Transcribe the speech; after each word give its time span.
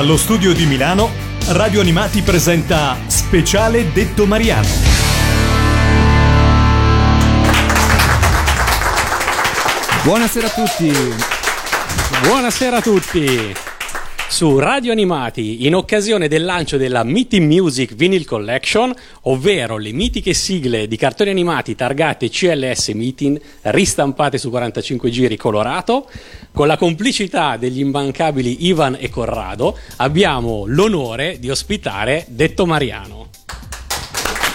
Dallo 0.00 0.16
studio 0.16 0.54
di 0.54 0.64
Milano, 0.64 1.12
Radio 1.48 1.82
Animati 1.82 2.22
presenta 2.22 2.96
Speciale 3.06 3.92
Detto 3.92 4.24
Mariano. 4.24 4.66
Buonasera 10.02 10.46
a 10.46 10.50
tutti. 10.50 10.90
Buonasera 12.22 12.78
a 12.78 12.80
tutti. 12.80 13.54
Su 14.30 14.58
Radio 14.60 14.92
Animati, 14.92 15.66
in 15.66 15.74
occasione 15.74 16.28
del 16.28 16.44
lancio 16.44 16.76
della 16.76 17.02
Meeting 17.02 17.44
Music 17.50 17.94
Vinyl 17.94 18.24
Collection, 18.24 18.94
ovvero 19.22 19.76
le 19.76 19.90
mitiche 19.90 20.34
sigle 20.34 20.86
di 20.86 20.96
cartoni 20.96 21.30
animati 21.30 21.74
targate 21.74 22.30
CLS 22.30 22.88
Meeting, 22.90 23.38
ristampate 23.62 24.38
su 24.38 24.48
45 24.48 25.10
giri 25.10 25.36
colorato, 25.36 26.08
con 26.52 26.68
la 26.68 26.78
complicità 26.78 27.56
degli 27.56 27.80
immancabili 27.80 28.66
Ivan 28.66 28.96
e 28.98 29.10
Corrado, 29.10 29.76
abbiamo 29.96 30.64
l'onore 30.64 31.38
di 31.40 31.50
ospitare 31.50 32.24
Detto 32.28 32.64
Mariano. 32.64 33.28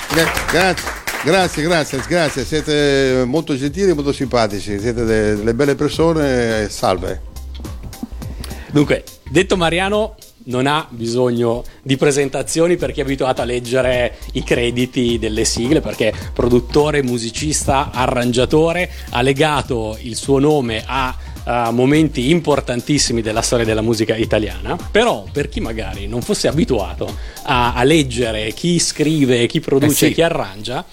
Gra- 0.09 0.31
grazie. 0.49 1.03
Grazie, 1.23 1.63
grazie, 1.63 2.03
grazie, 2.07 2.45
siete 2.45 3.23
molto 3.25 3.55
gentili 3.55 3.89
e 3.89 3.93
molto 3.93 4.13
simpatici, 4.13 4.79
siete 4.79 5.03
de- 5.03 5.35
delle 5.35 5.53
belle 5.53 5.75
persone, 5.75 6.69
salve. 6.69 7.33
Dunque, 8.71 9.03
detto 9.29 9.57
Mariano 9.57 10.15
non 10.47 10.67
ha 10.67 10.85
bisogno 10.89 11.63
di 11.81 11.97
presentazioni 11.97 12.75
per 12.75 12.91
chi 12.91 12.99
è 12.99 13.03
abituato 13.03 13.41
a 13.41 13.45
leggere 13.45 14.17
i 14.33 14.43
crediti 14.43 15.17
delle 15.17 15.45
sigle, 15.45 15.81
perché 15.81 16.13
produttore, 16.33 17.01
musicista, 17.01 17.89
arrangiatore, 17.91 18.91
ha 19.09 19.21
legato 19.21 19.97
il 20.01 20.15
suo 20.15 20.39
nome 20.39 20.83
a 20.85 21.15
a 21.47 21.69
momenti 21.69 22.31
importantissimi 22.31 23.21
della 23.21 23.43
storia 23.43 23.65
della 23.65 23.81
musica 23.81 24.15
italiana, 24.15 24.75
però 24.89 25.25
per 25.31 25.47
chi 25.47 25.59
magari 25.59 26.07
non 26.07 26.23
fosse 26.23 26.47
abituato 26.47 27.15
a, 27.43 27.75
a 27.75 27.83
leggere 27.83 28.51
chi 28.53 28.79
scrive, 28.79 29.45
chi 29.45 29.59
produce, 29.59 30.05
Eh 30.05 30.07
sì. 30.07 30.13
chi 30.15 30.21
arrangia, 30.23 30.83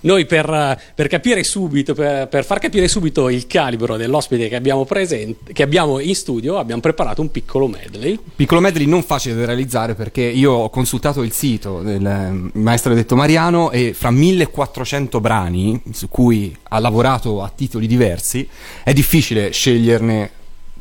noi 0.00 0.26
per, 0.26 0.80
per 0.94 1.08
capire 1.08 1.44
subito, 1.44 1.94
per, 1.94 2.28
per 2.28 2.44
far 2.44 2.58
capire 2.58 2.88
subito 2.88 3.28
il 3.28 3.46
calibro 3.46 3.96
dell'ospite 3.96 4.48
che 4.48 4.56
abbiamo, 4.56 4.84
presente, 4.84 5.52
che 5.52 5.62
abbiamo 5.62 5.98
in 5.98 6.14
studio, 6.14 6.58
abbiamo 6.58 6.80
preparato 6.80 7.20
un 7.20 7.30
piccolo 7.30 7.66
medley. 7.66 8.18
Piccolo 8.36 8.60
medley 8.60 8.86
non 8.86 9.02
facile 9.02 9.34
da 9.34 9.44
realizzare 9.46 9.94
perché 9.94 10.22
io 10.22 10.52
ho 10.52 10.70
consultato 10.70 11.22
il 11.22 11.32
sito 11.32 11.82
del 11.82 12.04
eh, 12.04 12.58
maestro 12.58 12.94
detto 12.94 13.16
Mariano 13.16 13.70
e 13.70 13.92
fra 13.92 14.10
1400 14.10 15.20
brani 15.20 15.80
su 15.92 16.08
cui 16.08 16.56
ha 16.62 16.78
lavorato 16.78 17.42
a 17.42 17.52
titoli 17.54 17.86
diversi 17.86 18.48
è 18.82 18.92
difficile 18.92 19.50
sceglierne 19.50 20.38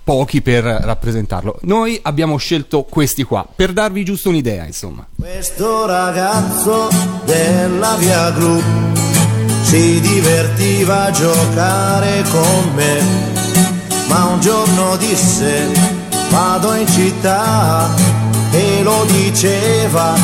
pochi 0.09 0.41
per 0.41 0.63
rappresentarlo. 0.63 1.59
Noi 1.61 1.99
abbiamo 2.01 2.37
scelto 2.37 2.81
questi 2.81 3.21
qua 3.21 3.45
per 3.55 3.73
darvi 3.73 4.03
giusto 4.03 4.29
un'idea, 4.29 4.65
insomma. 4.65 5.05
Questo 5.15 5.85
ragazzo 5.85 6.89
della 7.25 7.95
via 7.99 8.31
Gru 8.31 8.59
si 9.61 9.99
divertiva 9.99 11.03
a 11.03 11.11
giocare 11.11 12.23
con 12.31 12.73
me, 12.73 12.99
ma 14.07 14.25
un 14.25 14.39
giorno 14.39 14.97
disse 14.97 15.67
vado 16.31 16.73
in 16.73 16.87
città 16.87 17.87
e 18.49 18.81
lo 18.81 19.05
diceva 19.05 20.15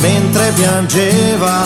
mentre 0.00 0.50
piangeva. 0.50 1.62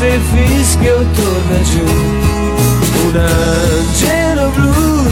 Se 0.00 0.18
fischio 0.32 0.96
torna 1.12 1.60
giù, 1.62 1.84
un 3.04 3.16
angelo 3.16 4.50
blu 4.54 5.10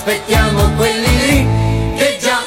aspettiamo 0.00 0.62
quelli 0.76 1.26
lì 1.26 1.46
che 1.94 2.16
già 2.18 2.40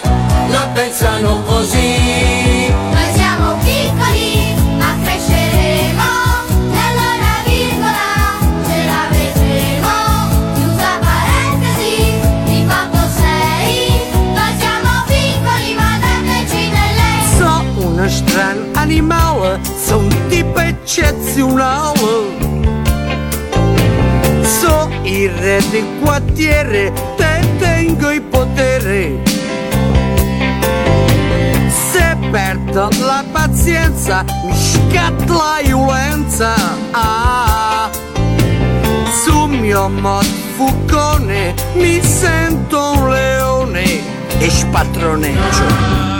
la 0.49 0.67
pensano 0.73 1.43
così. 1.43 2.71
Noi 2.71 3.13
siamo 3.13 3.57
piccoli, 3.57 4.55
ma 4.75 4.95
cresceremo, 5.03 6.01
e 6.73 6.77
allora 6.89 7.43
virgola, 7.45 8.09
ce 8.65 8.85
la 8.85 9.05
vedremo, 9.11 9.93
chiusa 10.55 10.97
parentesi, 10.99 11.95
di 12.45 12.65
quanto 12.65 12.97
sei, 13.21 14.01
noi 14.33 14.53
siamo 14.57 15.03
piccoli, 15.05 15.75
ma 15.75 15.99
dateci 15.99 16.71
delle 16.71 17.11
So 17.37 17.63
uno 17.85 18.09
strano 18.09 18.65
animale, 18.73 19.59
so 19.79 19.97
un 19.99 20.27
tipo 20.27 20.59
eccezionale. 20.59 22.41
So 24.41 24.89
il 25.03 25.29
re 25.29 25.61
del 25.69 25.85
quartiere, 26.01 26.91
Se 32.33 32.39
perdo 32.39 32.89
la 33.05 33.23
pazienza, 33.31 34.25
mi 34.43 34.55
scatta 34.55 35.33
la 35.33 35.59
violenza. 35.63 36.55
Ah, 36.89 37.91
sul 39.23 39.49
mio 39.49 39.87
mod 39.87 40.25
fucone 40.55 41.53
mi 41.75 42.01
sento 42.01 42.93
un 42.93 43.09
leone 43.11 44.01
e 44.39 44.49
spatroneggio. 44.49 46.12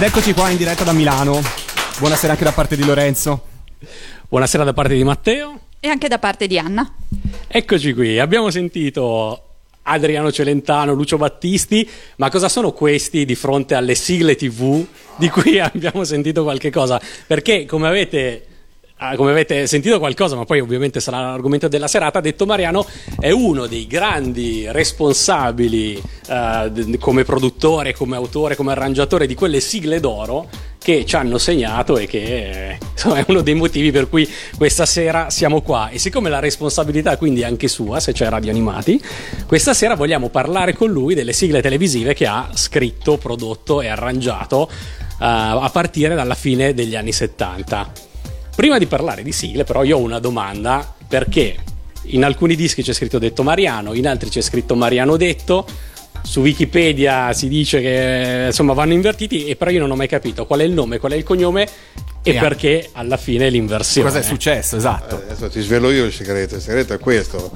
Ed 0.00 0.06
eccoci 0.06 0.32
qua 0.32 0.48
in 0.48 0.56
diretta 0.56 0.82
da 0.82 0.92
Milano. 0.92 1.42
Buonasera 1.98 2.32
anche 2.32 2.44
da 2.44 2.52
parte 2.52 2.74
di 2.74 2.86
Lorenzo. 2.86 3.42
Buonasera 4.30 4.64
da 4.64 4.72
parte 4.72 4.94
di 4.94 5.04
Matteo. 5.04 5.60
E 5.78 5.88
anche 5.88 6.08
da 6.08 6.18
parte 6.18 6.46
di 6.46 6.58
Anna. 6.58 6.90
Eccoci 7.46 7.92
qui, 7.92 8.18
abbiamo 8.18 8.48
sentito 8.48 9.48
Adriano 9.82 10.32
Celentano, 10.32 10.94
Lucio 10.94 11.18
Battisti, 11.18 11.86
ma 12.16 12.30
cosa 12.30 12.48
sono 12.48 12.72
questi 12.72 13.26
di 13.26 13.34
fronte 13.34 13.74
alle 13.74 13.94
sigle 13.94 14.36
TV 14.36 14.82
di 15.16 15.28
cui 15.28 15.60
abbiamo 15.60 16.02
sentito 16.04 16.44
qualche 16.44 16.70
cosa? 16.70 16.98
Perché 17.26 17.66
come 17.66 17.86
avete 17.86 18.46
come 19.16 19.30
avete 19.30 19.66
sentito 19.66 19.98
qualcosa, 19.98 20.36
ma 20.36 20.44
poi 20.44 20.60
ovviamente 20.60 21.00
sarà 21.00 21.20
l'argomento 21.20 21.68
della 21.68 21.88
serata, 21.88 22.20
detto 22.20 22.44
Mariano 22.44 22.86
è 23.18 23.30
uno 23.30 23.66
dei 23.66 23.86
grandi 23.86 24.66
responsabili 24.70 26.00
eh, 26.28 26.98
come 26.98 27.24
produttore, 27.24 27.94
come 27.94 28.16
autore, 28.16 28.56
come 28.56 28.72
arrangiatore 28.72 29.26
di 29.26 29.34
quelle 29.34 29.60
sigle 29.60 30.00
d'oro 30.00 30.48
che 30.78 31.04
ci 31.06 31.16
hanno 31.16 31.38
segnato 31.38 31.96
e 31.96 32.06
che 32.06 32.70
eh, 32.70 32.78
insomma, 32.92 33.16
è 33.16 33.24
uno 33.28 33.40
dei 33.40 33.54
motivi 33.54 33.90
per 33.90 34.08
cui 34.08 34.28
questa 34.56 34.84
sera 34.84 35.30
siamo 35.30 35.62
qua. 35.62 35.88
E 35.88 35.98
siccome 35.98 36.28
la 36.28 36.38
responsabilità 36.38 37.16
quindi 37.16 37.40
è 37.40 37.44
anche 37.44 37.68
sua, 37.68 38.00
se 38.00 38.12
c'è 38.12 38.28
Radio 38.28 38.50
Animati, 38.50 39.00
questa 39.46 39.72
sera 39.72 39.94
vogliamo 39.94 40.28
parlare 40.28 40.74
con 40.74 40.90
lui 40.90 41.14
delle 41.14 41.32
sigle 41.32 41.62
televisive 41.62 42.12
che 42.12 42.26
ha 42.26 42.50
scritto, 42.52 43.16
prodotto 43.16 43.80
e 43.80 43.88
arrangiato 43.88 44.68
eh, 44.70 45.14
a 45.18 45.70
partire 45.72 46.14
dalla 46.14 46.34
fine 46.34 46.74
degli 46.74 46.96
anni 46.96 47.12
70. 47.12 48.08
Prima 48.60 48.76
di 48.76 48.84
parlare 48.84 49.22
di 49.22 49.32
sigle, 49.32 49.64
però, 49.64 49.84
io 49.84 49.96
ho 49.96 50.00
una 50.02 50.18
domanda 50.18 50.94
perché 51.08 51.56
in 52.02 52.24
alcuni 52.24 52.54
dischi 52.54 52.82
c'è 52.82 52.92
scritto 52.92 53.18
detto 53.18 53.42
Mariano, 53.42 53.94
in 53.94 54.06
altri 54.06 54.28
c'è 54.28 54.42
scritto 54.42 54.74
Mariano 54.74 55.16
detto. 55.16 55.66
Su 56.20 56.40
Wikipedia 56.40 57.32
si 57.32 57.48
dice 57.48 57.80
che 57.80 58.44
insomma 58.48 58.74
vanno 58.74 58.92
invertiti, 58.92 59.46
e 59.46 59.56
però 59.56 59.70
io 59.70 59.80
non 59.80 59.90
ho 59.90 59.96
mai 59.96 60.08
capito 60.08 60.44
qual 60.44 60.60
è 60.60 60.64
il 60.64 60.72
nome, 60.72 60.98
qual 60.98 61.12
è 61.12 61.16
il 61.16 61.22
cognome 61.22 61.66
e 62.22 62.32
E 62.32 62.38
perché 62.38 62.90
alla 62.92 63.16
fine 63.16 63.48
l'inversione. 63.48 64.08
Cosa 64.10 64.20
è 64.20 64.22
successo? 64.22 64.76
Esatto. 64.76 65.14
Adesso 65.14 65.48
ti 65.48 65.62
svelo 65.62 65.90
io 65.90 66.04
il 66.04 66.12
segreto, 66.12 66.56
il 66.56 66.60
segreto 66.60 66.92
è 66.92 66.98
questo. 66.98 67.52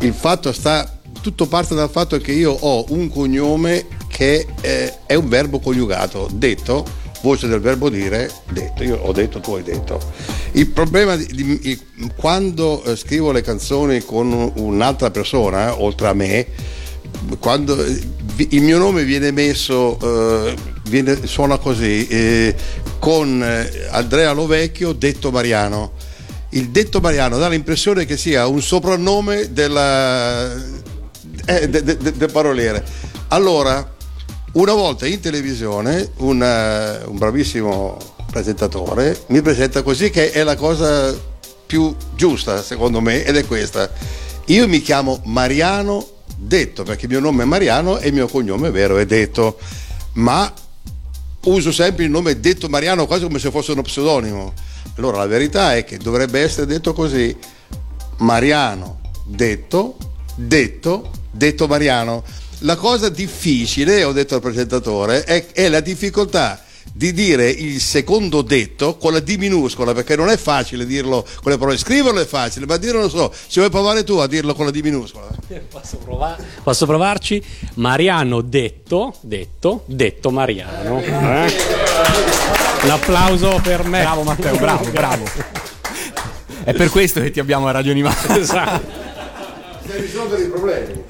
Il 0.00 0.12
fatto 0.12 0.52
sta, 0.52 0.98
tutto 1.22 1.46
parte 1.46 1.74
dal 1.74 1.88
fatto 1.88 2.18
che 2.18 2.32
io 2.32 2.52
ho 2.52 2.84
un 2.90 3.08
cognome 3.08 3.86
che 4.06 4.46
eh, 4.60 4.96
è 5.06 5.14
un 5.14 5.30
verbo 5.30 5.60
coniugato, 5.60 6.28
detto, 6.30 7.04
voce 7.22 7.48
del 7.48 7.60
verbo 7.60 7.88
dire, 7.88 8.30
detto, 8.50 8.82
io 8.82 8.96
ho 8.96 9.12
detto, 9.12 9.40
tu 9.40 9.54
hai 9.54 9.62
detto. 9.62 10.00
Il 10.52 10.68
problema 10.68 11.16
di, 11.16 11.26
di- 11.26 11.60
il- 11.70 12.12
quando 12.16 12.82
eh, 12.84 12.96
scrivo 12.96 13.32
le 13.32 13.42
canzoni 13.42 14.00
con 14.04 14.52
un'altra 14.56 15.10
persona, 15.10 15.80
oltre 15.80 16.08
a 16.08 16.12
me, 16.14 16.46
quando 17.38 17.82
eh, 17.84 17.98
il 18.50 18.62
mio 18.62 18.78
nome 18.78 19.04
viene 19.04 19.30
messo, 19.32 19.98
eh, 20.00 20.54
viene- 20.88 21.26
suona 21.26 21.58
così, 21.58 22.06
eh, 22.06 22.54
con 22.98 23.42
eh, 23.42 23.88
Andrea 23.90 24.32
Lovecchio, 24.32 24.92
detto 24.92 25.30
Mariano. 25.30 25.92
Il 26.50 26.68
detto 26.68 27.00
Mariano 27.00 27.38
dà 27.38 27.48
l'impressione 27.48 28.04
che 28.06 28.16
sia 28.16 28.46
un 28.46 28.62
soprannome 28.62 29.52
della, 29.52 30.54
eh, 31.44 31.68
de- 31.68 31.82
de- 31.82 31.96
de- 31.96 32.12
del 32.16 32.30
paroliere. 32.30 32.84
Allora, 33.28 33.94
una 34.56 34.72
volta 34.72 35.06
in 35.06 35.20
televisione, 35.20 36.12
un, 36.18 36.42
eh, 36.42 37.04
un 37.06 37.18
bravissimo 37.18 38.14
presentatore 38.30 39.24
mi 39.28 39.40
presenta 39.40 39.82
così, 39.82 40.10
che 40.10 40.30
è 40.30 40.42
la 40.42 40.56
cosa 40.56 41.14
più 41.66 41.94
giusta 42.14 42.62
secondo 42.62 43.00
me, 43.00 43.24
ed 43.24 43.36
è 43.36 43.46
questa. 43.46 43.90
Io 44.46 44.68
mi 44.68 44.80
chiamo 44.80 45.20
Mariano 45.24 46.14
Detto, 46.38 46.82
perché 46.82 47.06
il 47.06 47.12
mio 47.12 47.20
nome 47.20 47.44
è 47.44 47.46
Mariano 47.46 47.98
e 47.98 48.08
il 48.08 48.12
mio 48.12 48.28
cognome 48.28 48.70
vero 48.70 48.98
è 48.98 49.06
Detto, 49.06 49.58
ma 50.14 50.52
uso 51.44 51.72
sempre 51.72 52.04
il 52.04 52.10
nome 52.10 52.40
Detto 52.40 52.68
Mariano 52.68 53.06
quasi 53.06 53.24
come 53.24 53.38
se 53.38 53.50
fosse 53.50 53.72
uno 53.72 53.82
pseudonimo. 53.82 54.52
Allora 54.96 55.18
la 55.18 55.26
verità 55.26 55.74
è 55.76 55.84
che 55.84 55.98
dovrebbe 55.98 56.40
essere 56.40 56.66
detto 56.66 56.92
così, 56.94 57.34
Mariano 58.18 59.00
Detto, 59.24 59.96
Detto, 60.34 61.10
Detto 61.30 61.66
Mariano. 61.66 62.22
La 62.60 62.76
cosa 62.76 63.10
difficile, 63.10 64.02
ho 64.02 64.12
detto 64.12 64.34
al 64.34 64.40
presentatore, 64.40 65.24
è, 65.24 65.46
è 65.52 65.68
la 65.68 65.80
difficoltà 65.80 66.62
di 66.90 67.12
dire 67.12 67.50
il 67.50 67.78
secondo 67.80 68.40
detto 68.40 68.96
con 68.96 69.12
la 69.12 69.20
D 69.20 69.36
minuscola, 69.36 69.92
perché 69.92 70.16
non 70.16 70.30
è 70.30 70.38
facile 70.38 70.86
dirlo 70.86 71.26
con 71.42 71.52
le 71.52 71.58
parole, 71.58 71.76
scriverlo 71.76 72.18
è 72.18 72.24
facile, 72.24 72.64
ma 72.64 72.78
dirlo 72.78 73.00
non 73.00 73.10
so, 73.10 73.30
ci 73.48 73.58
vuoi 73.58 73.70
provare 73.70 74.04
tu 74.04 74.14
a 74.14 74.26
dirlo 74.26 74.54
con 74.54 74.64
la 74.64 74.70
D 74.70 74.80
minuscola? 74.80 75.26
Posso, 75.70 75.98
prova- 75.98 76.38
posso 76.62 76.86
provarci? 76.86 77.42
Mariano 77.74 78.40
detto, 78.40 79.14
detto, 79.20 79.82
detto 79.84 80.30
Mariano. 80.30 81.02
Eh? 81.02 81.54
Un 82.82 82.90
applauso 82.90 83.60
per 83.62 83.84
me. 83.84 84.00
Bravo 84.00 84.22
Matteo, 84.22 84.56
bravo, 84.56 84.90
bravo. 84.90 85.24
È 86.64 86.72
per 86.72 86.88
questo 86.88 87.20
che 87.20 87.30
ti 87.30 87.38
abbiamo 87.38 87.68
a 87.68 87.72
Radio 87.72 87.92
Animati. 87.92 88.38
Esatto. 88.38 89.04
Per 89.86 90.00
risolvere 90.00 90.42
i 90.42 90.48
problemi. 90.48 91.04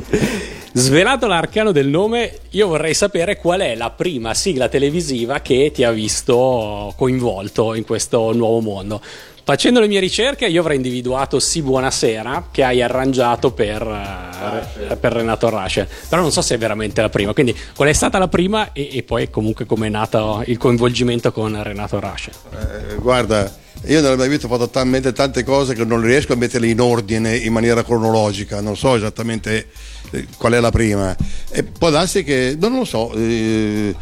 Svelato 0.78 1.26
l'arcano 1.26 1.72
del 1.72 1.88
nome, 1.88 2.40
io 2.50 2.68
vorrei 2.68 2.92
sapere 2.92 3.38
qual 3.38 3.60
è 3.60 3.74
la 3.74 3.88
prima 3.88 4.34
sigla 4.34 4.68
televisiva 4.68 5.40
che 5.40 5.70
ti 5.72 5.84
ha 5.84 5.90
visto 5.90 6.92
coinvolto 6.98 7.72
in 7.72 7.82
questo 7.82 8.30
nuovo 8.34 8.60
mondo. 8.60 9.00
Facendo 9.42 9.80
le 9.80 9.86
mie 9.86 10.00
ricerche, 10.00 10.44
io 10.44 10.60
avrei 10.60 10.76
individuato 10.76 11.40
Sì 11.40 11.62
Buonasera, 11.62 12.48
che 12.50 12.62
hai 12.62 12.82
arrangiato 12.82 13.52
per, 13.52 13.80
eh, 13.80 14.96
per 14.96 15.12
Renato 15.12 15.48
Rascher. 15.48 15.88
Però 16.10 16.20
non 16.20 16.30
so 16.30 16.42
se 16.42 16.56
è 16.56 16.58
veramente 16.58 17.00
la 17.00 17.08
prima. 17.08 17.32
Quindi, 17.32 17.56
qual 17.74 17.88
è 17.88 17.94
stata 17.94 18.18
la 18.18 18.28
prima 18.28 18.74
e, 18.74 18.90
e 18.92 19.02
poi 19.02 19.30
comunque 19.30 19.64
come 19.64 19.86
è 19.86 19.90
nato 19.90 20.42
il 20.44 20.58
coinvolgimento 20.58 21.32
con 21.32 21.58
Renato 21.62 21.98
Rascher? 21.98 22.34
Eh, 22.52 22.94
guarda, 22.96 23.50
io 23.84 24.00
nella 24.00 24.16
mia 24.16 24.26
vita 24.26 24.46
ho 24.46 24.50
fatto 24.50 24.68
talmente 24.68 25.12
tante 25.12 25.44
cose 25.44 25.74
che 25.74 25.84
non 25.84 26.00
riesco 26.00 26.32
a 26.32 26.36
metterle 26.36 26.66
in 26.66 26.80
ordine 26.80 27.36
in 27.36 27.52
maniera 27.52 27.84
cronologica, 27.84 28.60
non 28.60 28.76
so 28.76 28.96
esattamente 28.96 29.68
eh, 30.16 30.26
qual 30.36 30.52
è 30.52 30.60
la 30.60 30.70
prima. 30.70 31.14
E 31.50 31.62
può 31.62 31.90
darsi 31.90 32.24
che, 32.24 32.56
non 32.58 32.76
lo 32.76 32.84
so, 32.84 33.12
eh, 33.14 33.94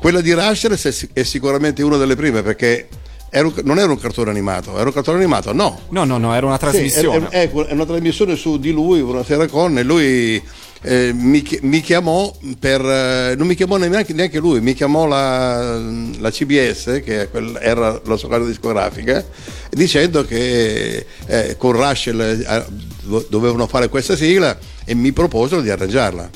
quella 0.00 0.20
di 0.20 0.32
Rasher 0.34 0.72
è, 1.12 1.22
sicuramente 1.22 1.82
una 1.82 1.96
delle 1.96 2.16
prime 2.16 2.42
perché 2.42 2.88
era 3.30 3.46
un- 3.46 3.54
non 3.64 3.78
era 3.78 3.90
un 3.90 3.98
cartone 3.98 4.30
animato, 4.30 4.74
era 4.76 4.86
un 4.88 4.92
cartone 4.92 5.18
animato, 5.18 5.52
no. 5.52 5.80
No, 5.90 6.04
no, 6.04 6.18
no, 6.18 6.34
era 6.34 6.46
una 6.46 6.56
Sì, 6.56 6.60
trasmissione. 6.62 7.28
è, 7.28 7.48
è- 7.48 7.52
è 7.52 7.72
una 7.72 7.86
trasmissione 7.86 8.34
su 8.36 8.58
di 8.58 8.72
lui, 8.72 9.00
una 9.00 9.24
sera 9.24 9.46
con, 9.46 9.78
e 9.78 9.82
lui 9.82 10.42
eh, 10.82 11.12
mi, 11.12 11.46
mi 11.62 11.80
chiamò 11.82 12.34
per. 12.58 12.80
eh, 12.80 13.34
non 13.36 13.46
mi 13.46 13.54
chiamò 13.54 13.76
neanche, 13.76 14.12
neanche 14.14 14.38
lui, 14.38 14.60
mi 14.60 14.72
chiamò 14.74 15.06
la, 15.06 15.76
la 15.78 16.30
CBS, 16.30 17.02
che 17.04 17.28
era 17.60 18.00
la 18.04 18.16
sua 18.16 18.28
casa 18.28 18.44
discografica, 18.46 19.24
dicendo 19.70 20.24
che 20.24 21.04
eh, 21.26 21.56
con 21.58 21.72
Russell 21.72 22.20
eh, 22.20 22.64
do- 23.02 23.26
dovevano 23.28 23.66
fare 23.66 23.88
questa 23.88 24.16
sigla 24.16 24.56
e 24.84 24.94
mi 24.94 25.12
proposero 25.12 25.60
di 25.60 25.70
arrangiarla. 25.70 26.30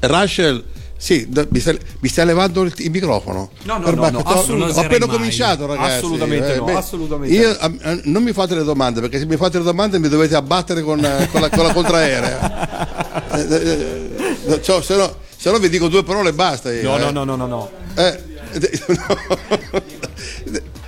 Russell. 0.00 0.64
Sì, 0.96 1.26
mi 1.48 1.60
stai, 1.60 1.78
mi 2.00 2.08
stai 2.10 2.26
levando 2.26 2.60
il, 2.60 2.74
il 2.76 2.90
microfono. 2.90 3.50
No, 3.62 3.78
no, 3.78 3.84
Per 3.84 3.94
no, 3.94 4.10
no, 4.10 4.18
ho- 4.18 4.22
assolut- 4.38 4.66
non 4.68 4.76
ho 4.76 4.80
appena 4.80 5.06
mai. 5.06 5.16
cominciato, 5.16 5.64
ragazzi. 5.64 5.96
Assolutamente 5.96 6.56
no, 6.56 6.76
assolutamente 6.76 7.34
Io, 7.34 7.56
a- 7.58 8.00
non 8.04 8.22
mi 8.22 8.34
fate 8.34 8.54
le 8.54 8.64
domande, 8.64 9.00
perché 9.00 9.18
se 9.18 9.24
mi 9.24 9.36
fate 9.38 9.56
le 9.56 9.64
domande 9.64 9.98
mi 9.98 10.08
dovete 10.10 10.34
abbattere 10.34 10.82
con, 10.82 11.02
eh, 11.02 11.26
con 11.32 11.40
la, 11.40 11.48
con 11.48 11.64
la 11.64 11.72
contraerea. 11.72 13.08
Eh, 13.32 14.60
cioè, 14.62 14.82
se, 14.82 14.96
no, 14.96 15.14
se 15.36 15.50
no 15.50 15.58
vi 15.58 15.68
dico 15.68 15.88
due 15.88 16.02
parole 16.02 16.30
e 16.30 16.32
basta. 16.32 16.72
io, 16.72 16.82
No, 16.82 16.96
eh. 16.96 17.10
no, 17.12 17.24
no, 17.24 17.36
no, 17.36 17.36
no, 17.36 17.46
no. 17.46 17.70
Eh, 17.94 18.18
no. 18.88 19.88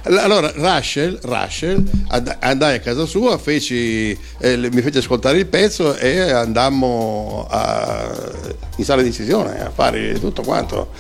Allora, 0.05 0.51
Russell, 0.57 1.21
and- 2.09 2.37
andai 2.41 2.75
a 2.77 2.81
casa 2.81 3.07
sua, 3.07 3.39
feci, 3.39 4.19
eh, 4.41 4.57
mi 4.57 4.83
fece 4.83 4.99
ascoltare 4.99 5.39
il 5.39 5.47
pezzo 5.47 5.95
e 5.97 6.19
andammo 6.33 7.47
a- 7.49 8.11
in 8.77 8.85
sala 8.85 9.01
di 9.03 9.11
decisione 9.11 9.63
a 9.65 9.71
fare 9.71 10.19
tutto 10.19 10.43
quanto. 10.43 10.91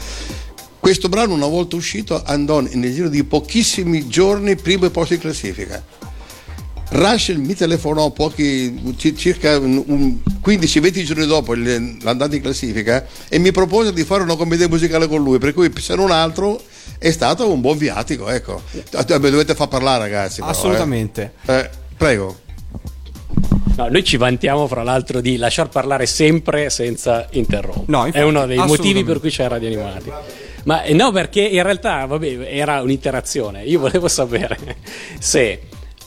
Questo 0.78 1.08
brano, 1.08 1.34
una 1.34 1.46
volta 1.48 1.74
uscito, 1.74 2.22
andò 2.24 2.60
nel 2.60 2.92
giro 2.94 3.08
di 3.08 3.24
pochissimi 3.24 4.06
giorni 4.06 4.54
primo 4.54 4.88
posto 4.90 5.14
in 5.14 5.20
classifica. 5.20 5.82
Russell 6.94 7.38
mi 7.38 7.54
telefonò 7.54 8.10
pochi, 8.10 8.94
ci- 8.98 9.16
circa 9.16 9.58
un- 9.58 9.82
un 9.86 10.18
15-20 10.42 11.04
giorni 11.04 11.26
dopo 11.26 11.54
l'andata 11.54 12.34
in 12.36 12.42
classifica 12.42 13.06
e 13.28 13.38
mi 13.38 13.50
propose 13.50 13.92
di 13.92 14.04
fare 14.04 14.22
una 14.22 14.36
commedia 14.36 14.68
musicale 14.68 15.08
con 15.08 15.22
lui, 15.22 15.38
per 15.38 15.54
cui 15.54 15.70
se 15.78 15.94
non 15.94 16.10
altro 16.10 16.60
è 16.98 17.10
stato 17.10 17.50
un 17.50 17.60
buon 17.60 17.78
viatico, 17.78 18.28
ecco. 18.28 18.60
Mi 18.72 19.30
dovete 19.30 19.54
far 19.54 19.68
parlare 19.68 20.00
ragazzi. 20.00 20.36
però, 20.40 20.48
eh. 20.48 20.50
Assolutamente. 20.50 21.32
Eh, 21.46 21.70
prego. 21.96 22.36
No, 23.76 23.88
noi 23.88 24.04
ci 24.04 24.18
vantiamo, 24.18 24.66
fra 24.68 24.82
l'altro, 24.82 25.22
di 25.22 25.38
lasciar 25.38 25.70
parlare 25.70 26.04
sempre 26.04 26.68
senza 26.68 27.26
interrompere. 27.30 27.84
No, 27.88 28.04
infatti, 28.04 28.18
è 28.18 28.22
uno 28.22 28.44
dei 28.44 28.58
motivi 28.58 29.02
per 29.02 29.18
cui 29.18 29.30
c'è 29.30 29.48
Radio 29.48 29.68
Animati. 29.68 30.12
Ma 30.64 30.82
eh, 30.82 30.92
no, 30.92 31.10
perché 31.10 31.40
in 31.40 31.62
realtà 31.62 32.04
vabbè, 32.04 32.48
era 32.50 32.82
un'interazione. 32.82 33.64
Io 33.64 33.80
volevo 33.80 34.08
sapere 34.08 34.58
se 35.18 35.62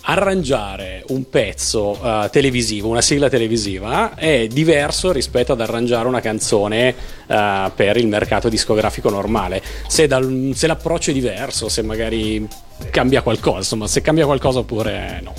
arrangiare 0.08 1.04
un 1.08 1.30
pezzo 1.30 2.00
eh, 2.02 2.30
televisivo, 2.32 2.90
una 2.90 3.02
sigla 3.02 3.30
televisiva, 3.30 4.16
è 4.16 4.48
diverso 4.48 5.12
rispetto 5.12 5.54
ad 5.54 5.62
arrangiare 5.62 6.08
una 6.08 6.22
canzone 6.22 6.96
eh, 7.28 7.72
per 7.76 7.98
il 7.98 8.08
mercato 8.08 8.48
discografico 8.48 9.10
normale. 9.10 9.62
Se, 9.88 10.06
dal- 10.08 10.52
se 10.54 10.68
l'approccio 10.68 11.10
è 11.10 11.14
diverso, 11.14 11.70
se 11.70 11.82
magari 11.82 12.48
cambia 12.92 13.22
qualcosa, 13.22 13.58
insomma, 13.60 13.88
se 13.88 14.02
cambia 14.02 14.26
qualcosa 14.26 14.60
oppure 14.60 15.22
no. 15.24 15.34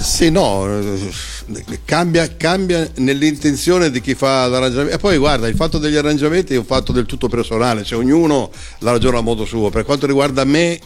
Sì, 0.00 0.30
no, 0.30 0.66
cambia, 1.84 2.36
cambia 2.36 2.88
nell'intenzione 2.96 3.90
di 3.90 4.00
chi 4.00 4.14
fa 4.14 4.46
l'arrangiamento. 4.46 4.94
E 4.94 4.98
poi 4.98 5.16
guarda, 5.16 5.48
il 5.48 5.56
fatto 5.56 5.78
degli 5.78 5.96
arrangiamenti 5.96 6.54
è 6.54 6.58
un 6.58 6.64
fatto 6.64 6.92
del 6.92 7.06
tutto 7.06 7.28
personale, 7.28 7.84
cioè 7.84 7.98
ognuno 7.98 8.50
la 8.80 8.92
ragiona 8.92 9.18
a 9.18 9.22
modo 9.22 9.44
suo. 9.44 9.70
Per 9.70 9.84
quanto 9.84 10.06
riguarda 10.06 10.44
me, 10.44 10.78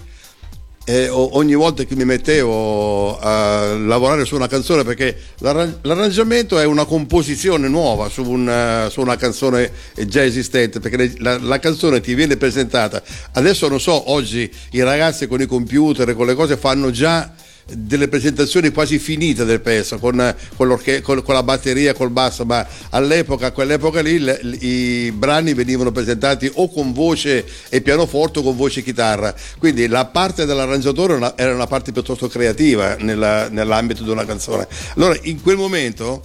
eh, 0.84 1.08
ogni 1.08 1.54
volta 1.54 1.84
che 1.84 1.94
mi 1.94 2.04
mettevo 2.04 3.18
a 3.18 3.76
lavorare 3.76 4.24
su 4.24 4.34
una 4.34 4.48
canzone, 4.48 4.84
perché 4.84 5.16
l'arran- 5.38 5.78
l'arrangiamento 5.82 6.58
è 6.58 6.64
una 6.64 6.84
composizione 6.84 7.68
nuova 7.68 8.08
su, 8.08 8.22
un, 8.24 8.48
eh, 8.48 8.90
su 8.90 9.00
una 9.00 9.16
canzone 9.16 9.70
già 10.06 10.24
esistente, 10.24 10.80
perché 10.80 11.14
la, 11.18 11.38
la 11.38 11.58
canzone 11.58 12.00
ti 12.00 12.14
viene 12.14 12.36
presentata. 12.36 13.02
Adesso 13.32 13.68
non 13.68 13.80
so, 13.80 14.10
oggi 14.10 14.50
i 14.72 14.82
ragazzi 14.82 15.26
con 15.26 15.40
i 15.40 15.46
computer 15.46 16.08
e 16.08 16.14
con 16.14 16.26
le 16.26 16.34
cose 16.34 16.56
fanno 16.56 16.90
già 16.90 17.32
delle 17.70 18.08
presentazioni 18.08 18.70
quasi 18.70 18.98
finite 18.98 19.44
del 19.44 19.60
pezzo 19.60 19.98
con, 19.98 20.34
con 20.56 20.80
con- 21.02 21.22
con 21.22 21.34
la 21.34 21.42
batteria, 21.42 21.94
col 21.94 22.10
basso, 22.10 22.44
ma 22.44 22.66
all'epoca, 22.90 23.46
a 23.46 23.50
quell'epoca 23.52 24.00
lì 24.00 24.18
le- 24.18 24.40
i 24.60 25.12
brani 25.12 25.54
venivano 25.54 25.92
presentati 25.92 26.50
o 26.54 26.70
con 26.70 26.92
voce 26.92 27.44
e 27.68 27.80
pianoforte 27.80 28.40
o 28.40 28.42
con 28.42 28.56
voce 28.56 28.80
e 28.80 28.82
chitarra, 28.82 29.34
quindi 29.58 29.86
la 29.86 30.06
parte 30.06 30.44
dell'arrangiatore 30.44 31.32
era 31.36 31.54
una, 31.54 31.66
parte 31.66 31.92
piuttosto 31.92 32.28
creativa 32.28 32.96
nella- 32.96 33.48
nell'ambito 33.48 34.02
di 34.02 34.10
una 34.10 34.24
canzone. 34.24 34.66
Allora 34.96 35.16
in 35.22 35.40
quel 35.40 35.56
momento, 35.56 36.22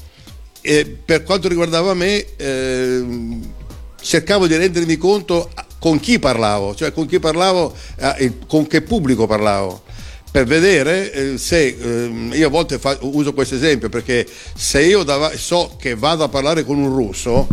eh, 0.62 0.86
per 1.06 1.24
quanto 1.24 1.48
riguardava 1.48 1.94
me, 1.94 2.25
ehm, 2.36 3.53
cercavo 4.01 4.48
di 4.48 4.56
rendermi 4.56 4.98
conto 4.98 5.51
con 5.79 6.00
chi 6.00 6.17
parlavo, 6.17 6.74
cioè 6.75 6.91
con 6.91 7.06
chi 7.06 7.20
parlavo, 7.20 7.74
eh, 7.98 8.34
con 8.48 8.65
che 8.67 8.82
pubblico 8.82 9.27
parlavo 9.27 9.84
per 10.38 10.46
vedere 10.46 11.12
eh, 11.12 11.38
se 11.39 11.75
ehm, 11.79 12.32
io 12.36 12.46
a 12.46 12.50
volte 12.51 12.77
fa- 12.77 12.96
uso 13.01 13.34
questo 13.34 13.56
esempio 13.56 13.89
perché 13.89 14.24
se 14.56 14.84
io 14.84 15.01
dava- 15.01 15.36
so 15.36 15.75
che 15.79 15.96
vado 15.96 16.24
a 16.24 16.29
parlare 16.29 16.63
con 16.63 16.77
un 16.77 16.96
russo 16.96 17.48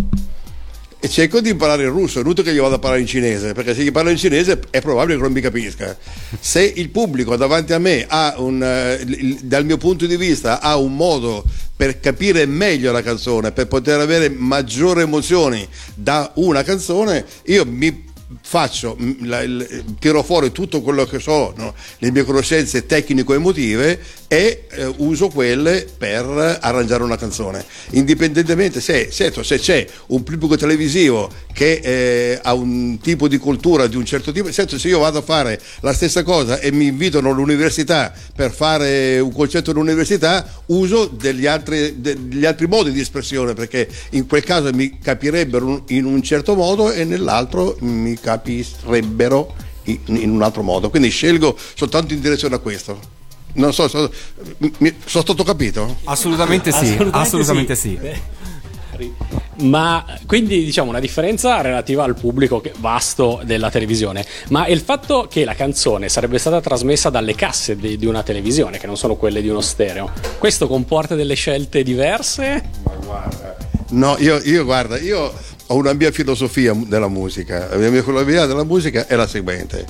e 1.01 1.09
cerco 1.09 1.41
di 1.41 1.51
imparare 1.51 1.85
il 1.85 1.89
russo, 1.89 2.19
è 2.19 2.23
inutile 2.23 2.49
che 2.49 2.55
io 2.55 2.63
vada 2.63 2.77
a 2.77 2.79
parlare 2.79 3.01
in 3.03 3.07
cinese, 3.07 3.53
perché 3.53 3.75
se 3.75 3.83
gli 3.83 3.93
parlo 3.93 4.09
in 4.09 4.17
cinese 4.17 4.59
è 4.71 4.81
probabile 4.81 5.17
che 5.17 5.23
non 5.23 5.33
mi 5.33 5.43
capisca. 5.43 5.95
Se 6.41 6.63
il 6.63 6.89
pubblico 6.89 7.37
davanti 7.37 7.75
a 7.75 7.79
me 7.79 8.07
ha 8.09 8.35
un, 8.39 8.63
eh, 8.63 9.39
dal 9.43 9.67
mio 9.67 9.77
punto 9.77 10.07
di 10.07 10.17
vista, 10.17 10.61
ha 10.61 10.77
un 10.77 10.97
modo 10.97 11.45
per 11.77 12.01
capire 12.01 12.47
meglio 12.47 12.91
la 12.91 13.03
canzone, 13.03 13.53
per 13.53 13.67
poter 13.67 14.01
avere 14.01 14.31
maggiori 14.31 15.03
emozioni 15.03 15.67
da 15.95 16.33
una 16.37 16.63
canzone, 16.63 17.25
io 17.45 17.67
mi 17.67 18.13
faccio, 18.43 18.97
mm, 19.01 19.13
la- 19.27 19.43
il- 19.43 19.85
tiro 19.99 20.23
fuori 20.23 20.53
tutto 20.53 20.81
quello 20.83 21.05
che 21.05 21.19
so, 21.19 21.53
no? 21.57 21.75
le 21.99 22.11
mie 22.11 22.25
conoscenze 22.25 22.87
tecnico-emotive 22.87 23.99
e 24.29 24.67
eh, 24.71 24.93
uso 24.99 25.29
quelle 25.29 25.87
per 25.97 26.25
arrangiare 26.61 27.03
una 27.03 27.17
canzone. 27.17 27.65
Indipendentemente 27.91 28.81
se, 28.81 29.11
certo, 29.11 29.43
se 29.43 29.59
c'è 29.59 29.87
un 30.09 30.23
pubblico 30.23 30.57
televisivo 30.57 31.31
che 31.53 31.81
eh, 31.83 32.41
ha 32.43 32.53
un 32.55 32.99
tipo 33.01 33.29
di 33.29 33.39
cultura 33.39 33.87
di 33.87 33.97
un 33.97 34.05
certo 34.05 34.33
tipo, 34.33 34.51
certo, 34.51 34.79
se 34.79 34.89
io 34.89 34.99
vado 34.99 35.19
a 35.19 35.23
fare 35.23 35.61
la 35.81 35.93
stessa 35.93 36.23
cosa 36.23 36.59
e 36.59 36.73
mi 36.73 36.87
invitano 36.87 37.31
all'università 37.31 38.13
per 38.35 38.53
fare 38.53 39.21
un 39.21 39.33
concerto 39.33 39.71
all'università, 39.71 40.47
uso 40.67 41.07
degli 41.07 41.47
altri, 41.47 42.01
degli 42.01 42.45
altri 42.45 42.67
modi 42.67 42.91
di 42.91 43.01
espressione 43.01 43.55
perché 43.55 43.89
in 44.11 44.27
quel 44.27 44.43
caso 44.43 44.71
mi 44.73 44.99
capirebbero 44.99 45.85
in 45.89 46.05
un 46.05 46.23
certo 46.23 46.55
modo 46.55 46.91
e 46.91 47.05
nell'altro 47.05 47.77
mi 47.81 48.19
capirebbero 48.25 49.55
in, 49.85 49.99
in 50.07 50.31
un 50.31 50.43
altro 50.43 50.63
modo. 50.63 50.89
Quindi 50.89 51.11
scelgo 51.11 51.57
soltanto 51.75 52.15
in 52.15 52.21
direzione 52.21 52.55
a 52.55 52.59
questo. 52.59 52.99
Non 53.55 53.73
so, 53.73 53.87
so- 53.87 54.11
mi- 54.79 54.95
sono 55.05 55.23
stato 55.23 55.45
capito? 55.45 55.99
Assolutamente 56.05 56.73
sì, 56.73 56.97
assolutamente 57.11 57.75
sì. 57.77 57.99
Ma 59.57 60.05
quindi 60.27 60.65
diciamo 60.65 60.91
una 60.91 61.01
differenza 61.01 61.61
relativa 61.61 62.05
al 62.05 62.15
pubblico 62.15 62.63
vasto 62.79 63.41
della 63.45 63.71
televisione, 63.71 64.25
ma 64.49 64.67
il 64.69 64.81
fatto 64.81 65.27
che 65.29 65.45
la 65.45 65.55
canzone 65.55 66.09
sarebbe 66.09 66.39
stata 66.39 66.61
trasmessa 66.61 67.11
dalle 67.11 67.35
casse 67.35 67.77
di, 67.77 67.97
di 67.97 68.07
una 68.07 68.23
televisione, 68.23 68.79
che 68.79 68.87
non 68.87 68.97
sono 68.97 69.17
quelle 69.17 69.43
di 69.43 69.49
uno 69.49 69.61
stereo, 69.61 70.13
questo 70.39 70.67
comporta 70.69 71.15
delle 71.15 71.35
scelte 71.35 71.83
diverse? 71.83 72.71
No, 73.91 74.17
io, 74.19 74.41
io 74.45 74.65
guarda, 74.65 74.99
io 74.99 75.33
ho 75.67 75.75
una 75.77 75.93
mia 75.93 76.11
filosofia 76.11 76.75
della 76.75 77.09
musica. 77.09 77.69
La 77.71 77.77
mia 77.91 78.03
filosofia 78.03 78.47
della 78.47 78.65
musica 78.65 79.07
è 79.07 79.17
la 79.17 79.27
seguente. 79.27 79.85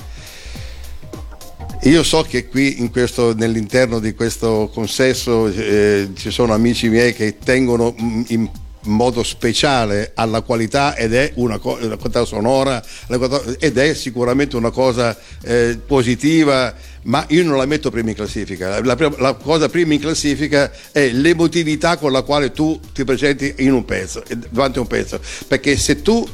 Io 1.83 2.03
so 2.03 2.23
che 2.23 2.49
qui 2.49 2.89
questo- 2.91 3.35
nell'interno 3.35 3.99
di 3.99 4.15
questo 4.15 4.71
consesso 4.73 5.49
eh, 5.49 6.09
ci 6.15 6.31
sono 6.31 6.55
amici 6.55 6.89
miei 6.89 7.13
che 7.13 7.37
tengono 7.39 7.95
mm, 8.01 8.23
in 8.29 8.49
modo 8.85 9.23
speciale 9.23 10.13
alla 10.15 10.43
qualità 10.43 10.95
ed 10.97 11.15
è 11.15 11.33
una 11.37 11.59
co- 11.59 11.79
la 11.81 11.97
qualità 11.97 12.25
sonora 12.25 12.83
qualità- 13.19 13.57
ed 13.59 13.79
è 13.79 13.95
sicuramente 13.95 14.57
una 14.57 14.71
cosa 14.71 15.17
eh, 15.43 15.79
positiva 15.85 16.75
ma 17.05 17.25
io 17.29 17.45
non 17.45 17.57
la 17.59 17.67
metto 17.67 17.91
prima 17.91 18.09
in 18.11 18.15
classifica. 18.15 18.83
La, 18.83 18.97
prima- 18.97 19.17
la 19.19 19.35
cosa 19.35 19.69
prima 19.69 19.93
in 19.93 20.01
classifica 20.01 20.71
è 20.91 21.11
l'emotività 21.11 21.99
con 21.99 22.13
la 22.13 22.23
quale 22.23 22.51
tu 22.53 22.81
ti 22.95 23.05
presenti 23.05 23.55
in 23.59 23.73
un 23.73 23.85
pezzo 23.85 24.23
davanti 24.51 24.79
a 24.79 24.81
un 24.81 24.87
pezzo. 24.87 25.21
Perché 25.47 25.77
se 25.77 26.01
tu 26.01 26.27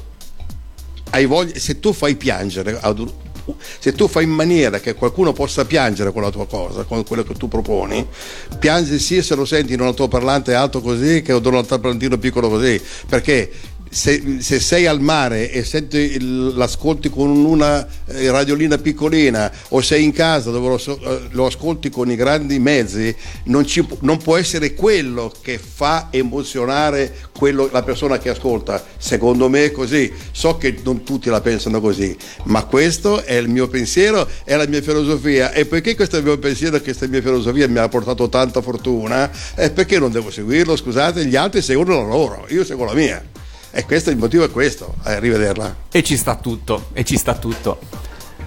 hai 1.10 1.26
voglia, 1.26 1.58
se 1.58 1.80
tu 1.80 1.92
fai 1.92 2.14
piangere, 2.14 2.78
ad 2.80 3.00
un- 3.00 3.12
se 3.78 3.92
tu 3.92 4.08
fai 4.08 4.24
in 4.24 4.30
maniera 4.30 4.80
che 4.80 4.94
qualcuno 4.94 5.32
possa 5.32 5.64
piangere 5.64 6.12
con 6.12 6.22
la 6.22 6.30
tua 6.30 6.46
cosa, 6.46 6.84
con 6.84 7.04
quello 7.04 7.22
che 7.22 7.34
tu 7.34 7.48
proponi, 7.48 8.06
piange 8.58 8.98
sia 8.98 9.22
se 9.22 9.34
lo 9.34 9.44
senti 9.44 9.72
in 9.72 9.80
un 9.80 9.86
altoparlante 9.88 10.54
alto 10.54 10.80
così 10.80 11.22
che 11.22 11.32
in 11.32 11.44
un 11.44 11.54
altoparlantino 11.54 12.18
piccolo 12.18 12.48
così, 12.48 12.80
perché 13.08 13.50
se, 13.92 14.36
se 14.38 14.60
sei 14.60 14.86
al 14.86 15.00
mare 15.00 15.50
e 15.50 15.64
senti 15.64 15.96
il- 15.96 16.54
l'ascolti 16.54 17.10
con 17.10 17.28
una 17.28 17.84
eh, 18.06 18.30
radiolina 18.30 18.78
piccolina 18.78 19.50
o 19.70 19.80
sei 19.80 20.04
in 20.04 20.12
casa 20.12 20.50
dove 20.52 20.68
lo, 20.68 20.98
eh, 21.02 21.20
lo 21.30 21.46
ascolti 21.46 21.90
con 21.90 22.08
i 22.08 22.14
grandi 22.14 22.60
mezzi, 22.60 23.14
non, 23.44 23.66
ci 23.66 23.84
non 24.00 24.18
può 24.18 24.36
essere 24.36 24.74
quello 24.74 25.32
che 25.42 25.58
fa 25.58 26.06
emozionare 26.10 27.16
quello- 27.36 27.68
la 27.72 27.82
persona 27.82 28.18
che 28.18 28.28
ascolta. 28.28 28.84
Secondo 28.96 29.48
me 29.48 29.64
è 29.64 29.70
così. 29.72 30.12
So 30.30 30.56
che 30.56 30.78
non 30.84 31.02
tutti 31.02 31.28
la 31.28 31.40
pensano 31.40 31.80
così, 31.80 32.16
ma 32.44 32.64
questo 32.64 33.24
è 33.24 33.34
il 33.34 33.48
mio 33.48 33.66
pensiero, 33.66 34.28
è 34.44 34.54
la 34.54 34.66
mia 34.68 34.82
filosofia. 34.82 35.52
E 35.52 35.66
poiché 35.66 35.96
questo 35.96 36.14
è 36.14 36.18
il 36.20 36.24
mio 36.24 36.38
pensiero 36.38 36.76
e 36.76 36.82
questa 36.82 37.08
mia 37.08 37.20
filosofia 37.20 37.66
mi 37.66 37.78
ha 37.78 37.88
portato 37.88 38.28
tanta 38.28 38.62
fortuna, 38.62 39.28
eh, 39.56 39.70
perché 39.70 39.98
non 39.98 40.12
devo 40.12 40.30
seguirlo? 40.30 40.76
Scusate, 40.76 41.24
gli 41.26 41.34
altri 41.36 41.60
seguono 41.60 42.02
la 42.02 42.06
loro, 42.08 42.46
io 42.50 42.64
seguo 42.64 42.84
la 42.84 42.94
mia. 42.94 43.22
E 43.72 43.84
questo 43.84 44.10
il 44.10 44.16
motivo 44.16 44.44
è 44.44 44.50
questo, 44.50 44.94
eh, 45.04 45.20
rivederla. 45.20 45.76
E 45.92 46.02
ci 46.02 46.16
sta 46.16 46.36
tutto, 46.36 46.88
e 46.92 47.04
ci 47.04 47.16
sta 47.16 47.34
tutto. 47.34 47.78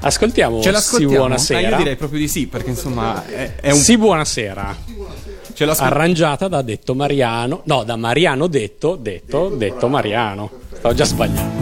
Ascoltiamo 0.02 0.62
Ce 0.62 0.74
Sì, 0.76 1.06
buonasera. 1.06 1.60
Eh, 1.60 1.70
io 1.70 1.78
direi 1.78 1.96
proprio 1.96 2.20
di 2.20 2.28
sì, 2.28 2.48
perché 2.48 2.72
insomma 2.72 3.26
è, 3.26 3.56
è 3.56 3.72
un... 3.72 3.80
Sì, 3.80 3.98
buonasera. 3.98 4.76
Ce. 5.54 5.64
Arrangiata 5.64 6.48
da 6.48 6.62
Detto 6.62 6.94
Mariano, 6.94 7.62
no, 7.66 7.84
da 7.84 7.96
Mariano 7.96 8.48
Detto, 8.48 8.98
Detto, 8.98 9.50
Detto 9.50 9.88
Mariano. 9.88 10.50
Stavo 10.74 10.94
già 10.94 11.06
sbagliando. 11.06 11.53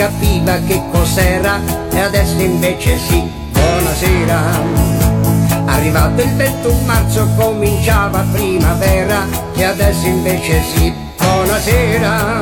Capiva 0.00 0.58
che 0.66 0.80
cos'era 0.90 1.60
e 1.92 2.00
adesso 2.00 2.40
invece 2.40 2.96
sì, 2.96 3.22
buonasera. 3.52 4.40
Arrivato 5.66 6.22
il 6.22 6.34
21 6.36 6.80
marzo 6.86 7.28
cominciava 7.36 8.24
primavera 8.32 9.26
e 9.54 9.62
adesso 9.62 10.06
invece 10.06 10.62
sì, 10.72 10.90
buonasera. 11.18 12.40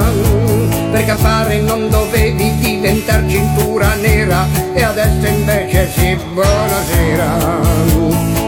Per 0.92 1.04
campare 1.04 1.60
non 1.60 1.90
dovevi 1.90 2.56
diventare 2.58 3.28
cintura 3.28 3.92
nera 3.94 4.46
e 4.72 4.84
adesso 4.84 5.26
invece 5.26 5.90
sì, 5.96 6.16
buonasera. 6.32 7.58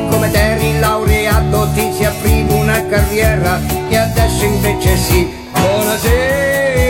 Come 0.08 0.32
eri 0.32 0.78
laureato 0.78 1.68
ti 1.74 1.92
si 1.96 2.04
apriva 2.04 2.54
una 2.54 2.86
carriera 2.86 3.60
e 3.88 3.96
adesso 3.96 4.44
invece 4.44 4.96
sì, 4.96 5.28
buonasera. 5.50 6.89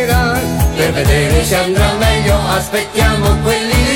Per 0.90 1.04
vedere 1.04 1.44
se 1.44 1.54
andrà 1.54 1.92
meglio 2.00 2.36
aspettiamo 2.48 3.36
quelli 3.44 3.89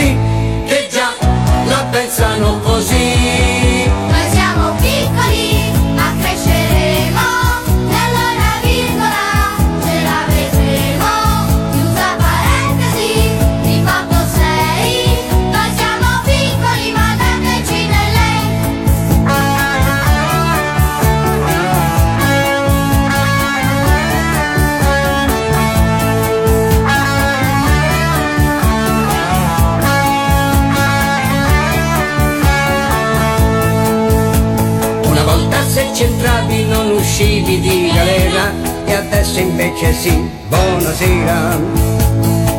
anni 37.55 37.61
di 37.61 37.91
galera 37.93 38.53
e 38.85 38.95
adesso 38.95 39.39
invece 39.39 39.93
sì, 39.93 40.29
buonasera. 40.49 41.61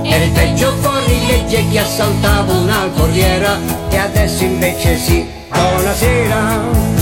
Era 0.04 0.24
il 0.24 0.32
peggio 0.32 0.72
fuori 0.80 1.25
legge 1.28 1.68
che 1.70 1.80
assaltava 1.80 2.54
una 2.54 2.90
corriera 2.96 3.58
e 3.90 3.98
adesso 3.98 4.44
invece 4.44 4.98
sì, 4.98 5.28
buonasera. 5.50 6.94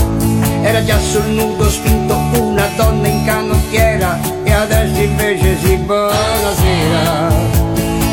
Era 0.62 0.82
già 0.84 0.98
sul 0.98 1.26
nudo 1.26 1.68
spinto 1.68 2.16
una 2.38 2.68
donna 2.76 3.06
in 3.06 3.24
canottiera 3.24 4.18
e 4.42 4.52
adesso 4.52 5.00
invece 5.00 5.58
sì, 5.62 5.76
buonasera. 5.76 7.52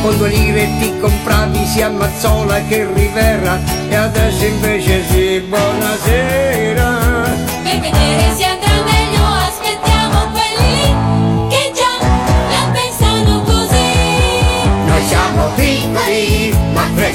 Con 0.02 0.18
due 0.18 0.30
lire 0.30 0.68
ti 0.80 1.00
compravi 1.00 1.66
sia 1.66 1.90
Mazzola 1.90 2.60
che 2.68 2.88
Rivera 2.94 3.60
e 3.88 3.96
adesso 3.96 4.46
invece 4.46 5.04
sì, 5.10 5.40
buonasera. 5.48 7.01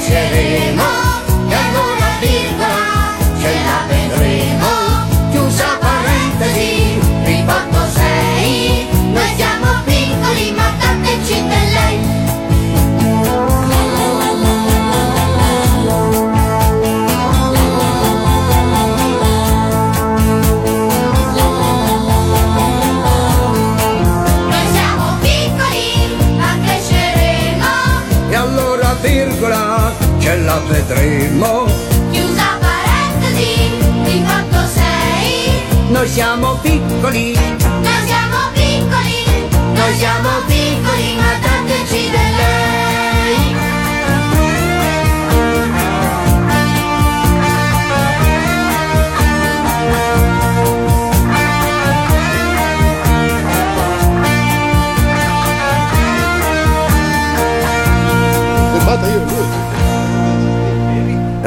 Ma 0.07 0.13
cresceremo 0.13 0.83
e 1.49 1.53
allora 1.53 2.07
virgola 2.19 3.15
ce 3.39 3.53
la 3.63 3.85
vedremo. 3.87 4.67
Chiusa 5.31 5.77
parentesi, 5.79 6.99
riporto 7.23 7.79
sei. 7.93 8.87
Noi 9.11 9.33
siamo 9.35 9.67
piccoli 9.83 10.51
ma 10.51 10.71
tante 10.79 11.19
cinte 11.25 11.56
vedremo. 30.87 31.65
Chiusa 32.11 32.57
parentesi, 32.59 33.71
riporto 34.03 34.65
sei. 34.73 35.61
Noi 35.89 36.07
siamo 36.07 36.55
piccoli, 36.61 37.33
Noi 37.33 38.05
siamo 38.05 38.37
piccoli, 38.53 39.47
noi 39.73 39.95
siamo 39.95 40.29
piccoli 40.45 40.56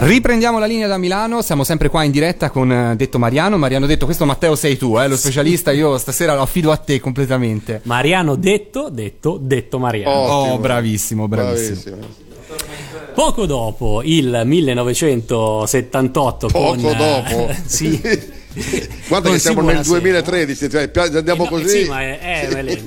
Riprendiamo 0.02 0.58
la 0.58 0.64
linea 0.64 0.86
da 0.86 0.96
Milano, 0.96 1.42
siamo 1.42 1.62
sempre 1.62 1.90
qua 1.90 2.04
in 2.04 2.10
diretta 2.10 2.48
con 2.48 2.72
eh, 2.72 2.96
Detto 2.96 3.18
Mariano. 3.18 3.58
Mariano 3.58 3.84
Detto, 3.84 4.06
questo 4.06 4.24
Matteo 4.24 4.56
sei 4.56 4.78
tu, 4.78 4.98
eh, 4.98 5.06
lo 5.06 5.14
specialista, 5.14 5.72
io 5.72 5.98
stasera 5.98 6.34
lo 6.34 6.40
affido 6.40 6.72
a 6.72 6.78
te 6.78 6.98
completamente. 6.98 7.82
Mariano 7.84 8.34
detto, 8.34 8.88
detto, 8.88 9.38
detto 9.38 9.78
Mariano. 9.78 10.10
Oh, 10.10 10.40
Ottimo. 10.40 10.58
bravissimo, 10.58 11.28
bravissimo. 11.28 11.96
Bravissimo. 11.96 12.28
Poco 13.12 13.44
dopo 13.44 14.00
il 14.02 14.40
1978 14.42 16.46
Poco 16.46 16.66
con, 16.66 16.78
eh, 16.78 16.96
dopo. 16.96 17.54
sì. 17.66 18.00
Guarda 19.08 19.30
che 19.30 19.38
siamo 19.38 19.60
nel 19.60 19.82
buonasera. 19.82 19.98
2013, 20.00 20.70
cioè, 20.70 20.88
pi- 20.88 20.98
andiamo 21.16 21.42
Eh 21.42 21.50
no, 21.50 21.50
così. 21.50 21.82
Sì, 21.82 21.88
ma 21.88 22.00
è, 22.02 22.18
è- 22.18 22.48
è. 22.48 22.82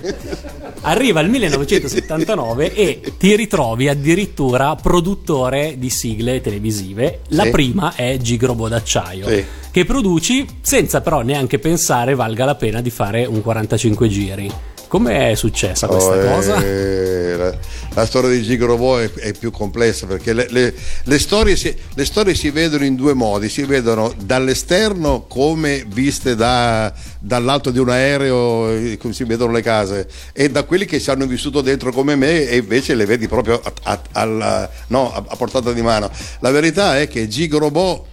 Arriva 0.86 1.22
il 1.22 1.30
1979 1.30 2.74
e 2.74 3.02
ti 3.18 3.36
ritrovi 3.36 3.88
addirittura 3.88 4.76
produttore 4.76 5.76
di 5.78 5.90
sigle 5.90 6.42
televisive. 6.42 7.22
La 7.30 7.44
Sì. 7.44 7.50
prima 7.52 7.96
è 7.96 8.18
Gigrobo 8.18 8.68
d'acciaio, 8.68 9.28
Sì. 9.30 9.46
che 9.72 9.86
produci 9.86 10.46
senza 10.62 11.00
però 11.02 11.22
neanche 11.22 11.60
pensare 11.60 12.16
valga 12.16 12.44
la 12.46 12.56
pena 12.56 12.82
di 12.82 12.90
fare 12.90 13.26
un 13.26 13.42
45 13.42 14.08
giri. 14.10 14.52
Come 14.94 15.32
è 15.32 15.34
successa 15.34 15.88
questa 15.88 16.12
Oh, 16.12 16.36
cosa? 16.36 16.64
eh, 16.64 17.36
la, 17.36 17.58
la 17.96 18.06
storia 18.06 18.30
di 18.30 18.44
Gigrobo 18.44 19.00
è, 19.00 19.12
è 19.12 19.34
più 19.34 19.50
complessa 19.50 20.06
perché 20.06 20.34
le, 20.34 20.46
le- 20.52 20.72
le 21.02 21.18
storie 21.18 21.56
si, 21.56 21.76
le 21.96 22.06
storie 22.06 22.36
si 22.36 22.52
vedono 22.52 22.86
in 22.86 22.94
due 22.96 23.16
modi, 23.16 23.50
si 23.50 23.64
vedono 23.64 24.14
dall'esterno 24.24 25.26
come 25.28 25.84
viste 25.88 26.36
da- 26.36 26.94
dall'alto 27.18 27.72
di 27.72 27.80
un 27.80 27.90
aereo, 27.90 28.70
eh, 28.70 28.98
come 29.02 29.14
si 29.14 29.24
vedono 29.24 29.52
le 29.52 29.64
case, 29.64 30.08
e 30.32 30.52
da 30.52 30.62
quelli 30.62 30.86
che 30.86 31.00
ci 31.00 31.10
hanno 31.10 31.26
vissuto 31.26 31.62
dentro 31.62 31.92
come 31.92 32.16
me 32.16 32.48
e 32.48 32.58
invece 32.58 32.94
le 32.94 33.06
vedi 33.06 33.28
proprio 33.28 33.60
a, 33.64 33.74
a- 33.86 34.02
alla- 34.12 34.70
no, 34.90 35.12
a- 35.12 35.24
a 35.28 35.36
portata 35.36 35.74
di 35.74 35.82
mano. 35.82 36.12
La 36.42 36.52
verità 36.52 37.00
è 37.00 37.08
che 37.08 37.28
Gigrobo, 37.28 38.06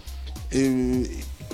eh, 0.49 1.09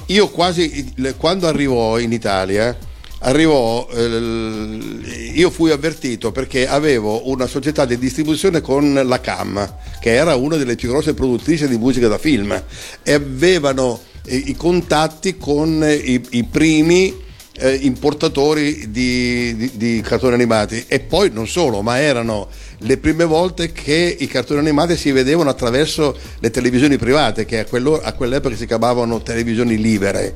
io 0.07 0.29
quasi, 0.29 0.95
quando 1.17 1.49
arrivò 1.49 1.99
in 1.99 2.13
Italia, 2.13 2.79
arrivò, 3.27 3.89
eh, 3.93 5.33
io 5.35 5.51
fui 5.51 5.71
avvertito 5.71 6.33
perché 6.33 6.67
avevo 6.67 7.29
una 7.29 7.47
società 7.47 7.85
di 7.85 7.99
distribuzione 7.99 8.61
con 8.61 8.95
la 8.95 9.21
CAM, 9.21 9.75
che 10.01 10.15
era 10.15 10.37
una 10.37 10.57
delle 10.57 10.77
più 10.77 10.89
grosse 10.89 11.15
produttrici 11.15 11.69
di 11.69 11.77
musica 11.77 12.09
da 12.09 12.19
film, 12.19 12.61
e 13.03 13.13
avevano 13.13 14.01
eh, 14.25 14.37
i 14.37 14.55
contatti 14.57 15.37
con 15.37 15.83
eh, 15.83 15.95
i, 15.95 16.25
i 16.31 16.45
primi 16.45 17.25
eh, 17.59 17.75
importatori 17.83 18.91
di, 18.91 19.57
di- 19.57 19.71
di 19.75 20.01
cartoni 20.03 20.35
animati 20.35 20.85
e 20.87 21.01
poi 21.01 21.31
non 21.33 21.47
solo, 21.47 21.83
ma 21.83 21.99
erano 21.99 22.49
le 22.81 22.99
prime 22.99 23.25
volte 23.25 23.73
che 23.73 24.17
i 24.19 24.27
cartoni 24.27 24.61
animati 24.61 24.97
si 24.97 25.11
vedevano 25.11 25.49
attraverso 25.49 26.17
le 26.41 26.51
televisioni 26.51 26.97
private, 26.97 27.45
che 27.45 27.59
a, 27.61 27.67
a 28.03 28.13
quell'epoca 28.13 28.57
si 28.57 28.67
chiamavano 28.67 29.23
televisioni 29.23 29.79
libere. 29.79 30.35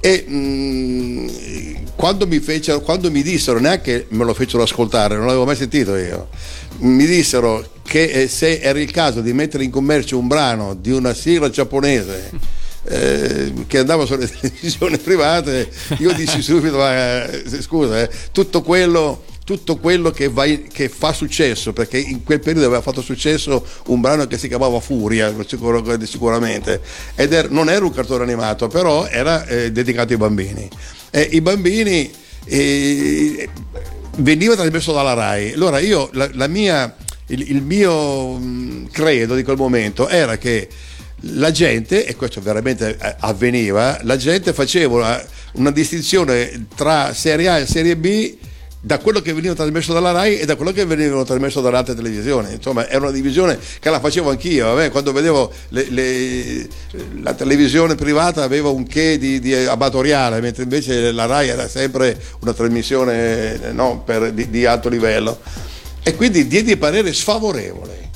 E 0.00 0.24
mm, 0.28 1.28
quando, 1.96 2.26
mi 2.26 2.38
fecero, 2.40 2.80
quando 2.80 3.10
mi 3.10 3.22
dissero, 3.22 3.58
neanche 3.58 4.06
me 4.10 4.24
lo 4.24 4.34
fecero 4.34 4.62
ascoltare, 4.62 5.16
non 5.16 5.26
l'avevo 5.26 5.44
mai 5.44 5.56
sentito 5.56 5.96
io, 5.96 6.28
mi 6.78 7.06
dissero 7.06 7.66
che 7.82 8.04
eh, 8.04 8.28
se 8.28 8.60
era 8.60 8.78
il 8.78 8.90
caso 8.90 9.20
di 9.20 9.32
mettere 9.32 9.64
in 9.64 9.70
commercio 9.70 10.18
un 10.18 10.26
brano 10.26 10.74
di 10.74 10.90
una 10.90 11.12
sigla 11.12 11.50
giapponese 11.50 12.58
eh, 12.84 13.52
che 13.66 13.78
andava 13.78 14.06
sulle 14.06 14.28
televisioni 14.30 14.98
private, 14.98 15.68
io 15.98 16.12
dissi 16.12 16.40
subito, 16.42 16.76
ma, 16.76 17.26
eh, 17.28 17.44
scusa, 17.62 18.02
eh, 18.02 18.10
tutto 18.32 18.62
quello 18.62 19.24
tutto 19.42 19.78
quello 19.78 20.12
che, 20.12 20.28
va 20.28 20.44
in- 20.44 20.68
che 20.68 20.88
fa 20.88 21.12
successo, 21.12 21.72
perché 21.72 21.98
in 21.98 22.22
quel 22.22 22.38
periodo 22.38 22.66
aveva 22.66 22.82
fatto 22.82 23.02
successo 23.02 23.66
un 23.86 24.00
brano 24.00 24.28
che 24.28 24.38
si 24.38 24.46
chiamava 24.46 24.78
Furia, 24.78 25.34
sicuramente, 26.04 26.80
ed 27.16 27.32
er- 27.32 27.50
non 27.50 27.68
era 27.68 27.84
un 27.84 27.92
cartone 27.92 28.22
animato, 28.22 28.68
però 28.68 29.06
era 29.06 29.44
eh, 29.46 29.72
dedicato 29.72 30.12
ai 30.12 30.18
bambini. 30.18 30.68
E 31.10 31.28
I 31.32 31.40
bambini 31.40 32.08
eh, 32.44 33.48
veniva 34.18 34.54
trasmesso 34.54 34.92
dalla 34.92 35.14
RAI. 35.14 35.52
Allora 35.54 35.80
io, 35.80 36.08
la, 36.12 36.30
la 36.34 36.46
mia, 36.46 36.94
il, 37.26 37.50
il 37.50 37.62
mio 37.62 38.34
mh, 38.34 38.90
credo 38.92 39.34
di 39.34 39.42
quel 39.42 39.56
momento 39.56 40.08
era 40.08 40.38
che 40.38 40.68
la 41.22 41.50
gente, 41.50 42.06
e 42.06 42.16
questo 42.16 42.40
veramente 42.40 42.96
eh, 43.00 43.16
avveniva, 43.20 43.98
la 44.02 44.16
gente 44.16 44.52
faceva 44.52 44.94
una, 44.96 45.24
una 45.54 45.70
distinzione 45.70 46.66
tra 46.74 47.12
serie 47.14 47.48
A 47.48 47.58
e 47.58 47.66
serie 47.66 47.96
B 47.96 48.36
da 48.82 48.98
quello 48.98 49.20
che 49.20 49.34
veniva 49.34 49.52
trasmesso 49.52 49.92
dalla 49.92 50.10
RAI 50.10 50.38
e 50.38 50.46
da 50.46 50.56
quello 50.56 50.72
che 50.72 50.86
veniva 50.86 51.22
trasmesso 51.22 51.60
dalle 51.60 51.76
altre 51.76 51.94
televisioni. 51.94 52.54
Insomma, 52.54 52.88
era 52.88 53.00
una 53.00 53.10
divisione 53.10 53.58
che 53.78 53.90
la 53.90 54.00
facevo 54.00 54.30
anch'io. 54.30 54.72
vabbè, 54.72 54.90
quando 54.90 55.12
vedevo 55.12 55.52
le- 55.68 55.90
le- 55.90 56.68
la 57.20 57.34
televisione 57.34 57.94
privata 57.94 58.42
aveva 58.42 58.70
un 58.70 58.86
che 58.86 59.18
di, 59.18 59.38
di 59.38 59.52
amatoriale, 59.54 60.40
mentre 60.40 60.62
invece 60.62 61.12
la 61.12 61.26
RAI 61.26 61.48
era 61.48 61.68
sempre 61.68 62.18
una 62.40 62.54
trasmissione 62.54 63.62
eh, 63.62 63.72
no, 63.72 64.02
per- 64.02 64.32
di, 64.32 64.48
di 64.48 64.64
alto 64.64 64.88
livello. 64.88 65.38
E 66.02 66.14
quindi 66.14 66.46
diedi 66.46 66.78
parere 66.78 67.12
sfavorevole. 67.12 68.08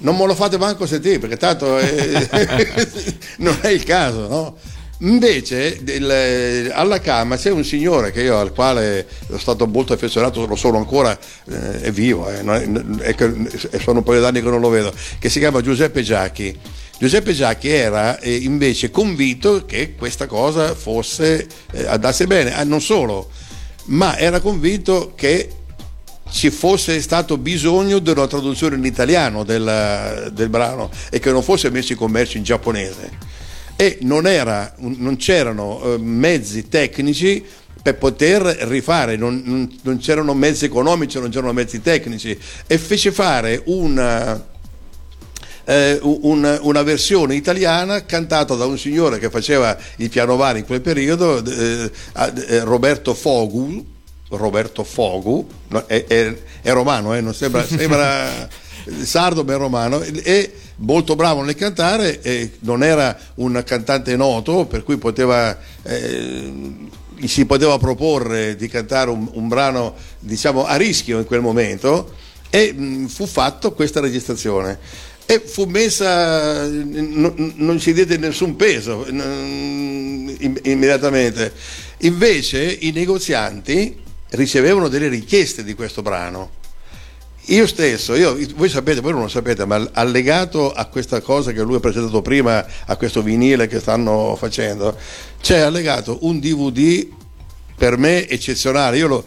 Non 0.00 0.16
me 0.16 0.26
lo 0.26 0.34
fate 0.34 0.58
manco 0.58 0.86
sentire 0.86 1.18
perché 1.18 1.36
tanto 1.36 1.76
eh, 1.78 2.28
non 3.38 3.56
è 3.60 3.68
il 3.68 3.82
caso, 3.82 4.28
no? 4.28 4.56
Invece 5.00 5.78
del- 5.82 6.70
alla 6.74 7.00
Camera 7.00 7.40
c'è 7.40 7.50
un 7.50 7.64
signore 7.64 8.10
che 8.10 8.22
io, 8.22 8.36
al 8.38 8.52
quale 8.52 9.06
sono 9.26 9.38
stato 9.38 9.66
molto 9.66 9.92
affezionato, 9.92 10.44
lo 10.46 10.56
sono 10.56 10.76
ancora, 10.78 11.16
eh, 11.48 11.80
è 11.82 11.90
vivo, 11.92 12.28
eh, 12.28 12.40
è- 12.42 12.70
è 13.00 13.14
che- 13.14 13.32
e 13.70 13.78
sono 13.80 13.98
un 13.98 14.04
paio 14.04 14.20
d'anni 14.20 14.40
che 14.42 14.48
non 14.48 14.60
lo 14.60 14.68
vedo, 14.68 14.92
che 15.18 15.28
si 15.28 15.38
chiama 15.38 15.60
Giuseppe 15.60 16.02
Giacchi. 16.02 16.56
Giuseppe 16.98 17.32
Giacchi 17.32 17.68
era 17.68 18.18
eh, 18.18 18.34
invece 18.34 18.90
convinto 18.90 19.64
che 19.64 19.94
questa 19.96 20.26
cosa 20.26 20.74
fosse, 20.74 21.46
eh, 21.72 21.86
andasse 21.86 22.26
bene, 22.26 22.54
Ah, 22.56 22.64
non 22.64 22.80
solo, 22.80 23.30
ma 23.86 24.18
era 24.18 24.40
convinto 24.40 25.12
che 25.14 25.48
ci 26.30 26.50
fosse 26.50 27.00
stato 27.00 27.38
bisogno 27.38 27.98
di 27.98 28.10
una 28.10 28.26
traduzione 28.26 28.76
in 28.76 28.84
italiano 28.84 29.44
del, 29.44 30.30
del 30.32 30.48
brano 30.48 30.90
e 31.10 31.18
che 31.18 31.30
non 31.30 31.42
fosse 31.42 31.70
messo 31.70 31.92
in 31.92 31.98
commercio 31.98 32.36
in 32.36 32.42
giapponese. 32.44 33.10
E 33.76 33.98
non, 34.02 34.26
era- 34.26 34.74
non 34.78 35.16
c'erano 35.16 35.80
eh, 35.94 35.98
mezzi 35.98 36.68
tecnici 36.68 37.44
per 37.80 37.96
poter 37.96 38.42
rifare, 38.68 39.16
non, 39.16 39.70
non- 39.82 39.98
c'erano 39.98 40.34
mezzi 40.34 40.64
economici, 40.64 41.18
non 41.20 41.30
c'erano 41.30 41.52
mezzi 41.52 41.80
tecnici 41.80 42.36
e 42.66 42.76
fece 42.78 43.12
fare 43.12 43.62
una 43.66 44.46
eh, 45.64 45.98
un- 46.02 46.58
una 46.62 46.82
versione 46.82 47.34
italiana 47.34 48.04
cantata 48.06 48.54
da 48.54 48.64
un 48.64 48.78
signore 48.78 49.18
che 49.18 49.28
faceva 49.30 49.76
il 49.96 50.08
pianovale 50.08 50.60
in 50.60 50.64
quel 50.64 50.80
periodo, 50.80 51.44
eh, 51.44 51.90
eh, 52.48 52.60
Roberto 52.64 53.14
Fogu. 53.14 53.96
Roberto 54.30 54.84
Fogu, 54.84 55.46
no, 55.68 55.84
è, 55.86 56.04
è- 56.06 56.36
è 56.62 56.72
romano, 56.72 57.14
eh, 57.14 57.20
non 57.20 57.34
sembra, 57.34 57.64
sembra 57.66 58.48
sardo 59.02 59.44
ma 59.44 59.54
è 59.54 59.56
romano, 59.56 60.00
e 60.02 60.52
molto 60.76 61.14
bravo 61.16 61.42
nel 61.42 61.54
cantare, 61.54 62.20
e 62.22 62.52
non 62.60 62.82
era 62.82 63.16
un 63.36 63.62
cantante 63.64 64.16
noto, 64.16 64.66
per 64.66 64.82
cui 64.84 64.96
poteva, 64.96 65.56
eh, 65.82 66.52
si 67.24 67.44
poteva 67.46 67.78
proporre 67.78 68.56
di 68.56 68.68
cantare 68.68 69.10
un, 69.10 69.28
un 69.32 69.48
brano 69.48 69.94
diciamo 70.20 70.64
a 70.64 70.76
rischio 70.76 71.18
in 71.18 71.24
quel 71.24 71.40
momento 71.40 72.14
e 72.50 72.72
mh, 72.72 73.06
fu 73.08 73.26
fatto 73.26 73.72
questa 73.72 74.00
registrazione. 74.00 74.78
E 75.30 75.40
fu 75.44 75.64
messa 75.64 76.66
non, 76.66 77.52
non 77.56 77.78
ci 77.78 77.92
diede 77.92 78.16
nessun 78.16 78.56
peso 78.56 79.06
mm, 79.10 80.28
im- 80.38 80.60
immediatamente. 80.62 81.52
Invece 81.98 82.62
i 82.80 82.92
negozianti 82.92 84.06
ricevevano 84.30 84.88
delle 84.88 85.08
richieste 85.08 85.64
di 85.64 85.74
questo 85.74 86.02
brano 86.02 86.58
io 87.50 87.66
stesso, 87.66 88.14
io- 88.14 88.36
voi 88.56 88.68
sapete, 88.68 89.00
voi 89.00 89.12
non 89.12 89.22
lo 89.22 89.28
sapete, 89.28 89.64
ma 89.64 89.88
allegato 89.92 90.70
a 90.70 90.84
questa 90.86 91.22
cosa 91.22 91.52
che 91.52 91.62
lui 91.62 91.76
ha 91.76 91.80
presentato 91.80 92.20
prima, 92.20 92.64
a 92.84 92.96
questo 92.96 93.22
vinile 93.22 93.66
che 93.66 93.80
stanno 93.80 94.36
facendo, 94.36 94.96
c'è 95.40 95.60
allegato 95.60 96.18
un 96.22 96.40
DVD 96.40 97.06
per 97.74 97.96
me 97.96 98.28
eccezionale. 98.28 98.98
Io 98.98 99.06
lo, 99.06 99.24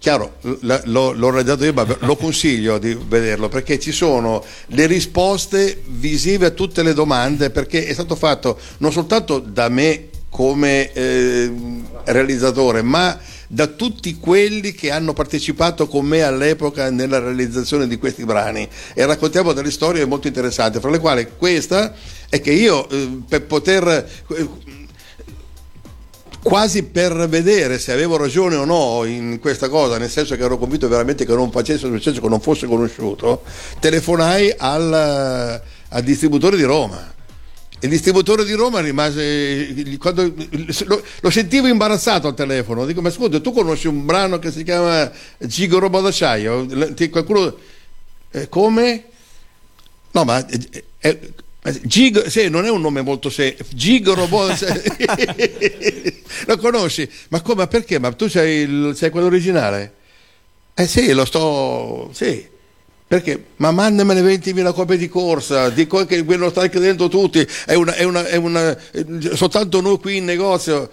chiaro, 0.00 0.38
l'ho, 0.40 1.12
l'ho 1.12 1.30
realizzato 1.30 1.64
io, 1.64 1.72
ma 1.72 1.86
lo 2.00 2.16
consiglio 2.16 2.78
di 2.78 2.98
vederlo 3.06 3.48
perché 3.48 3.78
ci 3.78 3.92
sono 3.92 4.44
le 4.66 4.86
risposte 4.86 5.80
visive 5.86 6.46
a 6.46 6.50
tutte 6.50 6.82
le 6.82 6.94
domande, 6.94 7.50
perché 7.50 7.86
è 7.86 7.92
stato 7.92 8.16
fatto 8.16 8.58
non 8.78 8.90
soltanto 8.90 9.38
da 9.38 9.68
me 9.68 10.08
come 10.28 10.92
eh, 10.92 11.52
realizzatore, 12.06 12.82
ma 12.82 13.18
da 13.48 13.66
tutti 13.66 14.16
quelli 14.18 14.72
che 14.72 14.90
hanno 14.90 15.14
partecipato 15.14 15.88
con 15.88 16.04
me 16.04 16.22
all'epoca 16.22 16.90
nella 16.90 17.18
realizzazione 17.18 17.88
di 17.88 17.96
questi 17.96 18.24
brani 18.24 18.68
e 18.94 19.06
raccontiamo 19.06 19.54
delle 19.54 19.70
storie 19.70 20.04
molto 20.04 20.26
interessanti, 20.26 20.78
fra 20.78 20.90
le 20.90 20.98
quali 20.98 21.26
questa 21.36 21.94
è 22.28 22.40
che 22.40 22.52
io 22.52 22.88
eh, 22.90 23.22
per 23.26 23.46
poter 23.46 23.88
eh, 23.88 24.48
quasi 26.42 26.84
per 26.84 27.28
vedere 27.28 27.78
se 27.78 27.92
avevo 27.92 28.16
ragione 28.16 28.56
o 28.56 28.64
no 28.64 29.04
in 29.04 29.38
questa 29.40 29.68
cosa, 29.68 29.98
nel 29.98 30.10
senso 30.10 30.36
che 30.36 30.42
ero 30.42 30.58
convinto 30.58 30.86
veramente 30.88 31.24
che 31.24 31.34
non 31.34 31.50
facesse 31.50 31.86
successo, 31.86 32.20
che 32.20 32.28
non 32.28 32.40
fosse 32.40 32.66
conosciuto, 32.66 33.42
telefonai 33.80 34.54
al, 34.56 35.62
al 35.88 36.02
distributore 36.02 36.56
di 36.56 36.64
Roma. 36.64 37.16
Il 37.80 37.88
distributore 37.90 38.44
di 38.44 38.52
Roma 38.54 38.80
rimase. 38.80 39.72
quando- 39.98 40.32
lo, 40.86 41.02
lo 41.20 41.30
sentivo 41.30 41.68
imbarazzato 41.68 42.26
al 42.28 42.34
telefono. 42.34 42.84
Dico: 42.84 43.00
Ma 43.00 43.10
scusa, 43.10 43.40
tu 43.40 43.52
conosci 43.52 43.86
un 43.86 44.04
brano 44.04 44.38
che 44.38 44.50
si 44.50 44.64
chiama 44.64 45.10
Gigo 45.38 45.78
Robo 45.78 46.00
d'acciaio? 46.00 46.66
Qualcuno. 47.10 47.56
eh, 48.32 48.48
come? 48.48 49.04
No, 50.12 50.24
ma. 50.24 50.44
eh, 50.46 50.82
eh, 51.00 51.80
Gigo, 51.82 52.28
sì, 52.30 52.48
non 52.48 52.64
è 52.64 52.70
un 52.70 52.80
nome 52.80 53.02
molto 53.02 53.30
semplice. 53.30 53.74
Gigo 53.76 54.14
Robot. 54.14 54.82
lo 56.46 56.56
conosci? 56.56 57.08
Ma 57.28 57.40
come? 57.42 57.66
Perché? 57.68 57.98
Ma 57.98 58.10
tu 58.12 58.28
sei, 58.28 58.62
il, 58.62 58.92
sei 58.96 59.10
quello 59.10 59.26
originale? 59.26 59.94
Eh 60.74 60.86
sì, 60.86 61.12
lo 61.12 61.24
sto. 61.24 62.10
Sì. 62.12 62.56
Perché? 63.08 63.42
Ma 63.56 63.70
mandamene 63.70 64.20
20.000 64.20 64.74
copie 64.74 64.98
di 64.98 65.08
corsa, 65.08 65.70
dico 65.70 66.04
che 66.04 66.22
lo 66.22 66.50
stai 66.50 66.68
credendo 66.68 67.08
tutti, 67.08 67.44
è 67.64 67.72
una, 67.72 67.94
è 67.94 68.04
una, 68.04 68.26
è 68.26 68.36
una, 68.36 68.76
eh, 68.92 69.06
soltanto 69.34 69.80
noi 69.80 69.98
qui 69.98 70.18
in 70.18 70.26
negozio 70.26 70.90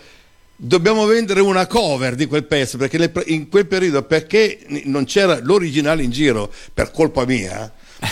dobbiamo 0.56 1.06
vendere 1.06 1.41
una 1.41 1.67
cover 1.67 2.15
di 2.15 2.25
quel 2.25 2.45
pezzo, 2.45 2.78
perché 2.78 2.97
nel- 2.97 3.12
in 3.25 3.49
quel 3.49 3.67
periodo, 3.67 4.01
perché 4.04 4.60
non 4.86 5.04
c'era 5.04 5.39
l'originale 5.41 6.04
in 6.04 6.12
giro, 6.12 6.49
per 6.73 6.89
colpa 6.91 7.25
mia, 7.25 7.69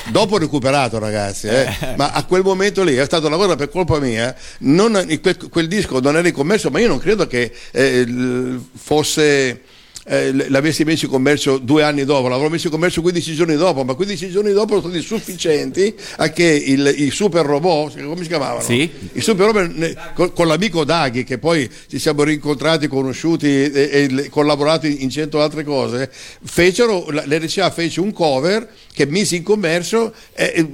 dopo 0.10 0.36
ho 0.36 0.38
recuperato 0.38 1.00
ragazzi, 1.00 1.48
eh, 1.48 1.66
ma 1.96 2.12
a 2.12 2.26
quel 2.26 2.44
momento 2.44 2.84
lì 2.84 2.96
è 2.96 3.06
stata 3.06 3.28
una 3.28 3.38
cosa 3.38 3.56
per 3.56 3.70
colpa 3.70 4.00
mia, 4.00 4.36
non- 4.60 5.18
quel, 5.22 5.38
quel 5.50 5.70
disco 5.70 6.02
non 6.02 6.18
era 6.18 6.28
in 6.28 6.34
commercio, 6.34 6.70
ma 6.70 6.82
io 6.82 6.90
non 6.90 7.00
credo 7.00 7.26
che 7.26 7.54
eh, 7.72 8.60
fosse 8.76 9.62
eh, 10.06 10.50
l'avessi 10.50 10.84
messo 10.84 11.06
in 11.06 11.12
commercio 11.12 11.58
due 11.58 11.84
anni 11.84 12.04
dopo, 12.04 12.28
l'avrò 12.28 12.50
messo 12.50 12.68
in 12.68 12.74
commercio 12.74 13.02
15 13.02 13.34
giorni 13.36 13.56
dopo, 13.56 13.84
ma 13.84 13.94
15 13.94 14.30
giorni 14.30 14.52
dopo 14.52 14.80
sono 14.80 14.92
stati 14.92 15.06
sufficienti 15.06 15.96
a 16.18 16.30
che 16.30 16.44
il, 16.44 16.94
i 16.98 17.10
super 17.10 17.46
robot, 17.46 18.04
come 18.04 18.22
si 18.22 18.28
chiamavano? 18.28 18.62
Sì. 18.62 18.90
I 19.14 19.22
super 19.22 19.46
robot 19.48 20.14
con, 20.14 20.34
con 20.34 20.48
l'amico 20.48 20.84
Daghi, 20.84 21.24
che 21.24 21.38
poi 21.38 21.70
ci 21.88 22.00
siamo 22.00 22.24
rincontrati, 22.24 22.88
conosciuti 22.88 23.48
e, 23.48 23.90
e 23.92 24.08
le- 24.10 24.30
collaborati 24.30 25.04
in 25.04 25.10
cento 25.10 25.42
altre 25.42 25.64
cose, 25.64 26.10
fecero, 26.44 27.06
l'RCA 27.10 27.72
fece 27.72 28.00
un 28.02 28.12
cover 28.12 28.68
che 28.94 29.06
mise 29.06 29.38
in 29.38 29.44
commercio 29.44 30.14
e, 30.34 30.52
e 30.56 30.68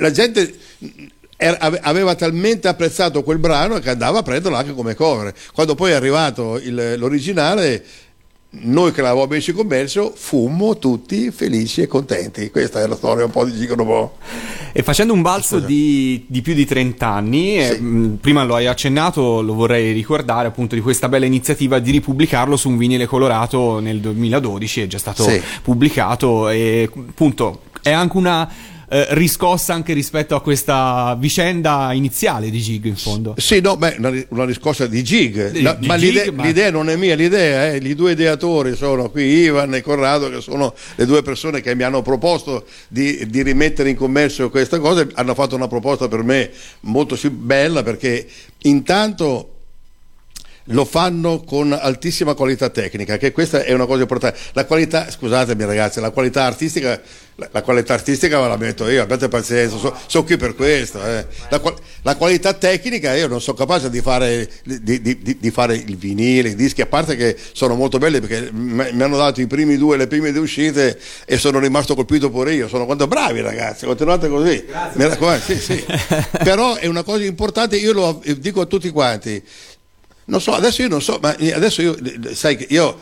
la 0.00 0.10
gente 0.10 0.54
aveva 1.80 2.14
talmente 2.14 2.68
apprezzato 2.68 3.22
quel 3.22 3.38
brano 3.38 3.78
che 3.80 3.90
andava 3.90 4.20
a 4.20 4.22
prenderlo 4.22 4.56
anche 4.56 4.72
come 4.74 4.94
cover. 4.94 5.34
Quando 5.52 5.74
poi 5.74 5.90
è 5.90 5.94
arrivato 5.94 6.58
il- 6.58 6.94
l'originale, 6.98 7.84
noi 8.54 8.92
che 8.92 9.00
messo 9.26 9.50
in 9.50 9.56
commercio 9.56 10.12
fummo 10.14 10.76
tutti 10.78 11.30
felici 11.30 11.80
e 11.80 11.86
contenti. 11.86 12.50
Questa 12.50 12.82
è 12.82 12.86
la 12.86 12.96
storia 12.96 13.24
un 13.24 13.30
po' 13.30 13.44
di 13.46 13.52
Gigo 13.56 13.74
Robot. 13.74 14.10
E 14.72 14.82
facendo 14.82 15.14
un 15.14 15.22
balzo 15.22 15.58
di, 15.58 16.24
di 16.28 16.42
più 16.42 16.52
di 16.52 16.66
30 16.66 17.06
anni, 17.06 17.58
eh, 17.58 17.78
mh, 17.80 18.18
prima 18.20 18.44
lo 18.44 18.54
hai 18.54 18.66
accennato, 18.66 19.40
lo 19.40 19.54
vorrei 19.54 19.92
ricordare 19.92 20.48
appunto 20.48 20.74
di 20.74 20.82
questa 20.82 21.08
bella 21.08 21.24
iniziativa 21.24 21.78
di 21.78 21.90
ripubblicarlo 21.92 22.56
su 22.56 22.68
un 22.68 22.76
vinile 22.76 23.06
colorato 23.06 23.80
nel 23.80 24.00
2012, 24.00 24.82
è 24.82 24.86
già 24.86 24.98
stato 24.98 25.22
Sì. 25.24 25.40
pubblicato 25.62 26.48
e 26.50 26.90
appunto 26.94 27.62
è 27.82 27.90
anche 27.90 28.16
una 28.16 28.48
eh, 28.92 29.06
riscossa 29.14 29.72
anche 29.72 29.94
rispetto 29.94 30.34
a 30.34 30.42
questa 30.42 31.16
vicenda 31.18 31.94
iniziale 31.94 32.50
di 32.50 32.60
Gig 32.60 32.84
in 32.84 32.96
fondo. 32.96 33.34
Sì, 33.38 33.60
no, 33.60 33.78
beh, 33.78 33.94
una, 33.96 34.12
una 34.28 34.44
riscossa 34.44 34.86
di 34.86 35.02
Gig, 35.02 35.50
Di- 35.50 35.62
La- 35.62 35.72
di 35.72 35.86
ma, 35.86 35.96
Gig, 35.96 36.08
l'idea, 36.12 36.32
ma- 36.32 36.42
l'idea 36.44 36.70
non 36.70 36.90
è 36.90 36.96
mia, 36.96 37.14
l'idea 37.14 37.68
è 37.68 37.80
i 37.80 37.94
due 37.94 38.12
ideatori 38.12 38.76
sono 38.76 39.08
qui, 39.08 39.22
Ivan 39.22 39.74
e 39.74 39.80
Corrado, 39.80 40.28
che 40.28 40.42
sono 40.42 40.74
le 40.96 41.06
due 41.06 41.22
persone 41.22 41.62
che 41.62 41.74
mi 41.74 41.84
hanno 41.84 42.02
proposto 42.02 42.66
di, 42.88 43.26
di 43.30 43.42
rimettere 43.42 43.88
in 43.88 43.96
commercio 43.96 44.50
questa 44.50 44.78
cosa, 44.78 45.06
hanno 45.14 45.32
fatto 45.32 45.56
una 45.56 45.68
proposta 45.68 46.06
per 46.06 46.22
me 46.22 46.50
molto 46.80 47.16
bella 47.30 47.82
perché 47.82 48.26
intanto 48.62 49.61
lo 50.66 50.84
fanno 50.84 51.42
con 51.42 51.72
altissima 51.72 52.34
qualità 52.34 52.68
tecnica, 52.70 53.16
che 53.16 53.32
questa 53.32 53.62
è 53.62 53.72
una 53.72 53.86
cosa 53.86 54.02
importante. 54.02 54.38
La 54.52 54.64
qualità, 54.64 55.10
scusatemi 55.10 55.64
ragazzi, 55.64 56.00
la 56.00 56.10
qualità 56.10 56.44
artistica, 56.44 57.00
la, 57.36 57.48
la 57.50 57.62
qualità 57.62 57.94
artistica 57.94 58.40
ve 58.40 58.46
la 58.48 58.56
metto 58.56 58.88
io, 58.88 59.02
abbiate 59.02 59.28
pazienza, 59.28 59.76
so- 59.78 59.94
sono 60.06 60.24
qui 60.24 60.36
per 60.36 60.54
questo. 60.54 61.04
eh. 61.04 61.26
La, 61.48 61.60
la 62.02 62.16
qualità 62.16 62.52
tecnica 62.52 63.14
io 63.14 63.26
non 63.26 63.40
sono 63.40 63.56
capace 63.56 63.90
di 63.90 64.00
fare, 64.00 64.48
di, 64.62 65.00
di- 65.00 65.36
di- 65.38 65.50
fare 65.50 65.74
il 65.74 65.96
vinile, 65.96 66.50
i 66.50 66.54
dischi, 66.54 66.80
a 66.82 66.86
parte 66.86 67.16
che 67.16 67.36
sono 67.52 67.74
molto 67.74 67.98
belli 67.98 68.20
perché 68.20 68.50
mi 68.52 69.02
hanno 69.02 69.16
dato 69.16 69.40
i 69.40 69.46
primi 69.46 69.76
due, 69.76 69.96
le 69.96 70.06
prime 70.06 70.30
due 70.30 70.42
uscite 70.42 70.98
e 71.24 71.38
sono 71.38 71.58
rimasto 71.58 71.94
colpito 71.94 72.30
pure 72.30 72.54
io. 72.54 72.68
Sono 72.68 72.84
quanto 72.86 73.06
bravi 73.08 73.40
ragazzi, 73.40 73.84
continuate 73.86 74.28
così. 74.28 74.64
Mi 74.94 75.04
raccomando, 75.08 75.42
sì, 75.44 75.58
sì. 75.58 75.84
Però 76.44 76.76
è 76.76 76.86
una 76.86 77.02
cosa 77.02 77.24
importante, 77.24 77.76
io 77.76 77.92
lo 77.92 78.22
dico 78.38 78.60
a 78.60 78.66
tutti 78.66 78.90
quanti. 78.90 79.42
Non 80.24 80.40
so, 80.40 80.52
adesso 80.52 80.82
io 80.82 80.88
non 80.88 81.02
so, 81.02 81.18
ma 81.20 81.30
adesso 81.30 81.82
io, 81.82 81.96
sai 82.32 82.56
che 82.56 82.66
io, 82.70 82.98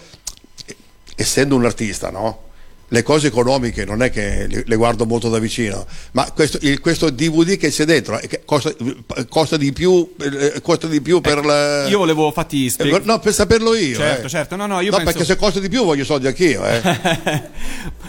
essendo 1.16 1.54
un 1.54 1.64
artista, 1.64 2.10
no? 2.10 2.49
Le 2.92 3.02
cose 3.04 3.28
economiche 3.28 3.84
non 3.84 4.02
è 4.02 4.10
che 4.10 4.46
le, 4.48 4.64
le 4.66 4.76
guardo 4.76 5.06
molto 5.06 5.28
da 5.28 5.38
vicino, 5.38 5.86
ma 6.12 6.28
questo, 6.32 6.58
il- 6.62 6.80
questo 6.80 7.08
DVD 7.08 7.56
che 7.56 7.70
c'è 7.70 7.84
dentro 7.84 8.18
eh, 8.18 8.42
costa, 8.44 8.72
costa 9.28 9.56
di 9.56 9.72
più, 9.72 10.12
eh, 10.20 10.60
costa 10.60 10.88
di 10.88 11.00
più 11.00 11.20
per 11.20 11.44
la... 11.44 11.86
Io 11.86 11.98
volevo 11.98 12.26
infatti 12.26 12.66
Eh, 12.66 12.70
spiegare. 12.70 13.04
No, 13.04 13.20
per 13.20 13.32
saperlo 13.32 13.76
io. 13.76 13.94
Certo, 13.96 14.26
eh. 14.26 14.28
certo, 14.28 14.56
no, 14.56 14.66
no, 14.66 14.80
io 14.80 14.90
No, 14.90 14.96
penso- 14.96 15.12
perché 15.12 15.24
se 15.24 15.36
costa 15.36 15.60
di 15.60 15.68
più 15.68 15.84
voglio 15.84 16.04
soldi 16.04 16.26
anch'io. 16.26 16.64
Eh. 16.66 16.80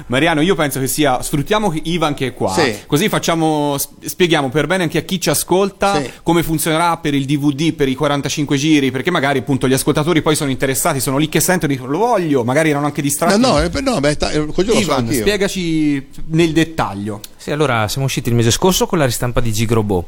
Mariano, 0.08 0.42
io 0.42 0.56
penso 0.56 0.80
che 0.80 0.88
sia. 0.88 1.22
Sfruttiamo 1.22 1.74
Ivan 1.84 2.14
che 2.14 2.28
è 2.28 2.34
qua. 2.34 2.52
Sì. 2.54 2.76
Così 2.88 3.08
facciamo. 3.08 3.78
sp- 3.78 4.04
Spieghiamo 4.06 4.50
per 4.50 4.66
bene 4.68 4.84
anche 4.84 4.98
a 4.98 5.02
chi 5.02 5.22
ci 5.22 5.30
ascolta 5.30 6.02
Sì. 6.02 6.10
come 6.24 6.44
funzionerà 6.44 6.98
per 6.98 7.14
il 7.14 7.26
DVD, 7.26 7.72
per 7.74 7.88
i 7.88 7.96
45 7.96 8.58
giri. 8.58 8.92
Perché 8.92 9.12
magari 9.12 9.40
appunto 9.40 9.68
gli 9.68 9.74
ascoltatori 9.74 10.22
poi 10.22 10.36
sono 10.36 10.50
interessati, 10.50 11.00
sono 11.00 11.18
lì 11.18 11.30
che 11.30 11.40
sentono, 11.40 11.72
dicono 11.72 11.92
lo 11.92 11.98
voglio, 12.00 12.44
magari 12.44 12.70
erano 12.72 12.86
anche 12.88 13.02
No, 13.02 13.08
distratti. 13.08 13.40
no, 13.40 13.62
eh, 13.62 13.70
no, 13.82 14.00
beh, 14.00 14.18
ta- 14.18 14.32
so 14.74 14.80
Ivan, 14.80 15.00
anch'io. 15.00 15.20
spiegaci 15.22 16.08
nel 16.28 16.52
dettaglio. 16.52 17.20
Sì, 17.36 17.52
allora 17.52 17.88
siamo 17.88 18.06
usciti 18.06 18.30
il 18.30 18.36
mese 18.36 18.52
scorso 18.52 18.86
con 18.86 18.98
la 18.98 19.06
ristampa 19.06 19.40
di 19.40 19.52
Gigrobot 19.52 20.06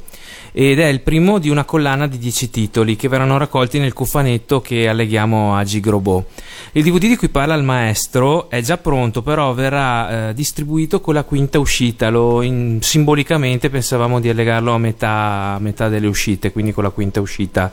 ed 0.56 0.80
è 0.80 0.86
il 0.86 1.02
primo 1.02 1.40
di 1.40 1.50
una 1.50 1.66
collana 1.66 2.06
di 2.06 2.20
10 2.20 2.52
titoli 2.52 2.96
che 2.96 3.08
verranno 3.08 3.40
raccolti 3.40 3.80
nel 3.80 3.92
cofanetto 3.92 4.62
che 4.62 4.88
alleghiamo 4.88 5.58
a 5.58 5.64
Gigrobot. 5.64 6.26
Il 6.74 6.84
DVD 6.84 7.08
di 7.08 7.18
cui 7.18 7.30
parla 7.30 7.56
il 7.56 7.64
maestro 7.64 8.52
è 8.52 8.62
già 8.62 8.78
pronto, 8.78 9.24
però 9.24 9.54
verrà 9.54 10.30
eh, 10.30 10.34
distribuito 10.36 11.02
con 11.02 11.16
la 11.16 11.24
quinta 11.24 11.58
uscita. 11.58 12.10
Lo 12.10 12.44
in- 12.44 12.78
simbolicamente 12.82 13.72
pensavamo 13.72 14.20
di 14.20 14.30
allegarlo 14.30 14.74
a 14.74 14.78
metà, 14.78 15.56
a 15.56 15.60
metà 15.60 15.90
delle 15.90 16.08
uscite, 16.08 16.52
quindi 16.52 16.72
con 16.72 16.84
la 16.84 16.92
quinta 16.92 17.20
uscita. 17.20 17.72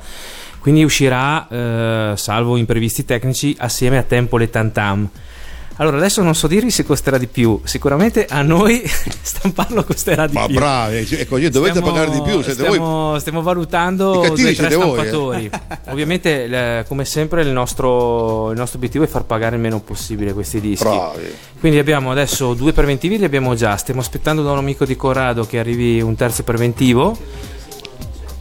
Quindi 0.59 0.83
uscirà, 0.83 1.49
eh, 1.49 2.13
salvo 2.17 2.57
imprevisti 2.57 3.05
tecnici, 3.05 3.55
assieme 3.59 3.99
a 3.99 4.03
Tempo 4.03 4.39
le 4.39 4.49
Tantam. 4.49 5.09
Allora, 5.81 5.97
adesso 5.97 6.21
non 6.23 6.35
so 6.35 6.47
dirvi 6.47 6.71
se 6.71 6.85
costerà 6.85 7.17
di 7.17 7.27
più. 7.27 7.59
Sicuramente 7.65 8.27
a 8.27 8.43
noi 8.43 8.83
stamparlo 8.85 9.83
costerà 9.83 10.27
di 10.27 10.35
Ma 10.35 10.45
più. 10.45 10.57
bravi, 10.57 10.97
è 11.17 11.27
così, 11.27 11.49
dovete 11.49 11.79
Stiamo- 11.79 11.93
pagare 11.93 12.11
di 12.11 12.21
più. 12.21 12.43
Siete 12.43 12.63
voi. 12.65 12.73
stiamo, 12.73 13.19
stiamo 13.19 13.43
valutando 13.43 14.21
due 14.21 14.35
tre 14.35 14.55
siete 14.55 14.75
voi, 14.75 14.85
eh. 14.85 14.93
stampatori. 14.93 15.51
Ovviamente, 15.89 16.45
eh, 16.45 16.85
come 16.87 17.07
sempre, 17.07 17.41
il 17.43 17.49
nostro, 17.49 18.51
il 18.51 18.59
nostro 18.59 18.77
obiettivo 18.77 19.05
è 19.05 19.07
far 19.07 19.25
pagare 19.25 19.57
il 19.57 19.63
meno 19.63 19.81
possibile 19.81 20.35
questi 20.35 20.61
dischi. 20.61 20.85
Bravi. 20.85 21.35
Quindi 21.59 21.79
abbiamo 21.79 22.11
adesso 22.11 22.53
due 22.53 22.75
preventivi, 22.75 23.17
li 23.17 23.25
abbiamo 23.25 23.55
già. 23.55 23.75
Stiamo 23.79 24.01
aspettando 24.01 24.43
da 24.43 24.51
un 24.53 24.59
amico 24.59 24.85
di 24.85 24.97
Corrado 24.97 25.47
che 25.47 25.59
arrivi 25.59 26.03
un 26.03 26.15
terzo 26.15 26.43
preventivo. 26.43 27.17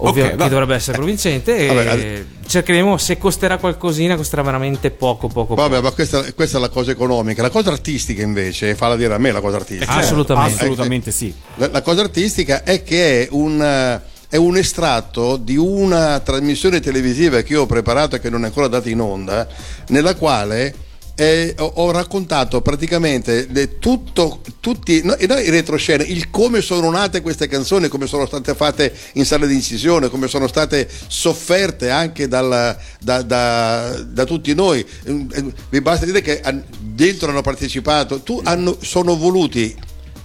Ovvio, 0.01 0.25
Ok, 0.25 0.35
che 0.35 0.49
dovrebbe 0.49 0.75
essere 0.75 0.97
provincente. 0.97 1.57
E 1.57 1.67
Vabbè, 1.67 2.25
cercheremo 2.47 2.97
se 2.97 3.17
costerà 3.17 3.57
qualcosina, 3.57 4.15
costerà 4.15 4.41
veramente 4.41 4.91
poco, 4.91 5.27
poco, 5.27 5.55
poco. 5.55 5.61
Vabbè, 5.61 5.81
ma 5.81 5.91
questa, 5.91 6.23
questa 6.33 6.57
è 6.57 6.61
la 6.61 6.69
cosa 6.69 6.91
economica. 6.91 7.41
La 7.41 7.49
cosa 7.49 7.71
artistica 7.71 8.21
invece, 8.21 8.75
falla 8.75 8.95
dire 8.95 9.13
a 9.13 9.17
me 9.17 9.31
la 9.31 9.41
cosa 9.41 9.57
artistica. 9.57 9.91
Assolutamente. 9.93 10.51
Certo, 10.51 10.63
Assolutamente 10.63 11.11
sì. 11.11 11.33
La, 11.55 11.69
la 11.71 11.81
cosa 11.81 12.01
artistica 12.01 12.63
è 12.63 12.81
che 12.83 13.23
è 13.23 13.27
un, 13.31 13.61
eh, 13.61 14.01
è 14.29 14.37
un 14.37 14.55
estratto 14.55 15.35
di 15.35 15.57
una 15.57 16.19
trasmissione 16.21 16.79
televisiva 16.79 17.41
che 17.41 17.53
io 17.53 17.63
ho 17.63 17.65
preparato 17.65 18.15
e 18.15 18.19
che 18.19 18.29
non 18.29 18.43
è 18.43 18.47
ancora 18.47 18.67
data 18.67 18.89
in 18.89 19.01
onda, 19.01 19.47
nella 19.87 20.15
quale 20.15 20.73
eh, 21.19 21.53
ho, 21.57 21.65
ho 21.75 21.91
raccontato 21.91 22.61
praticamente 22.61 23.45
le- 23.51 23.77
tutto, 23.77 24.41
tutti, 24.61 25.01
no, 25.03 25.15
e 25.17 25.27
noi 25.27 25.43
in 25.45 25.51
retroscena, 25.51 26.03
il 26.05 26.29
come 26.29 26.61
sono 26.61 26.89
nate 26.89 27.19
queste 27.21 27.47
canzoni, 27.49 27.89
come 27.89 28.07
sono 28.07 28.25
state 28.25 28.55
fatte 28.55 28.93
in 29.13 29.25
sala 29.25 29.45
di 29.45 29.53
incisione, 29.53 30.07
come 30.07 30.29
sono 30.29 30.47
state 30.47 30.87
sofferte 31.07 31.89
anche 31.89 32.29
dal- 32.29 32.77
da, 33.01 33.21
da- 33.21 34.01
da 34.07 34.23
tutti 34.23 34.53
noi. 34.53 34.79
Eh, 35.03 35.25
eh, 35.33 35.45
Vi 35.69 35.81
basta 35.81 36.05
dire 36.05 36.21
che 36.21 36.41
dentro 36.79 37.29
hanno 37.29 37.41
partecipato, 37.41 38.21
tu 38.21 38.39
hanno, 38.45 38.77
sono 38.79 39.17
voluti 39.17 39.75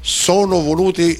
sono 0.06 0.60
voluti 0.60 1.18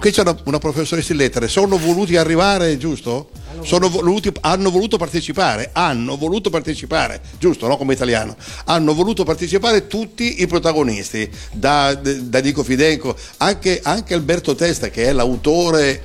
qui 0.00 0.10
c'è 0.10 0.22
una, 0.22 0.34
una 0.44 0.58
professoressa 0.58 1.12
in 1.12 1.18
lettere 1.18 1.48
sono 1.48 1.76
voluti 1.76 2.16
arrivare 2.16 2.78
giusto? 2.78 3.28
Sono 3.60 3.90
voluti, 3.90 4.32
hanno 4.40 4.70
voluto 4.70 4.96
partecipare 4.96 5.68
hanno 5.74 6.16
voluto 6.16 6.48
partecipare 6.48 7.20
giusto 7.38 7.66
no 7.66 7.76
come 7.76 7.92
italiano 7.92 8.34
hanno 8.64 8.94
voluto 8.94 9.24
partecipare 9.24 9.86
tutti 9.86 10.40
i 10.40 10.46
protagonisti 10.46 11.30
da, 11.52 11.92
da 11.94 12.40
Dico 12.40 12.64
Fidenco 12.64 13.14
anche, 13.36 13.80
anche 13.82 14.14
Alberto 14.14 14.54
Testa 14.54 14.88
che 14.88 15.04
è 15.04 15.12
l'autore 15.12 16.02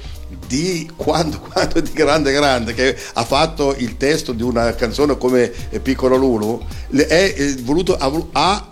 di 0.47 0.91
quando, 0.97 1.39
quando 1.39 1.79
di 1.79 1.93
grande 1.93 2.33
grande 2.33 2.73
che 2.73 2.93
ha 3.13 3.23
fatto 3.23 3.73
il 3.77 3.95
testo 3.95 4.33
di 4.33 4.43
una 4.43 4.75
canzone 4.75 5.17
come 5.17 5.49
Piccolo 5.81 6.17
Lulu 6.17 6.61
è 6.89 7.33
eh, 7.37 7.55
voluto 7.61 7.95
ha, 7.95 8.11
ha 8.33 8.67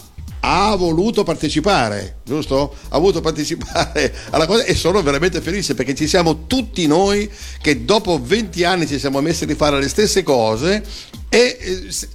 ha 0.48 0.76
voluto 0.76 1.24
partecipare, 1.24 2.18
giusto? 2.24 2.76
Ha 2.90 3.00
voluto 3.00 3.20
partecipare 3.20 4.14
alla 4.30 4.46
cosa 4.46 4.64
e 4.64 4.76
sono 4.76 5.02
veramente 5.02 5.42
felice 5.42 5.74
perché 5.74 5.96
ci 5.96 6.08
siamo 6.08 6.46
tutti 6.46 6.86
noi 6.86 7.28
che 7.62 7.84
dopo 7.84 8.22
20 8.22 8.64
anni 8.64 8.86
ci 8.88 9.00
siamo 9.00 9.22
messi 9.22 9.46
a 9.46 9.48
rifare 9.48 9.80
le 9.80 9.90
stesse 9.90 10.22
cose 10.22 10.84
e 11.30 11.58
eh, 11.60 11.92
si- 11.92 12.08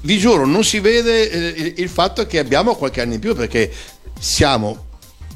vi 0.00 0.18
giuro, 0.18 0.46
non 0.46 0.64
si 0.64 0.80
vede 0.80 1.30
eh, 1.30 1.60
il, 1.62 1.74
il 1.76 1.88
fatto 1.90 2.26
che 2.26 2.38
abbiamo 2.38 2.74
qualche 2.74 3.02
anno 3.02 3.12
in 3.14 3.20
più 3.20 3.34
perché 3.34 3.70
siamo 4.18 4.86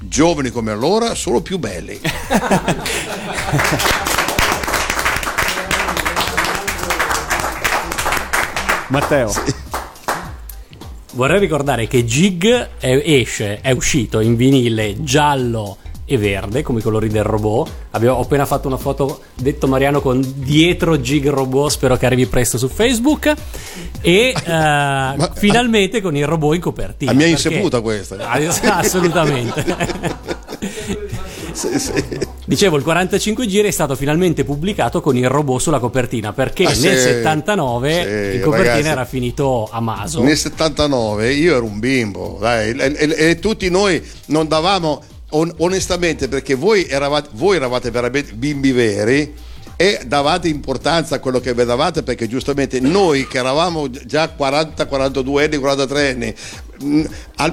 giovani 0.00 0.50
come 0.50 0.72
allora, 0.72 1.14
solo 1.14 1.42
più 1.42 1.58
belli. 1.58 2.00
Matteo. 8.88 9.62
Vorrei 11.14 11.38
ricordare 11.38 11.86
che 11.86 12.04
Jig 12.04 12.44
è, 12.78 13.02
esce, 13.04 13.60
è 13.60 13.70
uscito 13.70 14.18
in 14.18 14.34
vinile 14.34 15.02
giallo 15.04 15.76
e 16.06 16.18
verde 16.18 16.62
come 16.62 16.80
i 16.80 16.82
colori 16.82 17.08
del 17.08 17.22
robot. 17.22 17.70
Abbiamo 17.92 18.18
appena 18.18 18.44
fatto 18.44 18.66
una 18.66 18.76
foto, 18.76 19.22
detto 19.34 19.68
Mariano, 19.68 20.00
con 20.00 20.20
dietro 20.38 20.98
Jig 20.98 21.28
Robot. 21.28 21.70
Spero 21.70 21.96
che 21.96 22.06
arrivi 22.06 22.26
presto 22.26 22.58
su 22.58 22.68
Facebook. 22.68 23.32
E 24.00 24.34
eh, 24.44 25.30
finalmente 25.34 26.00
con 26.00 26.16
il 26.16 26.26
robot 26.26 26.54
in 26.56 26.60
copertina. 26.60 27.12
A 27.12 27.14
mia 27.14 27.26
perché- 27.28 27.48
insaputa 27.48 27.80
questa. 27.80 28.16
Ah, 28.28 28.78
Assolutamente. 28.78 30.32
Sì, 31.54 31.78
sì. 31.78 31.92
Dicevo, 32.46 32.76
il 32.76 32.82
45 32.82 33.46
giri 33.46 33.68
è 33.68 33.70
stato 33.70 33.96
finalmente 33.96 34.44
pubblicato 34.44 35.00
con 35.00 35.16
il 35.16 35.28
robot 35.28 35.60
sulla 35.60 35.78
copertina 35.78 36.32
perché 36.34 36.64
Ah, 36.64 36.68
nel 36.70 36.98
sì. 36.98 37.02
79 37.02 37.90
Sì, 38.30 38.36
in 38.36 38.42
copertina 38.42 38.72
ragazzi. 38.72 38.88
era 38.88 39.04
finito 39.06 39.68
a 39.70 39.80
Maso. 39.80 40.22
Nel 40.22 40.36
79 40.36 41.32
io 41.32 41.56
ero 41.56 41.64
un 41.64 41.78
bimbo, 41.78 42.36
dai, 42.38 42.70
e, 42.76 42.92
e- 42.96 43.14
e 43.30 43.38
tutti 43.38 43.70
noi 43.70 44.02
non 44.26 44.46
davamo, 44.46 45.02
on- 45.30 45.52
onestamente, 45.58 46.28
perché 46.28 46.54
voi 46.54 46.86
eravate, 46.86 47.30
voi 47.32 47.56
eravate 47.56 47.90
veramente 47.90 48.34
bimbi 48.34 48.72
veri 48.72 49.32
e 49.76 50.00
davate 50.06 50.46
importanza 50.48 51.16
a 51.16 51.18
quello 51.20 51.40
che 51.40 51.54
vedevate 51.54 52.02
perché 52.02 52.28
giustamente 52.28 52.78
noi 52.78 53.26
che 53.26 53.38
eravamo 53.38 53.88
già 53.90 54.28
40, 54.28 54.84
42 54.86 55.44
anni, 55.44 55.56
43 55.56 56.08
anni, 56.10 56.34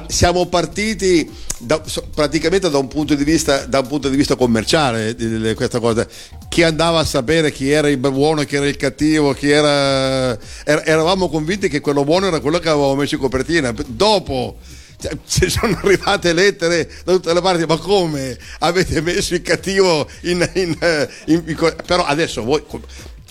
siamo 0.07 0.45
partiti 0.47 1.29
da- 1.61 1.81
praticamente 2.13 2.69
da 2.69 2.77
un 2.77 2.87
punto 2.87 3.15
di 3.15 3.23
vista, 3.23 3.65
da 3.65 3.79
un 3.79 3.87
punto 3.87 4.09
di 4.09 4.17
vista 4.17 4.35
commerciale 4.35 5.15
questa 5.55 5.79
cosa. 5.79 6.07
Chi 6.49 6.63
andava 6.63 6.99
a 6.99 7.05
sapere 7.05 7.51
chi 7.51 7.69
era 7.69 7.89
il 7.89 7.97
buono, 7.97 8.43
chi 8.43 8.55
era 8.55 8.67
il 8.67 8.75
cattivo, 8.77 9.33
chi 9.33 9.49
era... 9.49 10.31
er- 10.31 10.83
eravamo 10.85 11.29
convinti 11.29 11.69
che 11.69 11.79
quello 11.79 12.03
buono 12.03 12.27
era 12.27 12.39
quello 12.39 12.59
che 12.59 12.69
avevamo 12.69 12.95
messo 12.95 13.15
in 13.15 13.21
copertina. 13.21 13.73
Dopo 13.87 14.57
cioè, 14.99 15.17
ci 15.27 15.49
sono 15.49 15.77
arrivate 15.81 16.33
lettere 16.33 16.89
da 17.03 17.13
tutte 17.13 17.33
le 17.33 17.41
parti, 17.41 17.65
ma 17.65 17.77
come 17.77 18.37
avete 18.59 19.01
messo 19.01 19.33
il 19.33 19.41
cattivo 19.41 20.07
in... 20.21 20.47
in- 20.53 20.77
in- 21.25 21.43
in 21.45 21.75
però 21.85 22.03
adesso 22.05 22.43
voi... 22.43 22.63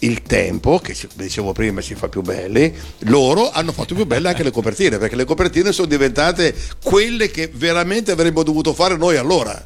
Il 0.02 0.22
tempo, 0.22 0.78
che 0.78 0.96
dicevo 1.14 1.52
prima 1.52 1.82
ci 1.82 1.94
fa 1.94 2.08
più 2.08 2.22
belli, 2.22 2.74
loro 3.00 3.50
hanno 3.50 3.70
fatto 3.70 3.94
più 3.94 4.06
belle 4.06 4.28
anche 4.28 4.42
le 4.42 4.50
copertine, 4.50 4.96
perché 4.96 5.14
le 5.14 5.24
copertine 5.26 5.72
sono 5.72 5.88
diventate 5.88 6.54
quelle 6.82 7.30
che 7.30 7.50
veramente 7.52 8.10
avremmo 8.10 8.42
dovuto 8.42 8.72
fare 8.72 8.96
noi 8.96 9.16
allora. 9.18 9.62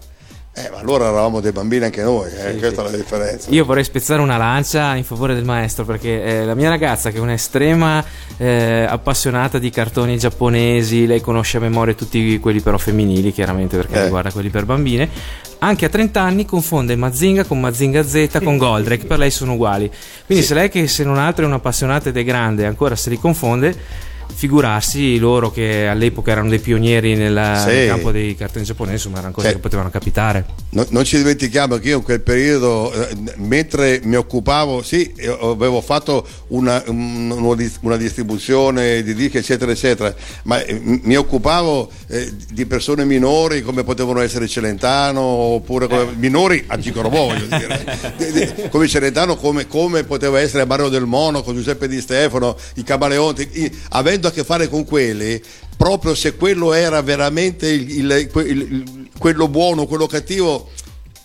Eh, 0.56 0.70
ma 0.70 0.78
allora 0.78 1.06
eravamo 1.06 1.40
dei 1.40 1.50
bambini 1.50 1.84
anche 1.86 2.00
noi, 2.02 2.30
eh, 2.30 2.56
questa 2.58 2.86
è 2.86 2.90
la 2.90 2.96
differenza. 2.96 3.50
Io 3.50 3.64
vorrei 3.64 3.82
spezzare 3.82 4.20
una 4.22 4.36
lancia 4.36 4.94
in 4.94 5.02
favore 5.02 5.34
del 5.34 5.42
maestro 5.42 5.84
perché 5.84 6.22
eh, 6.22 6.44
la 6.44 6.54
mia 6.54 6.68
ragazza, 6.68 7.10
che 7.10 7.16
è 7.16 7.20
un'estrema 7.20 8.04
eh, 8.36 8.86
appassionata 8.88 9.58
di 9.58 9.70
cartoni 9.70 10.16
giapponesi, 10.16 11.06
lei 11.06 11.20
conosce 11.20 11.56
a 11.56 11.60
memoria 11.60 11.94
tutti 11.94 12.38
quelli 12.38 12.60
però 12.60 12.78
femminili, 12.78 13.32
chiaramente 13.32 13.76
perché 13.76 13.98
Eh. 13.98 14.02
riguarda 14.04 14.30
quelli 14.30 14.48
per 14.48 14.64
bambine. 14.64 15.08
Anche 15.64 15.87
a 15.87 15.88
30 15.88 16.20
anni 16.20 16.44
confonde 16.44 16.94
Mazinga 16.94 17.44
con 17.44 17.59
Mazinga 17.59 18.07
Z 18.07 18.38
con 18.44 18.59
Goldrake, 18.59 19.07
per 19.07 19.16
lei 19.16 19.31
sono 19.31 19.55
uguali. 19.55 19.90
Quindi, 20.27 20.44
se 20.44 20.53
lei, 20.53 20.68
che 20.68 20.87
se 20.88 21.05
non 21.05 21.16
altro 21.16 21.44
è 21.44 21.46
un'appassionata 21.46 22.11
ed 22.11 22.18
è 22.18 22.22
grande, 22.22 22.66
ancora 22.66 22.94
se 22.94 23.09
li 23.09 23.18
confonde, 23.18 23.74
figurarsi 24.32 25.18
loro 25.18 25.50
che 25.50 25.87
all'epoca 25.87 26.30
erano 26.32 26.48
dei 26.48 26.58
pionieri 26.58 27.14
nel, 27.14 27.60
Sì. 27.64 27.66
nel 27.74 27.88
campo 27.88 28.10
dei 28.12 28.34
cartoni 28.37 28.64
giapponesi, 28.64 28.96
insomma, 28.96 29.18
erano 29.18 29.32
cose 29.32 29.48
Sì. 29.48 29.54
che 29.54 29.60
potevano 29.60 29.90
capitare. 29.90 30.44
No- 30.70 30.87
non 30.90 31.04
ci 31.04 31.16
dimentichiamo 31.16 31.76
che 31.78 31.88
io 31.88 31.96
in 31.98 32.02
quel 32.02 32.20
periodo, 32.20 32.92
eh, 32.92 33.08
mentre 33.37 34.00
mi 34.04 34.16
occupavo, 34.16 34.82
sì, 34.82 35.12
eh, 35.16 35.28
avevo 35.28 35.80
fatto 35.80 36.26
una, 36.48 36.82
un- 36.87 37.30
una 37.30 37.54
dis- 37.54 37.78
una 37.82 37.96
distribuzione 37.96 39.02
di 39.02 39.14
dischi, 39.14 39.37
eccetera, 39.38 39.70
eccetera, 39.72 40.14
ma 40.44 40.62
eh, 40.62 40.78
mi 40.82 41.16
occupavo 41.16 41.90
eh, 42.08 42.32
di 42.52 42.66
persone 42.66 43.04
minori 43.04 43.62
come 43.62 43.82
potevano 43.84 44.20
essere 44.20 44.46
Celentano, 44.48 45.20
oppure 45.20 45.87
come, 45.88 46.08
minori 46.16 46.64
a 46.66 46.78
Gicorobò, 46.78 47.26
voglio 47.28 47.46
dire, 47.46 47.84
Di- 48.16 48.32
di- 48.32 48.68
come 48.68 48.87
Celentano, 48.88 49.37
come, 49.37 49.66
come 49.66 50.04
poteva 50.04 50.40
essere 50.40 50.64
Mario 50.64 50.88
Del 50.88 51.06
Mono, 51.06 51.42
con 51.42 51.54
Giuseppe 51.54 51.88
Di 51.88 52.00
Stefano, 52.00 52.56
i 52.74 52.82
Camaleonti, 52.82 53.48
i- 53.52 53.72
avendo 54.14 54.29
a 54.29 54.31
che 54.31 54.44
fare 54.44 54.68
con 54.68 54.85
quelli, 54.85 55.40
proprio 55.77 56.14
se 56.14 56.37
quello 56.37 56.72
era 56.72 57.03
veramente 57.03 57.68
il- 57.68 57.90
il- 57.90 58.31
il- 58.46 59.09
quello 59.18 59.48
buono, 59.48 59.87
quello 59.87 60.07
cattivo, 60.07 60.70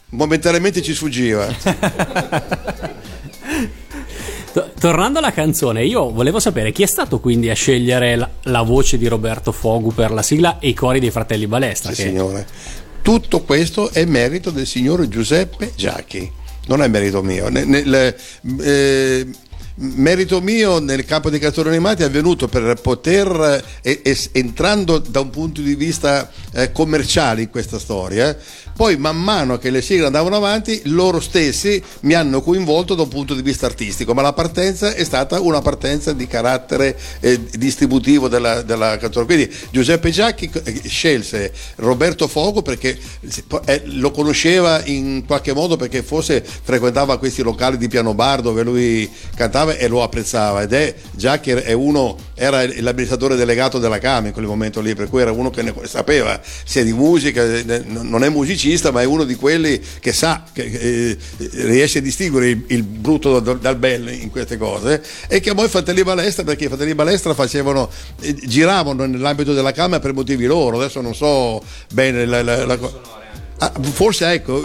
momentaneamente 0.09 0.81
ci 0.81 0.93
sfuggiva. 0.95 1.47
To- 4.51 4.71
tornando 4.79 5.19
alla 5.19 5.31
canzone, 5.31 5.85
io 5.85 6.09
volevo 6.11 6.39
sapere 6.39 6.71
chi 6.71 6.81
è 6.81 6.87
stato 6.87 7.19
quindi 7.19 7.51
a 7.51 7.53
scegliere 7.53 8.15
la, 8.15 8.27
la 8.43 8.63
voce 8.63 8.97
di 8.97 9.07
Roberto 9.07 9.51
Fogu 9.51 9.93
per 9.93 10.09
la 10.11 10.23
sigla 10.23 10.57
e 10.57 10.69
i 10.69 10.73
cori 10.73 10.99
dei 10.99 11.11
fratelli 11.11 11.45
Balestra. 11.45 11.91
Sì, 11.93 12.01
che- 12.01 12.07
signore. 12.09 12.47
Tutto 13.03 13.41
questo 13.43 13.91
è 13.91 14.05
merito 14.05 14.49
del 14.49 14.65
signor 14.65 15.07
Giuseppe 15.07 15.73
Giacchi, 15.75 16.31
non 16.65 16.81
è 16.81 16.87
merito 16.87 17.21
mio. 17.21 17.47
Ne- 17.49 17.63
nel- 17.65 18.15
eh, 18.61 19.27
merito 19.79 20.41
mio 20.41 20.79
nel 20.79 21.05
campo 21.05 21.29
dei 21.29 21.39
cartoni 21.39 21.69
animati 21.69 22.01
è 22.01 22.05
avvenuto 22.05 22.47
per 22.47 22.79
poter, 22.81 23.63
eh, 23.81 24.01
es- 24.03 24.29
entrando 24.33 24.99
da 24.99 25.21
un 25.21 25.29
punto 25.29 25.61
di 25.61 25.75
vista 25.75 26.29
eh, 26.51 26.71
commerciale 26.71 27.43
in 27.43 27.49
questa 27.49 27.79
storia, 27.79 28.37
poi 28.75 28.97
man 28.97 29.21
mano 29.21 29.57
che 29.57 29.69
le 29.69 29.81
sigle 29.81 30.05
andavano 30.05 30.37
avanti, 30.37 30.81
loro 30.85 31.19
stessi 31.19 31.81
mi 32.01 32.13
hanno 32.13 32.41
coinvolto 32.41 32.95
da 32.95 33.03
un 33.03 33.09
punto 33.09 33.33
di 33.33 33.41
vista 33.41 33.65
artistico, 33.65 34.13
ma 34.13 34.21
la 34.21 34.31
partenza 34.33 34.93
è 34.93 35.03
stata 35.03 35.41
una 35.41 35.61
partenza 35.61 36.13
di 36.13 36.27
carattere 36.27 36.97
eh, 37.19 37.39
distributivo 37.57 38.29
della, 38.29 38.61
della 38.61 38.97
canzone. 38.97 39.25
Quindi 39.25 39.53
Giuseppe 39.69 40.11
Giacchi 40.11 40.49
eh, 40.63 40.81
scelse 40.87 41.51
Roberto 41.75 42.27
Fogo 42.27 42.61
perché 42.61 42.97
eh, 43.65 43.81
lo 43.85 44.11
conosceva 44.11 44.81
in 44.85 45.23
qualche 45.25 45.53
modo 45.53 45.75
perché 45.75 46.01
forse 46.01 46.41
frequentava 46.41 47.17
questi 47.17 47.41
locali 47.41 47.77
di 47.77 47.89
piano 47.89 48.13
bar 48.13 48.41
dove 48.41 48.63
lui 48.63 49.09
cantava 49.35 49.68
e 49.77 49.87
lo 49.87 50.03
apprezzava 50.03 50.61
ed 50.61 50.73
è 50.73 50.95
Giacchi 51.11 51.51
è 51.51 51.73
uno 51.73 52.17
era 52.35 52.65
l'amministratore 52.65 53.35
delegato 53.35 53.79
della 53.79 53.97
CAM 53.97 54.27
in 54.27 54.33
quel 54.33 54.45
momento 54.45 54.81
lì 54.81 54.95
per 54.95 55.09
cui 55.09 55.21
era 55.21 55.31
uno 55.31 55.49
che 55.49 55.61
ne 55.61 55.73
sapeva 55.83 56.39
sia 56.43 56.83
di 56.83 56.93
musica 56.93 57.43
non 57.85 58.23
è 58.23 58.29
musicista 58.29 58.91
ma 58.91 59.01
è 59.01 59.05
uno 59.05 59.23
di 59.23 59.35
quelli 59.35 59.79
che 59.99 60.13
sa 60.13 60.43
che 60.51 60.63
eh, 60.63 61.17
riesce 61.65 61.99
a 61.99 62.01
distinguere 62.01 62.57
il, 62.67 62.83
brutto 62.83 63.39
dal, 63.39 63.75
bello 63.75 64.09
in 64.09 64.29
queste 64.29 64.57
cose 64.57 65.03
e 65.27 65.39
chiamò 65.39 65.63
i 65.63 65.69
fratelli 65.69 66.03
Balestra 66.03 66.43
perché 66.43 66.65
i 66.65 66.67
fratelli 66.67 66.95
Balestra 66.95 67.33
facevano 67.33 67.89
eh, 68.21 68.33
giravano 68.33 69.05
nell'ambito 69.05 69.53
della 69.53 69.71
Camera 69.71 69.99
per 69.99 70.13
motivi 70.13 70.45
loro. 70.45 70.77
Adesso 70.77 71.01
non 71.01 71.15
so 71.15 71.61
bene 71.93 72.25
la, 72.25 72.41
la- 72.41 72.65
la 72.65 72.77
co- 72.77 73.18
Ah, 73.61 73.73
forse 73.81 74.31
ecco, 74.31 74.61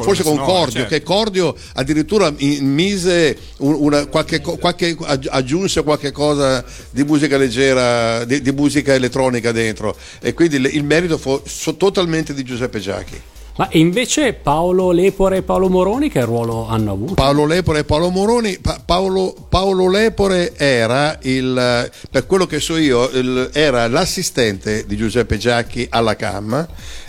forse 0.00 0.22
con 0.22 0.36
Cordio, 0.38 0.70
certo. 0.80 0.88
che 0.88 1.02
Cordio 1.02 1.54
addirittura 1.74 2.32
mise 2.38 3.36
un- 3.58 3.76
una- 3.78 4.06
qualche, 4.06 4.40
qualche- 4.40 4.96
aggi- 5.02 5.28
aggiunse 5.30 5.82
qualche 5.82 6.12
cosa 6.12 6.64
di 6.90 7.04
musica 7.04 7.36
leggera, 7.36 8.24
di, 8.24 8.40
di 8.40 8.52
musica 8.52 8.94
elettronica 8.94 9.52
dentro 9.52 9.94
e 10.22 10.32
quindi 10.32 10.56
il, 10.56 10.64
il 10.72 10.84
merito 10.84 11.18
fu 11.18 11.40
so- 11.44 11.76
totalmente 11.76 12.32
di 12.32 12.42
Giuseppe 12.42 12.80
Giacchi. 12.80 13.20
Ma 13.56 13.68
invece 13.72 14.34
Paolo 14.34 14.92
Lepore 14.92 15.38
e 15.38 15.42
Paolo 15.42 15.68
Moroni 15.68 16.08
che 16.08 16.24
ruolo 16.24 16.68
hanno 16.68 16.92
avuto? 16.92 17.14
Paolo 17.14 17.44
Lepore 17.44 17.80
e 17.80 17.84
Paolo 17.84 18.08
Moroni. 18.10 18.56
Pa- 18.60 18.80
Paolo, 18.84 19.34
Paolo 19.48 19.90
Lepore 19.90 20.54
era, 20.56 21.18
il, 21.22 21.90
per 22.08 22.24
quello 22.26 22.46
che 22.46 22.60
so 22.60 22.76
io, 22.76 23.08
il- 23.10 23.50
era 23.52 23.88
l'assistente 23.88 24.86
di 24.86 24.96
Giuseppe 24.96 25.38
Giacchi 25.38 25.86
alla 25.90 26.14
CAM 26.14 26.68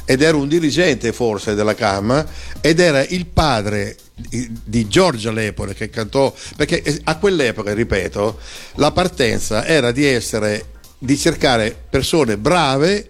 ed 0.09 0.23
era 0.23 0.35
un 0.37 0.47
dirigente 0.47 1.13
forse 1.13 1.53
della 1.53 1.75
CAM 1.75 2.25
ed 2.61 2.79
era 2.79 3.05
il 3.05 3.27
padre 3.27 3.95
di- 4.15 4.51
di 4.63 4.87
Giorgia 4.87 5.31
Lepore 5.31 5.75
che 5.75 5.91
cantò, 5.91 6.33
perché 6.55 6.81
eh, 6.81 6.99
a 7.03 7.17
quell'epoca, 7.17 7.75
ripeto, 7.75 8.39
la 8.77 8.91
partenza 8.91 9.67
era 9.67 9.91
di 9.91 10.03
essere, 10.05 10.65
di 10.97 11.15
cercare 11.15 11.77
persone 11.91 12.37
brave 12.37 13.07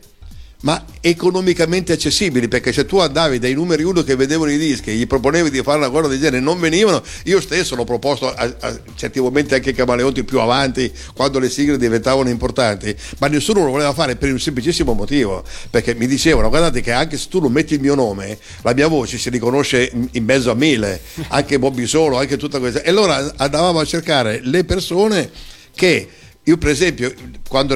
ma 0.62 0.84
economicamente 1.00 1.94
accessibili 1.94 2.50
perché 2.50 2.74
se 2.74 2.86
tu 2.86 2.98
andavi 2.98 3.40
dai 3.40 3.54
numeri 3.54 3.84
uno 3.84 4.04
che 4.04 4.18
vedevano 4.18 4.52
i 4.52 4.58
dischi 4.58 4.90
e 4.90 4.96
gli 4.96 5.08
proponevi 5.08 5.50
di 5.50 5.62
fare 5.62 5.78
una 5.78 5.90
cosa 5.90 6.10
del 6.10 6.20
genere 6.20 6.42
non 6.42 6.60
venivano. 6.60 7.02
Io 7.26 7.40
stesso 7.40 7.76
l'ho 7.76 7.86
proposto 7.86 8.34
a, 8.34 8.56
a 8.60 8.80
certi 8.96 9.22
momenti 9.22 9.54
anche 9.54 9.70
ai 9.70 9.76
camaleonti 9.76 10.26
più 10.26 10.40
avanti 10.40 10.92
quando 11.14 11.40
le 11.40 11.50
sigle 11.50 11.78
diventavano 11.78 12.28
importanti 12.28 12.94
ma 13.20 13.28
nessuno 13.28 13.64
lo 13.64 13.72
voleva 13.72 13.94
fare 13.94 14.18
per 14.18 14.32
un 14.32 14.40
semplicissimo 14.40 14.94
motivo 14.94 15.44
perché 15.70 15.96
mi 15.96 16.08
dicevano 16.08 16.50
guardate 16.50 16.82
che 16.82 16.92
anche 16.92 17.18
se 17.18 17.28
tu 17.30 17.40
non 17.40 17.52
metti 17.52 17.76
il 17.76 17.80
mio 17.80 17.96
nome 17.96 18.38
la 18.64 18.74
mia 18.74 18.88
voce 18.88 19.18
si 19.18 19.30
riconosce 19.30 19.90
in, 19.94 20.08
in 20.12 20.26
mezzo 20.26 20.52
a 20.52 20.56
mille 20.56 21.00
anche 21.30 21.58
Bobby 21.58 21.86
Solo 21.86 22.18
anche 22.18 22.36
tutta 22.36 22.60
questa 22.60 22.82
e 22.82 22.90
allora 22.90 23.34
andavamo 23.38 23.80
a 23.80 23.86
cercare 23.86 24.42
le 24.44 24.66
persone 24.66 25.30
che 25.74 26.10
io 26.50 26.58
per 26.58 26.70
esempio 26.70 27.14
quando, 27.48 27.76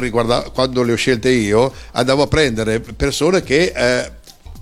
quando 0.54 0.84
le 0.84 0.94
ho 0.94 0.96
scelte 0.96 1.30
io 1.30 1.72
andavo 1.92 2.24
a 2.24 2.28
prendere 2.28 2.80
persone 2.80 3.44
che 3.44 3.72
eh, 3.76 4.12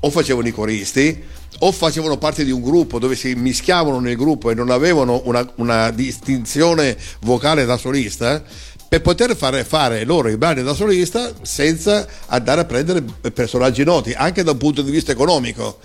o 0.01 0.09
facevano 0.09 0.47
i 0.47 0.51
coristi 0.51 1.23
o 1.63 1.71
facevano 1.71 2.17
parte 2.17 2.43
di 2.43 2.51
un 2.51 2.61
gruppo 2.61 2.99
dove 2.99 3.15
si 3.15 3.33
mischiavano 3.35 3.99
nel 3.99 4.15
gruppo 4.17 4.49
e 4.49 4.53
non 4.53 4.69
avevano 4.69 5.21
una, 5.25 5.49
una 5.55 5.91
distinzione 5.91 6.97
vocale 7.21 7.65
da 7.65 7.77
solista 7.77 8.43
per 8.89 9.01
poter 9.01 9.37
fare, 9.37 9.63
fare 9.63 10.03
loro 10.03 10.27
i 10.27 10.35
brani 10.35 10.63
da 10.63 10.73
solista 10.73 11.31
senza 11.43 12.05
andare 12.25 12.61
a 12.61 12.65
prendere 12.65 13.01
personaggi 13.33 13.85
noti, 13.85 14.11
anche 14.11 14.43
da 14.43 14.51
un 14.51 14.57
punto 14.57 14.81
di 14.81 14.91
vista 14.91 15.13
economico 15.13 15.79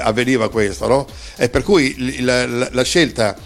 avveniva 0.00 0.50
questo, 0.50 0.88
no? 0.88 1.06
E 1.36 1.48
per 1.48 1.62
cui 1.62 2.22
la, 2.24 2.44
la- 2.46 2.68
la 2.72 2.82
scelta, 2.82 3.36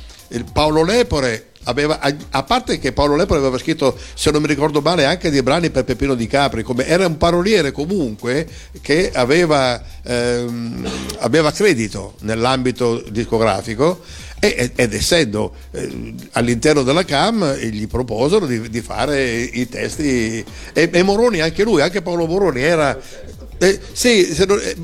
Paolo 0.55 0.85
Lepore 0.85 1.48
aveva, 1.64 2.01
a, 2.01 2.42
parte 2.42 2.79
che 2.79 2.92
Paolo 2.92 3.16
Lepore 3.16 3.40
aveva 3.40 3.59
scritto, 3.59 3.97
se 4.14 4.31
non 4.31 4.40
mi 4.42 4.49
ricordo 4.49 4.81
male, 4.81 5.05
anche 5.05 5.31
dei 5.31 5.42
brani 5.42 5.71
per 5.71 5.85
Peppino 5.85 6.14
Di 6.14 6.27
Capri, 6.27 6.62
come, 6.62 6.87
era 6.87 7.07
un 7.07 7.16
paroliere 7.16 7.73
comunque 7.73 8.47
che 8.81 9.11
aveva, 9.12 9.83
ehm, 10.03 10.88
aveva 11.18 11.53
credito 11.53 12.14
nell'ambito 12.21 13.03
discografico 13.11 14.01
ed 14.40 14.94
essendo 14.94 15.53
eh, 15.73 16.14
all'interno 16.33 16.85
della 16.85 17.05
CAM 17.05 17.55
gli 17.57 17.88
proposero 17.88 18.47
di, 18.47 18.71
di 18.71 18.81
fare 18.81 19.33
i 19.33 19.68
testi 19.68 20.44
e, 20.73 20.90
e 20.92 21.03
Moroni 21.03 21.40
anche 21.40 21.64
lui, 21.64 21.81
anche 21.81 22.03
Paolo 22.03 22.25
Moroni 22.27 22.62
era 22.62 22.97
eh, 23.59 23.81
sì, 23.92 24.33
se 24.33 24.44
non- 24.44 24.61
eh, 24.61 24.77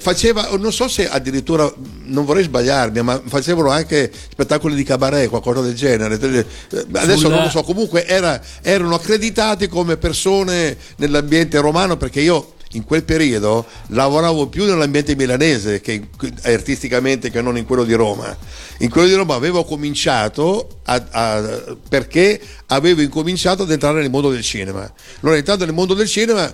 faceva, 0.00 0.48
non 0.58 0.72
so 0.72 0.88
se 0.88 1.08
addirittura, 1.08 1.70
non 2.04 2.24
vorrei 2.24 2.42
sbagliarmi, 2.44 3.02
ma 3.02 3.20
facevano 3.24 3.68
anche 3.70 4.10
spettacoli 4.30 4.74
di 4.74 4.82
cabaret, 4.82 5.28
qualcosa 5.28 5.60
del 5.60 5.74
genere. 5.74 6.14
Adesso 6.14 7.16
Sul- 7.18 7.30
non 7.30 7.42
lo 7.44 7.50
so, 7.50 7.62
comunque 7.62 8.06
era- 8.06 8.40
erano 8.62 8.94
accreditati 8.94 9.68
come 9.68 9.96
persone 9.98 10.76
nell'ambiente 10.96 11.58
romano 11.60 11.96
perché 11.98 12.20
io 12.20 12.54
in 12.74 12.84
quel 12.84 13.02
periodo 13.02 13.66
lavoravo 13.88 14.46
più 14.46 14.64
nell'ambiente 14.64 15.16
milanese 15.16 15.80
che 15.80 16.06
artisticamente 16.44 17.28
che 17.28 17.42
non 17.42 17.56
in 17.58 17.66
quello 17.66 17.82
di 17.84 17.94
Roma. 17.94 18.34
In 18.78 18.88
quello 18.88 19.08
di 19.08 19.14
Roma 19.14 19.34
avevo 19.34 19.64
cominciato 19.64 20.78
a- 20.84 21.04
a- 21.10 21.76
perché 21.88 22.40
avevo 22.68 23.02
incominciato 23.02 23.64
ad 23.64 23.70
entrare 23.72 24.00
nel 24.00 24.10
mondo 24.10 24.30
del 24.30 24.42
cinema. 24.42 24.90
Allora 25.20 25.36
entrando 25.36 25.64
nel 25.64 25.74
mondo 25.74 25.94
del 25.94 26.06
cinema 26.08 26.50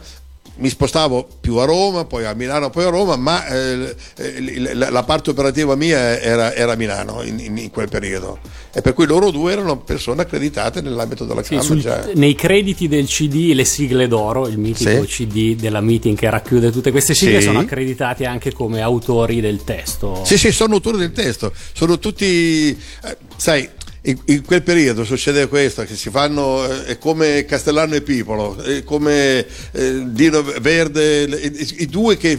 mi 0.58 0.68
spostavo 0.68 1.28
più 1.40 1.56
a 1.56 1.64
Roma, 1.64 2.04
poi 2.04 2.24
a 2.24 2.32
Milano, 2.34 2.70
poi 2.70 2.84
a 2.84 2.88
Roma, 2.88 3.16
ma 3.16 3.46
eh, 3.46 3.94
eh, 4.16 4.74
la, 4.74 4.90
la 4.90 5.02
parte 5.02 5.30
operativa 5.30 5.74
mia 5.74 6.18
era, 6.20 6.54
era 6.54 6.72
a 6.72 6.76
Milano 6.76 7.22
in, 7.22 7.38
in- 7.38 7.58
in 7.58 7.70
quel 7.70 7.88
periodo. 7.88 8.38
E 8.72 8.80
per 8.82 8.92
cui 8.94 9.06
loro 9.06 9.30
due 9.30 9.52
erano 9.52 9.78
persone 9.78 10.22
accreditate 10.22 10.80
nell'ambito 10.80 11.24
della 11.24 11.42
Sì, 11.42 11.58
sul- 11.60 11.80
già. 11.80 12.08
nei 12.14 12.34
crediti 12.34 12.88
del 12.88 13.06
CD 13.06 13.52
le 13.54 13.64
sigle 13.64 14.06
d'oro, 14.08 14.46
il 14.48 14.58
mitico 14.58 15.04
Sì. 15.06 15.26
CD 15.26 15.56
della 15.60 15.80
meeting 15.80 16.16
che 16.16 16.28
racchiude 16.28 16.70
tutte 16.70 16.90
queste 16.90 17.14
sigle, 17.14 17.40
Sì. 17.40 17.46
sono 17.46 17.58
accreditati 17.60 18.24
anche 18.24 18.52
come 18.52 18.80
autori 18.80 19.40
del 19.40 19.62
testo. 19.64 20.22
Sì, 20.24 20.36
sì, 20.38 20.52
sono 20.52 20.74
autori 20.74 20.98
del 20.98 21.12
testo, 21.12 21.52
sono 21.72 21.98
tutti, 21.98 22.70
eh, 23.04 23.16
sai, 23.36 23.68
in, 24.06 24.18
in 24.26 24.44
quel 24.44 24.62
periodo 24.62 25.04
succede 25.04 25.48
questo, 25.48 25.84
che 25.84 25.96
si 25.96 26.10
fanno, 26.10 26.64
eh, 26.64 26.84
è 26.84 26.98
come 26.98 27.44
Castellano 27.44 27.94
e 27.94 28.02
Pipolo, 28.02 28.56
è 28.56 28.82
come 28.84 29.44
eh, 29.72 30.02
Dino 30.06 30.42
Verde, 30.42 31.24
i, 31.24 31.74
i 31.78 31.86
due 31.86 32.16
che 32.16 32.38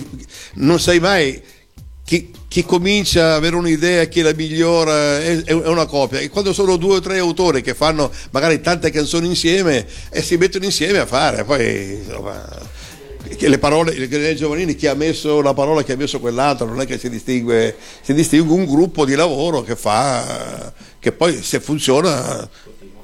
non 0.55 0.79
sai 0.79 0.99
mai 0.99 1.41
chi, 2.05 2.31
chi 2.47 2.63
comincia 2.63 3.33
a 3.33 3.35
avere 3.35 3.57
un'idea, 3.57 4.05
chi 4.05 4.21
la 4.21 4.33
migliora, 4.33 5.19
è, 5.19 5.43
è 5.43 5.51
una 5.51 5.85
copia. 5.85 6.19
E 6.19 6.29
quando 6.29 6.53
sono 6.53 6.77
due 6.77 6.97
o 6.97 7.01
tre 7.01 7.17
autori 7.19 7.61
che 7.61 7.73
fanno 7.73 8.11
magari 8.31 8.61
tante 8.61 8.89
canzoni 8.89 9.27
insieme 9.27 9.85
e 10.09 10.21
si 10.21 10.37
mettono 10.37 10.63
insieme 10.63 10.99
a 10.99 11.05
fare, 11.05 11.43
poi 11.43 11.95
insomma 11.95 12.75
le 13.39 13.57
parole, 13.57 13.93
il 13.93 14.07
Grenelle 14.07 14.35
Giovanini, 14.35 14.75
chi 14.75 14.87
ha 14.87 14.93
messo 14.93 15.37
una 15.37 15.53
parola, 15.53 15.83
chi 15.83 15.91
ha 15.91 15.97
messo 15.97 16.19
quell'altra, 16.19 16.65
non 16.65 16.79
è 16.81 16.85
che 16.85 16.97
si 16.97 17.09
distingue, 17.09 17.75
si 18.01 18.13
distingue 18.13 18.55
un 18.55 18.65
gruppo 18.65 19.05
di 19.05 19.15
lavoro 19.15 19.61
che 19.61 19.75
fa, 19.75 20.73
che 20.99 21.11
poi 21.11 21.41
se 21.41 21.59
funziona 21.59 22.49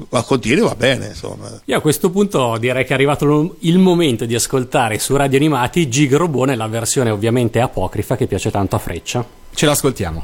va 0.09 0.23
continua 0.23 0.69
va 0.69 0.75
bene, 0.75 1.07
insomma. 1.07 1.61
Io 1.65 1.77
a 1.77 1.81
questo 1.81 2.09
punto 2.09 2.57
direi 2.57 2.83
che 2.83 2.91
è 2.91 2.93
arrivato 2.93 3.55
il 3.59 3.77
momento 3.77 4.25
di 4.25 4.35
ascoltare 4.35 4.99
su 4.99 5.15
Radio 5.15 5.37
Animati 5.37 5.87
Gigrobò 5.89 6.45
nella 6.45 6.67
versione 6.67 7.09
ovviamente 7.09 7.59
apocrifa 7.59 8.15
che 8.15 8.27
piace 8.27 8.51
tanto 8.51 8.75
a 8.75 8.79
Freccia. 8.79 9.25
Ce 9.53 9.65
l'ascoltiamo. 9.65 10.23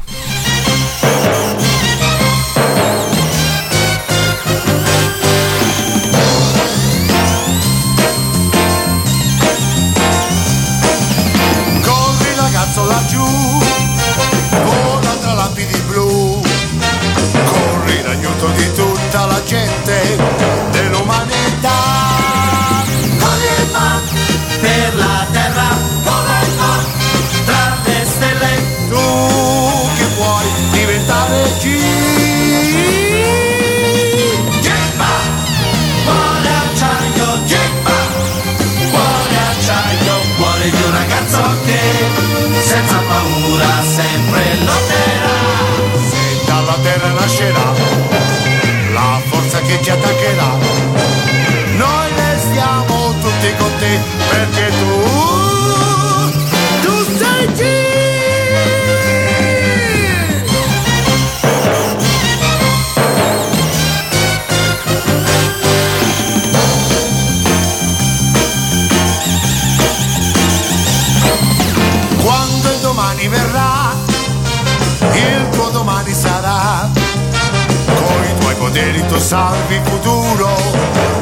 Tu 79.09 79.17
salvi 79.19 79.75
il 79.75 79.81
futuro 79.83 80.55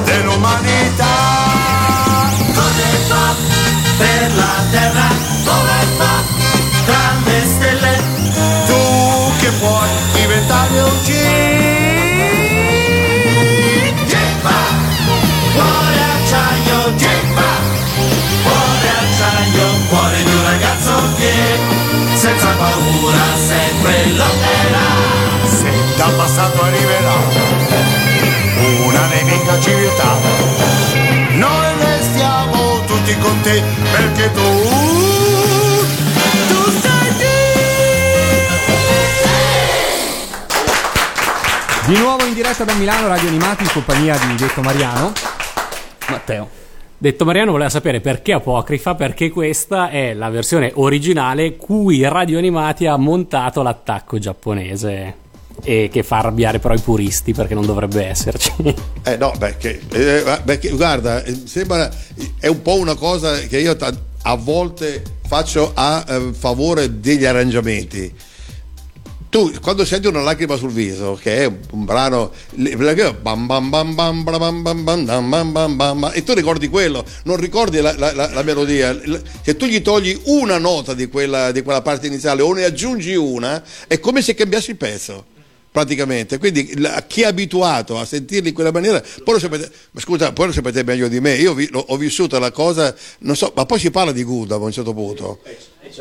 dell'umanità. 0.03 1.05
Cosa 2.53 2.87
fa 3.07 3.35
per 3.97 4.31
la 4.35 4.55
terra? 4.71 5.07
Come 5.43 5.79
fa 5.97 6.15
tra 6.85 7.13
le 7.25 7.41
stelle? 7.45 7.95
Tu 8.67 9.33
che 9.39 9.49
puoi 9.59 9.89
diventare 10.13 10.81
un 10.81 11.01
G. 11.03 11.09
Gemma, 14.05 14.59
cuore 15.53 16.01
acciaio, 16.15 16.95
gemma, 16.95 17.51
cuore 18.43 18.89
acciaio, 19.01 19.67
cuore 19.89 20.23
di 20.23 20.33
un 20.33 20.43
ragazzo 20.43 20.93
che 21.17 21.33
senza 22.15 22.49
paura 22.57 23.25
sempre 23.35 24.13
lotterà. 24.15 25.16
Dal 25.97 26.13
passato 26.15 26.61
arriverà 26.61 27.15
una 28.85 29.07
nemica 29.07 29.59
civiltà, 29.59 30.15
noi 31.31 31.65
restiamo 31.79 32.81
tutti 32.85 33.17
con 33.17 33.41
te 33.41 33.63
perché 33.91 34.31
tu, 34.31 34.41
tu 36.47 36.71
sei 36.79 37.07
Di 41.87 41.97
nuovo 41.97 42.25
in 42.25 42.33
diretta 42.33 42.63
da 42.63 42.73
Milano, 42.73 43.07
Radio 43.07 43.29
Animati, 43.29 43.63
in 43.63 43.69
compagnia 43.71 44.17
di 44.17 44.35
Detto 44.35 44.61
Mariano. 44.61 45.13
Matteo. 46.09 46.49
Detto 46.97 47.25
Mariano 47.25 47.51
voleva 47.51 47.69
sapere 47.69 48.01
perché 48.01 48.33
apocrifa, 48.33 48.93
perché 48.93 49.29
questa 49.29 49.89
è 49.89 50.13
la 50.13 50.29
versione 50.29 50.71
originale 50.75 51.55
cui 51.55 52.07
Radio 52.07 52.37
Animati 52.37 52.85
ha 52.85 52.97
montato 52.97 53.61
l'attacco 53.61 54.19
giapponese 54.19 55.25
e 55.63 55.89
che 55.91 56.03
fa 56.03 56.19
arrabbiare 56.19 56.59
però 56.59 56.73
i 56.73 56.79
puristi 56.79 57.33
perché 57.33 57.53
non 57.53 57.65
dovrebbe 57.65 58.05
esserci. 58.05 58.51
Eh 59.03 59.15
no, 59.17 59.33
perché, 59.37 59.81
eh, 59.91 60.41
perché, 60.43 60.69
guarda, 60.69 61.23
eh, 61.23 61.43
sembra 61.45 61.89
è 62.39 62.47
un 62.47 62.61
po' 62.61 62.75
una 62.75 62.95
cosa 62.95 63.37
che 63.39 63.59
io 63.59 63.75
ta- 63.75 63.95
a 64.23 64.35
volte 64.35 65.01
faccio 65.25 65.71
a 65.73 66.05
eh, 66.07 66.31
favore 66.33 66.99
degli 66.99 67.25
arrangiamenti. 67.25 68.13
Tu 69.29 69.51
quando 69.61 69.83
senti 69.83 70.07
una 70.07 70.21
lacrima 70.21 70.55
sul 70.55 70.71
viso, 70.71 71.19
che 71.21 71.43
è 71.43 71.45
un, 71.45 71.83
brano 71.83 72.31
e 76.13 76.23
tu 76.23 76.33
ricordi 76.33 76.69
quello, 76.69 77.03
non 77.23 77.35
ricordi 77.35 77.81
la, 77.81 77.93
la- 77.97 78.13
la- 78.13 78.31
la 78.33 78.41
melodia. 78.43 78.97
Se 79.43 79.57
tu 79.57 79.65
gli 79.65 79.81
togli 79.81 80.17
una 80.25 80.57
nota 80.57 80.93
di 80.93 81.07
quella, 81.07 81.51
di 81.51 81.61
quella 81.61 81.81
parte 81.81 82.07
iniziale 82.07 82.41
o 82.41 82.53
ne 82.53 82.63
aggiungi 82.63 83.15
una, 83.15 83.61
è 83.87 83.99
come 83.99 84.21
se 84.21 84.33
cambiassi 84.33 84.71
il 84.71 84.77
pezzo 84.77 85.25
praticamente. 85.77 86.39
Quindi 86.39 86.79
la- 86.79 87.03
chi 87.05 87.21
è 87.21 87.25
abituato 87.25 87.99
a 87.99 88.05
sentirli 88.05 88.49
in 88.49 88.55
quella 88.55 88.71
maniera, 88.71 88.99
poi 89.23 89.35
lo 89.35 89.39
sapete, 89.39 89.69
ma 89.91 89.99
scusa, 90.01 90.31
poi 90.33 90.47
lo 90.47 90.51
sapete 90.51 90.83
meglio 90.83 91.07
di 91.07 91.19
me. 91.19 91.35
Io 91.35 91.53
vi- 91.53 91.69
lo- 91.69 91.85
ho 91.87 91.97
vissuto 91.97 92.39
la 92.39 92.49
cosa, 92.51 92.93
non 93.19 93.35
so, 93.35 93.51
ma 93.55 93.65
poi 93.67 93.77
si 93.77 93.91
parla 93.91 94.11
di 94.11 94.23
Gundam 94.23 94.59
a 94.61 94.65
un 94.65 94.71
certo 94.71 94.93
punto. 94.93 95.39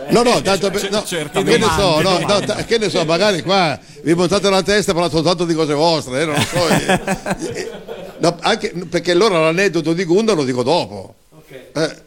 No, 0.08 0.22
no, 0.22 0.40
tanto 0.40 0.70
per, 0.70 0.90
no, 0.90 1.02
che 1.02 1.58
ne 1.58 1.66
so, 1.76 2.00
no, 2.00 2.18
no, 2.18 2.64
che 2.66 2.78
ne 2.78 2.88
so, 2.88 3.04
magari 3.04 3.42
qua 3.42 3.78
vi 4.02 4.14
montate 4.14 4.48
la 4.50 4.62
testa 4.62 4.90
e 4.90 4.94
parlate 4.94 5.14
soltanto 5.14 5.44
di 5.44 5.54
cose 5.54 5.74
vostre, 5.74 6.22
eh, 6.22 6.24
non 6.24 6.34
lo 6.34 6.40
so. 6.40 6.68
eh, 6.68 7.00
eh, 7.60 7.70
no, 8.18 8.36
anche 8.40 8.72
perché 8.88 9.10
allora 9.12 9.38
l'aneddoto 9.40 9.92
di 9.92 10.04
Gundam 10.04 10.36
lo 10.36 10.44
dico 10.44 10.62
dopo. 10.62 11.14
Eh, 11.74 12.04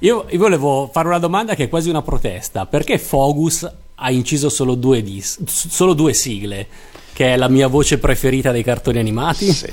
Io, 0.00 0.26
io 0.28 0.38
volevo 0.38 0.90
fare 0.92 1.08
una 1.08 1.18
domanda 1.18 1.54
che 1.54 1.64
è 1.64 1.68
quasi 1.68 1.88
una 1.90 2.02
protesta. 2.02 2.66
Perché 2.66 2.98
Fogus 2.98 3.68
ha 4.02 4.10
inciso 4.10 4.48
solo 4.48 4.74
due, 4.74 5.02
dis- 5.02 5.38
solo 5.46 5.92
due 5.94 6.14
sigle? 6.14 6.66
Che 7.12 7.34
è 7.34 7.36
la 7.36 7.48
mia 7.48 7.66
voce 7.66 7.98
preferita 7.98 8.50
dei 8.50 8.62
cartoni 8.62 8.98
animati? 8.98 9.52
Sì. 9.52 9.70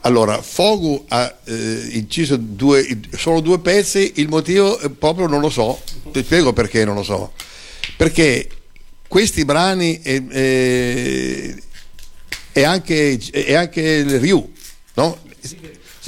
Allora, 0.00 0.40
Fogu 0.40 1.04
ha 1.08 1.36
eh, 1.44 1.88
inciso 1.92 2.36
due, 2.36 3.00
solo 3.16 3.40
due 3.40 3.58
pezzi, 3.58 4.12
il 4.16 4.28
motivo 4.28 4.78
eh, 4.78 4.88
proprio 4.88 5.26
non 5.26 5.40
lo 5.40 5.50
so, 5.50 5.80
ti 6.12 6.22
spiego 6.22 6.52
perché 6.52 6.84
non 6.84 6.94
lo 6.94 7.02
so. 7.02 7.32
Perché 7.96 8.48
questi 9.08 9.44
brani 9.44 10.00
e, 10.02 10.24
e- 10.30 11.62
e 12.52 12.62
anche, 12.62 13.18
e 13.30 13.54
anche 13.54 13.80
il 13.80 14.18
Ryu, 14.18 14.50
no? 14.94 15.18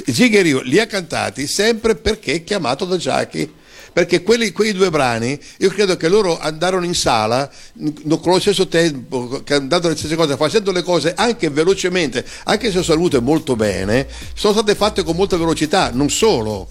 Zig 0.05 0.61
li 0.63 0.79
ha 0.79 0.87
cantati 0.87 1.45
sempre 1.45 1.95
perché 1.95 2.43
chiamato 2.43 2.85
da 2.85 2.97
Jackie. 2.97 3.57
Perché 3.99 4.23
quelli, 4.23 4.53
quei 4.53 4.71
due 4.71 4.89
brani, 4.89 5.37
io 5.57 5.69
credo 5.71 5.97
che 5.97 6.07
loro 6.07 6.39
andarono 6.39 6.85
in 6.85 6.95
sala 6.95 7.51
con 8.07 8.31
lo 8.31 8.39
stesso 8.39 8.69
tempo, 8.69 9.41
cantando 9.43 9.89
le 9.89 9.97
stesse 9.97 10.15
cose, 10.15 10.37
facendo 10.37 10.71
le 10.71 10.83
cose 10.83 11.13
anche 11.17 11.49
velocemente, 11.49 12.25
anche 12.45 12.71
se 12.71 12.81
sono 12.81 12.95
venute 12.95 13.19
molto 13.19 13.57
bene, 13.57 14.07
sono 14.35 14.53
state 14.53 14.73
fatte 14.75 15.03
con 15.03 15.17
molta 15.17 15.35
velocità, 15.35 15.91
non 15.91 16.09
solo, 16.09 16.69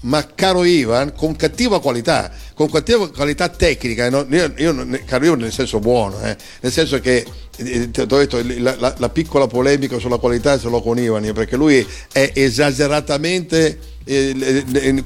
ma 0.00 0.26
caro 0.34 0.64
Ivan, 0.64 1.14
con 1.14 1.36
cattiva 1.36 1.80
qualità, 1.80 2.32
con 2.54 2.68
qualità 2.70 3.48
tecnica, 3.48 4.08
no? 4.08 4.24
io, 4.30 4.52
io 4.56 4.72
Ivan 5.06 5.34
nel 5.34 5.52
senso 5.52 5.80
buono, 5.80 6.20
eh, 6.22 6.36
nel 6.60 6.72
senso 6.72 7.00
che 7.00 7.24
eh, 7.56 7.90
ti 7.90 8.00
ho 8.00 8.06
detto, 8.06 8.40
la, 8.58 8.76
la- 8.78 8.94
la 8.96 9.08
piccola 9.08 9.46
polemica 9.46 9.98
sulla 9.98 10.18
qualità 10.18 10.58
ce 10.58 10.68
l'ho 10.68 10.80
con 10.80 10.98
Ivan, 10.98 11.30
perché 11.34 11.56
lui 11.56 11.84
è 12.12 12.30
esageratamente 12.34 13.78
eh, 14.06 15.02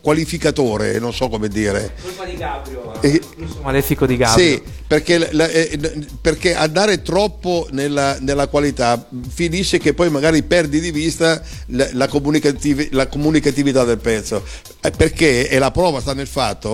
qualificatore, 0.00 0.98
non 0.98 1.12
so 1.12 1.28
come 1.28 1.48
dire. 1.48 1.94
Colpa 2.00 2.24
di 2.24 2.36
Gabrio. 2.36 3.02
Eh, 3.02 3.20
malefico 3.62 4.06
di 4.06 4.16
Gabrio. 4.16 4.46
sì, 4.46 4.62
perché, 4.86 5.28
eh, 5.30 5.78
perché 6.20 6.54
andare 6.54 7.02
troppo 7.02 7.66
nella, 7.72 8.16
nella 8.20 8.46
qualità 8.46 9.04
finisce 9.28 9.78
che 9.78 9.94
poi 9.94 10.10
magari 10.10 10.42
perdi 10.42 10.80
di 10.80 10.90
vista 10.92 11.42
la, 11.66 11.88
la 11.92 12.08
comunicativi- 12.08 12.88
la 12.92 13.06
comunicatività 13.08 13.84
del 13.84 13.98
pezzo. 13.98 14.44
Eh, 14.82 14.90
Perché, 14.90 15.48
e 15.48 15.58
la 15.58 15.70
prova 15.70 16.00
sta 16.00 16.14
nel 16.14 16.26
fatto 16.26 16.69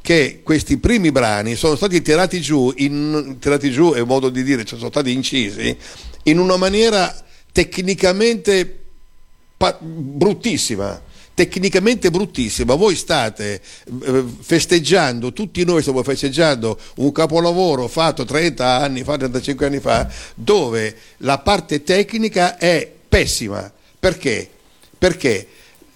che 0.00 0.40
questi 0.42 0.78
primi 0.78 1.12
brani 1.12 1.56
sono 1.56 1.76
stati 1.76 2.02
tirati 2.02 2.40
giù, 2.40 2.72
in, 2.76 3.36
tirati 3.38 3.70
giù 3.70 3.92
è 3.92 4.00
un 4.00 4.08
modo 4.08 4.28
di 4.28 4.42
dire, 4.42 4.64
cioè 4.64 4.78
sono 4.78 4.90
stati 4.90 5.12
incisi 5.12 5.76
in 6.24 6.38
una 6.38 6.56
maniera 6.56 7.14
tecnicamente 7.52 8.78
pa- 9.56 9.76
bruttissima 9.80 11.08
tecnicamente 11.40 12.10
bruttissima. 12.10 12.74
Voi 12.74 12.94
state 12.94 13.62
eh, 14.04 14.24
festeggiando 14.40 15.32
tutti 15.32 15.64
noi 15.64 15.80
stiamo 15.80 16.02
festeggiando 16.02 16.78
un 16.96 17.12
capolavoro 17.12 17.88
fatto 17.88 18.26
30 18.26 18.66
anni 18.66 19.02
fa 19.04 19.16
35 19.16 19.66
anni 19.66 19.80
fa 19.80 20.06
dove 20.34 20.94
la 21.18 21.38
parte 21.38 21.82
tecnica 21.82 22.58
è 22.58 22.90
pessima. 23.08 23.72
Perché? 23.98 24.50
Perché 24.98 25.46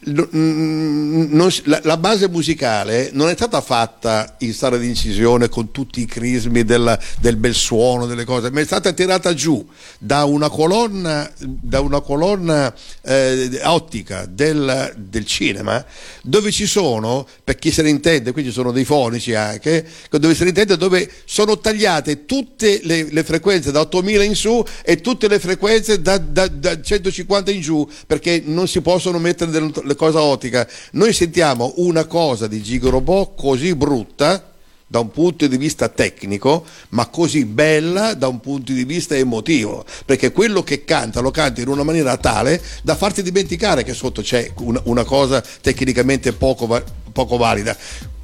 la, 0.07 1.97
base 1.97 2.29
musicale 2.29 3.11
non 3.13 3.29
è 3.29 3.35
stata 3.35 3.61
fatta 3.61 4.37
in 4.41 4.53
sala 4.53 4.77
di 4.77 4.89
incisione 4.89 5.49
con 5.49 5.71
tutti 5.71 6.01
i 6.01 6.07
crismi 6.07 6.65
della- 6.65 6.99
del 7.21 7.37
bel 7.37 7.55
suono, 7.55 8.07
delle 8.07 8.25
cose, 8.25 8.51
ma 8.51 8.61
è 8.61 8.65
stata 8.65 8.93
tirata 8.93 9.33
giù 9.33 9.67
da 9.99 10.25
una 10.25 10.51
colonna, 10.51 11.31
da 11.39 11.81
una 11.81 12.01
colonna 12.01 12.75
eh, 13.03 13.61
ottica 13.63 14.27
del, 14.27 14.93
del 14.97 15.25
cinema 15.25 15.85
dove 16.23 16.51
ci 16.51 16.67
sono, 16.67 17.27
per 17.43 17.57
chi 17.57 17.71
se 17.71 17.83
ne 17.83 17.89
intende, 17.89 18.33
qui 18.33 18.45
ci 18.45 18.53
sono 18.53 18.73
dei 18.73 18.85
fonici 18.85 19.35
anche, 19.35 19.87
dove 20.11 20.35
se 20.35 20.43
ne 20.43 20.51
intende 20.51 20.77
dove 20.77 21.11
sono 21.25 21.59
tagliate 21.59 22.27
tutte 22.27 22.81
le, 22.83 23.09
le 23.11 23.25
frequenze 23.25 23.71
da 23.71 23.81
8000 23.81 24.23
in 24.23 24.35
su 24.35 24.63
e 24.83 25.01
tutte 25.01 25.29
le 25.29 25.39
frequenze 25.39 26.03
da, 26.03 26.19
da- 26.19 26.49
da 26.49 26.81
150 26.81 27.51
in 27.51 27.61
giù 27.61 27.89
perché 28.07 28.43
non 28.45 28.69
si 28.69 28.81
possono 28.81 29.19
mettere 29.19 29.51
delle, 29.51 29.71
le 29.95 29.97
cose 29.97 30.18
ottica. 30.18 30.68
Noi 30.92 31.12
sentiamo 31.12 31.72
una 31.76 32.05
cosa 32.05 32.47
di 32.47 32.62
Gigo 32.62 32.90
Robot 32.90 33.40
così 33.40 33.74
brutta 33.74 34.51
da 34.86 34.99
un 34.99 35.11
punto 35.11 35.47
di 35.47 35.57
vista 35.57 35.88
tecnico, 35.88 36.64
ma 36.90 37.07
così 37.07 37.47
bella 37.47 38.14
da 38.14 38.28
un 38.28 38.38
punto 38.40 38.72
di 38.72 38.84
vista 38.84 39.16
emotivo, 39.16 39.84
perché 40.05 40.30
quello 40.30 40.62
che 40.62 40.84
canta 40.84 41.20
lo 41.20 41.30
canta 41.30 41.61
in 41.61 41.68
una 41.68 41.82
maniera 41.82 42.16
tale 42.16 42.62
da 42.82 42.95
farti 42.95 43.22
dimenticare 43.22 43.82
che 43.82 43.95
sotto 43.95 44.22
c'è 44.22 44.53
una, 44.84 45.05
cosa 45.05 45.42
tecnicamente 45.61 46.32
poco, 46.32 46.82
poco 47.12 47.36
valida. 47.36 47.76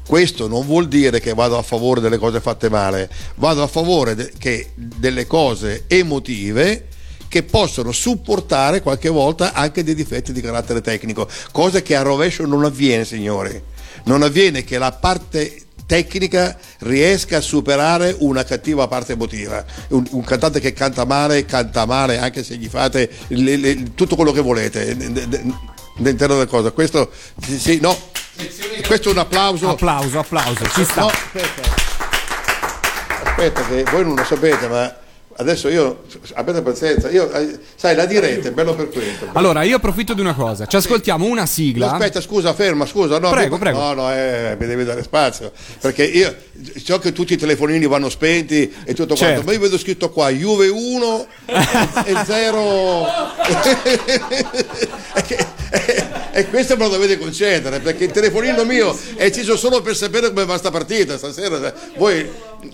Questo 0.06 0.48
non 0.48 0.66
vuol 0.66 0.88
dire 0.88 1.20
che 1.20 1.34
vado 1.34 1.56
a 1.56 1.62
favore 1.62 2.00
delle 2.00 2.18
cose 2.18 2.40
fatte 2.40 2.68
male, 2.68 3.08
vado 3.36 3.62
a 3.62 3.66
favore 3.68 4.14
de- 4.14 4.70
delle 4.74 5.26
cose 5.26 5.84
emotive 5.86 6.86
che 7.30 7.44
possono 7.44 7.92
supportare 7.92 8.82
qualche 8.82 9.08
volta 9.08 9.52
anche 9.52 9.84
dei 9.84 9.94
difetti 9.94 10.32
di 10.32 10.40
carattere 10.40 10.80
tecnico, 10.80 11.28
cosa 11.52 11.80
che 11.80 11.94
a 11.94 12.02
rovescio 12.02 12.44
non 12.44 12.64
avviene, 12.64 13.04
signori. 13.04 13.62
Non 14.04 14.22
avviene 14.22 14.64
che 14.64 14.78
la 14.78 14.90
parte 14.90 15.62
tecnica 15.86 16.58
riesca 16.80 17.36
a 17.36 17.40
superare 17.40 18.16
una 18.18 18.42
cattiva 18.42 18.88
parte 18.88 19.12
emotiva. 19.12 19.64
Un, 19.90 20.04
un 20.10 20.24
cantante 20.24 20.58
che 20.58 20.72
canta 20.72 21.04
male, 21.04 21.44
canta 21.44 21.86
male 21.86 22.18
anche 22.18 22.42
se 22.42 22.56
gli 22.56 22.66
fate 22.68 23.08
le- 23.28 23.56
le- 23.56 23.94
tutto 23.94 24.16
quello 24.16 24.32
che 24.32 24.40
volete 24.40 24.90
all'interno 24.90 26.34
della 26.34 26.46
cosa. 26.46 26.72
Questo, 26.72 27.12
sì, 27.40 27.60
sì, 27.60 27.78
no. 27.80 27.96
Questo 28.86 29.10
è 29.10 29.12
un 29.12 29.18
applauso. 29.18 29.68
Applauso, 29.68 30.18
applauso, 30.18 30.68
ci 30.70 30.82
sta. 30.84 31.02
No, 31.02 31.06
aspetta. 31.06 31.62
Aspetta 33.22 33.66
che 33.68 33.84
voi 33.84 34.02
non 34.04 34.16
lo 34.16 34.24
sapete, 34.24 34.66
ma 34.66 34.98
adesso 35.40 35.68
io 35.68 36.02
abbiate 36.34 36.62
pazienza, 36.62 37.10
io 37.10 37.30
eh, 37.32 37.58
sai 37.74 37.96
la 37.96 38.06
diretta 38.06 38.48
è 38.48 38.52
bello 38.52 38.74
per 38.74 38.88
questo. 38.90 39.28
Allora, 39.32 39.62
io 39.62 39.76
approfitto 39.76 40.14
di 40.14 40.20
una 40.20 40.34
cosa. 40.34 40.66
Ci 40.66 40.76
ascoltiamo 40.76 41.24
una 41.26 41.46
sigla. 41.46 41.92
Aspetta, 41.92 42.20
scusa, 42.20 42.52
ferma, 42.54 42.86
scusa, 42.86 43.18
no, 43.18 43.30
Prego, 43.30 43.54
mi- 43.54 43.60
prego. 43.60 43.78
no, 43.78 43.92
no, 43.94 44.12
eh, 44.12 44.56
mi 44.58 44.66
devi 44.66 44.84
dare 44.84 45.02
spazio, 45.02 45.52
perché 45.80 46.04
io 46.04 46.34
so 46.82 46.98
che 46.98 47.12
tutti 47.12 47.32
i 47.32 47.36
telefonini 47.36 47.86
vanno 47.86 48.08
spenti 48.08 48.72
e 48.84 48.94
tutto 48.94 49.16
Certo. 49.16 49.32
quanto, 49.32 49.42
ma 49.46 49.52
io 49.52 49.60
vedo 49.60 49.78
scritto 49.78 50.10
qua 50.10 50.28
Juve 50.30 50.68
1 50.68 51.26
e 52.04 52.14
0 52.24 53.06
e 56.32 56.46
questo 56.48 56.76
me 56.76 56.84
lo 56.84 56.90
dovete 56.90 57.18
concedere, 57.18 57.80
perché 57.80 58.04
il 58.04 58.10
telefonino 58.12 58.64
mio 58.64 58.96
è 59.16 59.26
acceso 59.26 59.56
solo 59.56 59.80
per 59.82 59.96
sapere 59.96 60.28
come 60.28 60.44
va 60.44 60.56
sta 60.58 60.70
partita 60.70 61.16
stasera, 61.16 61.72
voi 61.96 62.28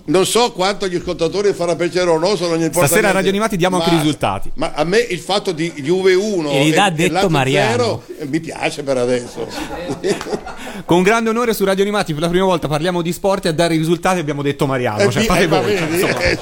non 0.06 0.26
so 0.26 0.52
quanto 0.52 0.88
gli 0.88 0.96
ascoltatori 0.96 1.52
farà 1.52 1.76
piacere 1.76 2.10
o 2.10 2.18
no, 2.18 2.34
se 2.36 2.46
non 2.48 2.58
gli 2.58 2.62
importa 2.62 2.86
Stasera 2.86 3.08
a 3.08 3.12
niente. 3.12 3.16
Radio 3.16 3.30
Animati 3.30 3.56
diamo 3.56 3.76
anche 3.76 3.90
i 3.90 3.92
Ma- 3.92 3.98
risultati. 4.00 4.50
Ma 4.54 4.72
a 4.74 4.84
me 4.84 4.98
il 4.98 5.18
fatto 5.20 5.52
di 5.52 5.72
Juve 5.76 6.14
1 6.14 6.50
E 6.50 6.68
e, 6.68 6.90
detto 6.92 7.26
e 7.26 7.28
Mariano. 7.28 7.70
zero, 7.70 8.02
eh, 8.18 8.26
mi 8.26 8.40
piace 8.40 8.82
per 8.82 8.96
adesso. 8.98 9.46
Con 10.84 11.02
grande 11.02 11.30
onore 11.30 11.54
su 11.54 11.64
Radio 11.64 11.82
Animati 11.82 12.12
per 12.12 12.22
la 12.22 12.28
prima 12.28 12.44
volta 12.44 12.68
parliamo 12.68 13.00
di 13.00 13.12
sport 13.12 13.46
e 13.46 13.48
a 13.50 13.52
dare 13.52 13.74
i 13.74 13.78
risultati 13.78 14.18
abbiamo 14.18 14.42
detto 14.42 14.66
Mariano. 14.66 14.98
Eh, 15.02 15.10
Cioè, 15.10 15.22
fate 15.24 15.42
eh, 15.44 15.46
ma 15.46 15.60
voi. 15.60 15.74
vedi? 15.74 16.02
Eh, 16.02 16.38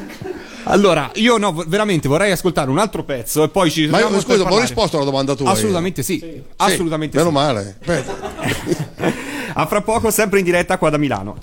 Allora, 0.70 1.10
io 1.14 1.36
no, 1.36 1.52
veramente 1.66 2.06
vorrei 2.06 2.30
ascoltare 2.30 2.70
un 2.70 2.78
altro 2.78 3.02
pezzo 3.02 3.42
e 3.42 3.48
poi 3.48 3.70
ci 3.70 3.88
Ma 3.88 3.98
io, 3.98 4.20
scusa, 4.20 4.44
ma 4.44 4.52
ho 4.52 4.60
risposto 4.60 4.96
alla 4.96 5.04
domanda 5.04 5.34
tua. 5.34 5.46
io. 5.46 5.52
Assolutamente 5.52 6.02
sì. 6.04 6.18
Sì, 6.20 6.42
Assolutamente 6.56 7.16
meno 7.16 7.30
sì. 7.30 7.34
male. 7.34 7.76
Aspetta. 7.80 9.28
A 9.52 9.66
fra 9.66 9.80
poco, 9.82 10.10
sempre 10.10 10.38
in 10.38 10.44
diretta 10.44 10.78
qua 10.78 10.90
da 10.90 10.96
Milano. 10.96 11.36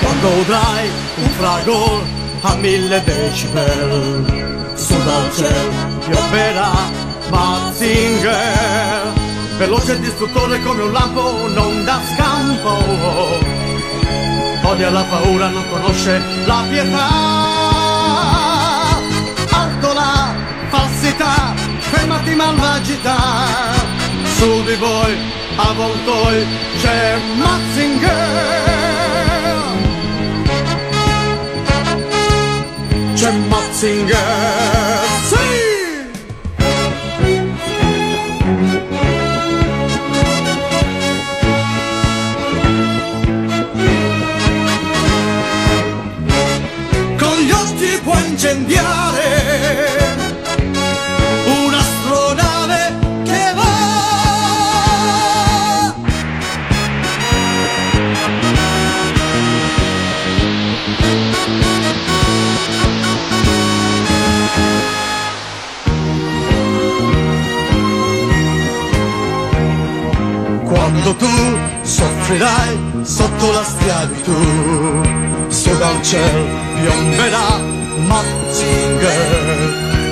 Quando 0.00 0.28
udrai 0.40 0.88
un 1.16 1.28
fragor 1.30 2.02
a 2.42 2.54
mille 2.56 3.02
decibel 3.02 4.43
Su 4.84 5.02
dal 5.02 5.32
cielo 5.32 5.98
piomberà 6.00 6.70
Mazinger 7.30 9.12
Veloce 9.56 9.92
e 9.94 10.00
distruttore 10.00 10.60
come 10.62 10.82
un 10.82 10.92
lampo 10.92 11.48
non 11.48 11.84
dà 11.84 12.00
scampo. 12.12 12.74
Odia 14.62 14.90
la 14.90 15.04
paura, 15.04 15.48
non 15.48 15.66
conosce 15.70 16.20
la 16.44 16.64
pietà. 16.68 17.08
Alto 19.52 19.92
la 19.94 20.34
falsità, 20.68 21.54
fermati 21.78 22.34
malvagità. 22.34 23.16
Su 24.36 24.64
di 24.64 24.74
voi, 24.74 25.16
avvoltoi, 25.56 26.46
c'è 26.78 27.16
Mazinger 27.36 28.83
c'è 33.74 33.92
Matzinger, 33.94 34.16
sì! 35.24 35.36
Con 47.18 47.36
gli 47.40 47.50
occhi 47.50 48.00
può 48.02 48.16
incendiare 48.18 49.23
Quando 71.04 71.20
tu 71.26 71.58
soffrirai 71.82 72.78
sotto 73.02 73.52
la 73.52 73.62
schiavitù, 73.62 75.02
su 75.48 75.76
dal 75.76 76.02
cielo 76.02 76.46
piomberà 76.80 77.60
Mazinger, 78.06 79.36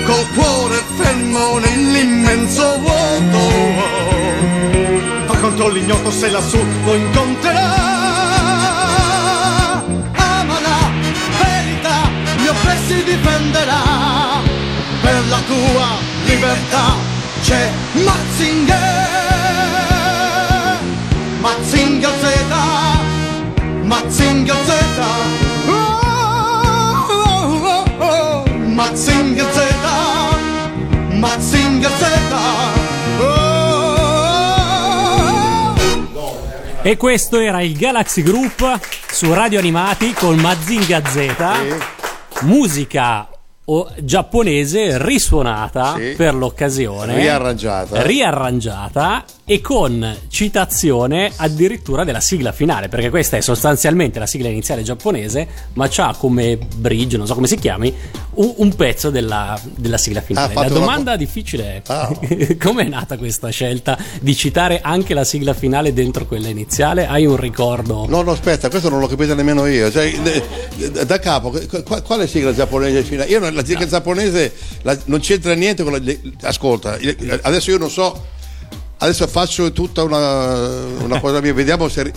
col 0.04 0.26
cuore 0.34 0.82
fermo 0.98 1.58
nell'immenso 1.60 2.78
vuoto. 2.80 3.38
Va 5.28 5.36
contro 5.38 5.68
l'ignoto 5.68 6.10
se 6.10 6.30
lassù 6.30 6.62
lo 6.84 6.94
incontrerà. 6.94 7.74
Ama 10.12 10.60
la 10.60 10.90
verità, 11.40 12.10
gli 12.36 12.48
oppressi 12.48 13.02
difenderà. 13.02 13.80
Per 15.00 15.22
la 15.30 15.40
tua 15.46 15.86
libertà 16.26 16.96
c'è 17.40 17.70
Mazinger. 17.92 18.91
Mazinga 21.42 22.08
Z, 22.20 22.24
Mazinga 23.84 24.54
Z, 24.64 24.70
oh, 25.66 25.72
oh, 27.10 27.66
oh, 27.66 27.84
oh. 27.98 28.44
Mazinga 28.78 29.44
Z, 29.52 29.58
Mazinga 31.18 31.88
Z, 31.88 32.04
oh. 33.20 33.70
E 36.84 36.96
questo 36.96 37.38
era 37.40 37.60
il 37.60 37.76
Galaxy 37.76 38.22
Group 38.22 38.78
su 39.10 39.32
Radio 39.32 39.58
Animati 39.58 40.12
con 40.12 40.36
Mazinga 40.36 41.02
Z. 41.04 41.28
Musica 42.42 43.26
o- 43.64 43.88
giapponese 43.98 44.98
risuonata 45.04 45.94
Sì. 45.96 46.14
per 46.16 46.34
l'occasione, 46.34 47.14
Riarrangiata. 47.16 48.02
riarrangiata 48.02 49.22
e 49.52 49.60
con 49.60 50.16
citazione 50.28 51.30
addirittura 51.36 52.04
della 52.04 52.20
sigla 52.20 52.52
finale, 52.52 52.88
perché 52.88 53.10
questa 53.10 53.36
è 53.36 53.42
sostanzialmente 53.42 54.18
la 54.18 54.24
sigla 54.26 54.48
iniziale 54.48 54.82
giapponese, 54.82 55.46
ma 55.74 55.88
c'ha 55.90 56.14
come 56.18 56.56
bridge, 56.76 57.18
non 57.18 57.26
so 57.26 57.34
come 57.34 57.46
si 57.46 57.58
chiami, 57.58 57.92
un, 58.36 58.54
un 58.56 58.74
pezzo 58.74 59.10
della, 59.10 59.60
della 59.76 59.98
sigla 59.98 60.22
finale. 60.22 60.52
Ah, 60.52 60.54
la 60.54 60.60
fatto 60.62 60.76
una- 60.76 60.80
domanda 60.86 61.16
difficile 61.16 61.64
è: 61.64 61.82
Ah. 61.88 62.10
come 62.58 62.84
è 62.84 62.88
nata 62.88 63.18
questa 63.18 63.50
scelta 63.50 63.98
di 64.22 64.34
citare 64.34 64.80
anche 64.82 65.12
la 65.12 65.24
sigla 65.24 65.52
finale 65.52 65.92
dentro 65.92 66.24
quella 66.24 66.48
iniziale? 66.48 67.06
Hai 67.06 67.26
un 67.26 67.36
ricordo? 67.36 68.06
No, 68.08 68.22
no, 68.22 68.30
aspetta, 68.30 68.70
questo 68.70 68.88
non 68.88 69.00
l'ho 69.00 69.06
capito 69.06 69.34
nemmeno 69.34 69.66
io. 69.66 69.90
Cioè, 69.90 70.12
le- 70.22 71.04
da 71.04 71.18
capo, 71.18 71.50
qu- 71.50 72.02
quale 72.02 72.26
sigla 72.26 72.54
giapponese 72.54 73.02
finale? 73.02 73.28
Io 73.28 73.50
la 73.50 73.64
sigla 73.64 73.86
giapponese 73.86 74.50
la- 74.82 74.96
non 75.06 75.20
c'entra 75.20 75.52
niente 75.52 75.82
con 75.82 75.92
la. 75.92 76.00
Ascolta, 76.42 76.98
adesso 77.42 77.70
io 77.70 77.76
non 77.76 77.90
so. 77.90 78.40
Adesso 79.02 79.26
faccio 79.26 79.72
tutta 79.72 80.02
una, 80.04 80.84
una 81.02 81.20
cosa 81.20 81.40
mia, 81.40 81.52
vediamo 81.52 81.88
se. 81.88 82.12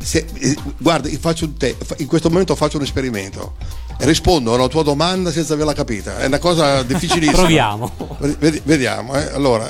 se- 0.00 0.24
eh, 0.38 0.56
guarda, 0.78 1.08
io 1.08 1.18
faccio 1.18 1.44
un 1.46 1.56
te- 1.56 1.76
in 1.98 2.06
questo 2.06 2.28
momento 2.30 2.54
faccio 2.54 2.76
un 2.76 2.84
esperimento. 2.84 3.54
Rispondo 3.98 4.54
alla 4.54 4.68
tua 4.68 4.82
domanda 4.84 5.30
senza 5.32 5.54
averla 5.54 5.72
capita. 5.74 6.18
È 6.18 6.26
una 6.26 6.38
cosa 6.38 6.82
difficilissima. 6.84 7.32
Proviamo. 7.38 8.16
Vedi- 8.38 8.62
Vediamo, 8.64 9.14
eh. 9.16 9.28
allora. 9.32 9.68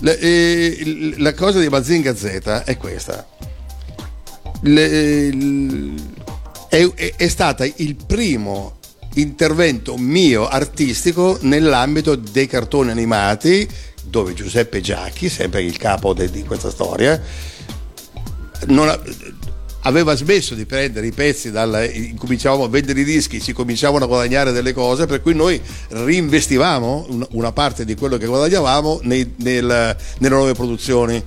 le- 0.00 0.18
eh, 0.18 1.14
la 1.18 1.34
cosa 1.34 1.58
di 1.60 1.68
Mazinga 1.68 2.16
Z 2.16 2.62
è 2.64 2.76
questa. 2.78 3.26
Le- 4.62 4.86
il- 5.26 6.12
è, 6.68 6.88
è- 6.94 7.14
è 7.16 7.28
stata 7.28 7.64
il 7.76 7.96
primo 8.06 8.78
intervento 9.14 9.96
mio 9.96 10.46
artistico 10.48 11.36
nell'ambito 11.42 12.14
dei 12.14 12.46
cartoni 12.46 12.90
animati 12.90 13.68
dove 14.10 14.34
Giuseppe 14.34 14.80
Giacchi, 14.80 15.28
sempre 15.28 15.62
il 15.62 15.76
capo 15.78 16.12
de- 16.12 16.30
di 16.30 16.42
questa 16.44 16.68
storia, 16.70 17.20
ha- 18.88 19.00
aveva 19.84 20.14
smesso 20.14 20.54
di 20.54 20.66
prendere 20.66 21.06
i 21.06 21.12
pezzi, 21.12 21.50
dal, 21.50 22.12
cominciavamo 22.18 22.64
a 22.64 22.68
vendere 22.68 23.00
i 23.00 23.04
dischi, 23.04 23.40
si 23.40 23.52
cominciavano 23.52 24.04
a 24.04 24.08
guadagnare 24.08 24.52
delle 24.52 24.74
cose, 24.74 25.06
per 25.06 25.22
cui 25.22 25.34
noi 25.34 25.60
reinvestivamo 25.88 27.06
un- 27.08 27.26
una 27.30 27.52
parte 27.52 27.84
di 27.84 27.94
quello 27.94 28.18
che 28.18 28.26
guadagnavamo 28.26 29.00
nei- 29.04 29.32
nel- 29.38 29.96
nelle 30.18 30.34
nuove 30.34 30.52
produzioni. 30.52 31.24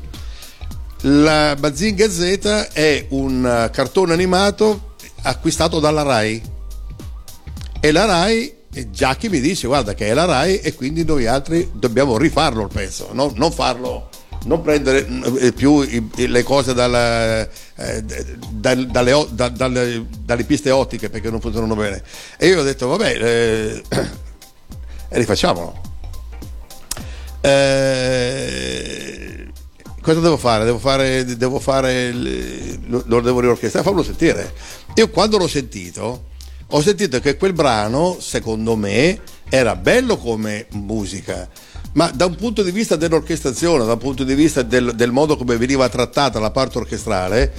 La 1.05 1.55
Mazinga 1.59 2.09
Z 2.09 2.69
è 2.73 3.05
un 3.09 3.69
cartone 3.73 4.13
animato 4.13 4.91
acquistato 5.23 5.79
dalla 5.79 6.01
RAI 6.03 6.41
e 7.79 7.91
la 7.91 8.05
RAI 8.05 8.53
e 8.73 8.89
Giacchi 8.89 9.29
mi 9.29 9.39
dice 9.39 9.67
guarda 9.67 9.93
che 9.93 10.07
è 10.07 10.13
la 10.13 10.25
RAI 10.25 10.59
e 10.59 10.73
quindi 10.73 11.05
noi 11.05 11.27
altri 11.27 11.69
dobbiamo 11.73 12.17
rifarlo 12.17 12.63
il 12.63 12.69
pezzo 12.73 13.09
no? 13.13 13.31
non 13.35 13.51
farlo 13.51 14.09
non 14.45 14.61
prendere 14.61 15.07
eh, 15.39 15.53
più 15.53 15.85
le 16.15 16.43
cose 16.43 16.73
dalla, 16.73 17.47
eh, 17.75 18.03
dal- 18.51 18.87
dalle, 18.87 19.13
o- 19.13 19.27
da- 19.31 19.47
dalle- 19.49 20.05
dalle 20.19 20.43
piste 20.43 20.69
ottiche 20.71 21.09
perché 21.09 21.29
non 21.29 21.39
funzionano 21.39 21.75
bene 21.75 22.01
e 22.37 22.47
io 22.47 22.59
ho 22.59 22.63
detto 22.63 22.87
vabbè 22.87 23.17
eh, 23.21 23.83
e 25.09 25.17
rifacciamolo 25.17 25.81
Eh, 27.45 29.47
cosa 30.01 30.19
devo 30.19 30.37
fare? 30.37 30.65
Devo 30.65 30.79
fare, 30.79 31.25
devo 31.25 31.59
fare 31.59 32.03
il- 32.05 32.79
lo, 32.87 33.03
lo 33.05 33.21
devo 33.21 33.39
riorchestrare, 33.41 33.85
fallo 33.85 34.01
sentire. 34.03 34.53
Io 34.95 35.09
quando 35.09 35.37
l'ho 35.37 35.47
sentito, 35.47 36.25
ho 36.75 36.81
sentito 36.81 37.19
che 37.19 37.37
quel 37.37 37.53
brano, 37.53 38.17
secondo 38.19 38.75
me, 38.75 39.19
era 39.47 39.75
bello 39.75 40.17
come 40.17 40.65
musica, 40.71 41.47
ma 41.93 42.09
da 42.09 42.25
un 42.25 42.35
punto 42.35 42.63
di 42.63 42.71
vista 42.71 42.95
dell'orchestrazione, 42.95 43.85
da 43.85 43.93
un 43.93 43.99
punto 43.99 44.23
di 44.23 44.33
vista 44.33 44.63
del, 44.63 44.93
del 44.95 45.11
modo 45.11 45.37
come 45.37 45.55
veniva 45.57 45.87
trattata 45.87 46.39
la 46.39 46.49
parte 46.49 46.79
orchestrale, 46.79 47.53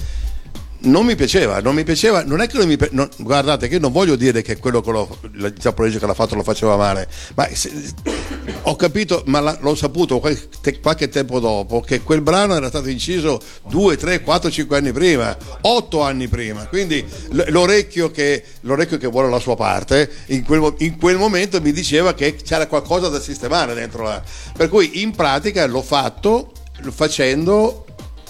non 0.79 1.05
mi 1.05 1.15
piaceva, 1.15 1.59
non 1.61 1.73
mi 1.73 1.83
piaceva, 1.83 2.23
non 2.23 2.41
è 2.41 2.47
che 2.47 2.57
non 2.57 2.67
mi 2.67 2.77
pi- 2.77 2.89
non- 2.91 3.09
guardate 3.17 3.67
che 3.67 3.79
non 3.79 3.91
voglio 3.91 4.15
dire 4.15 4.41
che 4.41 4.57
quello 4.57 4.81
che 4.81 4.91
lo, 4.91 5.17
il 5.33 5.53
giapponese 5.57 5.97
che 5.99 6.05
l'ha 6.05 6.13
fatto 6.13 6.35
lo 6.35 6.43
faceva 6.43 6.75
male, 6.75 7.07
ma 7.35 7.47
se- 7.51 7.71
ho 8.63 8.75
capito, 8.75 9.23
ma 9.25 9.39
la- 9.39 9.57
l'ho 9.61 9.73
saputo 9.73 10.19
qualche, 10.19 10.79
qualche 10.79 11.09
tempo 11.09 11.39
dopo 11.39 11.81
che 11.81 12.01
quel 12.01 12.21
brano 12.21 12.55
era 12.55 12.67
stato 12.67 12.89
inciso 12.89 13.41
2, 13.69 13.97
3, 13.97 14.21
4, 14.21 14.51
5 14.51 14.77
anni 14.77 14.91
prima, 14.91 15.35
8 15.61 16.01
anni 16.01 16.27
prima, 16.27 16.65
quindi 16.67 17.03
l'orecchio 17.47 18.11
che, 18.11 18.43
l'orecchio 18.61 18.97
che 18.97 19.07
vuole 19.07 19.29
la 19.29 19.39
sua 19.39 19.55
parte 19.55 20.09
in 20.27 20.43
quel, 20.43 20.73
in 20.79 20.97
quel 20.97 21.17
momento 21.17 21.59
mi 21.61 21.71
diceva 21.71 22.13
che 22.13 22.35
c'era 22.35 22.67
qualcosa 22.67 23.07
da 23.09 23.19
sistemare 23.19 23.73
dentro 23.73 24.03
là, 24.03 24.21
per 24.55 24.69
cui 24.69 25.01
in 25.01 25.11
pratica 25.15 25.65
l'ho 25.65 25.81
fatto 25.81 26.51
facendo 26.91 27.84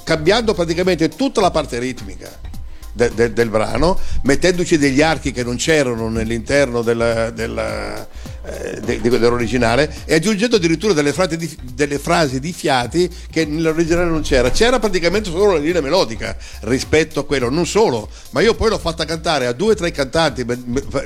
cambiando 0.06 0.54
praticamente 0.54 1.10
tutta 1.10 1.42
la 1.42 1.52
parte 1.52 1.80
ritmica 1.80 2.54
de- 2.94 3.12
de- 3.14 3.34
del 3.34 3.50
brano, 3.50 4.00
mettendoci 4.24 4.78
degli 4.78 5.02
archi 5.02 5.34
che 5.34 5.44
non 5.44 5.58
c'erano 5.58 6.08
nell'interno 6.08 6.82
della- 6.82 7.30
della, 7.32 8.08
eh, 8.46 8.80
de- 8.80 9.02
de- 9.02 9.10
dell'originale 9.10 9.94
e 10.06 10.14
aggiungendo 10.16 10.56
addirittura 10.56 10.94
delle 10.94 11.12
frasi, 11.12 11.36
di, 11.36 11.58
delle 11.74 12.00
frasi 12.00 12.40
di 12.40 12.54
fiati 12.54 13.10
che 13.30 13.44
nell'originale 13.44 14.10
non 14.10 14.22
c'era. 14.22 14.50
C'era 14.52 14.80
praticamente 14.80 15.30
solo 15.30 15.54
la 15.54 15.60
linea 15.60 15.82
melodica 15.82 16.38
rispetto 16.62 17.20
a 17.22 17.26
quello, 17.26 17.50
non 17.50 17.66
solo, 17.66 18.08
ma 18.30 18.40
io 18.40 18.54
poi 18.56 18.70
l'ho 18.70 18.80
fatta 18.80 19.04
cantare 19.04 19.46
a 19.48 19.52
due 19.52 19.72
o 19.72 19.76
tre 19.76 19.92
cantanti, 19.92 20.46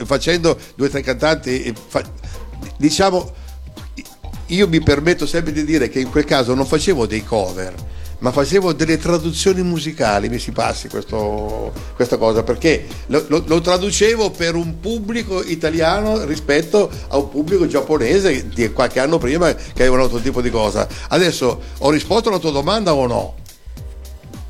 facendo 0.05 0.59
due 0.75 0.87
o 0.87 0.89
tre 0.91 1.01
cantanti, 1.01 1.73
fa- 1.87 2.03
diciamo 2.77 3.33
io 4.47 4.67
mi 4.67 4.81
permetto 4.81 5.25
sempre 5.25 5.51
di 5.53 5.63
dire 5.63 5.89
che 5.89 5.99
in 5.99 6.09
quel 6.09 6.25
caso 6.25 6.53
non 6.53 6.65
facevo 6.65 7.05
dei 7.05 7.23
cover, 7.23 7.73
ma 8.19 8.31
facevo 8.31 8.73
delle 8.73 8.97
traduzioni 8.97 9.61
musicali, 9.63 10.27
mi 10.29 10.39
si 10.39 10.51
passi 10.51 10.87
questo- 10.89 11.71
questa 11.95 12.17
cosa, 12.17 12.43
perché 12.43 12.85
lo, 13.07 13.23
lo- 13.27 13.43
lo 13.45 13.61
traducevo 13.61 14.31
per 14.31 14.55
un 14.55 14.79
pubblico 14.79 15.41
italiano 15.43 16.23
rispetto 16.25 16.89
a 17.07 17.17
un 17.17 17.29
pubblico 17.29 17.65
giapponese 17.67 18.49
di 18.49 18.71
qualche 18.73 18.99
anno 18.99 19.17
prima 19.17 19.53
che 19.53 19.71
aveva 19.83 19.95
un 19.95 20.01
altro 20.01 20.19
tipo 20.19 20.41
di 20.41 20.49
cosa. 20.49 20.87
Adesso 21.09 21.61
ho 21.77 21.89
risposto 21.89 22.29
alla 22.29 22.39
tua 22.39 22.51
domanda 22.51 22.93
o 22.93 23.07
no? 23.07 23.33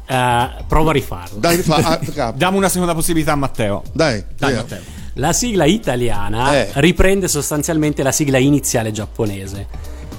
Eh, 0.08 0.50
prova 0.68 0.90
a 0.90 0.94
rifarlo. 0.94 1.38
Dai, 1.40 1.56
rifa- 1.58 2.00
ah. 2.16 2.32
Diamo 2.36 2.58
una 2.58 2.70
seconda 2.70 2.96
possibilità 2.96 3.34
a 3.34 3.36
Matteo. 3.36 3.84
Dai, 3.94 4.24
Dai, 4.36 4.52
via. 4.54 4.62
Matteo. 4.62 4.82
La 5.14 5.34
sigla 5.34 5.66
italiana 5.66 6.56
Eh. 6.56 6.70
riprende 6.76 7.28
sostanzialmente 7.28 8.02
la 8.04 8.12
sigla 8.12 8.38
iniziale 8.40 8.92
giapponese. 8.92 9.68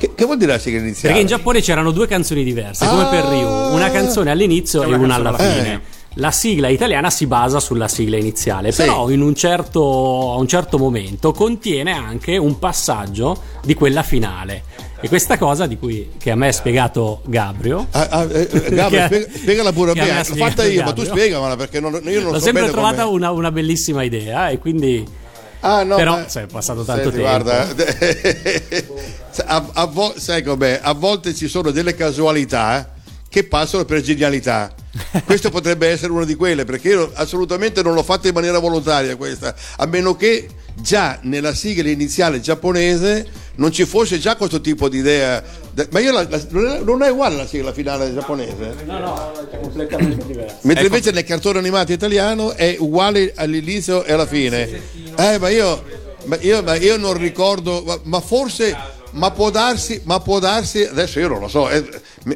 Che, 0.01 0.13
che 0.15 0.25
vuol 0.25 0.39
dire 0.39 0.53
la 0.53 0.59
sigla 0.59 0.79
iniziale? 0.81 1.09
Perché 1.09 1.21
in 1.21 1.27
Giappone 1.27 1.61
c'erano 1.61 1.91
due 1.91 2.07
canzoni 2.07 2.43
diverse, 2.43 2.87
come 2.87 3.07
per 3.11 3.23
Ryu, 3.25 3.47
una 3.75 3.91
canzone 3.91 4.31
all'inizio 4.31 4.83
E 4.83 4.87
una 4.87 4.97
una 4.97 5.15
alla 5.17 5.37
fine. 5.37 5.53
fine. 5.63 5.81
La 6.15 6.31
sigla 6.31 6.69
italiana 6.69 7.11
si 7.11 7.27
basa 7.27 7.61
sulla 7.61 7.87
sigla 7.87 8.17
iniziale, 8.17 8.73
Sì. 8.73 8.79
però 8.83 9.11
in 9.11 9.21
un 9.21 9.35
certo, 9.35 10.33
a 10.33 10.37
un 10.37 10.49
certo 10.49 10.79
momento 10.79 11.33
contiene 11.33 11.93
anche 11.93 12.39
un 12.39 12.59
passaggio 12.59 13.39
di 13.63 13.75
quella 13.75 14.03
finale. 14.03 14.63
E 15.03 15.09
questa 15.09 15.37
cosa 15.39 15.67
di 15.67 15.77
cui 15.79 16.11
che 16.19 16.31
a 16.31 16.35
me 16.35 16.49
ha 16.49 16.53
spiegato 16.53 17.21
Gabrio. 17.27 17.87
Ah, 17.91 18.09
ah, 18.11 18.23
eh, 18.25 18.49
eh, 18.51 18.71
Gabri, 18.75 18.97
Che- 18.97 19.05
spiega- 19.07 19.29
spiegala 19.35 19.73
pure 19.73 19.91
a 19.91 19.95
me 19.95 20.25
l'ho 20.27 20.35
fatta 20.35 20.65
io, 20.65 20.83
ma 20.83 20.93
tu 20.93 21.03
Gabrio. 21.03 21.17
spiegamela 21.23 21.57
perché 21.57 21.79
non, 21.79 21.93
io 22.05 22.21
non 22.23 22.33
L'ho 22.33 22.39
so 22.39 22.45
sempre 22.45 22.63
bene 22.63 22.73
trovata 22.73 23.07
una, 23.07 23.31
una 23.33 23.53
bellissima 23.53 24.03
idea 24.03 24.49
e 24.49 24.59
quindi 24.59 25.19
Ah, 25.63 25.83
no, 25.83 25.95
Però, 25.97 26.13
ma- 26.13 26.25
è 26.27 26.47
passato 26.47 26.85
tanto 26.85 27.11
tempo. 27.11 27.19
Guarda, 27.21 27.69
a, 29.45 29.69
a 29.73 29.85
vo- 29.87 30.15
sai 30.17 30.43
com'è? 30.43 30.81
A 30.83 30.93
volte 30.93 31.35
ci 31.35 31.49
sono 31.49 31.71
delle 31.71 31.95
casualità 31.95 32.95
che 33.29 33.45
passano 33.45 33.85
per 33.85 34.01
genialità. 34.01 34.73
Questo 35.25 35.51
potrebbe 35.51 35.87
essere 35.89 36.11
una 36.13 36.25
di 36.25 36.35
quelle, 36.35 36.65
perché 36.65 36.89
io 36.89 37.11
assolutamente 37.15 37.83
non 37.83 37.95
l'ho 37.95 38.03
fatta 38.03 38.27
in 38.29 38.35
maniera 38.35 38.59
volontaria 38.59 39.15
questa, 39.17 39.55
a 39.77 39.87
meno 39.87 40.17
che 40.17 40.49
già 40.75 41.19
nella 41.23 41.55
sigla 41.55 41.89
iniziale 41.91 42.41
giapponese 42.41 43.27
non 43.57 43.71
ci 43.71 43.85
fosse 43.85 44.19
già 44.19 44.35
questo 44.35 44.61
tipo 44.61 44.89
di 44.89 44.99
idea. 44.99 45.43
De- 45.73 45.87
Ma 45.93 46.01
io 46.01 46.11
la- 46.11 46.27
la- 46.29 46.81
non 46.83 47.03
è- 47.03 47.11
uguale 47.11 47.37
la 47.37 47.47
sigla 47.47 47.73
finale 47.73 48.13
giapponese? 48.13 48.75
No, 48.85 48.99
no, 48.99 49.33
è 49.49 49.61
completamente 49.61 50.27
diverso. 50.27 50.57
Mentre 50.63 50.87
invece 50.87 51.13
nel 51.13 51.25
cartone 51.25 51.59
animato 51.61 51.93
italiano 51.93 52.53
è 52.55 52.75
uguale 52.81 53.33
all'inizio 53.37 54.03
e 54.03 54.13
alla 54.13 54.27
fine. 54.27 54.69
Eh, 55.17 55.39
ma 55.39 55.49
io, 55.51 55.85
ma 56.25 56.37
io, 56.41 56.63
ma 56.65 56.75
io 56.75 56.97
non 56.97 57.17
ricordo, 57.17 57.83
ma, 57.87 57.99
ma 58.05 58.21
forse, 58.21 58.77
ma 59.13 59.31
può 59.31 59.51
darsi, 59.51 60.01
ma 60.05 60.21
può 60.21 60.39
darsi, 60.39 60.83
adesso 60.83 61.19
io 61.19 61.29
non 61.29 61.41
lo 61.41 61.49
so, 61.49 61.69
eh, 61.69 61.85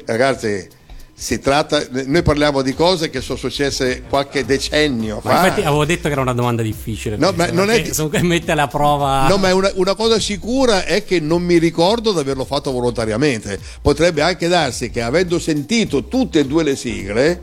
ragazzi, 0.07 0.69
si 1.17 1.39
tratta, 1.39 1.81
noi 2.07 2.23
parliamo 2.23 2.61
di 2.61 2.75
cose 2.75 3.09
che 3.09 3.21
sono 3.21 3.39
successe 3.39 4.03
qualche 4.09 4.45
decennio 4.45 5.21
Ma 5.23 5.31
fa. 5.31 5.45
infatti 5.45 5.61
avevo 5.61 5.85
detto 5.85 6.09
che 6.09 6.13
era 6.13 6.21
una 6.21 6.35
domanda 6.35 6.61
difficile. 6.61 7.17
No, 7.17 7.33
questa, 7.33 7.53
ma 7.53 7.59
non 7.59 7.71
è 7.71 8.23
mette 8.23 8.51
alla 8.51 8.67
prova. 8.67 9.29
No, 9.29 9.37
ma 9.37 9.55
una, 9.55 9.71
una 9.77 9.95
cosa 9.95 10.19
sicura 10.19 10.85
è 10.85 11.05
che 11.05 11.21
non 11.21 11.43
mi 11.43 11.59
ricordo 11.59 12.13
di 12.13 12.19
averlo 12.19 12.45
fatto 12.45 12.73
volontariamente. 12.73 13.61
Potrebbe 13.81 14.23
anche 14.23 14.49
darsi 14.49 14.91
che 14.91 15.03
avendo 15.03 15.39
sentito 15.39 16.09
tutte 16.09 16.41
e 16.41 16.47
due 16.47 16.65
le 16.65 16.75
sigle, 16.75 17.43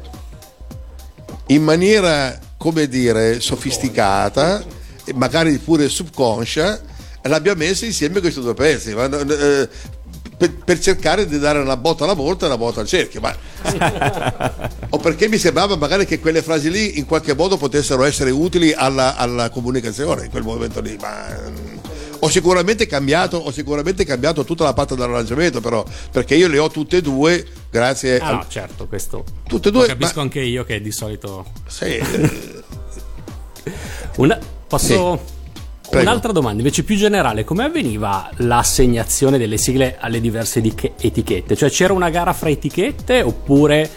in 1.48 1.64
maniera, 1.64 2.38
come 2.58 2.88
dire, 2.90 3.40
sofisticata, 3.40 4.64
magari 5.16 5.58
pure 5.60 5.88
subconscia, 5.88 6.82
l'abbia 7.24 7.56
messa 7.56 7.86
insieme 7.86 8.20
questi 8.20 8.42
due 8.42 8.54
pezzi. 8.54 8.94
Ma, 8.94 9.06
eh, 9.06 9.70
per, 10.38 10.54
per 10.56 10.80
cercare 10.80 11.28
di 11.28 11.38
dare 11.38 11.60
una 11.60 11.78
botta 11.78 12.06
alla 12.06 12.14
volta 12.14 12.46
e 12.46 12.48
una 12.48 12.58
botta 12.58 12.80
al 12.82 12.88
cerchio. 12.88 13.22
Ma... 13.22 13.36
o 14.90 14.98
perché 14.98 15.28
mi 15.28 15.38
sembrava 15.38 15.76
magari 15.76 16.06
che 16.06 16.20
quelle 16.20 16.42
frasi 16.42 16.72
lì 16.72 16.98
in 16.98 17.06
qualche 17.06 17.36
modo 17.36 17.58
potessero 17.58 18.04
essere 18.04 18.32
utili 18.32 18.74
alla, 18.74 19.16
alla 19.18 19.50
comunicazione 19.52 20.26
in 20.26 20.32
quel 20.32 20.44
momento 20.44 20.82
lì. 20.82 20.98
Ma 21.00 21.28
mm, 21.48 21.78
ho 22.24 22.30
sicuramente 22.30 22.88
cambiato, 22.88 23.38
ho 23.38 23.52
sicuramente 23.52 24.04
cambiato 24.04 24.44
tutta 24.44 24.64
la 24.64 24.74
parte 24.74 24.96
dell'arrangiamento, 24.96 25.62
però, 25.62 25.86
perché 26.12 26.34
io 26.36 26.48
le 26.48 26.58
ho 26.58 26.70
tutte 26.72 26.98
e 26.98 27.02
due 27.02 27.46
grazie 27.70 28.20
Ah, 28.20 28.28
al- 28.30 28.36
no, 28.38 28.46
certo, 28.48 28.88
questo. 28.88 29.24
Tutte 29.48 29.70
e 29.70 29.72
Lo 29.72 29.78
due, 29.80 29.88
capisco 29.88 30.14
ma- 30.16 30.22
anche 30.24 30.42
io 30.42 30.64
che 30.64 30.82
di 30.82 30.92
solito. 30.92 31.46
Sì, 31.68 32.02
Una- 34.18 34.40
Posso. 34.68 35.20
Sì. 35.24 35.40
Prego. 35.92 36.08
Un'altra 36.08 36.32
domanda, 36.32 36.60
invece 36.60 36.84
più 36.84 36.96
generale, 36.96 37.44
come 37.44 37.66
avveniva 37.66 38.30
l'assegnazione 38.38 39.38
delle 39.38 39.58
sigle 39.58 39.98
alle 40.00 40.22
diverse 40.22 40.62
etichette? 40.62 41.58
Cioè 41.58 41.70
c'era 41.70 41.92
una 41.92 42.10
gara 42.10 42.32
fra 42.32 42.50
etichette 42.50 43.22
oppure 43.22 43.90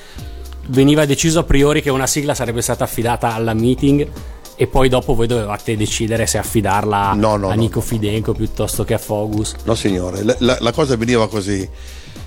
veniva 0.67 1.05
deciso 1.07 1.39
a 1.39 1.45
priori 1.45 1.83
che 1.83 1.91
una 1.91 2.09
sigla 2.09 2.35
sarebbe 2.35 2.63
stata 2.63 2.83
affidata 2.83 3.33
alla 3.33 3.55
meeting 3.55 4.09
e 4.57 4.67
poi 4.67 4.89
dopo 4.89 5.15
voi 5.15 5.29
dovevate 5.29 5.77
decidere 5.77 6.27
se 6.27 6.37
affidarla 6.39 7.13
No, 7.15 7.37
no, 7.37 7.49
a 7.49 7.55
Nico 7.55 7.79
no. 7.79 7.85
Fidenco 7.85 8.33
piuttosto 8.33 8.83
che 8.83 8.95
a 8.95 8.99
Fogus? 8.99 9.55
No, 9.63 9.77
signore, 9.77 10.25
la, 10.25 10.57
la- 10.59 10.73
cosa 10.73 10.97
veniva 10.97 11.29
così. 11.29 11.69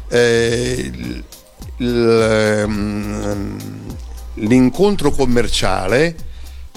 Eh, 0.07 0.91
ehm, 1.77 3.57
l'incontro 4.35 5.11
commerciale 5.11 6.15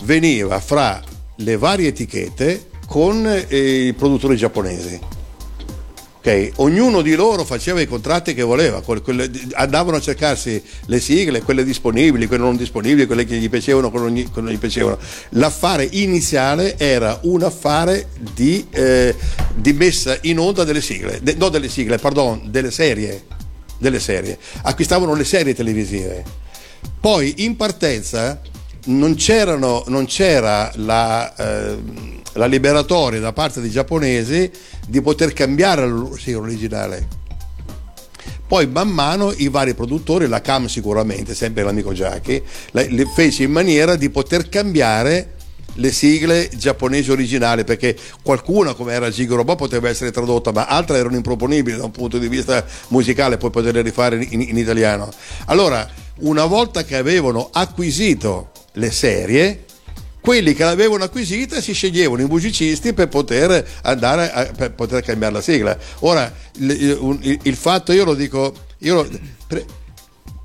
veniva 0.03 0.59
fra 0.59 1.01
le 1.37 1.57
varie 1.57 1.89
etichette 1.89 2.70
con 2.91 3.25
eh, 3.25 3.87
i 3.87 3.93
produttori 3.93 4.37
giapponesi. 4.37 4.99
Ok, 6.17 6.51
Ognuno 6.57 7.03
di 7.03 7.15
loro 7.15 7.45
faceva 7.45 7.81
i 7.81 7.87
contratti 7.87 8.35
che 8.35 8.43
voleva, 8.43 8.83
andavano 9.53 9.99
a 9.99 10.01
cercarsi 10.01 10.61
le 10.87 10.99
sigle, 10.99 11.41
quelle 11.43 11.63
disponibili, 11.63 12.27
quelle 12.27 12.43
non 12.43 12.57
disponibili, 12.57 13.07
quelle 13.07 13.25
che 13.25 13.37
gli 13.37 13.49
piacevano, 13.49 13.93
quelle 13.93 14.11
non 14.11 14.33
che 14.33 14.41
non 14.41 14.51
gli 14.51 14.59
piacevano. 14.59 14.99
L'affare 15.31 15.89
iniziale 15.89 16.77
era 16.79 17.21
un 17.23 17.45
affare 17.45 18.09
di, 18.35 18.67
eh, 18.71 19.15
di 19.55 19.73
messa 19.73 20.19
in 20.23 20.41
onda 20.41 20.65
delle 20.65 20.83
sigle, 20.83 21.21
de- 21.23 21.37
no 21.39 21.49
delle 21.49 21.69
sigle, 21.69 21.97
pardon, 21.99 22.49
delle 22.51 22.73
serie, 22.73 23.23
delle 23.79 24.01
serie. 24.01 24.37
Acquistavano 24.63 25.15
le 25.15 25.25
serie 25.25 25.55
televisive. 25.55 26.25
Poi 27.01 27.45
in 27.45 27.55
partenza 27.55 28.41
non, 28.87 29.17
non 29.87 30.05
c'era 30.07 30.71
la, 30.77 31.35
eh, 31.35 31.79
la 32.35 32.47
liberatoria 32.47 33.21
da 33.21 33.33
parte 33.33 33.61
dei 33.61 33.71
giapponesi 33.71 34.51
di 34.87 35.01
poter 35.01 35.33
cambiare 35.33 35.89
la 35.89 36.09
sigla 36.19 36.41
originale. 36.41 37.19
Poi 38.47 38.67
man 38.67 38.89
mano 38.89 39.33
i 39.37 39.49
vari 39.49 39.75
produttori, 39.75 40.27
la 40.27 40.41
CAM 40.41 40.67
sicuramente, 40.67 41.35
sempre 41.35 41.63
l'amico 41.63 41.93
Giacchi, 41.93 42.43
le, 42.73 43.07
fece 43.15 43.45
in 43.45 43.53
maniera 43.53 43.95
di 43.95 44.11
poter 44.11 44.49
cambiare 44.49 45.35
le 45.75 45.93
sigle 45.93 46.49
giapponesi 46.57 47.13
originali 47.13 47.63
perché 47.63 47.97
qualcuna 48.23 48.75
come 48.75 48.93
era 48.93 49.09
Gigorobo 49.09 49.55
poteva 49.55 49.89
essere 49.89 50.11
tradotta 50.11 50.51
ma 50.51 50.67
altre 50.67 50.99
erano 50.99 51.15
improponibili 51.15 51.77
da 51.77 51.85
un 51.85 51.93
punto 51.93 52.19
di 52.19 52.27
vista 52.27 52.65
musicale 52.89 53.37
poi 53.37 53.51
poterle 53.51 53.81
rifare 53.81 54.17
in, 54.31 54.41
in 54.41 54.59
italiano 54.59 55.09
allora 55.45 55.89
una 56.23 56.45
volta 56.45 56.83
che 56.83 56.97
avevano 56.97 57.51
acquisito 57.53 58.51
le 58.81 58.91
serie 58.91 59.65
quelli 60.21 60.53
che 60.55 60.65
l'avevano 60.65 61.05
acquisita 61.05 61.61
si 61.61 61.73
sceglievano 61.73 62.21
i 62.23 62.27
musicisti 62.27 62.93
per 62.93 63.09
poter 63.09 63.67
andare 63.83 64.31
a, 64.31 64.45
per 64.55 64.73
poter 64.73 65.03
cambiare 65.03 65.35
la 65.35 65.41
sigla 65.41 65.79
ora 66.01 66.31
il, 66.59 66.71
il- 66.71 67.39
il- 67.45 67.57
fatto 67.57 67.93
io 67.93 68.05
lo 68.05 68.15
dico 68.15 68.53
io 68.79 68.95
lo- 68.97 69.09
pre- 69.47 69.79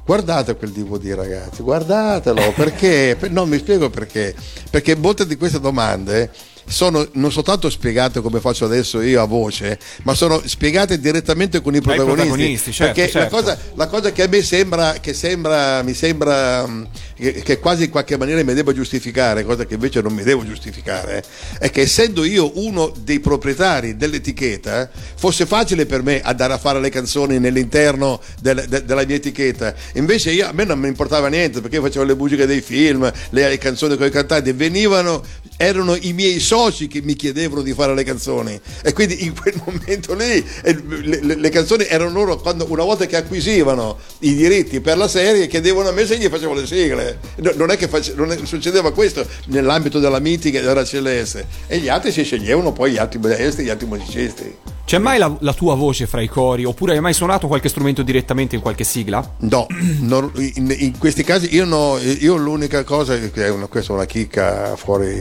Guardate 0.05 0.55
quel 0.55 0.69
DVD 0.69 1.15
ragazzi, 1.15 1.63
guardatelo, 1.63 2.51
perché? 2.55 3.15
per- 3.19 3.31
No, 3.31 3.47
mi 3.47 3.57
spiego 3.57 3.89
perché. 3.89 4.35
Perché 4.69 4.95
molte 4.95 5.25
di 5.25 5.35
queste 5.35 5.59
domande 5.59 6.29
sono 6.67 7.07
non 7.13 7.31
soltanto 7.31 7.69
spiegate 7.69 8.21
come 8.21 8.39
faccio 8.39 8.65
adesso 8.65 9.01
io 9.01 9.21
a 9.21 9.25
voce, 9.25 9.79
ma 10.03 10.13
sono 10.13 10.41
spiegate 10.45 10.99
direttamente 10.99 11.61
con 11.61 11.75
i 11.75 11.81
protagonisti. 11.81 12.25
protagonisti, 12.27 12.71
certo, 12.71 12.93
perché 12.93 13.11
certo. 13.11 13.35
La, 13.35 13.41
cosa, 13.41 13.57
la 13.75 13.87
cosa 13.87 14.11
che 14.11 14.23
a 14.23 14.27
me 14.27 14.41
sembra, 14.41 14.93
che 14.93 15.13
sembra, 15.13 15.83
mi 15.83 15.93
sembra 15.93 16.65
mm, 16.67 16.83
che, 17.15 17.33
che 17.43 17.59
quasi 17.59 17.85
in 17.85 17.89
qualche 17.89 18.17
maniera 18.17 18.43
mi 18.43 18.53
devo 18.53 18.73
giustificare, 18.73 19.43
cosa 19.45 19.65
che 19.65 19.75
invece 19.75 20.01
non 20.01 20.13
mi 20.13 20.23
devo 20.23 20.43
giustificare, 20.45 21.23
è 21.59 21.69
che 21.69 21.81
essendo 21.81 22.23
io 22.23 22.51
uno 22.55 22.91
dei 22.97 23.19
proprietari 23.19 23.95
dell'etichetta, 23.95 24.89
fosse 25.15 25.45
facile 25.45 25.85
per 25.85 26.03
me 26.03 26.21
andare 26.21 26.53
a 26.53 26.57
fare 26.57 26.79
le 26.79 26.89
canzoni 26.89 27.39
nell'interno 27.39 28.19
del- 28.41 28.65
de- 28.67 28.83
della 28.83 29.05
mia 29.05 29.15
etichetta. 29.15 29.73
Invece 29.93 30.31
io, 30.31 30.47
a 30.47 30.51
me 30.51 30.63
non 30.65 30.79
mi 30.79 30.87
importava 30.87 31.27
niente 31.27 31.61
perché 31.61 31.77
io 31.77 31.81
facevo 31.83 32.05
le 32.05 32.15
musiche 32.15 32.45
dei 32.45 32.61
film, 32.61 33.09
le, 33.29 33.49
le 33.49 33.57
canzoni 33.57 33.95
con 33.97 34.07
i 34.07 34.11
cantanti, 34.11 34.51
venivano, 34.51 35.23
erano 35.57 35.95
i 35.95 36.11
miei 36.13 36.39
soci 36.55 36.87
che 36.87 37.01
mi 37.01 37.15
chiedevano 37.15 37.61
di 37.61 37.73
fare 37.73 37.93
le 37.93 38.03
canzoni. 38.05 38.57
E 38.81 38.93
quindi 38.93 39.25
in 39.25 39.33
quel 39.37 39.61
momento 39.65 40.13
lì 40.13 40.43
eh, 40.63 40.81
le, 40.87 41.19
le- 41.21 41.35
le 41.35 41.49
canzoni 41.49 41.85
erano 41.85 42.11
loro 42.13 42.37
quando, 42.37 42.65
una 42.69 42.83
volta 42.83 43.05
che 43.05 43.17
acquisivano 43.17 43.97
i 44.19 44.33
diritti 44.35 44.79
per 44.79 44.97
la 44.97 45.09
serie 45.09 45.47
chiedevano 45.47 45.89
a 45.89 45.91
me 45.91 46.05
se 46.05 46.17
gli 46.17 46.27
facevo 46.27 46.53
le 46.53 46.65
sigle. 46.65 47.19
No- 47.37 47.51
non 47.55 47.71
è 47.71 47.77
che 47.77 47.89
face- 47.89 48.13
non 48.15 48.31
è- 48.31 48.37
succedeva 48.43 48.93
questo 48.93 49.27
nell'ambito 49.47 49.99
della 49.99 50.19
mitica 50.19 50.61
della 50.61 50.83
CLS. 50.83 51.43
E 51.67 51.77
gli 51.79 51.89
altri 51.89 52.11
si 52.13 52.23
sceglievano 52.23 52.71
poi 52.71 52.91
gli 52.91 52.97
altri 52.97 53.19
maestri, 53.19 53.65
gli 53.65 53.69
altri 53.69 53.87
musicisti. 53.87 54.55
C'è 54.85 54.99
mai 54.99 55.17
la, 55.17 55.35
la 55.39 55.53
tua 55.53 55.73
voce 55.73 56.05
fra 56.05 56.21
i 56.21 56.27
cori? 56.27 56.63
Oppure 56.63 56.93
hai 56.93 56.99
mai 57.01 57.13
suonato 57.13 57.47
qualche 57.47 57.69
strumento 57.69 58.03
direttamente 58.03 58.53
in 58.55 58.61
qualche 58.61 58.83
sigla? 58.83 59.35
No, 59.39 59.65
non- 60.01 60.31
in, 60.35 60.73
in 60.77 60.97
questi 60.99 61.23
casi 61.23 61.55
io, 61.55 61.65
no, 61.65 61.97
io 61.97 62.35
l'unica 62.35 62.83
cosa, 62.83 63.15
è 63.15 63.49
una, 63.49 63.65
questa 63.65 63.93
è 63.93 63.95
una 63.95 64.05
chicca 64.05 64.75
fuori, 64.75 65.19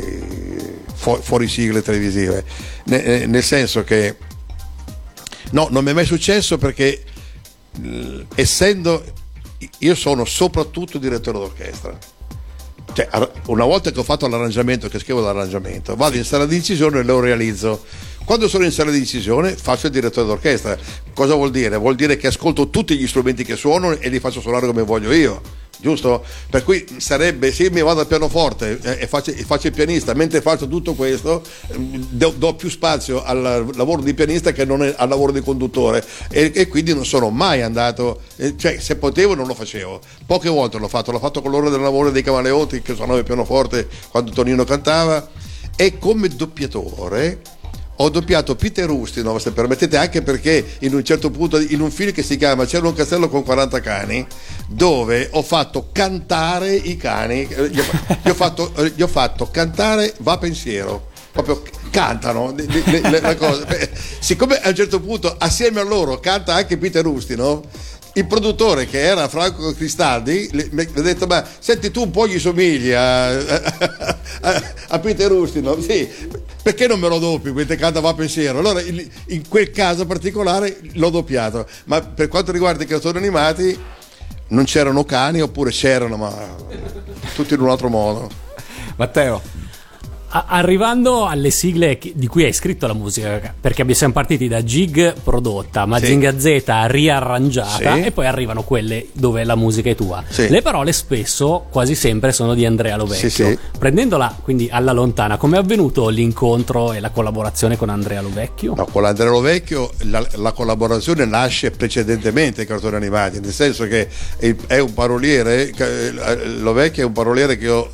fu- 0.95 1.19
fuori 1.19 1.49
sigle 1.49 1.81
televisive, 1.81 2.45
ne- 2.85 3.05
eh, 3.23 3.27
nel 3.27 3.43
senso 3.43 3.85
che 3.85 4.17
no, 5.53 5.69
non 5.71 5.83
mi 5.83 5.91
è 5.91 5.95
mai 5.95 6.05
successo 6.05 6.59
perché 6.59 7.03
eh, 7.83 8.27
essendo, 8.35 9.03
io 9.79 9.95
sono 9.95 10.27
soprattutto 10.27 10.99
direttore 10.99 11.39
d'orchestra. 11.39 11.97
Cioè, 12.93 13.09
una 13.47 13.65
volta 13.65 13.91
che 13.91 13.99
ho 13.99 14.05
fatto 14.05 14.29
l'arrangiamento, 14.29 14.89
che 14.89 14.99
scrivo 15.01 15.21
l'arrangiamento, 15.21 15.97
vado 15.97 16.17
in 16.19 16.23
sala 16.25 16.45
di 16.47 16.55
incisione 16.55 16.99
e 17.01 17.03
lo 17.03 17.19
realizzo. 17.19 17.83
Quando 18.25 18.49
sono 18.49 18.65
in 18.65 18.73
sala 18.73 18.91
di 18.91 18.99
incisione 18.99 19.55
faccio 19.55 19.87
il 19.87 19.93
direttore 19.93 20.27
d'orchestra. 20.27 20.79
Cosa 21.13 21.35
vuol 21.35 21.51
dire? 21.51 21.77
Vuol 21.77 21.95
dire 21.95 22.17
che 22.17 22.29
ascolto 22.29 22.71
tutti 22.71 22.97
gli 22.97 23.07
strumenti 23.07 23.45
che 23.45 23.55
suonano 23.55 23.99
e 23.99 24.09
li 24.09 24.19
faccio 24.19 24.41
suonare 24.41 24.67
come 24.67 24.83
voglio 24.83 25.13
io. 25.13 25.43
Giusto? 25.79 26.25
Per 26.49 26.65
cui 26.65 26.87
sarebbe 26.97 27.53
se 27.53 27.71
mi 27.71 27.83
vado 27.83 28.01
al 28.01 28.07
pianoforte 28.07 28.79
eh, 28.83 29.03
e 29.03 29.07
faccio, 29.07 29.31
e 29.31 29.45
faccio 29.45 29.67
il 29.67 29.75
pianista, 29.75 30.15
mentre 30.15 30.41
faccio 30.41 30.67
tutto 30.67 30.95
questo, 30.95 31.43
ehm, 31.69 32.07
do, 32.09 32.33
do 32.35 32.55
più 32.55 32.71
spazio 32.71 33.23
al 33.23 33.71
lavoro 33.75 34.01
di 34.01 34.15
pianista 34.15 34.53
che 34.53 34.65
non 34.65 34.81
al 34.81 35.09
lavoro 35.09 35.31
di 35.31 35.43
conduttore. 35.43 36.03
E, 36.31 36.51
e 36.55 36.67
quindi 36.69 36.95
non 36.95 37.05
sono 37.05 37.29
mai 37.29 37.61
andato, 37.61 38.23
eh, 38.37 38.57
cioè 38.57 38.79
se 38.79 38.97
potevo 38.97 39.35
non 39.35 39.47
lo 39.47 39.55
facevo. 39.55 40.01
Poche 40.25 40.49
volte 40.49 40.79
l'ho 40.79 40.89
fatto, 40.89 41.13
l'ho 41.13 41.19
fatto 41.19 41.43
con 41.43 41.51
l'ora 41.51 41.69
del 41.69 41.83
lavoro 41.83 42.11
dei 42.11 42.23
Camaleonti 42.23 42.81
che 42.81 42.95
suonava 42.95 43.19
il 43.19 43.25
pianoforte 43.25 43.87
quando 44.09 44.31
Tonino 44.31 44.65
cantava. 44.65 45.29
E 45.77 45.99
come 45.99 46.29
doppiatore 46.29 47.41
ho 47.97 48.09
doppiato 48.09 48.57
Peter 48.57 48.91
Ustinov, 48.91 49.39
se 49.39 49.53
permettete, 49.53 49.97
anche 49.97 50.23
perché 50.23 50.65
in 50.81 50.95
un 50.95 51.05
certo 51.05 51.31
punto, 51.31 51.59
in 51.61 51.81
un 51.81 51.91
film 51.91 52.13
che 52.13 52.23
si 52.23 52.37
chiama 52.37 52.65
C'era 52.67 52.87
un 52.89 52.95
castello 52.95 53.29
con 53.29 53.45
40 53.45 53.81
cani, 53.81 54.27
dove 54.67 55.29
ho 55.33 55.43
fatto 55.43 55.89
cantare 55.93 56.75
i 56.75 56.97
cani, 56.97 57.47
eh, 57.49 57.69
gli 57.69 57.79
ho, 57.79 57.85
gli 58.23 58.29
ho 58.31 58.35
fatto, 58.35 58.75
eh, 58.77 58.93
gli 58.95 59.03
ho 59.03 59.07
fatto 59.09 59.49
cantare 59.51 60.13
Va 60.19 60.39
Pensiero. 60.39 61.13
Proprio 61.35 61.63
cantano 61.91 62.55
le, 62.57 62.65
le- 62.85 63.11
le- 63.11 63.21
la 63.21 63.35
cosa. 63.35 63.65
Beh, 63.65 63.91
Siccome 64.21 64.57
a 64.61 64.69
un 64.69 64.75
certo 64.77 65.01
punto 65.01 65.35
assieme 65.37 65.81
a 65.81 65.83
loro 65.83 66.21
canta 66.21 66.55
anche 66.55 66.77
Peter 66.79 67.05
Ustinov, 67.05 67.65
il 68.15 68.27
produttore 68.27 68.87
che 68.87 69.01
era 69.01 69.29
Franco 69.29 69.73
Cristaldi 69.73 70.49
mi 70.71 70.83
ha 70.83 71.01
detto 71.01 71.27
ma 71.27 71.45
senti 71.59 71.91
tu 71.91 72.03
un 72.03 72.11
po' 72.11 72.27
gli 72.29 72.39
somigli 72.39 72.93
a, 72.93 73.29
a, 73.29 74.63
a- 74.89 74.99
Peter 75.01 75.31
Ustinov. 75.33 75.81
Sì 75.81 76.09
perché 76.65 76.87
non 76.87 76.99
me 76.99 77.09
lo 77.09 77.19
doppi 77.19 77.53
mentre 77.53 77.77
canta 77.77 78.01
va 78.01 78.09
a 78.09 78.15
pensiero? 78.15 78.59
Allora 78.59 78.81
in, 78.81 79.07
in 79.27 79.47
quel 79.49 79.71
caso 79.71 80.07
particolare 80.07 80.81
l'ho 80.93 81.11
doppiato. 81.11 81.67
Ma 81.85 82.01
per 82.01 82.29
quanto 82.29 82.53
riguarda 82.53 82.83
i 82.83 82.87
cartoni 82.87 83.19
animati 83.19 83.79
non 84.49 84.65
c'erano 84.65 85.05
cani 85.05 85.43
oppure 85.43 85.71
c'erano 85.71 86.17
ma 86.17 86.57
tutti 87.35 87.53
in 87.53 87.61
un 87.61 87.69
altro 87.69 87.89
modo. 87.91 88.31
Matteo. 88.97 89.64
A- 90.37 90.47
Arrivando 90.49 91.27
alle 91.27 91.51
sigle 91.51 91.97
di 92.13 92.27
cui 92.27 92.43
hai 92.43 92.53
scritto 92.53 92.89
la 92.89 92.93
musica, 92.93 93.55
perché 93.61 93.85
siamo 93.95 94.13
partiti 94.13 94.49
da 94.49 94.65
Gig 94.65 95.15
prodotta, 95.23 95.87
Mazinga 95.87 96.37
Z 96.39 96.63
riarrangiata 96.87 97.95
Sì. 97.95 98.03
e 98.03 98.11
poi 98.11 98.27
arrivano 98.27 98.65
quelle 98.65 99.07
dove 99.13 99.45
la 99.45 99.55
musica 99.55 99.91
è 99.91 99.95
tua. 99.95 100.25
Sì. 100.29 100.49
Le 100.49 100.61
parole 100.61 100.93
spesso, 100.93 101.67
quasi 101.71 101.95
sempre, 101.95 102.33
sono 102.33 102.55
di 102.55 102.67
Andrea 102.67 102.97
Lovecchio. 102.97 103.29
Sì, 103.29 103.45
sì. 103.45 103.59
Prendendola 103.79 104.37
quindi 104.43 104.69
alla 104.73 104.91
lontana, 104.91 105.37
come 105.37 105.57
è 105.57 105.61
avvenuto 105.61 106.09
l'incontro 106.09 106.93
e 106.93 106.99
la 106.99 107.11
collaborazione 107.11 107.77
con 107.77 107.89
Andrea 107.89 108.21
Lovecchio? 108.21 108.75
No, 108.75 108.87
con 108.87 109.03
l'Andrea 109.03 109.31
Lovecchio 109.31 109.93
la, 110.07 110.27
la 110.35 110.51
collaborazione 110.51 111.25
nasce 111.27 111.71
precedentemente 111.71 112.63
ai 112.63 112.67
cartoni 112.67 112.97
animati, 112.97 113.39
nel 113.39 113.53
senso 113.53 113.87
che 113.87 114.09
è, 114.67 114.79
un 114.81 114.93
paroliere, 114.95 115.71
eh, 115.71 116.13
Lovecchio 116.59 117.05
è 117.05 117.07
un 117.07 117.13
paroliere 117.13 117.57
che 117.57 117.65
io 117.67 117.93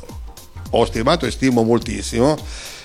ho 0.71 0.85
stimato 0.85 1.25
e 1.25 1.31
stimo 1.31 1.63
moltissimo 1.63 2.37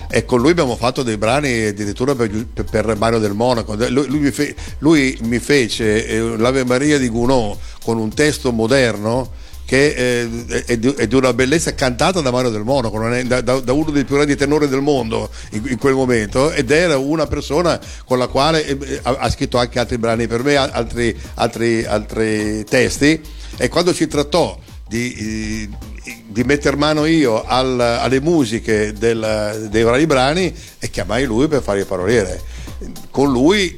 e 0.09 0.25
con 0.25 0.39
lui 0.39 0.51
abbiamo 0.51 0.75
fatto 0.75 1.03
dei 1.03 1.17
brani 1.17 1.65
addirittura 1.65 2.15
per, 2.15 2.29
per- 2.69 2.95
Mario 2.97 3.19
del 3.19 3.33
Monaco. 3.33 3.75
Lui, 3.75 4.07
lui 4.07 4.19
mi, 4.19 4.31
fe- 4.31 4.55
lui 4.79 5.17
mi 5.23 5.39
fece 5.39 6.05
eh, 6.05 6.37
l'Ave 6.37 6.63
Maria 6.63 6.97
di 6.97 7.09
Gounod 7.09 7.57
con 7.83 7.97
un 7.97 8.13
testo 8.13 8.51
moderno 8.51 9.45
che 9.65 10.21
eh, 10.21 10.63
è, 10.65 10.77
di, 10.77 10.93
è 10.93 11.07
di 11.07 11.15
una 11.15 11.33
bellezza 11.33 11.75
cantata 11.75 12.21
da 12.21 12.31
Mario 12.31 12.51
del 12.51 12.63
Monaco, 12.63 13.05
è- 13.09 13.23
da, 13.23 13.41
da- 13.41 13.73
uno 13.73 13.91
dei 13.91 14.05
più 14.05 14.15
grandi 14.15 14.37
tenori 14.37 14.69
del 14.69 14.79
mondo 14.81 15.29
in, 15.51 15.63
in 15.67 15.77
quel 15.77 15.93
momento, 15.93 16.51
ed 16.51 16.71
era 16.71 16.97
una 16.97 17.27
persona 17.27 17.77
con 18.05 18.17
la 18.17 18.27
quale 18.27 18.65
eh, 18.65 18.99
ha, 19.03 19.17
ha 19.19 19.29
scritto 19.29 19.57
anche 19.57 19.77
altri 19.77 19.97
brani 19.97 20.25
per 20.25 20.41
me, 20.41 20.55
altri, 20.55 21.13
altri, 21.33 21.83
altri 21.83 22.63
testi, 22.63 23.21
e 23.57 23.67
quando 23.67 23.93
si 23.93 24.07
trattò 24.07 24.57
di, 24.87 25.69
eh, 26.03 26.23
di 26.27 26.43
metter 26.43 26.77
mano 26.77 27.05
io 27.05 27.43
al- 27.43 27.79
alle 27.79 28.21
musiche 28.21 28.93
del- 28.93 29.67
dei 29.69 29.83
vari 29.83 30.05
brani 30.05 30.53
e 30.79 30.89
chiamai 30.89 31.25
lui 31.25 31.47
per 31.47 31.61
fare 31.61 31.79
il 31.79 31.85
paroliere. 31.85 32.41
Con 33.09 33.31
lui 33.31 33.77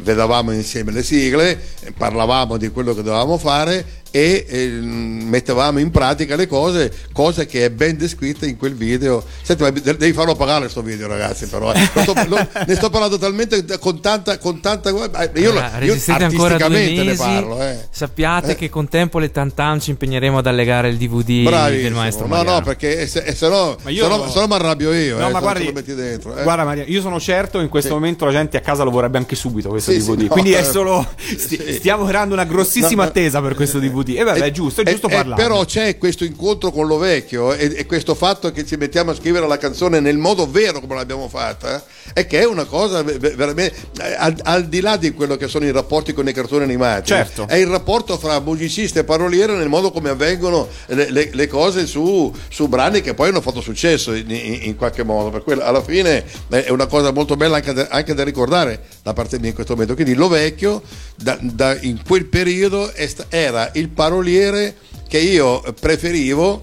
vedevamo 0.00 0.52
insieme 0.52 0.92
le 0.92 1.02
sigle, 1.02 1.60
parlavamo 1.96 2.56
di 2.56 2.68
quello 2.70 2.94
che 2.94 3.02
dovevamo 3.02 3.36
fare 3.38 4.02
e 4.16 4.46
eh, 4.48 4.66
mettevamo 4.80 5.78
in 5.78 5.90
pratica 5.90 6.36
le 6.36 6.46
cose, 6.46 6.90
cosa 7.12 7.44
che 7.44 7.66
è 7.66 7.70
ben 7.70 7.98
descritta 7.98 8.46
in 8.46 8.56
quel 8.56 8.74
video. 8.74 9.22
Senti, 9.42 9.62
ma 9.62 9.68
de- 9.70 9.94
devi 9.96 10.12
farlo 10.14 10.34
pagare 10.34 10.60
questo 10.60 10.80
video, 10.80 11.06
ragazzi, 11.06 11.46
però. 11.48 11.70
eh. 11.74 11.80
Sto- 12.00 12.14
lo- 12.26 12.48
ne 12.66 12.74
sto 12.74 12.88
parlando 12.88 13.18
talmente 13.18 13.62
con 13.78 14.00
tanta, 14.00 14.38
con 14.38 14.60
tanta 14.60 14.88
eh, 14.88 15.40
io, 15.40 15.52
lo- 15.52 15.58
Ah, 15.60 15.72
io 15.74 15.92
resistete 15.92 16.24
ancora 16.24 16.56
due 16.56 16.64
artisticamente 16.64 17.02
ne 17.02 17.04
mesi. 17.10 17.18
parlo, 17.22 17.62
eh. 17.62 17.78
Sappiate 17.90 18.54
che 18.54 18.70
con 18.70 18.88
tempo 18.88 19.18
le 19.18 19.30
tantam 19.30 19.80
ci 19.80 19.90
impegneremo 19.90 20.38
ad 20.38 20.46
allegare 20.46 20.88
il 20.88 20.96
DVD 20.96 21.24
del 21.26 21.42
Bravissimo. 21.44 21.96
maestro 21.96 22.26
No, 22.26 22.34
Mariano. 22.36 22.58
no, 22.58 22.64
perché 22.64 23.06
se, 23.06 23.34
se 23.34 23.48
no, 23.48 23.76
io- 23.88 24.04
se 24.04 24.08
no, 24.08 24.28
se 24.30 24.40
no 24.40 24.46
mi 24.46 24.54
arrabbio 24.54 24.92
io. 24.94 25.18
No, 25.18 25.28
eh, 25.28 25.32
ma 25.32 25.40
guardi, 25.40 25.60
te 25.60 25.66
lo 25.66 25.72
metti 25.74 25.94
dentro. 25.94 26.36
eh. 26.38 26.42
guarda 26.42 26.64
Maria, 26.64 26.84
io 26.86 27.00
sono 27.02 27.20
certo 27.20 27.60
in 27.60 27.68
questo 27.68 27.88
Sì. 27.90 27.94
momento 27.94 28.24
la 28.24 28.32
gente 28.32 28.56
a 28.56 28.60
casa 28.60 28.82
lo 28.82 28.90
vorrebbe 28.90 29.18
anche 29.18 29.36
subito 29.36 29.68
questo 29.68 29.90
Sì, 29.90 30.00
sì, 30.00 30.06
DVD. 30.12 30.22
no, 30.22 30.28
Quindi 30.28 30.52
è 30.52 30.60
eh, 30.60 30.64
solo 30.64 31.06
sti- 31.18 31.74
stiamo 31.74 32.04
creando 32.06 32.32
una 32.34 32.44
grossissima 32.44 33.02
no. 33.02 33.08
attesa 33.08 33.40
per 33.42 33.54
questo 33.54 33.78
DVD. 33.78 34.04
E 34.14 34.22
vabbè, 34.22 34.40
è 34.40 34.50
giusto, 34.50 34.82
è 34.82 34.86
Eh, 34.86 34.90
giusto 34.92 35.08
eh, 35.08 35.14
parlare. 35.14 35.42
però 35.42 35.64
c'è 35.64 35.98
questo 35.98 36.24
incontro 36.24 36.70
con 36.70 36.86
lo 36.86 36.98
vecchio 36.98 37.52
e, 37.52 37.72
e 37.76 37.86
questo 37.86 38.14
fatto 38.14 38.52
che 38.52 38.64
ci 38.64 38.76
mettiamo 38.76 39.10
a 39.10 39.14
scrivere 39.14 39.46
la 39.46 39.58
canzone 39.58 40.00
nel 40.00 40.18
modo 40.18 40.48
vero 40.50 40.80
come 40.80 40.94
l'abbiamo 40.94 41.28
fatta 41.28 41.76
eh, 41.76 42.12
è 42.12 42.26
che 42.26 42.40
è 42.40 42.44
una 42.46 42.64
cosa 42.64 43.02
ve- 43.02 43.18
ve- 43.18 43.30
veramente 43.34 43.74
eh, 44.00 44.14
al, 44.16 44.36
al 44.44 44.66
di 44.68 44.80
là 44.80 44.96
di 44.96 45.12
quello 45.12 45.36
che 45.36 45.48
sono 45.48 45.64
i 45.64 45.72
rapporti 45.72 46.12
con 46.12 46.28
i 46.28 46.32
cartoni 46.32 46.62
animati 46.64 47.06
Certo. 47.08 47.46
è 47.48 47.56
il 47.56 47.66
rapporto 47.66 48.16
fra 48.18 48.38
musicista 48.40 49.00
e 49.00 49.04
paroliere 49.04 49.54
nel 49.54 49.68
modo 49.68 49.90
come 49.90 50.10
avvengono 50.10 50.68
le, 50.86 51.10
le- 51.10 51.30
le 51.32 51.46
cose 51.48 51.86
su, 51.86 52.32
su 52.48 52.68
brani 52.68 53.00
che 53.00 53.14
poi 53.14 53.28
hanno 53.30 53.40
fatto 53.40 53.60
successo 53.60 54.12
in, 54.14 54.30
in- 54.30 54.58
in 54.62 54.76
qualche 54.76 55.02
modo 55.02 55.30
per 55.30 55.42
cui 55.42 55.54
alla 55.54 55.82
fine 55.82 56.24
eh, 56.50 56.64
è 56.64 56.70
una 56.70 56.86
cosa 56.86 57.10
molto 57.12 57.36
bella 57.36 57.56
anche 57.56 57.72
da, 57.72 57.88
anche 57.90 58.14
da 58.14 58.22
ricordare 58.24 58.82
da 59.02 59.12
parte 59.12 59.38
mia 59.38 59.48
in 59.48 59.54
questo 59.54 59.72
momento 59.72 59.94
quindi 59.94 60.14
lo 60.14 60.28
vecchio 60.28 60.82
da- 61.16 61.38
da- 61.40 61.76
in 61.80 62.00
quel 62.06 62.26
periodo 62.26 62.92
era 63.28 63.70
il 63.74 63.88
paroliere 63.96 64.76
che 65.08 65.18
io 65.18 65.62
preferivo 65.80 66.60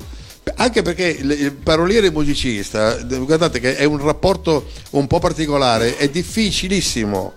anche 0.56 0.82
perché 0.84 1.08
il, 1.08 1.54
paroliere 1.54 2.12
musicista 2.12 2.96
guardate 3.02 3.60
che 3.60 3.76
è 3.76 3.86
un 3.86 3.98
rapporto 3.98 4.68
un 4.92 5.08
po' 5.08 5.20
particolare 5.20 5.98
è 5.98 6.10
difficilissimo 6.10 7.34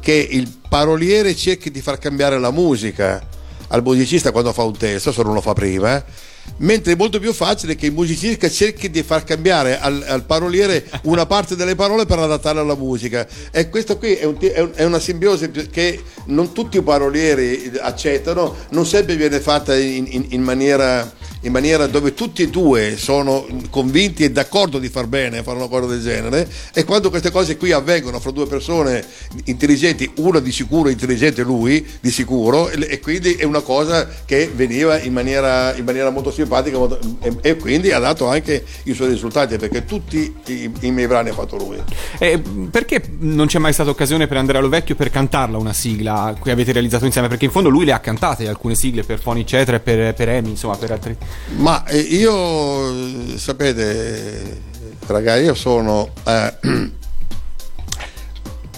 che 0.00 0.12
il 0.12 0.48
paroliere 0.68 1.34
cerchi 1.34 1.70
di 1.70 1.80
far 1.80 1.98
cambiare 1.98 2.38
la 2.38 2.52
musica 2.52 3.26
al 3.68 3.82
musicista 3.82 4.30
quando 4.30 4.52
fa 4.52 4.62
un 4.62 4.76
testo 4.76 5.12
se 5.12 5.22
non 5.22 5.34
lo 5.34 5.40
fa 5.40 5.52
prima. 5.52 6.02
Mentre 6.58 6.92
è 6.92 6.96
molto 6.96 7.18
più 7.18 7.32
facile 7.32 7.74
che 7.74 7.86
il 7.86 7.92
musicista 7.92 8.48
cerchi 8.50 8.90
di 8.90 9.02
far 9.02 9.24
cambiare 9.24 9.78
al, 9.78 10.04
al 10.06 10.24
paroliere 10.24 10.84
una 11.04 11.26
parte 11.26 11.56
delle 11.56 11.74
parole 11.74 12.06
per 12.06 12.18
adattarla 12.18 12.60
alla 12.60 12.74
musica. 12.76 13.26
E 13.50 13.68
questo 13.68 13.96
qui 13.98 14.14
è, 14.14 14.24
un 14.24 14.36
è 14.38 14.60
un- 14.60 14.72
è 14.74 14.84
una 14.84 14.98
simbiosi 14.98 15.50
che 15.70 16.02
non 16.26 16.52
tutti 16.52 16.76
i 16.76 16.82
parolieri 16.82 17.72
accettano 17.80 18.54
non 18.70 18.84
sempre 18.86 19.16
viene 19.16 19.40
fatta 19.40 19.74
in, 19.76 20.06
in- 20.08 20.26
in 20.30 20.42
maniera 20.42 21.10
in 21.42 21.52
maniera 21.52 21.86
dove 21.86 22.14
tutti 22.14 22.42
e 22.42 22.48
due 22.48 22.96
sono 22.96 23.46
convinti 23.70 24.24
e 24.24 24.30
d'accordo 24.30 24.78
di 24.78 24.88
far 24.88 25.06
bene 25.06 25.42
fare 25.42 25.56
una 25.56 25.68
cosa 25.68 25.86
del 25.86 26.02
genere 26.02 26.48
e 26.74 26.84
quando 26.84 27.08
queste 27.08 27.30
cose 27.30 27.56
qui 27.56 27.72
avvengono 27.72 28.20
fra 28.20 28.30
due 28.30 28.46
persone 28.46 29.04
intelligenti 29.44 30.10
una 30.16 30.40
di 30.40 30.52
sicuro 30.52 30.88
intelligente 30.88 31.42
lui 31.42 31.86
di 32.00 32.10
sicuro 32.10 32.68
e, 32.68 33.00
quindi 33.00 33.34
è 33.34 33.44
una 33.44 33.60
cosa 33.60 34.08
che 34.24 34.50
veniva 34.54 34.98
in 35.00 35.12
maniera, 35.12 35.74
in 35.74 35.84
maniera 35.84 36.10
molto 36.10 36.30
simpatica 36.30 36.76
molto- 36.76 36.98
e, 37.22 37.34
e 37.40 37.56
quindi 37.56 37.90
ha 37.92 37.98
dato 37.98 38.28
anche 38.28 38.64
i 38.84 38.92
suoi 38.92 39.08
risultati 39.08 39.56
perché 39.56 39.84
tutti 39.84 40.34
i, 40.46 40.70
i 40.80 40.90
miei 40.90 41.06
brani 41.06 41.30
ha 41.30 41.34
fatto 41.34 41.56
lui 41.56 41.78
Eh, 42.18 42.40
perché 42.70 43.02
non 43.20 43.46
c'è 43.46 43.58
mai 43.58 43.72
stata 43.72 43.90
occasione 43.90 44.26
per 44.26 44.36
Andrea 44.36 44.60
Lovecchio 44.60 44.94
per 44.94 45.10
cantarla 45.10 45.56
una 45.56 45.72
sigla 45.72 46.36
che 46.42 46.50
avete 46.50 46.72
realizzato 46.72 47.06
insieme? 47.06 47.28
Perché 47.28 47.46
in 47.46 47.50
fondo 47.50 47.68
lui 47.68 47.84
le 47.84 47.92
ha 47.92 48.00
cantate 48.00 48.48
alcune 48.48 48.74
sigle 48.74 49.02
per 49.04 49.20
Foni 49.20 49.40
eccetera 49.40 49.76
e 49.78 49.80
per, 49.80 50.14
per 50.14 50.28
Emi, 50.28 50.50
insomma, 50.50 50.76
per 50.76 50.90
altri. 50.90 51.16
Ma 51.56 51.84
eh, 51.86 51.98
io, 51.98 53.36
sapete, 53.38 54.60
ragazzi, 55.06 55.42
io 55.44 55.54
sono 55.54 56.12
eh, 56.24 56.54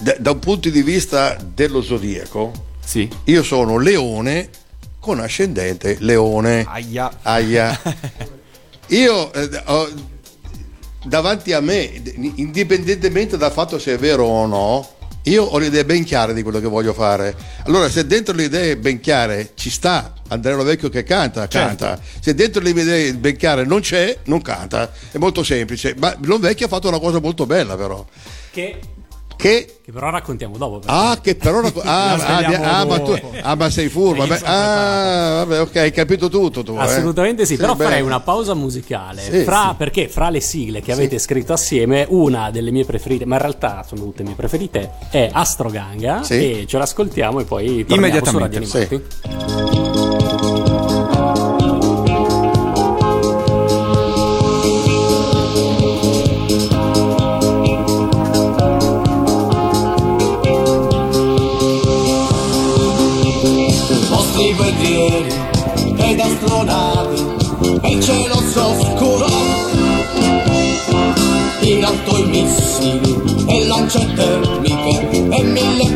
da, 0.01 0.15
da 0.19 0.31
un 0.31 0.39
punto 0.39 0.69
di 0.69 0.81
vista 0.81 1.37
dello 1.53 1.81
zodiaco, 1.81 2.51
Sì. 2.83 3.07
io 3.25 3.43
sono 3.43 3.77
leone 3.77 4.49
con 4.99 5.19
ascendente 5.19 5.97
leone. 5.99 6.65
Aia. 6.67 7.11
Aia. 7.21 7.79
Io 8.87 9.31
eh, 9.33 9.61
ho- 9.65 9.89
davanti 11.05 11.53
a 11.53 11.61
me, 11.61 12.01
indipendentemente 12.35 13.37
dal 13.37 13.51
fatto 13.51 13.79
se 13.79 13.93
è 13.93 13.97
vero 13.97 14.25
o 14.25 14.45
no, 14.45 14.87
io 15.23 15.43
ho 15.43 15.57
le 15.57 15.67
idee 15.67 15.85
ben 15.85 16.03
chiare 16.03 16.33
di 16.33 16.41
quello 16.41 16.59
che 16.59 16.67
voglio 16.67 16.93
fare. 16.93 17.35
Allora, 17.65 17.89
se 17.89 18.05
dentro 18.05 18.33
le 18.33 18.43
idee 18.43 18.77
ben 18.77 18.99
chiare 18.99 19.51
ci 19.55 19.69
sta 19.69 20.13
Andrea 20.27 20.55
Lovecchio 20.55 20.89
che 20.89 21.03
canta, 21.03 21.47
canta. 21.47 21.99
Se 22.19 22.33
dentro 22.33 22.61
le 22.61 22.71
idee 22.71 23.13
ben 23.13 23.37
chiare 23.37 23.65
non 23.65 23.81
c'è, 23.81 24.17
non 24.25 24.41
canta. 24.41 24.91
È 25.11 25.17
molto 25.17 25.43
semplice. 25.43 25.95
Ma 25.97 26.15
Lovecchio 26.21 26.65
ha 26.65 26.69
fatto 26.69 26.87
una 26.87 26.99
cosa 26.99 27.19
molto 27.19 27.45
bella, 27.45 27.77
però. 27.77 28.05
Che, 28.51 28.79
Che 29.43 29.79
che 29.83 29.91
però 29.91 30.09
raccontiamo 30.09 30.55
dopo. 30.57 30.79
perché- 30.79 30.93
Ah, 30.95 31.19
che 31.21 31.35
però. 31.35 31.59
co- 31.69 31.81
Ah, 31.83 32.13
ah, 32.13 32.79
ah, 32.79 32.85
ma, 32.85 32.99
tu, 33.01 33.19
ah, 33.41 33.55
ma 33.55 33.69
sei 33.69 33.89
furbo. 33.89 34.25
vabbè. 34.25 34.39
Ah, 34.45 35.43
vabbè, 35.43 35.59
ok, 35.59 35.75
hai 35.75 35.91
capito 35.91 36.29
tutto 36.29 36.63
tu. 36.63 36.73
eh. 36.75 36.79
Assolutamente 36.79 37.45
sì, 37.45 37.57
però 37.57 37.75
beh. 37.75 37.83
farei 37.83 38.01
una 38.01 38.21
pausa 38.21 38.53
musicale. 38.53 39.21
Sì, 39.21 39.43
fra, 39.43 39.67
sì. 39.71 39.75
Perché 39.75 40.07
fra 40.07 40.29
le 40.29 40.39
sigle 40.39 40.81
che 40.81 40.93
avete 40.93 41.19
scritto 41.19 41.51
assieme, 41.51 42.05
una 42.07 42.51
delle 42.51 42.71
mie 42.71 42.85
preferite, 42.85 43.25
ma 43.25 43.35
in 43.35 43.41
realtà 43.41 43.83
sono 43.85 44.03
tutte 44.03 44.23
mie 44.23 44.35
preferite, 44.35 44.91
è 45.11 45.29
Astroganga. 45.29 46.23
Sì. 46.23 46.61
E 46.61 46.65
ce 46.65 46.77
l'ascoltiamo 46.77 47.41
e 47.41 47.43
poi 47.43 47.85
torniamo 47.85 48.25
su 48.25 48.37
Radio 48.37 48.59
Animati. 48.59 48.87
vostri 49.01 50.12
astronavi 66.63 67.79
e 67.81 67.91
il 67.91 68.03
cielo 68.03 68.35
s'oscurò. 68.35 69.27
In 71.61 71.83
alto 71.83 72.17
i 72.17 72.25
missili 72.25 73.45
e 73.47 73.65
lance 73.67 74.13
termiche 74.13 75.27
e 75.29 75.43
mille 75.43 75.92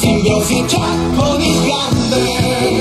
simbiosi 0.00 0.64
già 0.66 0.96
con 1.14 1.42
il 1.42 1.60
grande 1.62 2.79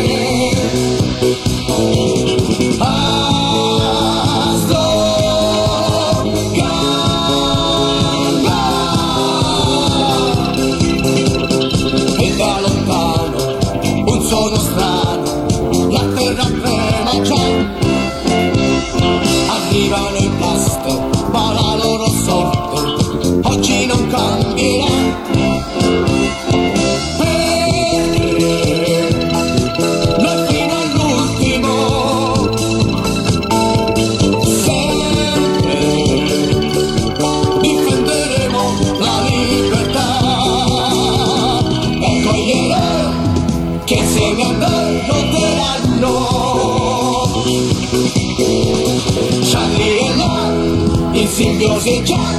simbiosi 51.90 52.04
già 52.04 52.39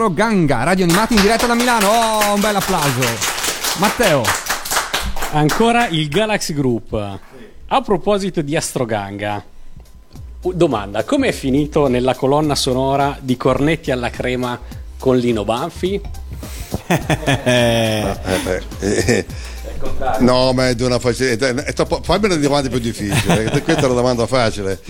Astro 0.00 0.14
Ganga, 0.14 0.62
radio 0.62 0.84
animati 0.84 1.12
in 1.12 1.20
diretta 1.20 1.46
da 1.46 1.54
Milano. 1.54 1.86
Oh, 1.86 2.32
un 2.32 2.40
bel 2.40 2.56
applauso. 2.56 3.06
Matteo. 3.80 4.22
Ancora 5.32 5.88
il 5.88 6.08
Galaxy 6.08 6.54
Group. 6.54 7.18
A 7.66 7.80
proposito 7.82 8.40
di 8.40 8.56
Astroganga, 8.56 9.44
domanda: 10.54 11.04
come 11.04 11.28
è 11.28 11.32
finito 11.32 11.86
nella 11.88 12.14
colonna 12.14 12.54
sonora 12.54 13.18
di 13.20 13.36
Cornetti 13.36 13.90
alla 13.90 14.08
crema 14.08 14.58
con 14.98 15.18
Lino 15.18 15.44
Banfi? 15.44 16.00
Eh, 17.44 18.16
eh, 18.80 19.26
No, 20.20 20.52
ma 20.52 20.68
è 20.68 20.74
di 20.74 20.82
una 20.82 20.98
facilità. 20.98 21.48
È 21.48 21.72
troppo... 21.72 22.00
Fammi 22.02 22.26
una 22.26 22.36
domanda 22.36 22.68
più 22.68 22.78
difficile. 22.78 23.36
perché 23.36 23.62
Questa 23.64 23.82
è 23.82 23.84
una 23.84 23.94
domanda 23.94 24.26
facile. 24.26 24.80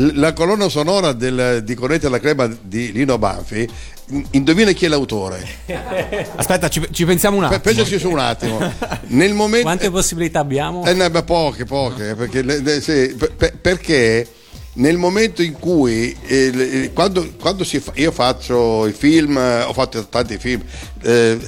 La 0.00 0.32
colonna 0.32 0.68
sonora 0.68 1.12
del, 1.12 1.62
di 1.64 1.74
Cornetti 1.74 2.06
alla 2.06 2.20
crema 2.20 2.46
di 2.46 2.92
Lino 2.92 3.18
Banfi, 3.18 3.68
in- 4.10 4.24
indovina 4.30 4.70
chi 4.70 4.84
è 4.84 4.88
l'autore? 4.88 5.44
Aspetta, 6.36 6.68
ci, 6.68 6.86
ci 6.92 7.04
pensiamo 7.04 7.36
un 7.38 7.44
attimo. 7.44 7.58
Pe- 7.60 7.70
Pensaci 7.74 7.98
su 7.98 8.08
un 8.08 8.20
attimo. 8.20 8.60
Nel 9.08 9.34
momento... 9.34 9.64
Quante 9.64 9.90
possibilità 9.90 10.38
abbiamo? 10.38 10.86
Eh, 10.86 10.94
no, 10.94 11.10
beh, 11.10 11.24
poche, 11.24 11.64
poche, 11.64 12.14
perché, 12.14 12.80
sì, 12.80 13.12
per- 13.16 13.32
per- 13.34 13.56
perché 13.58 14.28
nel 14.74 14.96
momento 14.98 15.42
in 15.42 15.54
cui 15.54 16.16
eh, 16.26 16.50
le- 16.52 16.92
quando, 16.92 17.32
quando 17.40 17.64
si 17.64 17.80
fa- 17.80 17.90
io 17.96 18.12
faccio 18.12 18.86
i 18.86 18.92
film, 18.92 19.36
eh, 19.36 19.62
ho 19.62 19.72
fatto 19.72 20.06
tanti 20.06 20.38
film, 20.38 20.62
eh, 21.02 21.38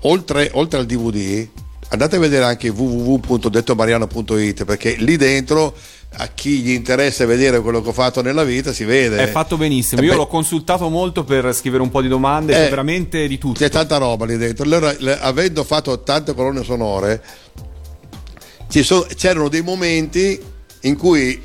oltre, 0.00 0.50
oltre 0.54 0.80
al 0.80 0.86
DVD, 0.86 1.46
andate 1.90 2.16
a 2.16 2.18
vedere 2.18 2.44
anche 2.46 2.68
www.dettomariano.it 2.68 4.64
perché 4.64 4.96
lì 4.98 5.16
dentro 5.16 5.72
a 6.18 6.28
chi 6.28 6.60
gli 6.60 6.70
interessa 6.70 7.26
vedere 7.26 7.60
quello 7.60 7.82
che 7.82 7.90
ho 7.90 7.92
fatto 7.92 8.22
nella 8.22 8.44
vita 8.44 8.72
si 8.72 8.84
vede. 8.84 9.18
È 9.18 9.26
fatto 9.30 9.56
benissimo. 9.56 10.00
Eh, 10.00 10.04
Io 10.04 10.10
beh, 10.12 10.16
l'ho 10.16 10.26
consultato 10.26 10.88
molto 10.88 11.24
per 11.24 11.52
scrivere 11.54 11.82
un 11.82 11.90
po' 11.90 12.00
di 12.00 12.08
domande, 12.08 12.52
c'è 12.54 12.66
Eh, 12.66 12.68
veramente 12.70 13.28
di 13.28 13.36
tutto. 13.38 13.58
C'è 13.58 13.68
tanta 13.68 13.98
roba 13.98 14.24
lì 14.24 14.36
dentro. 14.36 14.64
Allora, 14.64 14.94
le- 14.98 15.18
avendo 15.18 15.62
fatto 15.64 16.02
tante 16.02 16.32
colonne 16.34 16.64
sonore, 16.64 17.22
sono- 18.68 19.06
c'erano 19.14 19.48
dei 19.48 19.62
momenti 19.62 20.40
in 20.82 20.96
cui 20.96 21.40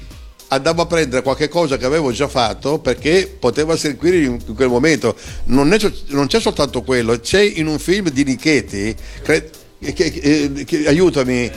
andavo 0.50 0.82
a 0.82 0.86
prendere 0.86 1.22
qualche 1.22 1.48
cosa 1.48 1.78
che 1.78 1.86
avevo 1.86 2.12
già 2.12 2.28
fatto 2.28 2.80
perché 2.80 3.34
poteva 3.40 3.76
servire 3.76 4.18
in, 4.18 4.54
quel 4.56 4.68
momento. 4.70 5.16
Non, 5.46 5.72
è 5.74 5.80
so- 5.80 5.92
non 6.08 6.28
c'è 6.28 6.40
soltanto 6.40 6.82
quello, 6.82 7.20
c'è 7.20 7.42
in 7.42 7.68
un 7.68 7.80
film 7.80 8.10
di 8.10 8.24
Nichetti, 8.24 8.96
cre- 9.22 9.50
che- 9.82 9.94
che- 9.94 10.20
eh, 10.20 10.64
che- 10.64 10.88
aiutami. 10.88 11.52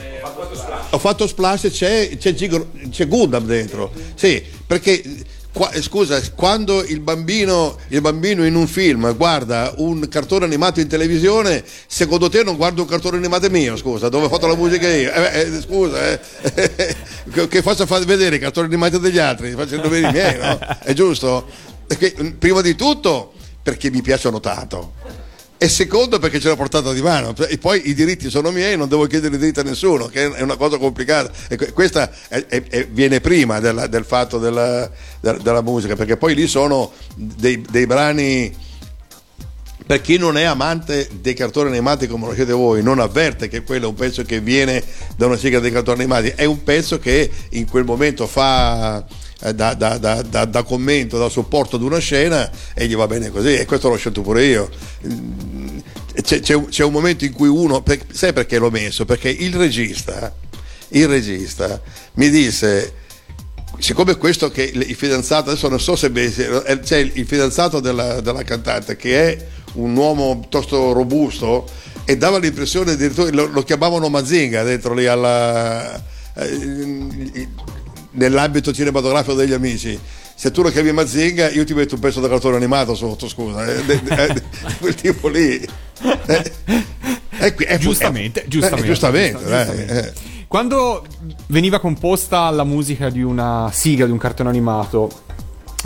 Ho 0.91 0.99
fatto 0.99 1.27
splash, 1.27 1.69
c'è, 1.71 2.17
c'è, 2.17 2.33
Gigo- 2.35 2.71
c'è 2.91 3.07
Gundam 3.07 3.45
dentro. 3.47 3.93
Sì, 4.15 4.43
perché 4.67 5.03
qua- 5.53 5.71
scusa, 5.81 6.21
quando 6.35 6.83
il 6.85 7.01
bambino, 7.01 7.77
il 7.89 8.01
bambino 8.01 8.45
in 8.47 8.55
un 8.55 8.67
film 8.67 9.15
guarda 9.17 9.75
un 9.79 10.09
cartone 10.09 10.45
animato 10.45 10.81
in 10.81 10.89
televisione, 10.89 11.63
secondo 11.87 12.29
te 12.29 12.43
non 12.43 12.57
guarda 12.57 12.81
un 12.81 12.89
cartone 12.89 13.19
animato 13.19 13.51
mio, 13.51 13.77
scusa, 13.77 14.09
dove 14.09 14.27
ho 14.27 14.29
fatto 14.29 14.47
la 14.47 14.57
musica 14.57 14.89
io? 14.89 15.13
Eh, 15.13 15.41
eh, 15.41 15.61
scusa, 15.61 16.13
eh. 16.13 16.97
che, 17.49 17.63
faccia 17.63 17.87
far 17.87 18.05
vedere 18.05 18.37
i 18.37 18.39
cartoni 18.39 18.67
animati 18.67 18.99
degli 18.99 19.19
altri, 19.19 19.53
facendo 19.53 19.89
vedere 19.89 20.09
i 20.09 20.13
miei, 20.13 20.39
no? 20.39 20.59
È 20.81 20.93
giusto? 20.93 21.47
Perché, 21.87 22.15
prima 22.39 22.61
di 22.63 22.75
tutto 22.75 23.33
perché 23.63 23.91
mi 23.91 24.03
piacciono 24.03 24.41
tanto 24.41 24.93
e 25.57 25.69
secondo 25.69 26.19
perché 26.19 26.41
ce 26.41 26.49
l'ho 26.49 26.57
portata 26.57 26.93
di 26.93 27.01
mano. 27.01 27.35
E 27.49 27.59
poi 27.59 27.89
i 27.89 27.95
diritti 27.95 28.29
sono 28.29 28.51
miei 28.51 28.77
non 28.77 28.89
devo 28.89 29.07
chiedere 29.07 29.37
i 29.37 29.39
diritti 29.39 29.61
a 29.61 29.63
nessuno 29.63 30.07
che 30.07 30.31
è 30.33 30.43
una 30.43 30.57
cosa 30.57 30.79
complicata. 30.79 31.31
E 31.49 31.57
que- 31.57 31.73
questa 31.73 32.11
è- 32.29 32.45
è- 32.47 32.87
viene 32.91 33.21
prima 33.21 33.61
della- 33.61 33.87
del 33.87 34.05
fatto 34.05 34.39
della, 34.39 34.91
della- 35.21 35.63
musica 35.63 35.97
perché 35.97 36.17
poi 36.17 36.35
lì 36.35 36.47
sono 36.47 36.93
dei, 37.15 37.65
dei 37.71 37.87
brani 37.87 38.55
per 39.87 40.01
chi 40.01 40.17
non 40.17 40.37
è 40.39 40.45
amante 40.45 41.09
dei 41.21 41.35
cartoni 41.35 41.69
animati 41.69 42.07
come 42.07 42.27
lo 42.27 42.35
siete 42.35 42.53
voi, 42.53 42.83
non 42.83 42.99
avverte 43.01 43.49
che 43.49 43.63
quello 43.63 43.85
è 43.85 43.89
un 43.89 43.95
pezzo 43.95 44.23
che 44.25 44.41
viene 44.41 44.83
da 45.17 45.27
una 45.27 45.37
sigla 45.37 45.61
dei 45.61 45.71
cartoni 45.71 46.01
animati, 46.01 46.33
è 46.35 46.45
un 46.45 46.63
pezzo 46.63 46.99
che 46.99 47.31
in 47.51 47.69
quel 47.69 47.85
momento 47.85 48.27
fa 48.27 49.05
da, 49.41 49.75
da- 49.75 49.99
da- 49.99 50.23
da- 50.23 50.45
da 50.45 50.63
commento, 50.63 51.19
da 51.19 51.29
supporto 51.29 51.77
ad 51.77 51.83
una 51.83 51.99
scena 51.99 52.51
e 52.75 52.87
gli 52.87 52.97
va 52.97 53.07
bene 53.07 53.31
così 53.31 53.55
e 53.55 53.65
questo 53.67 53.89
l'ho 53.89 53.97
scelto 53.97 54.23
pure 54.23 54.45
io. 54.45 54.69
Mm, 55.07 55.79
C'è, 56.23 56.41
c'è 56.41 56.65
c'è 56.67 56.85
un 56.85 56.93
momento 56.93 57.25
in 57.25 57.33
cui 57.33 57.49
uno, 57.49 57.83
per- 57.83 58.07
sai 58.13 58.33
perché 58.33 58.59
l'ho 58.59 58.71
messo? 58.71 59.05
Perché 59.05 59.29
il 59.29 59.55
regista, 59.55 60.33
il 60.91 61.09
regista 61.09 61.81
mi 62.15 62.31
disse 62.31 62.93
siccome 63.79 64.17
questo 64.17 64.51
che 64.53 64.63
il 64.63 64.95
fidanzato 64.95 65.51
adesso 65.51 65.69
non 65.69 65.81
so 65.81 65.97
se 65.97 66.07
eh, 66.15 66.79
c'è 66.81 66.99
il 66.99 67.11
il 67.15 67.27
fidanzato 67.27 67.81
della, 67.81 68.21
della 68.21 68.45
cantante 68.45 68.95
che 68.95 69.33
è 69.33 69.47
un 69.75 69.97
uomo 69.97 70.39
piuttosto 70.39 70.93
robusto 70.93 71.69
e 72.05 72.17
dava 72.17 72.39
l'impressione 72.39 72.93
addirittura 72.93 73.31
lo, 73.33 73.47
lo 73.47 73.63
chiamavano 73.65 74.09
Mazinga 74.09 74.63
dentro 74.63 74.95
lì 74.95 75.07
alla 75.07 76.01
eh, 76.37 77.49
nell'ambito 78.15 78.73
cinematografico 78.73 79.35
degli 79.35 79.53
amici 79.53 79.99
se 80.37 80.51
tu 80.51 80.63
lo 80.63 80.71
chiami 80.71 80.93
Mazinga 80.93 81.51
io 81.51 81.65
ti 81.65 81.75
metto 81.75 81.95
un 81.95 82.01
pezzo 82.01 82.21
da 82.21 82.29
cartone 82.29 82.57
animato 82.57 82.95
sotto 82.95 83.29
scusa 83.29 83.65
eh, 83.67 83.85
de- 83.85 84.03
de- 84.03 84.25
eh, 84.25 84.43
quel 84.81 84.95
tipo 84.95 85.29
lì 85.29 85.55
eh, 86.27 86.53
è 87.39 87.55
qui- 87.55 87.65
è- 87.67 87.79
Giustamente, 87.79 88.45
è- 88.45 88.49
giustamente, 88.49 88.85
eh, 88.85 88.89
giustamente, 88.91 89.45
dai, 89.45 89.65
giustamente. 89.67 90.09
eh. 90.09 90.33
Quando 90.47 91.05
veniva 91.49 91.81
composta 91.81 92.49
la 92.51 92.65
musica 92.65 93.11
di 93.11 93.23
una 93.23 93.71
sigla 93.73 94.07
di 94.07 94.13
un 94.13 94.19
cartone 94.19 94.49
animato, 94.49 95.11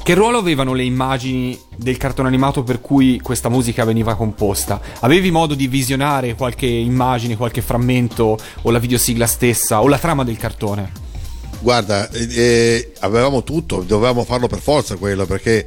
che 0.03 0.12
ruolo 0.14 0.39
avevano 0.39 0.74
le 0.74 0.83
immagini 0.85 1.59
del 1.74 1.97
cartone 1.97 2.29
animato 2.29 2.62
per 2.62 2.81
cui 2.83 3.18
questa 3.20 3.49
musica 3.49 3.85
veniva 3.85 4.14
composta? 4.14 4.79
Avevi 5.01 5.31
modo 5.31 5.55
di 5.55 5.66
visionare 5.68 6.35
qualche 6.35 6.66
immagine, 6.66 7.37
qualche 7.37 7.62
frammento 7.62 8.39
o 8.62 8.70
la 8.70 8.79
videosigla 8.79 9.26
stessa 9.26 9.81
o 9.81 9.89
la 9.89 9.99
trama 9.99 10.22
del 10.22 10.37
cartone? 10.37 10.93
Guarda, 11.61 12.09
eh, 12.11 12.28
eh, 12.30 12.92
avevamo 13.00 13.42
tutto, 13.42 13.82
dovevamo 13.86 14.24
farlo 14.24 14.46
per 14.46 14.61
forza 14.61 14.96
quello, 14.96 15.26
perché 15.26 15.66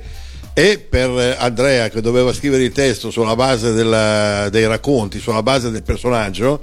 e 0.53 0.79
per 0.79 1.37
Andrea 1.39 1.89
che 1.89 2.01
doveva 2.01 2.33
scrivere 2.33 2.63
il 2.63 2.71
testo 2.71 3.09
sulla 3.09 3.35
base 3.35 3.71
della- 3.73 4.49
dei 4.49 4.67
racconti, 4.67 5.19
sulla 5.19 5.43
base 5.43 5.69
del 5.71 5.83
personaggio, 5.83 6.59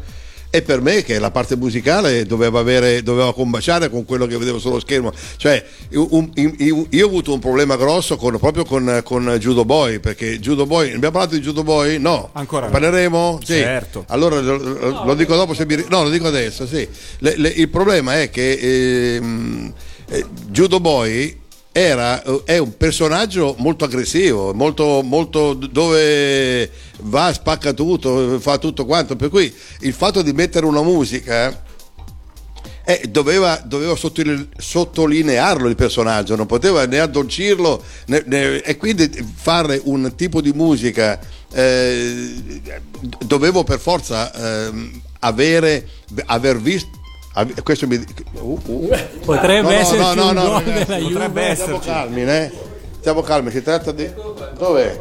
e 0.50 0.62
per 0.62 0.80
me 0.80 1.02
che 1.02 1.18
la 1.18 1.30
parte 1.30 1.56
musicale 1.56 2.24
doveva, 2.24 2.60
avere, 2.60 3.02
doveva 3.02 3.34
combaciare 3.34 3.90
con 3.90 4.04
quello 4.06 4.26
che 4.26 4.36
vedevo 4.38 4.58
sullo 4.58 4.80
schermo. 4.80 5.12
Cioè, 5.36 5.62
un- 5.92 6.30
un- 6.34 6.52
io 6.90 7.04
ho 7.04 7.06
avuto 7.08 7.32
un 7.34 7.38
problema 7.38 7.76
grosso 7.76 8.16
con- 8.16 8.38
proprio 8.38 8.64
con, 8.64 9.00
con 9.04 9.36
Judo 9.38 9.64
Boy, 9.64 9.98
perché 9.98 10.38
Judo 10.40 10.64
Boy, 10.66 10.86
abbiamo 10.94 11.10
parlato 11.12 11.34
di 11.34 11.40
Judo 11.42 11.62
Boy? 11.64 11.98
No. 11.98 12.30
Ancora. 12.32 12.66
Parleremo? 12.68 13.40
Sì. 13.44 13.54
Certo. 13.54 14.04
Allora 14.08 14.40
lo, 14.40 14.56
lo- 15.04 15.14
dico 15.14 15.34
dopo 15.36 15.52
se 15.54 15.66
mi... 15.66 15.84
No, 15.88 16.02
lo 16.04 16.10
dico 16.10 16.26
adesso, 16.28 16.66
sì. 16.66 16.86
Le- 17.18 17.36
le- 17.36 17.48
il 17.48 17.68
problema 17.68 18.20
è 18.20 18.30
che 18.30 19.16
ehm, 19.16 19.72
eh, 20.08 20.24
Judo 20.50 20.80
Boy 20.80 21.40
era, 21.78 22.22
eh, 22.22 22.42
è 22.44 22.58
un 22.58 22.76
personaggio 22.76 23.54
molto 23.58 23.84
aggressivo, 23.84 24.52
molto, 24.52 25.02
molto 25.02 25.54
dove 25.54 26.70
va, 27.00 27.32
spacca 27.32 27.72
tutto, 27.72 28.38
fa 28.40 28.58
tutto 28.58 28.84
quanto. 28.84 29.16
Per 29.16 29.28
cui 29.28 29.52
il 29.80 29.92
fatto 29.92 30.22
di 30.22 30.32
mettere 30.32 30.66
una 30.66 30.82
musica 30.82 31.64
eh, 32.84 33.06
doveva, 33.08 33.62
doveva 33.64 33.94
sottoline- 33.94 34.48
sottolinearlo 34.56 35.68
il 35.68 35.76
personaggio, 35.76 36.36
non 36.36 36.46
poteva 36.46 36.86
né 36.86 36.98
addolcirlo 36.98 37.82
né- 38.06 38.24
né- 38.26 38.62
e 38.62 38.76
quindi 38.76 39.10
fare 39.34 39.80
un 39.84 40.12
tipo 40.16 40.40
di 40.40 40.52
musica 40.52 41.20
eh, 41.52 42.34
dovevo 43.24 43.62
per 43.62 43.78
forza 43.78 44.32
ehm, 44.32 45.00
avere, 45.20 45.86
aver 46.26 46.60
visto. 46.60 46.96
Questo 47.62 47.86
mi, 47.86 48.04
uh, 48.40 48.60
uh. 48.64 48.88
Potrebbe 49.24 49.62
No, 49.62 49.68
no, 49.68 49.74
esserci 49.74 49.96
no, 49.98 50.14
no, 50.14 50.28
un 50.28 50.34
no, 50.34 50.42
gol 50.42 50.62
ragazzi, 50.62 50.84
della 50.86 50.98
Juve. 50.98 51.12
potrebbe 51.12 51.54
Stiamo 51.54 51.70
esserci. 51.76 51.88
calmi, 51.88 52.22
eh? 52.22 52.52
Stiamo 52.98 53.20
calmi, 53.22 53.50
si 53.50 53.62
tratta 53.62 53.92
di. 53.92 54.10
Dov'è? 54.58 54.98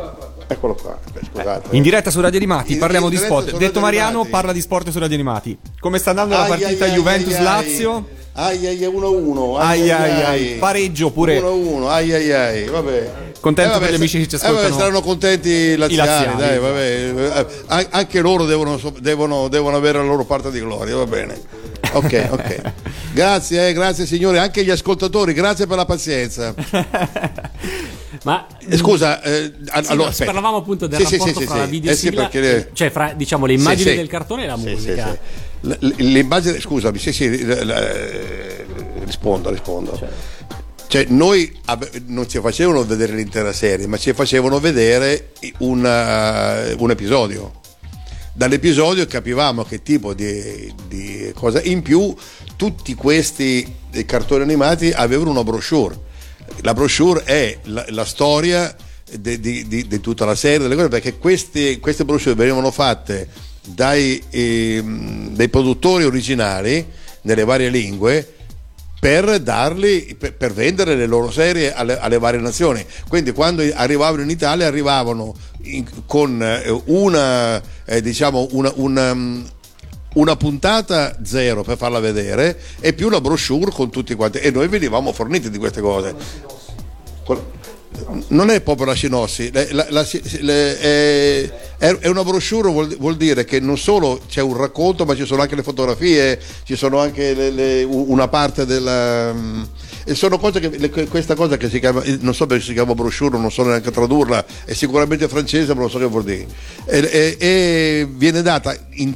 Eccolo 0.49 0.75
qua, 0.75 0.97
eh, 1.13 1.19
scusate. 1.33 1.75
In 1.75 1.81
diretta 1.81 2.09
su 2.09 2.21
Radio 2.21 2.37
Animati 2.37 2.73
In- 2.73 2.79
parliamo 2.79 3.07
in 3.07 3.11
di 3.11 3.17
sport. 3.17 3.45
Detto 3.51 3.59
Radio 3.59 3.79
Mariano 3.81 4.07
Animati. 4.09 4.29
parla 4.29 4.51
di 4.53 4.61
sport 4.61 4.89
su 4.91 4.99
Radio 4.99 5.15
Animati. 5.15 5.57
Come 5.79 5.97
sta 5.97 6.11
andando 6.11 6.35
la 6.35 6.43
Ai, 6.43 6.49
partita 6.49 6.85
ai, 6.85 6.91
Juventus-Lazio? 6.91 8.07
Ai 8.33 8.65
ai 8.67 8.83
ai 8.85 8.91
1-1. 8.91 9.57
Ai, 9.57 9.91
ai, 9.91 10.21
ai. 10.23 10.45
Pareggio 10.59 11.09
pure. 11.11 11.39
1-1. 11.41 11.87
Ai 11.89 12.13
ai 12.13 12.31
ai, 12.31 12.65
vabbè. 12.65 13.11
Contento 13.41 13.73
vabbè, 13.73 13.83
per 13.85 13.93
gli 13.93 13.97
amici 13.97 14.19
che 14.19 14.27
ci 14.27 14.35
eh, 14.35 14.39
vabbè, 14.39 14.51
ascoltano. 14.53 14.77
saranno 14.79 15.01
contenti 15.01 15.49
i 15.49 15.75
laziali, 15.75 16.07
laziali, 16.09 16.37
dai, 16.37 16.59
vabbè. 16.59 17.39
Eh, 17.39 17.45
an- 17.67 17.87
Anche 17.89 18.21
loro 18.21 18.45
devono, 18.45 18.79
devono, 18.99 19.47
devono 19.47 19.75
avere 19.75 19.97
la 19.97 20.03
loro 20.05 20.23
parte 20.23 20.49
di 20.51 20.59
gloria, 20.59 20.95
va 20.95 21.05
bene. 21.05 21.39
Ok, 21.93 22.27
ok. 22.31 22.61
Grazie, 23.13 23.69
eh, 23.69 23.73
grazie 23.73 24.05
signori, 24.05 24.37
anche 24.37 24.63
gli 24.63 24.69
ascoltatori, 24.69 25.33
grazie 25.33 25.65
per 25.65 25.75
la 25.77 25.85
pazienza. 25.85 26.53
Ma 28.23 28.45
Eh, 28.67 28.77
Scusa, 28.77 29.21
eh, 29.23 29.53
Sì, 29.63 29.69
allora, 29.91 30.09
no, 30.09 30.25
parlavamo 30.25 30.57
appunto 30.57 30.85
del 30.87 31.03
Sì, 31.05 31.17
rapporto 31.17 31.39
sì, 31.39 31.45
fra 31.45 31.53
sì, 31.55 31.59
la 31.61 31.65
videosigla, 31.65 32.25
Eh 32.25 32.29
perché- 32.29 32.69
cioè 32.73 32.89
fra 32.91 33.13
diciamo 33.15 33.45
le 33.45 33.53
immagini 33.53 33.95
del 33.95 34.07
cartone 34.07 34.43
e 34.43 34.47
la 34.47 34.55
musica. 34.57 35.07
sì, 35.11 35.17
sì. 35.61 35.67
L- 35.69 35.77
l- 35.79 35.93
L'immagine, 36.11 36.59
scusami, 36.59 36.97
sì, 36.99 37.11
sì, 37.11 37.25
eh, 37.25 38.65
rispondo, 39.03 39.49
rispondo. 39.49 39.99
Cioè, 40.87 41.05
noi 41.09 41.51
ave- 41.65 41.89
non 42.07 42.29
ci 42.29 42.39
facevano 42.39 42.83
vedere 42.85 43.13
l'intera 43.13 43.51
serie, 43.51 43.87
ma 43.87 43.97
ci 43.97 44.13
facevano 44.13 44.59
vedere 44.59 45.31
una- 45.59 46.73
un 46.77 46.91
episodio. 46.91 47.51
Dall'episodio 48.37 49.07
capivamo 49.07 49.63
che 49.63 49.81
tipo 49.81 50.13
di, 50.13 50.71
di 50.87 51.31
cosa. 51.33 51.59
In 51.63 51.81
più, 51.81 52.15
tutti 52.55 52.93
questi 52.93 53.65
eh, 53.89 54.05
cartoni 54.05 54.43
animati 54.43 54.91
avevano 54.91 55.31
una 55.31 55.43
brochure. 55.43 55.99
La 56.61 56.75
brochure 56.75 57.23
è 57.23 57.57
la, 57.63 57.83
la 57.89 58.05
storia 58.05 58.75
di, 59.11 59.99
tutta 60.01 60.25
la 60.25 60.35
serie, 60.35 60.59
delle 60.59 60.75
cose, 60.75 60.87
perché 60.87 61.17
questi- 61.17 61.79
queste 61.79 62.05
brochure 62.05 62.35
venivano 62.35 62.69
fatte 62.69 63.27
dai, 63.63 64.21
ehm, 64.29 65.29
dai 65.29 65.49
produttori 65.49 66.03
originali 66.03 66.85
nelle 67.21 67.43
varie 67.43 67.69
lingue 67.69 68.33
per 68.99 69.39
darli 69.39 70.15
per, 70.17 70.35
per 70.35 70.53
vendere 70.53 70.95
le 70.95 71.05
loro 71.05 71.29
serie 71.29 71.73
alle, 71.73 71.99
alle 71.99 72.17
varie 72.17 72.39
nazioni 72.39 72.83
quindi 73.07 73.31
quando 73.31 73.61
arrivavano 73.75 74.23
in 74.23 74.29
Italia 74.31 74.65
arrivavano 74.65 75.35
in- 75.63 75.85
con 76.07 76.41
eh, 76.41 76.81
una 76.85 77.61
eh, 77.89 78.01
diciamo 78.01 78.47
una, 78.51 78.71
una, 78.75 79.13
mm, 79.13 79.43
una 80.15 80.35
puntata 80.35 81.17
zero 81.23 81.63
per 81.63 81.77
farla 81.77 81.99
vedere 81.99 82.59
e 82.79 82.93
più 82.93 83.07
una 83.07 83.21
brochure 83.21 83.71
con 83.71 83.89
tutti 83.89 84.13
quanti 84.15 84.39
e 84.39 84.51
noi 84.51 84.67
venivamo 84.67 85.11
forniti 85.13 85.49
di 85.49 85.57
queste 85.57 85.81
cose 85.81 86.15
non 88.29 88.49
è 88.51 88.61
proprio 88.61 88.85
la 88.85 88.95
sinossi, 88.95 89.49
la- 89.51 89.65
la- 89.71 89.87
la- 89.89 90.07
le- 90.41 90.79
è, 90.79 91.49
è 91.77 92.07
una 92.07 92.23
brochure, 92.23 92.69
vuol, 92.69 92.95
vuol 92.97 93.17
dire 93.17 93.43
che 93.43 93.59
non 93.59 93.77
solo 93.77 94.21
c'è 94.27 94.41
un 94.41 94.55
racconto, 94.55 95.03
ma 95.05 95.15
ci 95.15 95.25
sono 95.25 95.41
anche 95.41 95.55
le 95.55 95.63
fotografie, 95.63 96.39
ci 96.63 96.75
sono 96.75 96.99
anche 96.99 97.33
le- 97.33 97.49
le- 97.49 97.83
una 97.83 98.27
parte 98.27 98.65
della. 98.65 99.33
E 100.09 100.15
sono 100.15 100.37
cose 100.39 100.61
che, 100.61 100.69
le- 100.69 100.89
questa 101.07 101.35
cosa 101.35 101.57
che 101.57 101.69
si 101.69 101.79
chiama, 101.81 102.01
non 102.21 102.33
so 102.33 102.45
perché 102.47 102.63
si 102.63 102.71
chiama 102.71 102.93
brochure, 102.95 103.37
non 103.37 103.51
so 103.51 103.63
neanche 103.65 103.91
tradurla, 103.91 104.45
è 104.63 104.71
sicuramente 104.73 105.27
francese, 105.27 105.73
ma 105.73 105.81
non 105.81 105.89
so 105.89 105.97
che 105.99 106.05
vuol 106.05 106.23
dire. 106.23 106.47
E, 106.85 106.99
e- 107.11 107.37
e 107.37 108.07
viene 108.09 108.41
data 108.41 108.73
in- 108.91 109.13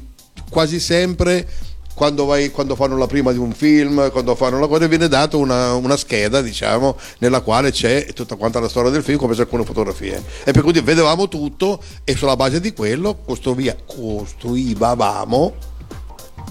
quasi 0.49 0.81
sempre 0.81 1.47
quando, 1.93 2.25
vai- 2.25 2.51
quando 2.51 2.75
fanno 2.75 2.97
la 2.97 3.07
prima 3.07 3.31
di 3.31 3.37
un 3.37 3.53
film, 3.53 4.11
quando 4.11 4.35
fanno 4.35 4.59
la 4.59 4.67
cosa, 4.67 4.85
viene 4.87 5.07
data 5.07 5.37
una, 5.37 5.75
una 5.75 5.95
scheda, 5.95 6.41
diciamo, 6.41 6.97
nella 7.19 7.39
quale 7.39 7.71
c'è 7.71 8.07
tutta 8.13 8.35
quanta 8.35 8.59
la 8.59 8.67
storia 8.67 8.89
del 8.91 9.01
film, 9.03 9.17
come 9.17 9.33
c'è 9.33 9.41
alcune 9.41 9.63
fotografie. 9.63 10.21
E 10.43 10.51
per 10.51 10.61
cui 10.61 10.73
vedevamo 10.81 11.29
tutto 11.29 11.81
e 12.03 12.15
sulla 12.17 12.35
base 12.35 12.59
di 12.59 12.73
quello 12.73 13.19
costruia- 13.23 13.77
costruivamo 13.85 15.53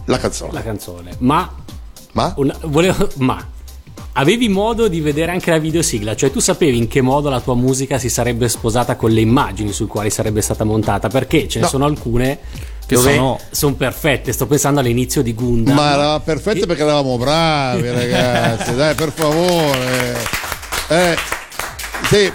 la 0.07 0.19
canzone. 0.19 0.53
La 0.53 0.63
canzone. 0.63 1.15
Ma, 1.19 1.53
Ma? 2.13 2.33
una- 2.39 2.57
volevo, 2.63 3.09
ma 3.17 3.47
avevi 4.13 4.49
modo 4.49 4.89
di 4.89 5.01
vedere 5.01 5.31
anche 5.33 5.51
la 5.51 5.59
videosigla, 5.59 6.15
cioè 6.17 6.31
tu 6.31 6.41
sapevi 6.41 6.77
in 6.77 6.89
che 6.89 7.01
modo 7.01 7.29
la 7.31 7.41
tua 7.41 7.55
musica 7.55 7.99
si 7.99 8.09
sarebbe 8.09 8.49
sposata 8.49 8.97
con 8.97 9.11
le 9.11 9.21
immagini 9.21 9.73
su 9.73 9.87
quali 9.87 10.11
sarebbe 10.11 10.41
stata 10.41 10.65
montata, 10.65 11.09
perché 11.09 11.47
ce 11.49 11.59
ne 11.59 11.65
No. 11.65 11.71
sono 11.71 11.85
alcune 11.85 12.39
Che 12.87 12.95
dove 12.97 13.15
sono- 13.15 13.39
sono 13.51 13.75
perfette. 13.75 14.33
Sto 14.33 14.47
pensando 14.47 14.81
all'inizio 14.81 15.23
di 15.23 15.33
Gundam. 15.35 15.75
Ma 15.77 15.93
era 15.93 16.21
perfetto 16.21 16.67
perché 16.67 16.83
eravamo 16.83 17.17
bravi, 17.19 17.89
ragazzi, 17.89 18.75
dai, 18.75 18.95
per 18.95 19.13
favore. 19.13 20.19
Eh, 20.89 21.17
sì, 22.11 22.31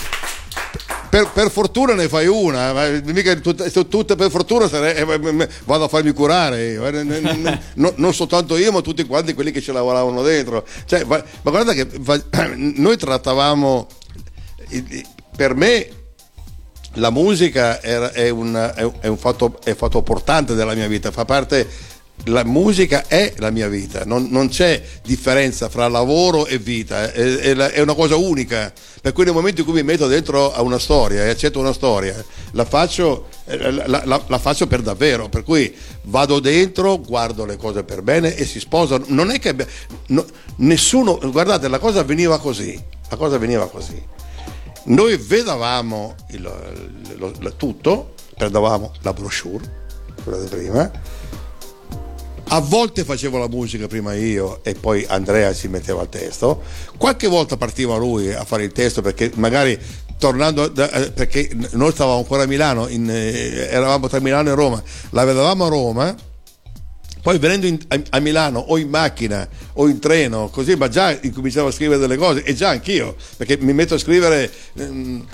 per, 1.16 1.29
per 1.32 1.50
fortuna 1.50 1.93
ne 1.93 2.09
fai 2.09 2.28
una, 2.28 2.74
ma 2.74 2.89
mica 3.05 3.33
tutte, 3.36 3.71
tutte 3.87 4.17
per 4.17 4.29
fortuna 4.29 4.67
sare- 4.67 4.97
eh, 4.97 5.50
vado 5.63 5.86
a 5.86 5.87
farmi 5.87 6.12
curare 6.12 6.74
eh, 6.74 6.78
n- 7.04 7.08
n- 7.08 7.59
no- 7.75 7.93
non 7.96 8.13
soltanto 8.13 8.58
io, 8.58 8.74
ma 8.74 8.82
tutti 8.82 9.05
quanti 9.05 9.33
quelli 9.33 9.51
che 9.51 9.62
ci 9.62 9.71
lavoravano 9.71 10.21
dentro. 10.24 10.66
Cioè, 10.86 11.05
ma, 11.05 11.24
ma 11.43 11.51
guarda 11.51 11.71
che 11.71 11.87
noi 12.55 12.97
trattavamo, 12.97 13.87
per 15.37 15.55
me 15.55 15.87
la 16.96 17.12
musica 17.12 17.79
è, 17.79 18.28
un, 18.29 18.54
è 18.75 18.82
un- 18.82 18.93
è 19.00 19.08
un 19.08 19.17
fatto, 19.17 19.58
è 19.63 19.70
un 19.70 19.75
fatto 19.78 20.00
importante 20.00 20.54
della 20.54 20.74
mia 20.74 20.87
vita, 20.87 21.12
fa 21.12 21.24
parte. 21.24 21.93
La 22.28 22.43
musica 22.43 23.06
è 23.08 23.34
la 23.38 23.52
mia 23.52 23.68
vita, 23.68 24.04
non, 24.04 24.28
non 24.32 24.50
c'è 24.50 24.82
differenza 25.04 25.70
fra 25.70 25.88
lavoro 25.88 26.47
e 26.47 26.58
vita, 26.58 27.12
è, 27.12 27.36
è 27.38 27.56
è 27.56 27.82
una 27.82 27.93
cosa 27.93 28.16
unica. 28.16 28.74
Per 29.00 29.14
cui 29.14 29.26
nel 29.26 29.34
momento 29.34 29.62
in 29.62 29.68
cui 29.68 29.76
mi 29.76 29.84
metto 29.84 30.08
dentro 30.08 30.52
a 30.52 30.62
una 30.64 30.80
storia 30.80 31.24
e 31.24 31.30
accetto 31.30 31.60
una 31.60 31.72
storia, 31.74 32.16
la 32.54 32.66
faccio, 32.66 33.28
eh, 33.46 33.70
la, 33.72 34.02
la- 34.06 34.24
la 34.26 34.39
faccio 34.39 34.66
per 34.66 34.82
davvero. 34.82 35.30
Per 35.30 35.43
cui 35.43 35.72
vado 36.04 36.39
dentro, 36.39 37.00
guardo 37.00 37.46
le 37.46 37.58
cose 37.58 37.84
per 37.84 38.02
bene 38.02 38.36
e 38.36 38.43
si 38.46 38.60
sposano. 38.60 39.06
Non 39.10 39.30
è 39.30 39.38
che 39.38 39.56
no- 40.08 40.26
nessuno, 40.58 41.20
guardate, 41.32 41.68
la 41.68 41.78
cosa 41.80 42.02
veniva 42.04 42.39
così. 42.39 42.82
La 43.10 43.18
cosa 43.18 43.38
veniva 43.38 43.68
così 43.70 44.14
noi 44.88 45.18
vedavamo 45.18 46.16
il- 46.32 46.42
lo- 47.18 47.34
lo- 47.39 47.56
tutto, 47.56 48.14
prendevamo 48.36 48.92
la 49.02 49.14
brochure, 49.14 49.84
quella 50.24 50.38
di 50.39 50.47
prima, 50.47 50.92
a 52.47 52.59
volte 52.59 53.04
facevo 53.04 53.38
la 53.38 53.47
musica 53.47 53.88
prima 53.88 54.13
io 54.13 54.63
e 54.63 54.76
poi 54.76 55.05
Andrea 55.08 55.51
si 55.54 55.67
metteva 55.67 56.01
al 56.01 56.09
testo, 56.09 56.62
qualche 56.97 57.28
volta 57.28 57.58
partiva 57.58 57.97
lui 57.97 58.32
a 58.34 58.43
fare 58.46 58.63
il 58.63 58.72
testo 58.72 59.01
perché 59.01 59.32
magari 59.36 59.78
tornando, 60.17 60.67
da- 60.67 60.92
eh, 60.92 61.12
perché 61.12 61.50
noi 61.72 61.92
stavamo 61.92 62.17
ancora 62.20 62.43
a 62.43 62.46
Milano, 62.46 62.88
in, 62.88 63.09
eh, 63.09 63.67
eravamo 63.70 64.08
tra 64.08 64.20
Milano 64.20 64.50
e 64.50 64.54
Roma, 64.54 64.82
la 65.09 65.24
vedevamo 65.26 65.66
a 65.66 65.70
Roma, 65.70 66.16
poi 67.22 67.39
venendo 67.39 67.66
in- 67.66 67.80
a, 67.88 68.00
a 68.12 68.20
Milano 68.20 68.59
o 68.59 68.78
in 68.78 68.89
macchina 68.89 69.47
o 69.74 69.88
in 69.88 70.00
treno, 70.00 70.50
così, 70.50 70.76
ma 70.76 70.88
già 70.88 71.17
incominciavo 71.20 71.67
a 71.67 71.72
scrivere 71.72 72.00
delle 72.00 72.17
cose 72.17 72.43
e 72.43 72.54
già 72.54 72.70
anch'io, 72.70 73.16
perché 73.38 73.58
mi 73.59 73.74
metto 73.74 73.96
a 73.96 73.97
scrivere. 73.97 74.51
ehm, 74.78 75.26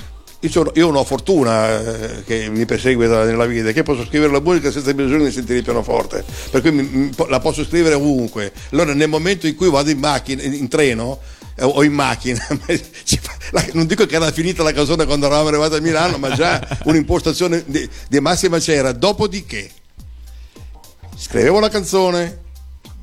io, 0.41 0.85
ho 0.85 0.87
una 0.89 1.03
fortuna 1.03 1.79
eh, 1.79 2.23
che 2.23 2.49
mi 2.49 2.65
persegue 2.65 3.07
nella 3.07 3.45
vita, 3.45 3.71
che 3.71 3.83
posso 3.83 4.05
scrivere 4.05 4.31
la 4.31 4.39
musica 4.39 4.71
senza 4.71 4.91
bisogno 4.93 5.25
di 5.25 5.31
sentire 5.31 5.59
il 5.59 5.63
pianoforte, 5.63 6.23
per 6.49 6.61
cui 6.61 7.13
la 7.27 7.39
posso 7.39 7.63
scrivere 7.63 7.93
ovunque. 7.95 8.51
Allora 8.71 8.93
nel 8.93 9.07
momento 9.07 9.45
in 9.45 9.55
cui 9.55 9.69
vado 9.69 9.91
in 9.91 9.99
macchina, 9.99 10.41
in, 10.41 10.67
treno 10.67 11.19
eh, 11.55 11.63
o 11.63 11.83
in 11.83 11.93
macchina, 11.93 12.43
non 13.73 13.85
dico 13.85 14.07
che 14.07 14.15
era 14.15 14.31
finita 14.31 14.63
la 14.63 14.73
canzone 14.73 15.05
quando 15.05 15.27
eravamo 15.27 15.49
arrivati 15.49 15.75
a 15.75 15.81
Milano, 15.81 16.17
ma 16.17 16.33
già 16.33 16.79
un'impostazione 16.85 17.63
di, 17.67 18.19
massima 18.19 18.57
c'era. 18.57 18.93
Dopodiché 18.93 19.69
scrivevo 21.15 21.59
la 21.59 21.69
canzone, 21.69 22.39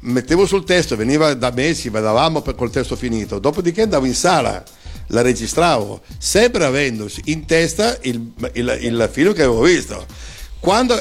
mettevo 0.01 0.45
sul 0.45 0.65
testo, 0.65 0.97
veniva 0.97 1.35
da 1.35 1.53
me, 1.53 1.73
ci 1.75 1.89
vedavamo 1.89 2.43
col 2.43 2.71
testo 2.71 2.97
finito, 2.97 3.39
dopodiché 3.39 3.83
andavo 3.83 4.07
in 4.07 4.15
sala, 4.15 4.65
la 5.09 5.23
registravo, 5.23 6.01
sempre 6.19 6.65
avendo 6.65 7.09
in 7.25 7.45
testa 7.47 7.99
il, 8.03 8.33
il- 8.55 8.79
il 8.83 9.09
film 9.13 9.33
che 9.33 9.43
avevo 9.43 9.63
visto. 9.63 10.05
Quando 10.61 11.01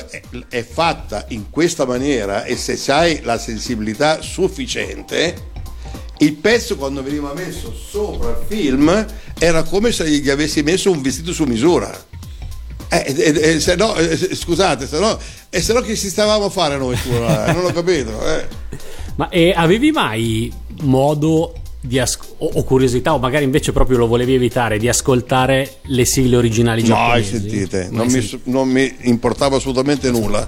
è, 0.50 0.64
fatta 0.64 1.26
in 1.30 1.50
questa 1.50 1.86
maniera 1.86 2.44
e 2.44 2.56
se 2.56 2.80
hai 2.92 3.22
la 3.24 3.40
sensibilità 3.40 4.22
sufficiente, 4.22 5.36
il 6.20 6.34
pezzo 6.34 6.78
quando 6.78 7.02
veniva 7.04 7.34
messo 7.34 7.74
sopra 7.74 8.30
il 8.30 8.46
film 8.48 9.06
era 9.38 9.64
come 9.64 9.92
se 9.92 10.08
gli 10.10 10.30
avessi 10.30 10.62
messo 10.62 10.92
un 10.92 11.02
vestito 11.02 11.34
su 11.34 11.44
misura. 11.46 12.06
Eh, 12.90 13.14
eh, 13.18 13.40
eh, 13.56 13.60
se 13.60 13.76
no, 13.76 13.96
eh, 13.96 14.16
scusate, 14.36 14.88
se 14.88 15.00
no, 15.00 15.18
e 15.50 15.62
se 15.62 15.74
no 15.74 15.82
che 15.82 15.96
si 15.96 16.10
stavamo 16.10 16.46
a 16.46 16.50
fare 16.50 16.78
noi 16.78 16.96
scuola? 16.96 17.52
non 17.52 17.66
ho 17.66 17.72
capito. 17.74 18.26
eh. 18.26 18.48
Ma 19.16 19.30
e 19.30 19.52
avevi 19.56 19.92
mai 19.92 20.54
modo 20.84 21.54
di 21.88 22.00
as- 22.00 22.18
o, 22.38 22.50
o 22.54 22.64
curiosità, 22.64 23.14
o 23.14 23.18
magari 23.20 23.44
invece 23.46 23.72
proprio 23.72 23.98
lo 23.98 24.08
volevi 24.08 24.34
evitare, 24.34 24.78
di 24.78 24.88
ascoltare 24.90 25.78
le 25.84 26.06
sigle 26.06 26.36
originali 26.38 26.82
Mai 26.82 26.90
giapponesi? 26.90 27.30
sentite, 27.32 27.88
Mai 27.90 27.96
non 27.98 28.06
mi, 28.06 28.12
sentite. 28.22 28.40
non 28.52 28.68
mi 28.70 28.96
importava 29.04 29.56
assolutamente 29.58 30.12
nulla. 30.12 30.48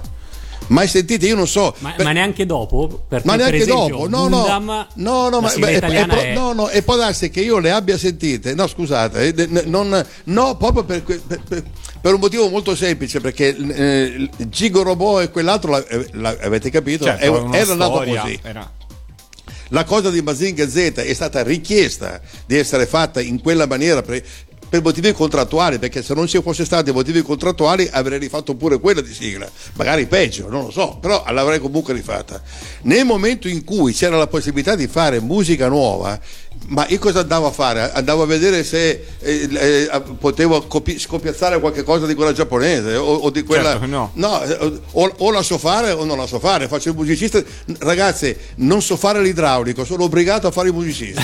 Mai 0.68 0.86
sentite, 0.86 1.26
io 1.26 1.34
non 1.34 1.48
so. 1.48 1.74
Ma, 1.78 1.90
per- 1.96 2.04
ma 2.04 2.12
neanche 2.12 2.46
dopo? 2.46 3.02
Perché, 3.08 3.26
ma 3.26 3.34
neanche 3.34 3.58
per 3.58 3.62
esempio, 3.68 3.96
dopo, 3.96 4.08
no, 4.08 4.28
Gundam, 4.28 4.86
no, 4.94 5.28
no, 5.28 5.40
ma, 5.40 5.52
beh, 5.52 5.66
è- 5.66 5.72
è 5.72 5.76
italiana 5.78 6.12
pro- 6.14 6.22
è- 6.22 6.32
no, 6.34 6.52
no, 6.52 6.68
e 6.68 6.82
può 6.82 6.94
darsi 6.94 7.28
che 7.28 7.40
io 7.40 7.58
le 7.58 7.72
abbia 7.72 7.98
sentite, 7.98 8.54
no 8.54 8.68
scusate, 8.68 9.34
eh, 9.34 9.46
n- 9.48 9.62
non- 9.66 10.06
no, 10.24 10.56
proprio 10.56 10.84
per, 10.84 11.02
per- 11.02 11.20
per- 12.00 12.14
un 12.14 12.20
motivo 12.20 12.48
molto 12.50 12.76
semplice, 12.76 13.20
perché 13.20 13.56
eh, 13.56 14.28
Gigo 14.48 14.82
Robot 14.84 15.22
e 15.22 15.30
quell'altro, 15.30 15.72
la- 15.72 15.84
eh, 15.88 16.06
la- 16.12 16.36
avete 16.40 16.70
capito, 16.70 17.02
Certo, 17.04 17.24
è- 17.24 17.26
una 17.26 17.56
era 17.56 17.74
nato 17.74 17.94
storia, 17.94 18.20
così. 18.20 18.38
era- 18.40 18.70
La 19.72 19.84
cosa 19.84 20.10
di 20.10 20.20
Mazinga 20.20 20.68
Z 20.68 20.94
è 20.96 21.14
stata 21.14 21.42
richiesta 21.42 22.20
di 22.44 22.56
essere 22.56 22.86
fatta 22.86 23.20
in 23.20 23.40
quella 23.40 23.66
maniera. 23.66 24.02
Per- 24.70 24.82
motivi 24.82 25.12
contrattuali, 25.12 25.78
perché 25.78 26.02
se 26.02 26.14
non 26.14 26.26
ci 26.26 26.40
fosse 26.40 26.64
stati 26.64 26.92
motivi 26.92 27.20
contrattuali 27.22 27.88
avrei 27.90 28.18
rifatto 28.18 28.54
pure 28.54 28.78
quella 28.78 29.02
di 29.02 29.12
sigla, 29.12 29.50
magari 29.74 30.06
peggio, 30.06 30.48
non 30.48 30.64
lo 30.64 30.70
so, 30.70 30.96
però 31.00 31.22
l'avrei 31.30 31.58
comunque 31.58 31.92
rifatta. 31.92 32.40
Nel 32.82 33.04
momento 33.04 33.48
in 33.48 33.64
cui 33.64 33.92
c'era 33.92 34.16
la 34.16 34.28
possibilità 34.28 34.76
di 34.76 34.86
fare 34.86 35.20
musica 35.20 35.68
nuova, 35.68 36.18
ma 36.68 36.86
io 36.88 36.98
cosa 36.98 37.20
andavo 37.20 37.46
a 37.46 37.50
fare? 37.50 37.90
Andavo 37.92 38.22
a 38.22 38.26
vedere 38.26 38.62
se 38.64 39.06
eh, 39.18 39.48
eh, 39.50 40.02
potevo 40.18 40.62
copi- 40.62 40.98
scopiazzare 40.98 41.58
qualche 41.58 41.82
cosa 41.82 42.06
di 42.06 42.14
quella 42.14 42.32
giapponese 42.32 42.94
o, 42.96 43.14
o 43.14 43.30
di 43.30 43.42
quella. 43.42 43.78
Certo 43.78 43.80
che 43.80 43.86
no. 43.86 44.42
eh, 44.44 44.80
o, 44.92 45.14
o 45.18 45.30
la 45.32 45.42
so 45.42 45.58
fare 45.58 45.90
o 45.90 46.04
non 46.04 46.18
la 46.18 46.26
so 46.26 46.38
fare. 46.38 46.68
Faccio 46.68 46.90
il 46.90 46.96
musicista. 46.96 47.42
Ragazzi, 47.78 48.36
non 48.56 48.82
so 48.82 48.96
fare 48.96 49.20
l'idraulico, 49.20 49.84
sono 49.84 50.04
obbligato 50.04 50.46
a 50.46 50.50
fare 50.50 50.68
il 50.68 50.74
musicista. 50.74 51.22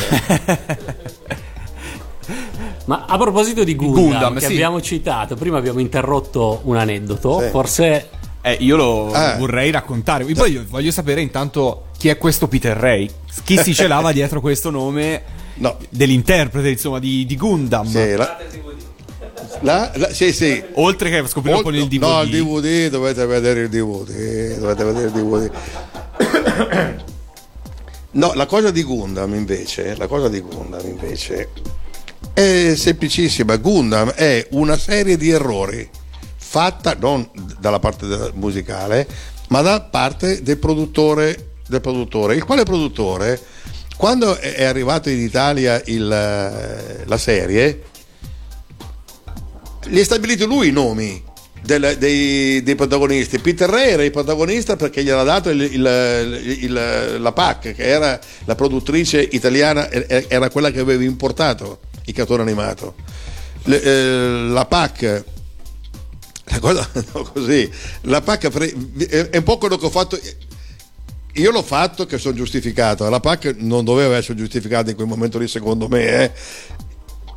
Ma 2.86 3.04
a 3.06 3.16
proposito 3.18 3.62
di 3.64 3.74
Gundam, 3.74 4.02
Gundam, 4.04 4.34
che 4.34 4.46
sì. 4.46 4.52
abbiamo 4.52 4.80
citato, 4.80 5.34
prima 5.36 5.58
abbiamo 5.58 5.80
interrotto 5.80 6.60
un 6.64 6.76
aneddoto, 6.76 7.40
Sì. 7.40 7.48
forse 7.50 8.08
Eh, 8.46 8.58
io 8.60 8.76
lo 8.76 9.12
Eh. 9.12 9.34
vorrei 9.38 9.72
raccontare. 9.72 10.24
Poi 10.24 10.52
io 10.52 10.64
voglio 10.68 10.92
sapere 10.92 11.20
intanto 11.20 11.86
chi 11.98 12.06
è 12.06 12.16
questo 12.16 12.46
Peter 12.46 12.76
Ray. 12.76 13.10
Chi 13.42 13.58
si 13.58 13.74
celava 13.74 14.12
dietro 14.12 14.40
questo 14.40 14.70
nome 14.70 15.20
No. 15.54 15.76
dell'interprete, 15.88 16.68
insomma, 16.68 17.00
di, 17.00 17.26
di 17.26 17.36
Gundam. 17.36 17.84
Sì, 17.88 18.14
la- 18.14 18.36
la- 19.62 19.90
la- 19.96 20.10
sì, 20.12 20.32
sì. 20.32 20.62
Oltre 20.74 21.10
che 21.10 21.26
scoprire 21.26 21.56
un 21.56 21.62
po' 21.64 21.70
nel 21.70 21.88
DVD. 21.88 22.02
No, 22.02 22.22
il 22.22 22.30
DVD, 22.30 22.88
dovete 22.88 23.26
vedere 23.26 23.60
il 23.62 23.68
DVD. 23.68 24.58
Dovete 24.58 24.84
vedere 24.84 25.06
il 25.06 25.12
DVD. 25.12 25.50
No, 28.12 28.32
la 28.34 28.46
cosa 28.46 28.70
di 28.70 28.82
Gundam 28.84 29.34
invece, 29.34 29.94
la 29.96 30.06
cosa 30.06 30.28
di 30.28 30.40
Gundam 30.40 30.86
invece 30.86 31.48
è 32.36 32.74
semplicissima. 32.76 33.56
Gundam 33.56 34.10
è 34.10 34.46
una 34.50 34.76
serie 34.76 35.16
di 35.16 35.30
errori 35.30 35.88
fatta 36.36 36.94
non 37.00 37.26
dalla 37.58 37.78
parte 37.78 38.30
musicale, 38.34 39.08
ma 39.48 39.62
da 39.62 39.80
parte 39.80 40.42
del 40.42 40.58
produttore, 40.58 41.52
del 41.66 41.80
produttore, 41.80 42.34
il 42.34 42.44
quale 42.44 42.64
produttore 42.64 43.40
quando 43.96 44.36
è 44.36 44.64
arrivato 44.64 45.08
in 45.08 45.18
Italia 45.20 45.80
il, 45.86 46.12
eh, 46.12 47.04
la 47.06 47.16
serie 47.16 47.82
li 49.86 50.00
ha 50.00 50.04
stabiliti 50.04 50.44
lui 50.44 50.68
i 50.68 50.72
nomi 50.72 51.22
del- 51.62 51.96
dei, 51.98 52.62
dei 52.62 52.74
protagonisti. 52.74 53.38
Peter 53.38 53.68
Ray 53.68 53.92
era 53.92 54.04
il 54.04 54.10
protagonista 54.10 54.76
perché 54.76 55.02
gli 55.02 55.08
era 55.08 55.22
dato 55.22 55.48
il- 55.48 55.62
il- 55.62 57.16
la 57.18 57.32
PAC, 57.32 57.72
che 57.74 57.82
era 57.84 58.20
la 58.44 58.54
produttrice 58.54 59.20
italiana, 59.20 59.90
era 59.90 60.50
quella 60.50 60.70
che 60.70 60.80
aveva 60.80 61.02
importato 61.02 61.80
il 62.06 62.14
cartone 62.14 62.42
animato. 62.42 62.94
Le- 63.64 63.82
eh, 63.82 64.48
la 64.48 64.64
PAC. 64.64 65.24
La 66.48 66.58
cosa 66.60 66.88
no, 67.12 67.22
così, 67.32 67.68
la 68.02 68.20
PAC 68.22 68.48
è 69.08 69.36
un 69.36 69.42
po' 69.42 69.58
quello 69.58 69.76
che 69.76 69.86
ho 69.86 69.90
fatto. 69.90 70.18
Io 71.34 71.50
l'ho 71.50 71.62
fatto 71.62 72.06
che 72.06 72.16
sono 72.18 72.34
giustificato, 72.34 73.08
la 73.08 73.20
PAC 73.20 73.56
non 73.58 73.84
doveva 73.84 74.16
essere 74.16 74.38
giustificata 74.38 74.90
in 74.90 74.96
quel 74.96 75.08
momento 75.08 75.38
lì, 75.38 75.48
secondo 75.48 75.86
me. 75.88 76.06
eh 76.06 76.32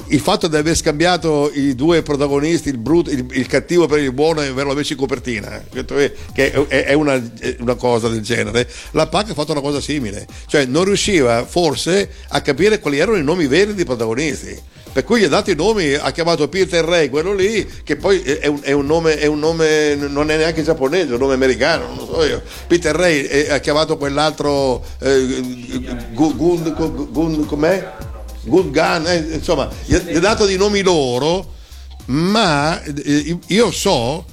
il 0.10 0.20
fatto 0.20 0.48
di 0.48 0.56
aver 0.56 0.76
scambiato 0.76 1.52
i 1.54 1.76
due 1.76 2.02
protagonisti, 2.02 2.70
il, 2.70 2.78
brutto, 2.78 3.10
il, 3.10 3.26
il 3.32 3.48
cattivo 3.48 3.88
per 3.88 4.00
il 4.00 4.12
buono 4.12 4.42
e 4.42 4.48
averlo 4.48 4.74
messo 4.74 4.94
in 4.94 5.00
copertina, 5.00 5.64
che 6.34 6.52
è, 6.68 6.86
è 6.86 6.94
una, 6.94 7.22
una 7.60 7.76
cosa 7.76 8.08
del 8.10 8.22
genere, 8.22 8.68
la 8.92 9.08
PAC 9.08 9.32
ha 9.32 9.34
fatto 9.34 9.52
una 9.52 9.62
cosa 9.62 9.80
simile, 9.80 10.28
cioè 10.48 10.66
non 10.66 10.86
riusciva 10.86 11.46
forse 11.46 12.10
a 12.30 12.42
capire 12.42 12.80
quali 12.80 12.98
erano 12.98 13.18
i 13.18 13.24
nomi 13.24 13.48
veri 13.48 13.74
dei 13.74 13.86
protagonisti. 13.86 14.78
Per 14.92 15.04
cui 15.04 15.20
gli 15.20 15.26
ha 15.26 15.30
dato 15.30 15.52
i 15.52 15.56
nomi, 15.56 15.94
ha 15.94 16.10
chiamato 16.12 16.50
Peter 16.50 16.84
Ray, 16.84 17.10
quello 17.10 17.34
lì, 17.34 17.66
che 17.84 17.96
poi 17.96 18.22
è 18.22 18.48
un, 18.48 18.60
è 18.64 18.72
un 18.72 18.88
nome, 18.88 19.20
è 19.20 19.28
un 19.28 19.38
nome, 19.38 19.94
non 19.94 20.32
è 20.32 20.38
neanche 20.38 20.64
giapponese, 20.64 21.10
è 21.10 21.14
un 21.14 21.20
nome 21.20 21.36
americano, 21.36 21.86
non 21.86 21.98
lo 21.98 22.06
so 22.06 22.24
io. 22.26 22.42
Peter 22.66 22.96
Ray 22.96 23.26
eh, 23.26 23.52
ha 23.52 23.60
chiamato 23.60 23.98
quell'altro 23.98 24.84
eh, 25.00 25.42
Gu- 26.12 26.36
Gun- 26.36 26.74
Gun- 26.76 27.08
Gun- 27.12 27.46
com'è? 27.46 27.88
Good 28.42 28.72
Gun, 28.72 29.08
eh, 29.08 29.36
insomma, 29.36 29.70
gli 29.86 29.94
ha 29.96 30.20
dato 30.20 30.46
dei 30.46 30.58
nomi 30.58 30.82
loro, 30.82 31.56
ma 32.06 32.82
eh, 32.82 33.38
io 33.48 33.72
so 33.72 34.26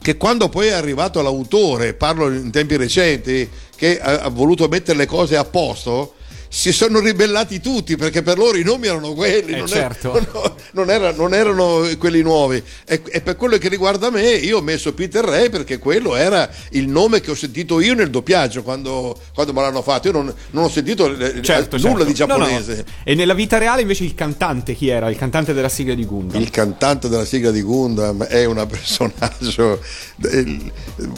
che 0.00 0.16
quando 0.16 0.48
poi 0.48 0.68
è 0.68 0.72
arrivato 0.72 1.20
l'autore, 1.22 1.94
parlo 1.94 2.32
in 2.32 2.50
tempi 2.50 2.76
recenti, 2.76 3.48
che 3.76 4.00
ha 4.00 4.28
voluto 4.28 4.66
mettere 4.68 4.98
le 4.98 5.06
cose 5.06 5.36
a 5.36 5.44
posto, 5.44 6.14
si 6.48 6.72
sono 6.72 7.00
ribellati 7.00 7.60
tutti 7.60 7.96
perché 7.96 8.22
per 8.22 8.38
loro 8.38 8.56
i 8.56 8.62
nomi 8.62 8.86
erano 8.86 9.12
quelli, 9.14 9.52
Eh, 9.52 9.58
non, 9.58 9.66
certo. 9.66 10.14
er- 10.16 10.28
no, 10.32 10.54
non 10.72 10.90
era- 10.90 11.12
non 11.12 11.34
erano 11.34 11.86
quelli 11.98 12.22
nuovi. 12.22 12.62
E, 12.86 13.02
e 13.10 13.20
per 13.20 13.36
quello 13.36 13.58
che 13.58 13.68
riguarda 13.68 14.10
me, 14.10 14.30
io 14.32 14.58
ho 14.58 14.62
messo 14.62 14.94
Peter 14.94 15.24
Ray 15.24 15.50
perché 15.50 15.78
quello 15.78 16.16
era 16.16 16.48
il 16.70 16.88
nome 16.88 17.20
che 17.20 17.30
ho 17.30 17.34
sentito 17.34 17.80
io 17.80 17.94
nel 17.94 18.10
doppiaggio 18.10 18.62
quando, 18.62 19.16
quando 19.34 19.52
me 19.52 19.60
l'hanno 19.60 19.82
fatto. 19.82 20.08
Io 20.08 20.12
non, 20.14 20.32
non 20.50 20.64
ho 20.64 20.68
sentito 20.68 21.06
eh, 21.16 21.42
Certo, 21.42 21.76
nulla 21.76 21.88
certo. 21.90 22.04
di 22.04 22.14
giapponese. 22.14 22.72
No, 22.74 22.78
no. 22.78 22.84
E 23.04 23.14
nella 23.14 23.34
vita 23.34 23.58
reale 23.58 23.82
invece 23.82 24.04
il 24.04 24.14
cantante 24.14 24.74
chi 24.74 24.88
era? 24.88 25.08
Il 25.10 25.16
cantante 25.16 25.52
della 25.52 25.68
sigla 25.68 25.94
di 25.94 26.04
Gundam. 26.04 26.40
Il 26.40 26.50
cantante 26.50 27.08
della 27.08 27.24
sigla 27.24 27.50
di 27.50 27.62
Gundam 27.62 28.24
è 28.24 28.44
un 28.44 28.66
personaggio. 28.68 29.80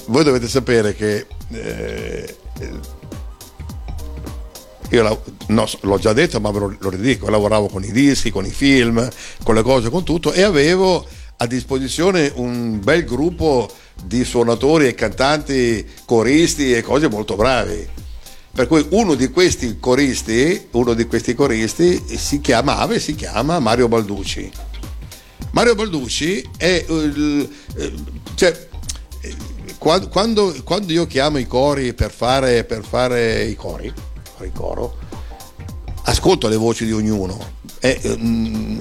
Voi 0.06 0.24
dovete 0.24 0.48
sapere 0.48 0.94
che. 0.94 1.26
eh, 1.52 2.36
io 4.90 5.02
la- 5.02 5.18
no, 5.48 5.68
l'ho 5.82 5.98
già 5.98 6.12
detto, 6.12 6.40
ma 6.40 6.50
ve 6.50 6.58
lo, 6.58 6.76
lo 6.78 6.90
ridico. 6.90 7.28
Lavoravo 7.30 7.68
con 7.68 7.82
i 7.84 7.92
dischi, 7.92 8.30
con 8.30 8.44
i 8.44 8.50
film, 8.50 9.08
con 9.44 9.54
le 9.54 9.62
cose, 9.62 9.90
con 9.90 10.04
tutto, 10.04 10.32
e 10.32 10.42
avevo 10.42 11.06
a 11.36 11.46
disposizione 11.46 12.30
un 12.34 12.80
bel 12.82 13.04
gruppo 13.04 13.70
di 14.04 14.24
suonatori 14.24 14.86
e 14.86 14.94
cantanti, 14.94 15.86
coristi 16.04 16.72
e 16.72 16.82
cose 16.82 17.08
molto 17.08 17.36
bravi. 17.36 17.88
Per 18.52 18.66
cui 18.66 18.84
uno 18.90 19.14
di 19.14 19.28
questi 19.28 19.78
coristi, 19.78 20.66
uno 20.72 20.92
di 20.92 21.06
questi 21.06 21.34
coristi 21.34 22.02
si 22.16 22.40
chiamava 22.40 22.94
e 22.94 22.98
si 23.00 23.14
chiama 23.14 23.58
Mario 23.60 23.86
Balducci. 23.88 24.50
Mario 25.52 25.74
Balducci 25.74 26.48
è 26.56 26.84
il- 26.88 27.48
eh, 27.76 27.92
cioè, 28.34 28.68
eh, 29.20 29.34
qua- 29.78 30.04
quando, 30.08 30.54
quando 30.64 30.92
io 30.92 31.06
chiamo 31.06 31.38
i 31.38 31.46
cori 31.46 31.94
per 31.94 32.10
fare, 32.10 32.64
per 32.64 32.82
fare 32.84 33.44
i 33.44 33.54
cori, 33.54 33.92
fare 34.40 34.46
il 34.46 34.52
coro, 34.52 34.96
ascolto 36.04 36.48
le 36.48 36.56
voci 36.56 36.86
di 36.86 36.92
ognuno. 36.92 37.38
E, 37.80 38.00
mm, 38.16 38.80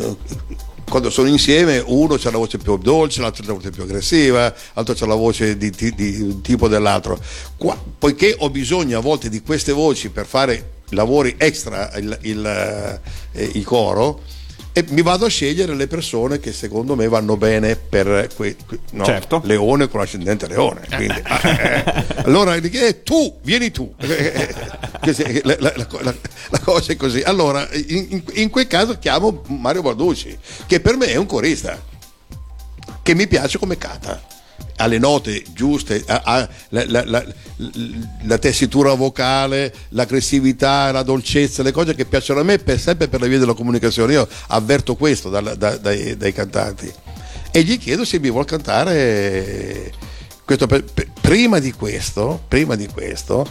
quando 0.89 1.09
sono 1.09 1.27
insieme, 1.27 1.83
uno 1.85 2.15
c'ha 2.17 2.31
la 2.31 2.37
voce 2.37 2.57
più 2.57 2.77
dolce, 2.77 3.21
l'altro 3.21 3.43
c'ha 3.43 3.49
la 3.49 3.57
voce 3.57 3.69
più 3.69 3.83
aggressiva, 3.83 4.53
l'altro 4.73 4.95
c'ha 4.95 5.05
la 5.05 5.15
voce 5.15 5.57
di, 5.57 5.69
di- 5.69 5.93
di 5.93 6.41
tipo 6.41 6.67
dell'altro. 6.67 7.19
Qua- 7.57 7.77
poiché 7.97 8.35
ho 8.39 8.49
bisogno 8.49 8.97
a 8.97 9.01
volte 9.01 9.29
di 9.29 9.41
queste 9.41 9.71
voci 9.71 10.09
per 10.09 10.25
fare 10.25 10.77
lavori 10.89 11.35
extra, 11.37 11.91
il, 11.97 12.17
il, 12.23 12.99
eh, 13.33 13.43
il 13.53 13.63
coro, 13.63 14.21
e 14.79 14.85
mi 14.89 15.01
vado 15.01 15.25
a 15.25 15.29
scegliere 15.29 15.75
le 15.75 15.87
persone 15.87 16.39
che 16.39 16.53
secondo 16.53 16.95
me 16.95 17.07
vanno 17.07 17.35
bene 17.37 17.75
per 17.75 18.29
que- 18.35 18.55
que- 18.65 18.79
no, 18.91 19.03
Certo. 19.03 19.41
leone 19.43 19.87
con 19.89 19.99
ascendente 20.01 20.47
leone. 20.47 20.81
Quindi, 20.95 21.19
eh, 21.43 21.83
allora 22.23 22.55
eh, 22.55 23.03
tu, 23.03 23.37
vieni 23.43 23.71
tu. 23.71 23.93
La, 25.43 25.55
la- 25.59 25.73
la- 25.75 26.15
la- 26.49 26.59
cosa 26.59 26.91
è 26.91 26.95
così. 26.95 27.21
Allora, 27.21 27.67
in, 27.73 28.23
in- 28.33 28.49
quel 28.49 28.67
caso 28.67 28.97
chiamo 28.99 29.43
Mario 29.47 29.81
Balducci, 29.81 30.37
che 30.67 30.79
per 30.79 30.97
me 30.97 31.07
è 31.07 31.15
un 31.15 31.25
corista, 31.25 31.81
che 33.01 33.15
mi 33.15 33.27
piace 33.27 33.57
come 33.57 33.77
canta. 33.77 34.21
Ha 34.81 34.87
le 34.87 34.97
note 34.97 35.43
giuste, 35.53 36.01
ha, 36.07 36.21
ha 36.23 36.49
la, 36.69 36.83
la- 36.87 37.25
la- 38.23 38.37
tessitura 38.37 38.93
vocale, 38.93 39.73
l'aggressività, 39.89 40.91
la 40.91 41.03
dolcezza, 41.03 41.63
le 41.63 41.71
cose 41.71 41.93
che 41.95 42.05
piacciono 42.05 42.39
a 42.39 42.43
me 42.43 42.59
per, 42.59 42.79
sempre 42.79 43.09
per 43.09 43.19
la 43.19 43.27
via 43.27 43.39
della 43.39 43.53
comunicazione. 43.53 44.13
Io 44.13 44.27
avverto 44.47 44.95
questo 44.95 45.29
dal- 45.29 45.55
da- 45.57 45.75
dai, 45.77 46.15
dai 46.15 46.31
cantanti 46.33 46.89
e 47.51 47.63
gli 47.63 47.77
chiedo 47.77 48.05
se 48.05 48.19
mi 48.19 48.29
vuol 48.29 48.45
cantare 48.45 49.91
questo 50.45 50.67
per- 50.67 50.83
per- 50.83 51.07
prima 51.19 51.59
di 51.59 51.71
questo 51.73 52.43
prima 52.47 52.75
di 52.75 52.87
questo 52.87 53.45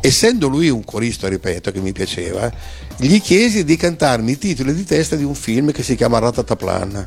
essendo 0.00 0.48
lui 0.48 0.68
un 0.70 0.82
corista 0.84 1.28
ripeto 1.28 1.70
che 1.70 1.80
mi 1.80 1.92
piaceva 1.92 2.50
gli 2.96 3.20
chiesi 3.20 3.64
di 3.64 3.76
cantarmi 3.76 4.32
i 4.32 4.38
titoli 4.38 4.74
di 4.74 4.84
testa 4.84 5.16
di 5.16 5.24
un 5.24 5.34
film 5.34 5.70
che 5.70 5.82
si 5.82 5.96
chiama 5.96 6.18
Ratataplan 6.18 7.06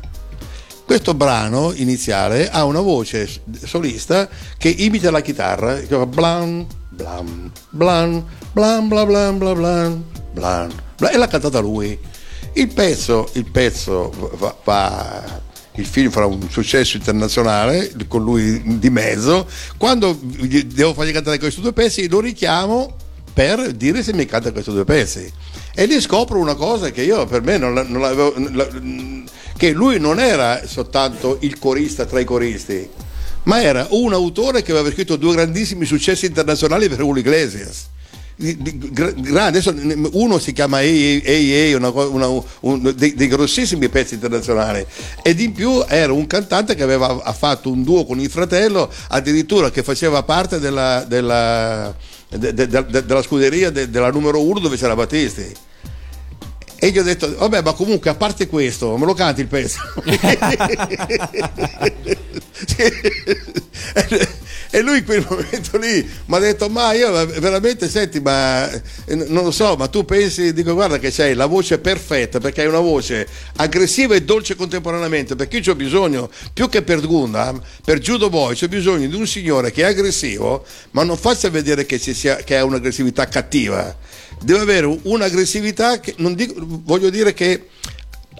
questo 0.86 1.12
brano 1.12 1.72
iniziale 1.74 2.48
ha 2.48 2.64
una 2.64 2.80
voce 2.80 3.28
solista 3.64 4.28
che 4.56 4.68
imita 4.68 5.10
la 5.10 5.20
chitarra 5.20 5.74
che 5.74 5.86
fa 5.86 6.06
blan 6.06 6.66
blan 6.88 7.50
blan 7.70 8.24
blan 8.52 8.88
blan 8.88 9.06
blan 9.06 9.38
blan 9.38 9.58
blan 9.58 10.04
blan 10.32 10.72
blan 10.96 11.12
e 11.12 11.16
l'ha 11.18 11.28
cantata 11.28 11.58
lui 11.58 11.98
il 12.56 12.68
pezzo, 12.68 13.28
il 13.34 13.44
pezzo 13.50 14.10
va, 14.38 14.56
va- 14.64 15.42
il 15.74 15.84
film 15.84 16.10
farà 16.10 16.24
un 16.24 16.48
successo 16.48 16.96
internazionale 16.96 17.92
con 18.08 18.22
lui 18.22 18.78
di 18.78 18.88
mezzo. 18.88 19.46
Quando 19.76 20.18
devo 20.22 20.94
fargli 20.94 21.12
cantare 21.12 21.38
questi 21.38 21.60
due 21.60 21.74
pezzi, 21.74 22.08
lo 22.08 22.20
richiamo 22.20 22.96
per 23.32 23.72
dire 23.72 24.02
se 24.02 24.14
mi 24.14 24.24
canta 24.24 24.52
questi 24.52 24.70
due 24.70 24.84
pezzi. 24.84 25.30
E 25.78 25.84
lì 25.84 26.00
scopro 26.00 26.38
una 26.38 26.54
cosa 26.54 26.90
che 26.90 27.02
io 27.02 27.26
per 27.26 27.42
me 27.42 27.58
non, 27.58 27.74
non 27.74 28.00
l'avevo. 28.00 28.32
la- 28.52 28.68
che 29.58 29.70
lui 29.72 29.98
non 29.98 30.18
era 30.18 30.66
soltanto 30.66 31.36
il 31.40 31.58
corista 31.58 32.04
tra 32.06 32.18
i 32.20 32.24
coristi, 32.24 32.88
ma 33.44 33.62
era 33.62 33.86
un 33.90 34.12
autore 34.12 34.62
che 34.62 34.72
aveva 34.72 34.90
scritto 34.90 35.16
due 35.16 35.34
grandissimi 35.34 35.84
successi 35.86 36.26
internazionali 36.26 36.88
per 36.88 36.98
Julio 36.98 37.20
Iglesias. 37.22 37.86
Adesso 38.38 39.74
uno 40.12 40.38
si 40.38 40.52
chiama 40.52 40.82
Ehi 40.82 41.22
Ehi, 41.24 41.72
una 41.72 41.88
una- 41.88 42.28
un- 42.60 42.92
dei, 42.94 43.14
dei 43.14 43.28
grossissimi 43.28 43.88
pezzi 43.88 44.12
internazionali 44.14 44.84
ed 45.22 45.40
in 45.40 45.52
più 45.52 45.82
era 45.88 46.12
un 46.12 46.26
cantante 46.26 46.74
che 46.74 46.82
aveva 46.82 47.16
fatto 47.32 47.70
un 47.70 47.82
duo 47.82 48.04
con 48.04 48.20
il 48.20 48.28
fratello 48.28 48.90
addirittura 49.08 49.70
che 49.70 49.82
faceva 49.82 50.22
parte 50.22 50.58
della, 50.58 51.02
della, 51.08 51.94
de- 52.38 52.52
de- 52.54 52.66
de- 52.68 53.04
della 53.04 53.22
scuderia 53.22 53.70
de- 53.70 53.90
della 53.90 54.10
numero 54.10 54.40
uno 54.42 54.58
dove 54.60 54.76
c'era 54.76 54.94
Battisti 54.94 55.52
e 56.78 56.90
gli 56.90 56.98
ho 56.98 57.02
detto 57.02 57.34
vabbè 57.36 57.62
ma 57.62 57.72
comunque 57.72 58.10
a 58.10 58.14
parte 58.14 58.48
questo 58.48 58.96
me 58.96 59.06
lo 59.06 59.14
canti 59.14 59.40
il 59.40 59.46
pezzo. 59.46 59.78
E 64.70 64.82
lui 64.82 64.98
in 64.98 65.04
quel 65.04 65.24
momento 65.26 65.78
lì 65.78 66.06
mi 66.26 66.36
ha 66.36 66.38
detto 66.38 66.68
ma 66.68 66.92
io 66.92 67.10
veramente 67.38 67.88
senti 67.88 68.20
ma 68.20 68.70
eh, 68.70 69.14
non 69.14 69.44
lo 69.44 69.50
so 69.50 69.76
ma 69.76 69.86
tu 69.86 70.04
pensi 70.04 70.52
dico 70.52 70.74
guarda 70.74 70.98
che 70.98 71.10
c'hai 71.10 71.34
la 71.34 71.46
voce 71.46 71.78
perfetta 71.78 72.40
perché 72.40 72.62
hai 72.62 72.66
una 72.66 72.80
voce 72.80 73.26
aggressiva 73.56 74.14
e 74.14 74.22
dolce 74.22 74.54
contemporaneamente 74.54 75.36
perché 75.36 75.58
io 75.58 75.72
ho 75.72 75.76
bisogno 75.76 76.28
più 76.52 76.68
che 76.68 76.82
per 76.82 77.00
Gundam 77.00 77.60
per 77.84 78.00
Judo 78.00 78.28
Boy 78.28 78.54
c'ho 78.54 78.68
bisogno 78.68 79.06
di 79.06 79.14
un 79.14 79.26
signore 79.26 79.70
che 79.70 79.82
è 79.82 79.86
aggressivo 79.86 80.64
ma 80.90 81.04
non 81.04 81.16
faccia 81.16 81.48
vedere 81.48 81.86
che, 81.86 81.98
sia, 81.98 82.36
che 82.36 82.58
ha 82.58 82.64
un'aggressività 82.64 83.28
cattiva 83.28 83.96
deve 84.42 84.60
avere 84.60 84.98
un'aggressività 85.02 86.00
che 86.00 86.14
non 86.18 86.34
dico, 86.34 86.54
voglio 86.58 87.10
dire 87.10 87.32
che 87.34 87.68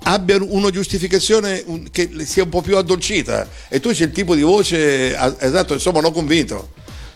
abbia 0.04 0.36
una 0.40 0.70
giustificazione 0.70 1.64
che 1.90 2.10
sia 2.24 2.44
un 2.44 2.48
po' 2.48 2.60
più 2.62 2.76
addolcita 2.76 3.48
e 3.68 3.80
tu 3.80 3.90
c'è 3.90 4.04
il 4.04 4.12
tipo 4.12 4.34
di 4.34 4.42
voce 4.42 5.16
ah, 5.16 5.34
esatto 5.40 5.72
insomma 5.74 6.00
non 6.00 6.12
convinto 6.12 6.74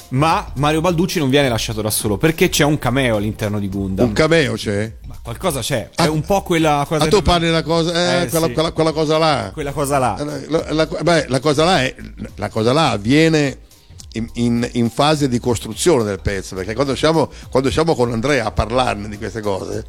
Ma 0.09 0.51
Mario 0.57 0.81
Balducci 0.81 1.21
non 1.21 1.31
viene 1.31 1.49
lasciato 1.49 1.83
da 1.83 1.91
solo 1.91 2.17
perché 2.17 2.49
c'è 2.49 2.65
un 2.65 2.79
cameo 2.79 3.17
all'interno 3.17 3.61
di 3.61 3.69
Gundam. 3.69 4.07
un 4.09 4.13
cameo 4.13 4.55
c'è 4.55 4.93
Ma 5.07 5.17
qualcosa 5.23 5.61
c'è. 5.61 5.91
È 5.95 6.07
un 6.07 6.23
po' 6.23 6.43
quella 6.43 6.85
cosa. 6.89 7.05
ah 7.05 7.09
tu 7.09 7.23
parli 7.23 7.47
della 7.47 7.63
cosa 7.63 7.93
eh, 7.93 8.23
Eh, 8.25 8.29
quella, 8.29 8.47
sì. 8.47 8.53
quella- 8.55 8.73
quella 8.73 8.93
cosa 8.93 9.19
là 9.19 9.51
Quella 9.53 9.73
cosa 9.73 9.99
là. 9.99 10.17
La, 10.49 10.63
la- 10.73 10.73
la- 10.73 10.87
beh, 11.03 11.27
la 11.29 11.39
cosa 11.39 11.65
là 11.65 11.83
è 11.85 11.95
la 12.37 12.49
cosa 12.49 12.73
là 12.73 12.91
avviene 12.91 13.59
in, 14.13 14.29
in- 14.35 14.69
fase 14.91 15.29
di 15.29 15.39
costruzione 15.39 16.03
del 16.05 16.21
pezzo 16.21 16.55
perché 16.57 16.75
quando 16.75 16.95
siamo, 16.97 17.31
quando 17.51 17.71
siamo 17.71 17.95
con 17.95 18.13
Andrea 18.13 18.47
a 18.47 18.51
parlarne 18.51 19.09
di 19.09 19.17
queste 19.17 19.41
cose 19.41 19.85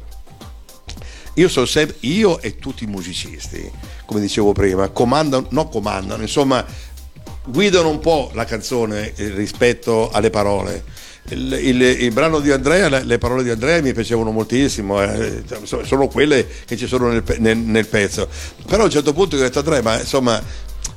io 1.34 1.48
sempre 1.66 1.96
io 2.00 2.40
e 2.40 2.56
tutti 2.58 2.84
i 2.84 2.86
musicisti 2.86 3.70
come 4.04 4.20
dicevo 4.20 4.52
prima 4.52 4.88
comandano 4.90 5.46
no 5.50 5.68
comandano 5.68 6.20
insomma 6.22 6.64
guidano 7.46 7.88
un 7.88 7.98
po' 8.00 8.30
la 8.34 8.44
canzone 8.44 9.12
eh, 9.16 9.28
rispetto 9.30 10.10
alle 10.10 10.30
parole 10.30 10.84
il, 11.30 11.52
il- 11.52 11.80
il 11.82 12.12
brano 12.12 12.40
di 12.40 12.50
Andrea, 12.50 12.88
le, 12.88 13.04
le 13.04 13.16
parole 13.18 13.44
di 13.44 13.50
Andrea 13.50 13.80
mi 13.80 13.92
piacevano 13.92 14.32
moltissimo, 14.32 15.00
eh, 15.00 15.44
so- 15.62 15.84
sono 15.84 16.08
quelle 16.08 16.44
che 16.66 16.76
ci 16.76 16.88
sono 16.88 17.06
nel, 17.10 17.22
nel- 17.38 17.56
nel 17.58 17.86
pezzo. 17.86 18.28
Però 18.66 18.82
a 18.82 18.86
un 18.86 18.90
certo 18.90 19.12
punto 19.12 19.36
ho 19.36 19.38
detto 19.38 19.60
Andrea, 19.60 19.82
ma 19.82 20.00
insomma, 20.00 20.42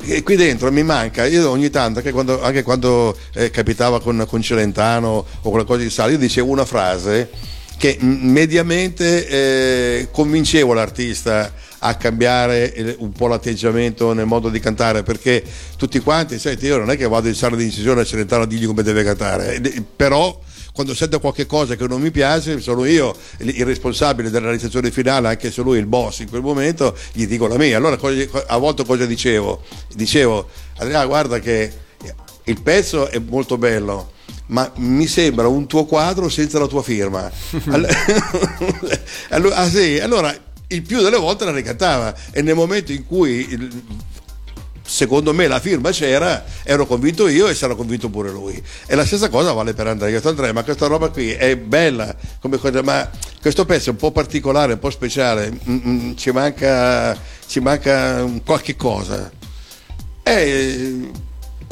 eh, 0.06 0.24
qui 0.24 0.36
dentro 0.36 0.72
mi 0.72 0.84
manca, 0.84 1.26
io 1.26 1.50
ogni 1.50 1.70
tanto, 1.70 2.00
anche 2.00 2.12
quando, 2.12 2.42
anche 2.42 2.64
quando, 2.64 3.18
eh, 3.34 3.50
capitava 3.50 4.02
con, 4.02 4.26
con 4.28 4.42
Celentano 4.42 5.26
o 5.42 5.64
cose 5.64 5.84
di 5.84 5.90
sale, 5.90 6.14
io 6.14 6.18
dicevo 6.18 6.52
una 6.52 6.66
frase 6.66 7.30
che 7.78 7.98
mediamente 8.00 9.28
eh, 9.28 10.08
convincevo 10.12 10.74
l'artista 10.74 11.52
a 11.80 11.96
cambiare 11.96 12.96
un 13.00 13.12
po' 13.12 13.28
l'atteggiamento 13.28 14.14
nel 14.14 14.26
modo 14.26 14.50
di 14.50 14.60
cantare 14.60 15.04
perché 15.04 15.44
tutti 15.78 16.00
quanti, 16.00 16.40
senti, 16.40 16.66
io 16.66 16.78
non 16.78 16.90
è 16.90 16.98
che 16.98 17.08
vado 17.08 17.28
in 17.28 17.36
sala 17.36 17.56
di 17.56 17.66
incisione 17.66 18.02
a 18.02 18.06
Celentano 18.06 18.44
a 18.44 18.48
dirgli 18.48 18.66
come 18.66 18.82
deve 18.82 19.04
cantare, 19.04 19.56
eh, 19.56 19.84
però 19.96 20.40
quando 20.76 20.94
sento 20.94 21.22
qualche 21.22 21.46
cosa 21.46 21.76
che 21.76 21.88
non 21.88 22.02
mi 22.02 22.12
piace 22.12 22.60
sono 22.60 22.84
io 22.84 23.16
il 23.38 23.54
il 23.58 23.66
responsabile 23.66 24.30
della 24.30 24.48
realizzazione 24.48 24.92
finale 24.92 25.30
anche 25.30 25.50
se 25.50 25.62
lui 25.62 25.78
è 25.78 25.80
il 25.80 25.86
boss 25.86 26.20
in 26.20 26.30
quel 26.30 26.42
momento 26.42 26.94
gli 27.14 27.26
dico 27.26 27.48
la 27.48 27.58
mia. 27.58 27.78
Allora 27.78 27.98
a 28.48 28.58
volte 28.58 28.84
cosa 28.86 29.06
dicevo? 29.06 29.64
Dicevo 29.96 30.50
Andrea 30.78 31.06
guarda 31.06 31.40
che 31.40 31.72
il 32.44 32.62
pezzo 32.62 33.08
è 33.08 33.20
molto 33.20 33.58
bello 33.58 34.12
ma 34.48 34.70
mi 34.76 35.08
sembra 35.08 35.48
un 35.48 35.66
tuo 35.66 35.86
quadro 35.86 36.28
senza 36.28 36.60
la 36.60 36.68
tua 36.68 36.84
firma. 36.84 37.32
All- 37.70 37.88
allora, 39.30 39.56
ah, 39.64 39.70
sì, 39.70 39.98
allora 40.00 40.36
il 40.68 40.82
più 40.82 41.02
delle 41.02 41.18
volte 41.18 41.46
la 41.46 41.52
ricantava 41.52 42.14
e 42.32 42.42
nel 42.42 42.56
momento 42.56 42.92
in 42.92 43.06
cui 43.06 43.48
il- 43.50 43.84
secondo 44.86 45.34
me 45.34 45.48
la 45.48 45.60
firma 45.60 45.90
c'era, 45.92 46.46
ero 46.64 46.86
convinto 46.86 47.28
io 47.28 47.48
e 47.48 47.56
sarà 47.56 47.76
convinto 47.76 48.10
pure 48.10 48.30
lui. 48.30 48.62
E 48.86 48.96
la 48.96 49.06
stessa 49.06 49.30
cosa 49.30 49.52
vale 49.52 49.74
per 49.74 49.88
Andrea. 49.88 50.10
Io 50.10 50.18
detto, 50.18 50.30
Andrea, 50.30 50.54
ma 50.54 50.64
questa 50.64 50.88
roba 50.88 51.10
qui 51.10 51.32
è 51.32 51.58
bella, 51.58 52.16
come 52.40 52.58
cosa, 52.58 52.82
ma 52.82 53.10
questo 53.42 53.66
pezzo 53.66 53.90
è 53.90 53.92
un 53.92 53.98
po' 53.98 54.12
particolare, 54.12 54.74
un 54.74 54.80
po' 54.80 54.90
speciale, 54.90 55.52
mm, 55.52 55.78
mm, 55.88 56.16
ci, 56.16 56.32
manca, 56.32 57.18
ci 57.48 57.60
manca 57.60 58.24
qualche 58.46 58.76
cosa. 58.76 59.32
E 60.24 61.12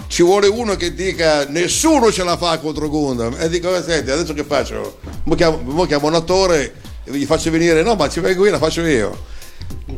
ci 0.07 0.21
vuole 0.21 0.47
uno 0.47 0.75
che 0.75 0.93
dica 0.93 1.45
nessuno 1.45 2.11
ce 2.11 2.23
la 2.23 2.37
fa 2.37 2.57
contro 2.59 2.89
Gundam. 2.89 3.35
E 3.39 3.49
dico, 3.49 3.75
"Eh, 3.75 3.81
senti, 3.81 4.11
adesso 4.11 4.33
che 4.33 4.43
faccio? 4.43 4.99
Mo 5.23 5.35
chiamo, 5.35 5.59
mo 5.63 5.85
chiamo 5.85 6.07
un 6.07 6.15
attore 6.15 6.73
gli 7.05 7.25
faccio 7.25 7.51
venire, 7.51 7.83
no, 7.83 7.95
ma 7.95 8.07
ci 8.09 8.19
vengo 8.19 8.45
io, 8.45 8.51
la 8.51 8.57
faccio 8.57 8.81
io. 8.81 9.31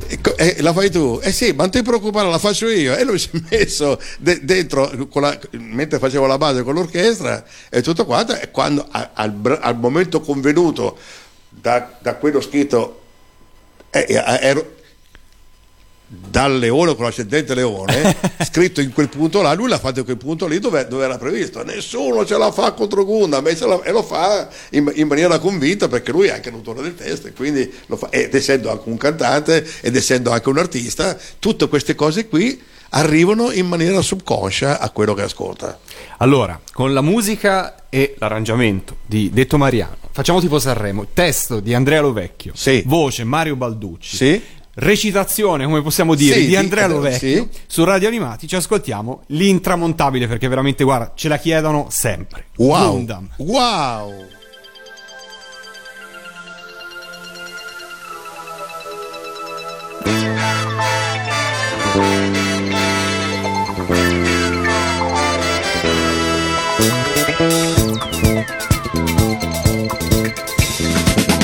E 0.07 0.21
co- 0.21 0.35
e 0.37 0.61
la 0.61 0.73
fai 0.73 0.89
tu? 0.89 1.19
Eh 1.21 1.31
sì, 1.31 1.51
ma 1.51 1.63
non 1.63 1.71
ti 1.71 1.81
preoccupare, 1.81 2.29
la 2.29 2.39
faccio 2.39 2.67
io. 2.69 2.95
E 2.95 3.03
lui 3.03 3.19
si 3.19 3.29
è 3.31 3.39
messo 3.57 3.99
de- 4.19 4.39
dentro, 4.43 4.89
la- 5.13 5.39
mentre 5.51 5.99
facevo 5.99 6.25
la 6.25 6.37
base 6.37 6.63
con 6.63 6.73
l'orchestra 6.75 7.43
e 7.69 7.81
tutto 7.81 8.05
quanto, 8.05 8.35
e 8.39 8.51
quando 8.51 8.85
al, 8.89 9.59
al 9.61 9.77
momento 9.77 10.21
convenuto 10.21 10.97
da, 11.49 11.97
da 11.99 12.15
quello 12.15 12.41
scritto, 12.41 13.01
eh, 13.89 14.05
eh, 14.09 14.23
ero 14.41 14.74
dal 16.29 16.57
leone 16.57 16.95
con 16.95 17.05
l'ascendente 17.05 17.53
leone, 17.53 18.15
scritto 18.45 18.81
in 18.81 18.91
quel 18.91 19.09
punto 19.09 19.41
là, 19.41 19.53
lui 19.53 19.67
l'ha 19.69 19.79
fatto 19.79 19.99
in 19.99 20.05
quel 20.05 20.17
punto 20.17 20.47
lì 20.47 20.59
dove, 20.59 20.87
dove 20.87 21.03
era 21.03 21.17
previsto. 21.17 21.63
Nessuno 21.63 22.25
ce 22.25 22.37
la 22.37 22.51
fa 22.51 22.73
contro 22.73 23.05
Gundam 23.05 23.45
e, 23.47 23.55
ce 23.55 23.65
la- 23.65 23.81
e 23.83 23.91
lo 23.91 24.03
fa 24.03 24.47
in, 24.71 24.91
in 24.95 25.07
maniera 25.07 25.39
convinta 25.39 25.87
perché 25.87 26.11
lui 26.11 26.27
è 26.27 26.31
anche 26.31 26.51
l'autore 26.51 26.81
del 26.81 26.95
testo 26.95 27.27
e 27.27 27.33
quindi 27.33 27.71
lo 27.87 27.97
fa, 27.97 28.09
ed 28.09 28.33
essendo 28.33 28.71
anche 28.71 28.89
un 28.89 28.97
cantante 28.97 29.65
ed 29.81 29.95
essendo 29.95 30.31
anche 30.31 30.49
un 30.49 30.57
artista, 30.57 31.17
tutte 31.39 31.67
queste 31.67 31.95
cose 31.95 32.27
qui 32.27 32.61
arrivano 32.89 33.51
in 33.51 33.67
maniera 33.67 34.01
subconscia 34.01 34.79
a 34.79 34.89
quello 34.89 35.13
che 35.13 35.23
ascolta. 35.23 35.79
Allora, 36.19 36.59
con 36.71 36.93
la 36.93 37.01
musica 37.01 37.87
e 37.89 38.15
l'arrangiamento 38.19 38.97
di 39.05 39.29
Detto 39.33 39.57
Mariano, 39.57 39.97
facciamo 40.11 40.39
tipo 40.39 40.59
Sanremo, 40.59 41.07
testo 41.13 41.59
di 41.59 41.73
Andrea 41.73 42.01
Lovecchio, 42.01 42.53
voce 42.85 43.23
Mario 43.25 43.55
Balducci, 43.55 44.41
recitazione, 44.75 45.65
come 45.65 45.81
possiamo 45.81 46.15
dire, 46.15 46.39
Sì, 46.39 46.47
di 46.47 46.55
Andrea 46.55 46.85
eh, 46.85 46.89
Lovecchio, 46.89 47.47
sì. 47.51 47.59
su 47.67 47.83
Radio 47.83 48.07
Animati 48.07 48.47
ci 48.47 48.55
ascoltiamo 48.55 49.23
l'intramontabile 49.27 50.27
perché 50.27 50.47
veramente, 50.47 50.83
guarda, 50.83 51.11
ce 51.15 51.27
la 51.27 51.37
chiedono 51.37 51.87
sempre. 51.89 52.45
Wow! 52.57 52.91
Gundam. 52.91 53.29
Wow! 53.37 54.13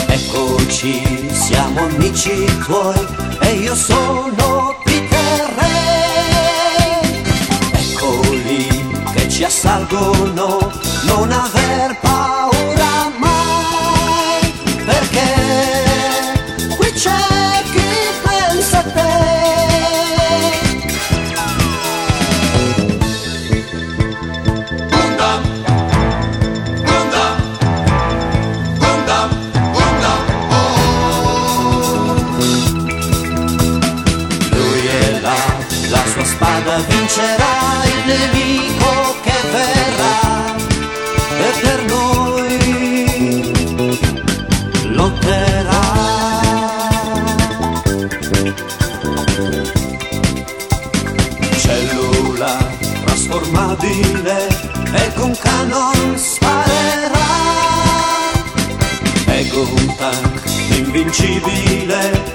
Eccoci, 0.08 1.21
siamo 1.52 1.82
amici 1.82 2.46
tuoi 2.64 3.08
e 3.42 3.52
io 3.56 3.76
sono 3.76 4.78
Peter 4.86 5.54
Ray. 5.58 7.24
Eccoli 7.74 8.68
che 9.14 9.28
ci 9.28 9.44
assalgono, 9.44 10.72
non 11.04 11.30
aver 11.30 11.98
paura 12.00 13.12
mai, 13.18 14.54
perché 14.86 15.28
qui 16.78 16.92
c'è 16.94 17.31
invincibile 61.12 62.31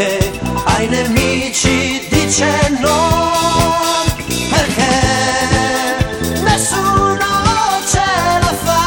che 0.00 0.40
ai 0.64 0.88
nemici 0.88 2.06
dice 2.08 2.48
no. 2.80 3.20
Perché 4.48 4.94
nessuno 6.42 7.28
ce 7.86 8.06
la 8.40 8.54
fa. 8.64 8.82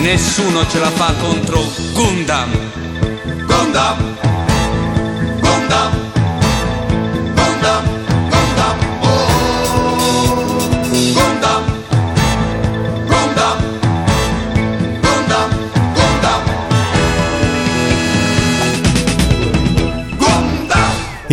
Nessuno 0.00 0.66
ce 0.68 0.78
la 0.80 0.90
fa 0.90 1.14
contro. 1.18 1.62
Gundam, 1.94 2.50
Gundam, 3.46 4.16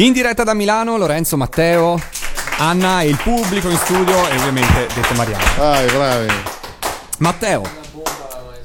In 0.02 0.14
diretta 0.14 0.44
da 0.44 0.56
Milano, 0.56 0.98
Lorenzo, 0.98 1.38
Matteo, 1.38 1.96
Anna 2.58 3.02
e 3.04 3.10
il 3.10 3.20
pubblico 3.22 3.70
in 3.70 3.78
studio 3.78 4.28
e 4.30 4.36
ovviamente 4.36 4.88
detto 4.96 5.14
Mariano. 5.14 5.44
Vai, 5.56 5.86
bravi. 5.92 6.34
Matteo. 7.20 7.62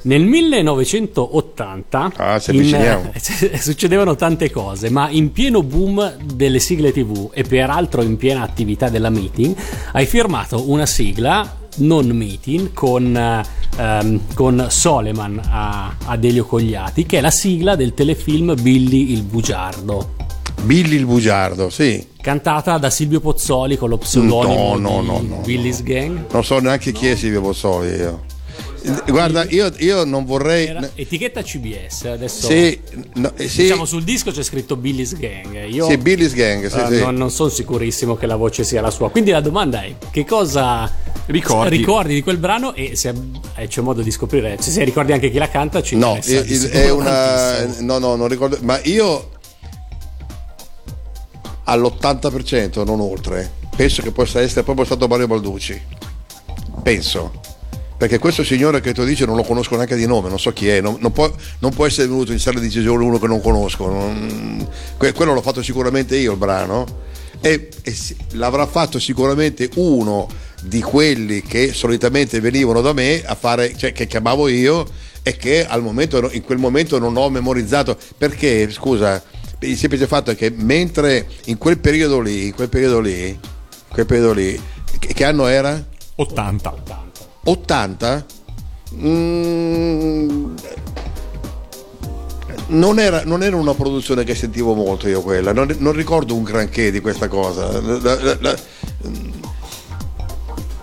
Nel 0.01 0.23
1980 0.23 2.11
Ah, 2.15 2.41
in- 2.47 3.11
succedevano 3.59 4.15
tante 4.15 4.49
cose, 4.49 4.89
ma 4.89 5.09
in 5.11 5.31
pieno 5.31 5.61
boom 5.61 6.15
delle 6.33 6.57
sigle 6.57 6.91
TV 6.91 7.29
e 7.31 7.43
peraltro 7.43 8.01
in 8.01 8.17
piena 8.17 8.41
attività 8.41 8.89
della 8.89 9.11
meeting, 9.11 9.55
hai 9.91 10.07
firmato 10.07 10.71
una 10.71 10.87
sigla 10.87 11.55
non 11.75 12.07
meeting 12.07 12.73
con, 12.73 13.15
ehm, 13.77 14.21
con 14.33 14.65
Soleman 14.69 15.39
a, 15.47 15.97
ad 16.03 16.23
Elio 16.23 16.45
Cogliati, 16.45 17.05
che 17.05 17.19
è 17.19 17.21
la 17.21 17.29
sigla 17.29 17.75
del 17.75 17.93
telefilm 17.93 18.59
Billy 18.59 19.11
il 19.11 19.21
Bugiardo. 19.21 20.16
Billy 20.63 20.95
il 20.95 21.05
bugiardo, 21.05 21.69
sì. 21.69 22.05
Cantata 22.21 22.77
da 22.77 22.89
Silvio 22.89 23.19
Pozzoli 23.21 23.77
con 23.77 23.89
lo 23.89 23.97
pseudonimo 23.97 24.75
No, 24.75 24.99
no, 25.01 25.01
di 25.01 25.05
no, 25.07 25.35
no, 25.35 25.41
Billy's 25.45 25.81
Gang. 25.81 26.25
Non 26.31 26.43
so 26.43 26.59
neanche 26.59 26.91
chi 26.91 27.07
è 27.07 27.15
Silvio 27.15 27.41
Bozzoli 27.41 27.89
io. 27.95 28.25
Guarda, 29.07 29.45
io, 29.49 29.71
io 29.79 30.03
non 30.05 30.23
vorrei. 30.25 30.67
Era 30.67 30.89
etichetta 30.95 31.41
CBS, 31.41 32.05
adesso 32.05 32.47
Sì, 32.47 32.79
no, 33.15 33.31
eh, 33.35 33.47
sì. 33.49 33.63
diciamo 33.63 33.83
sul 33.85 34.03
disco 34.03 34.31
c'è 34.31 34.43
scritto 34.43 34.75
Billy's 34.77 35.17
Gang. 35.17 35.67
Io 35.69 35.89
Sì, 35.89 35.97
Billy's 35.97 36.33
Gang, 36.33 36.67
sì, 36.67 36.77
eh, 36.79 36.95
sì. 36.95 36.99
Non, 37.01 37.15
non 37.15 37.29
sono 37.31 37.49
sicurissimo 37.49 38.15
che 38.15 38.25
la 38.27 38.35
voce 38.37 38.63
sia 38.63 38.81
la 38.81 38.91
sua. 38.91 39.09
Quindi 39.09 39.31
la 39.31 39.41
domanda 39.41 39.83
è: 39.83 39.93
che 40.11 40.25
cosa 40.25 40.89
Ricordi. 41.25 42.13
di 42.13 42.21
quel 42.21 42.37
brano? 42.37 42.73
E 42.75 42.95
se 42.95 43.13
eh, 43.55 43.67
c'è 43.67 43.81
modo 43.81 44.01
di 44.01 44.11
scoprire, 44.11 44.57
se, 44.61 44.71
se 44.71 44.83
ricordi 44.85 45.11
anche 45.11 45.29
chi 45.31 45.37
la 45.37 45.49
canta, 45.49 45.81
ci 45.81 45.95
No, 45.97 46.17
il- 46.23 46.69
è 46.69 46.89
una. 46.89 47.65
No, 47.79 47.97
no, 47.97 48.15
non 48.15 48.27
ricordo. 48.29 48.57
Ma 48.61 48.79
io 48.83 49.31
all'80%, 51.67 52.85
non 52.85 52.99
oltre, 52.99 53.51
penso 53.75 54.01
che 54.01 54.11
possa 54.11 54.41
essere 54.41 54.63
proprio 54.63 54.85
stato 54.85 55.07
Mario 55.07 55.27
Balducci. 55.27 55.81
Penso. 56.81 57.41
Perché 57.97 58.19
questo 58.19 58.43
signore 58.43 58.79
che 58.79 58.93
tu 58.93 59.03
dici 59.03 59.25
non 59.25 59.35
lo 59.35 59.43
conosco 59.43 59.75
neanche 59.75 59.95
di 59.95 60.05
nome, 60.05 60.29
non 60.29 60.37
so 60.37 60.53
chi 60.53 60.67
è, 60.67 60.81
non, 60.81 60.97
non 60.99 61.11
può, 61.11 61.31
non 61.59 61.73
può 61.73 61.87
essere 61.87 62.07
venuto 62.07 62.31
in 62.31 62.37
sala 62.39 62.59
di 62.59 62.67
decisione 62.67 63.03
uno 63.03 63.17
che 63.17 63.25
non 63.25 63.41
conosco. 63.41 63.87
non- 63.89 64.67
que- 64.97 65.13
quello 65.13 65.33
l'ho 65.33 65.41
fatto 65.41 65.63
sicuramente 65.63 66.15
io 66.15 66.33
il 66.33 66.37
brano. 66.37 66.85
E, 67.41 67.69
e 67.83 67.95
l'avrà 68.31 68.65
fatto 68.67 68.99
sicuramente 68.99 69.69
uno 69.75 70.27
di 70.61 70.81
quelli 70.81 71.41
che 71.41 71.73
solitamente 71.73 72.39
venivano 72.39 72.81
da 72.81 72.93
me 72.93 73.23
a 73.25 73.35
fare, 73.35 73.75
cioè 73.75 73.91
che 73.91 74.07
chiamavo 74.07 74.47
io 74.47 74.85
e 75.23 75.35
che 75.35 75.65
al 75.65 75.81
momento, 75.81 76.29
in 76.31 76.43
quel 76.43 76.57
momento 76.57 76.99
non 76.99 77.17
ho 77.17 77.29
memorizzato. 77.29 77.97
Perché, 78.17 78.71
scusa, 78.71 79.21
il 79.59 79.77
semplice 79.77 80.07
fatto 80.07 80.31
è 80.31 80.35
che 80.35 80.51
mentre 80.55 81.27
in 81.45 81.57
quel 81.57 81.79
periodo 81.79 82.19
lì, 82.19 82.47
in 82.47 82.53
quel 82.53 82.69
periodo 82.69 82.99
lì, 82.99 83.37
quel 83.87 84.05
periodo 84.05 84.33
lì, 84.33 84.59
che, 84.99 85.13
che 85.13 85.23
anno 85.25 85.47
era? 85.47 85.83
80. 86.15 86.73
80? 87.43 88.25
Mm, 88.95 90.55
non, 92.67 92.99
era, 92.99 93.23
non 93.23 93.43
era 93.43 93.55
una 93.55 93.73
produzione 93.73 94.23
che 94.23 94.35
sentivo 94.35 94.73
molto 94.73 95.07
io 95.07 95.21
quella, 95.21 95.53
non, 95.53 95.73
non 95.79 95.93
ricordo 95.93 96.35
un 96.35 96.43
granché 96.43 96.91
di 96.91 96.99
questa 96.99 97.27
cosa. 97.27 97.79
La- 97.81 97.99
la- 98.21 98.37
la- 98.39 98.57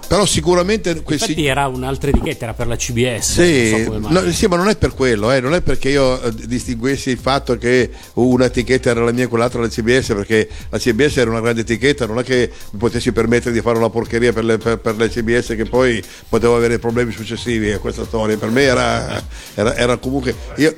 però 0.07 0.27
sicuramente 0.27 0.91
Infatti 0.91 1.47
era 1.47 1.67
un'altra 1.67 2.11
etichetta, 2.11 2.45
era 2.45 2.55
per 2.55 2.67
la 2.67 2.77
CBS. 2.77 3.43
sì, 3.43 3.85
so 3.85 3.99
no, 3.99 4.31
sì, 4.31 4.47
ma 4.47 4.57
non 4.57 4.69
è 4.69 4.77
per 4.77 4.95
quello, 4.95 5.31
eh, 5.33 5.41
non 5.41 5.55
è 5.55 5.61
perché 5.61 5.91
io 5.91 6.21
eh, 6.21 6.33
distinguessi 6.47 7.11
il 7.11 7.19
fatto 7.19 7.57
che 7.57 7.91
una 8.15 8.47
etichetta 8.47 8.91
era 8.91 9.03
la 9.05 9.13
mia 9.13 9.25
e 9.25 9.27
quell'altra 9.27 9.61
la 9.61 9.69
CBS, 9.69 10.09
perché 10.09 10.49
la 10.69 10.79
CBS 10.79 11.17
era 11.17 11.31
una 11.31 11.41
grande 11.41 11.63
etichetta, 11.63 12.07
non 12.07 12.19
è 12.19 12.23
che 12.23 12.51
mi 12.71 12.79
potessi 12.79 13.13
permettere 13.13 13.53
di 13.53 13.61
fare 13.61 13.79
una 13.79 13.91
porcheria 13.91 14.33
per 14.33 14.45
le, 14.45 14.59
per, 14.59 14.79
per 14.79 14.97
le 14.97 15.09
CBS 15.09 15.55
che 15.57 15.65
poi 15.65 16.03
potevo 16.29 16.57
avere 16.57 16.79
problemi 16.79 17.13
successivi 17.13 17.73
a 17.73 17.79
questa 17.79 18.05
storia. 18.05 18.37
Per 18.37 18.51
me 18.51 18.63
era, 18.63 19.23
era, 19.55 19.77
era 19.77 19.97
comunque. 19.97 20.35
Io, 20.57 20.75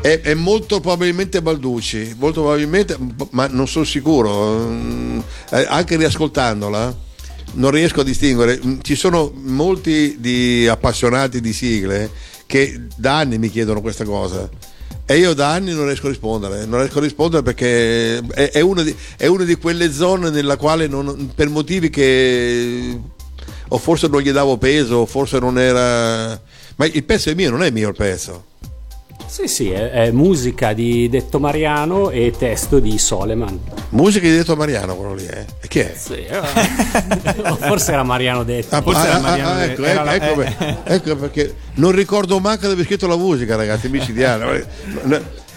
è, 0.00 0.20
è 0.20 0.34
molto 0.34 0.80
probabilmente 0.80 1.42
Balducci, 1.42 2.14
molto 2.18 2.42
probabilmente, 2.42 2.96
ma 3.30 3.46
non 3.48 3.66
sono 3.66 3.84
sicuro. 3.84 4.68
Mm, 4.68 5.18
eh, 5.50 5.66
Anche 5.68 5.96
riascoltandola 5.96 7.04
non 7.54 7.70
riesco 7.70 8.00
a 8.00 8.04
distinguere. 8.04 8.60
Mm, 8.64 8.78
Ci 8.82 8.94
sono 8.94 9.32
molti 9.34 10.16
di 10.18 10.66
appassionati 10.68 11.40
di 11.40 11.52
sigle 11.52 12.10
che 12.46 12.80
da 12.96 13.18
anni 13.18 13.38
mi 13.38 13.50
chiedono 13.50 13.80
questa 13.80 14.04
cosa. 14.04 14.48
E 15.08 15.18
io 15.18 15.34
da 15.34 15.52
anni 15.52 15.72
non 15.72 15.86
riesco 15.86 16.06
a 16.06 16.10
rispondere, 16.10 16.66
non 16.66 16.80
riesco 16.80 16.98
a 16.98 17.02
rispondere 17.02 17.42
perché 17.42 18.18
è, 18.18 18.50
è 18.50 18.60
una, 18.60 18.82
di, 18.82 18.94
di 19.44 19.54
quelle 19.56 19.92
zone 19.92 20.30
nella 20.30 20.56
quale 20.56 20.88
non- 20.88 21.30
per 21.32 21.48
motivi 21.48 21.90
che 21.90 22.98
o 23.68 23.78
forse 23.78 24.08
non 24.08 24.20
gli 24.20 24.30
davo 24.32 24.58
peso, 24.58 24.96
o 24.96 25.06
forse 25.06 25.38
non 25.38 25.58
era. 25.58 26.40
Ma 26.76 26.86
il 26.86 27.04
pezzo 27.04 27.30
è 27.30 27.34
mio, 27.34 27.50
non 27.50 27.62
è 27.62 27.70
mio 27.70 27.88
il 27.88 27.94
pezzo. 27.94 28.44
Sì, 29.26 29.48
sì, 29.48 29.70
è, 29.70 29.90
è 29.90 30.10
musica 30.12 30.72
di 30.72 31.08
Detto 31.08 31.38
Mariano 31.38 32.10
e 32.10 32.32
testo 32.36 32.78
di 32.78 32.96
Soleman. 32.96 33.58
Musica 33.90 34.26
di 34.26 34.34
detto 34.34 34.56
Mariano 34.56 34.94
quello 34.96 35.14
lì, 35.14 35.26
eh? 35.26 35.44
E 35.60 35.68
chi 35.68 35.80
è? 35.80 35.94
Sì, 35.96 36.24
eh. 36.24 36.40
Forse 37.60 37.92
era 37.92 38.02
Mariano 38.02 38.44
Detto. 38.44 38.74
Ah, 38.74 38.82
ah, 38.84 38.90
ah, 38.92 39.32
ah, 39.32 39.64
ecco, 39.64 39.84
ecco, 39.84 40.10
ecco, 40.10 40.34
per- 40.34 40.76
ecco 40.84 41.16
perché 41.16 41.54
non 41.74 41.92
ricordo 41.92 42.38
manco 42.40 42.66
di 42.66 42.72
aver 42.72 42.84
scritto 42.84 43.06
la 43.06 43.16
musica, 43.16 43.56
ragazzi, 43.56 43.88
micidiale. 43.88 44.66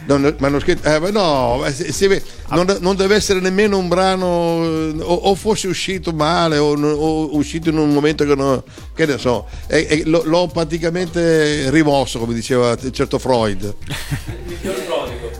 No, 0.09 0.17
Non, 0.17 0.35
ma 0.39 0.47
hanno 0.47 0.59
scritto, 0.59 0.87
eh, 0.91 0.97
ma 0.99 1.11
no, 1.11 1.63
se- 1.71 1.91
se- 1.91 2.23
non, 2.49 2.77
non 2.81 2.95
deve 2.95 3.13
essere 3.13 3.39
nemmeno 3.39 3.77
un 3.77 3.87
brano, 3.87 4.63
eh, 4.63 4.95
o, 5.01 5.13
o 5.13 5.35
fosse 5.35 5.67
uscito 5.67 6.11
male, 6.13 6.57
o, 6.57 6.71
o 6.73 7.35
uscito 7.37 7.69
in 7.69 7.77
un 7.77 7.91
momento 7.93 8.25
che, 8.25 8.33
non, 8.33 8.59
che 8.95 9.05
ne 9.05 9.19
so, 9.19 9.45
e- 9.67 9.85
e 9.87 10.01
lo- 10.05 10.23
l'ho 10.25 10.47
praticamente 10.47 11.69
rimosso, 11.69 12.17
come 12.17 12.33
diceva 12.33 12.75
certo 12.91 13.19
Freud. 13.19 13.75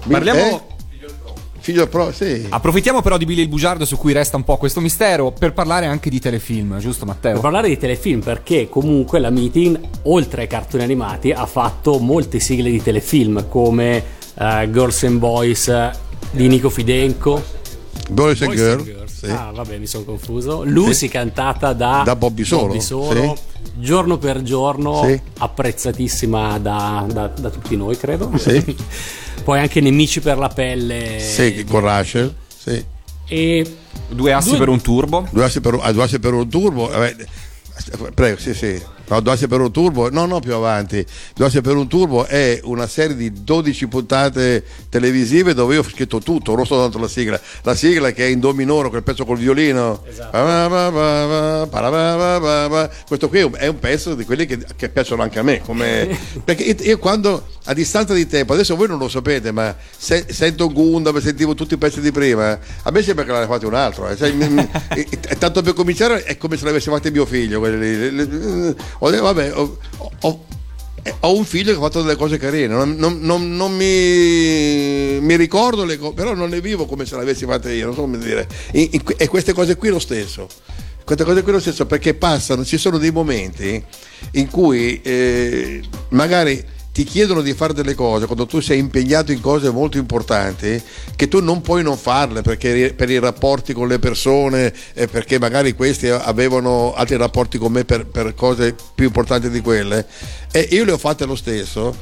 Parliamo. 0.07 0.39
Eh? 0.39 0.61
Figlio 1.61 1.87
pro, 1.87 2.11
sì. 2.13 2.45
Approfittiamo 2.49 3.01
però 3.01 3.17
di 3.17 3.25
Billy 3.25 3.41
il 3.41 3.47
Bugiardo 3.49 3.85
su 3.85 3.97
cui 3.97 4.13
resta 4.13 4.37
un 4.37 4.43
po' 4.43 4.57
questo 4.57 4.79
mistero 4.79 5.31
per 5.31 5.51
parlare 5.53 5.87
anche 5.87 6.09
di 6.09 6.19
telefilm, 6.19 6.79
giusto 6.79 7.05
Matteo? 7.05 7.33
Per 7.33 7.41
parlare 7.41 7.67
di 7.67 7.77
telefilm, 7.77 8.21
perché 8.21 8.69
comunque 8.69 9.19
la 9.19 9.29
Meeting, 9.29 9.77
oltre 10.03 10.43
ai 10.43 10.47
cartoni 10.47 10.83
animati, 10.83 11.31
ha 11.31 11.45
fatto 11.45 11.99
molte 11.99 12.39
sigle 12.39 12.69
di 12.71 12.81
telefilm 12.81 13.49
come 13.49 14.17
eh, 14.39 14.69
Girls 14.71 15.03
and 15.03 15.19
Boys 15.19 15.67
eh, 15.67 15.91
di 16.31 16.47
Nico 16.47 16.69
Fidenco. 16.69 17.43
Boys 18.09 18.41
and 18.41 18.49
Boys 18.49 18.59
Girl, 18.59 18.79
and 18.79 18.85
Girls. 18.85 19.17
sì. 19.19 19.25
Ah, 19.27 19.51
vabbè, 19.53 19.77
mi 19.77 19.85
sono 19.85 20.03
confuso. 20.03 20.63
Lucy 20.63 20.93
Sì. 20.93 21.07
cantata 21.09 21.73
da, 21.73 22.01
Da 22.03 22.15
Bobby 22.15 22.43
Solo, 22.43 22.79
Solo, 22.79 23.37
giorno 23.75 24.17
per 24.17 24.41
giorno, 24.41 25.03
Sì. 25.03 25.19
apprezzatissima 25.37 26.57
da, 26.57 27.05
da- 27.07 27.27
da 27.27 27.49
tutti 27.49 27.75
noi, 27.75 27.95
credo. 27.97 28.31
Sì. 28.37 28.75
Poi 29.43 29.59
anche 29.59 29.79
Nemici 29.81 30.19
per 30.21 30.37
la 30.37 30.49
pelle. 30.49 31.19
Sì, 31.19 31.63
con 31.69 31.81
Rachel, 31.81 32.33
sì. 32.57 32.83
E 33.27 33.75
Due 34.09 34.33
assi 34.33 34.49
Due- 34.49 34.57
per 34.57 34.69
un 34.69 34.81
turbo. 34.81 35.27
Due 35.29 35.43
assi 35.43 35.61
per, 35.61 35.77
ah, 35.79 35.91
due 35.91 36.03
assi 36.03 36.17
per 36.19 36.33
un 36.33 36.49
turbo. 36.49 36.89
prego, 38.15 38.37
sì, 38.39 38.53
sì. 38.55 38.81
No, 39.09 39.19
Doce 39.21 39.47
per 39.47 39.59
un 39.59 39.71
turbo, 39.71 40.09
no, 40.11 40.25
no, 40.25 40.39
più 40.39 40.53
avanti. 40.53 41.03
Doce 41.35 41.61
per 41.61 41.75
un 41.75 41.87
turbo 41.87 42.25
è 42.25 42.59
una 42.63 42.85
serie 42.85 43.15
di 43.15 43.43
12 43.43 43.87
puntate 43.87 44.63
televisive 44.89 45.55
dove 45.55 45.73
io 45.73 45.79
ho 45.79 45.83
scritto 45.83 46.19
tutto, 46.19 46.55
non 46.55 46.65
soltanto 46.65 46.99
la 46.99 47.07
sigla. 47.07 47.39
La 47.63 47.73
sigla 47.73 48.11
che 48.11 48.25
è 48.25 48.29
in 48.29 48.39
do 48.39 48.53
minore, 48.53 48.89
quel 48.89 49.01
pezzo 49.01 49.25
col 49.25 49.39
violino. 49.39 50.03
Esatto. 50.07 50.37
Questo 53.07 53.29
qui 53.29 53.39
è 53.39 53.67
un 53.67 53.79
pezzo 53.79 54.13
di 54.13 54.25
quelli 54.25 54.45
che, 54.45 54.59
che 54.75 54.89
piacciono 54.89 55.23
anche 55.23 55.39
a 55.39 55.43
me. 55.43 55.61
Come... 55.61 56.15
Perché 56.45 56.63
io 56.63 56.99
quando, 56.99 57.47
a 57.65 57.73
distanza 57.73 58.13
di 58.13 58.27
tempo, 58.27 58.53
adesso 58.53 58.75
voi 58.75 58.87
non 58.87 58.99
lo 58.99 59.09
sapete, 59.09 59.51
ma 59.51 59.75
se, 59.97 60.25
sento 60.29 60.71
Gunda, 60.71 61.19
sentivo 61.19 61.55
tutti 61.55 61.73
i 61.73 61.77
pezzi 61.77 61.99
di 61.99 62.11
prima, 62.11 62.57
a 62.83 62.91
me 62.91 63.01
sembra 63.01 63.25
che 63.25 63.31
l'hanno 63.31 63.47
fatto 63.47 63.65
un 63.67 63.73
altro. 63.73 64.07
Eh. 64.07 64.15
Cioè, 64.15 64.31
mi, 64.31 64.47
mi, 64.49 64.69
tanto 65.39 65.63
per 65.63 65.73
cominciare 65.73 66.23
è 66.23 66.37
come 66.37 66.57
se 66.57 66.65
l'avesse 66.65 66.91
fatto 66.91 67.09
mio 67.09 67.25
figlio. 67.25 67.59
Quelli, 67.59 68.75
ho 68.99 69.09
detto, 69.09 69.23
vabbè, 69.23 69.53
ho, 69.55 69.77
ho- 70.21 70.45
eh, 71.03 71.13
ho 71.21 71.35
un 71.35 71.45
figlio 71.45 71.71
che 71.71 71.77
ha 71.77 71.81
fatto 71.81 72.01
delle 72.01 72.17
cose 72.17 72.37
carine, 72.37 72.67
non, 72.67 72.95
non- 72.97 73.19
non- 73.21 73.55
non 73.55 73.73
mi, 73.75 75.19
mi 75.21 75.35
ricordo 75.37 75.85
le 75.85 75.97
cose, 75.97 76.13
però 76.13 76.33
non 76.33 76.49
le 76.49 76.59
vivo 76.61 76.85
come 76.85 77.05
se 77.05 77.15
le 77.15 77.21
avessi 77.21 77.45
fatte 77.45 77.71
io, 77.73 77.85
non 77.85 77.95
so 77.95 78.01
come 78.01 78.17
dire. 78.17 78.47
In- 78.73 79.01
e 79.17 79.27
queste 79.27 79.53
cose 79.53 79.75
qui 79.77 79.89
lo 79.89 79.99
stesso. 79.99 80.47
Queste 81.05 81.23
cose 81.25 81.41
qui 81.41 81.51
lo 81.53 81.59
stesso 81.59 81.85
perché 81.87 82.13
passano, 82.13 82.63
ci 82.63 82.77
sono 82.77 82.97
dei 82.99 83.11
momenti 83.11 83.83
in 84.33 84.47
cui 84.49 85.01
eh, 85.01 85.81
magari 86.09 86.63
ti 86.99 87.05
chiedono 87.05 87.39
di 87.39 87.53
fare 87.53 87.71
delle 87.71 87.95
cose 87.95 88.25
quando 88.25 88.45
tu 88.45 88.59
sei 88.59 88.77
impegnato 88.77 89.31
in 89.31 89.39
cose 89.39 89.69
molto 89.69 89.97
importanti 89.97 90.83
che 91.15 91.29
tu 91.29 91.41
non 91.41 91.61
puoi 91.61 91.81
non 91.81 91.95
farle 91.95 92.41
perché 92.41 92.93
per 92.93 93.09
i 93.09 93.17
rapporti 93.19 93.71
con 93.71 93.87
le 93.87 93.99
persone 93.99 94.73
eh, 94.93 95.07
perché 95.07 95.39
magari 95.39 95.75
questi 95.75 96.09
avevano 96.09 96.93
altri 96.93 97.15
rapporti 97.15 97.57
con 97.57 97.71
me 97.71 97.85
per, 97.85 98.05
per 98.05 98.35
cose 98.35 98.75
più 98.93 99.05
importanti 99.05 99.49
di 99.49 99.61
quelle. 99.61 100.05
E 100.51 100.67
io 100.71 100.83
le 100.83 100.91
ho 100.91 100.97
fatte 100.97 101.23
lo 101.23 101.37
stesso. 101.37 101.95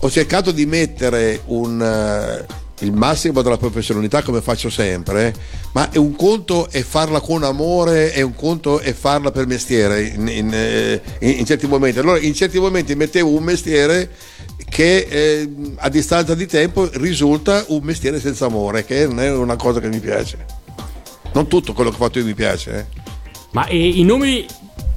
Ho 0.00 0.10
cercato 0.10 0.50
di 0.50 0.66
mettere 0.66 1.40
un, 1.46 1.80
eh, 1.80 2.44
il 2.82 2.92
massimo 2.92 3.42
della 3.42 3.56
professionalità 3.56 4.22
come 4.22 4.40
faccio 4.40 4.68
sempre, 4.70 5.34
ma 5.72 5.90
è 5.90 5.96
un 5.98 6.14
conto 6.14 6.68
è 6.70 6.82
farla 6.82 7.20
con 7.20 7.42
amore, 7.42 8.12
è 8.12 8.20
un 8.20 8.34
conto 8.34 8.78
è 8.80 8.92
farla 8.92 9.30
per 9.30 9.46
mestiere 9.46 10.02
in, 10.02 10.28
in, 10.28 10.50
eh, 10.52 11.00
in- 11.20 11.38
in 11.38 11.44
certi 11.46 11.66
momenti. 11.66 11.98
Allora 11.98 12.18
in 12.18 12.34
certi 12.34 12.58
momenti 12.58 12.94
mettevo 12.94 13.30
un 13.30 13.42
mestiere 13.42 14.10
che 14.68 15.06
eh, 15.08 15.50
a 15.76 15.88
distanza 15.88 16.34
di 16.34 16.46
tempo 16.46 16.88
risulta 16.94 17.64
un 17.68 17.80
mestiere 17.82 18.20
senza 18.20 18.46
amore, 18.46 18.84
che 18.84 19.06
non 19.06 19.20
è 19.20 19.30
una 19.30 19.56
cosa 19.56 19.80
che 19.80 19.88
mi 19.88 20.00
piace. 20.00 20.44
Non 21.32 21.46
tutto 21.46 21.72
quello 21.72 21.90
che 21.90 21.96
ho 21.96 21.98
fatto 21.98 22.18
io 22.18 22.24
mi 22.24 22.34
piace. 22.34 22.78
eh. 22.78 23.00
Ma 23.52 23.66
e 23.66 23.76
i 23.88 24.02
nomi 24.02 24.46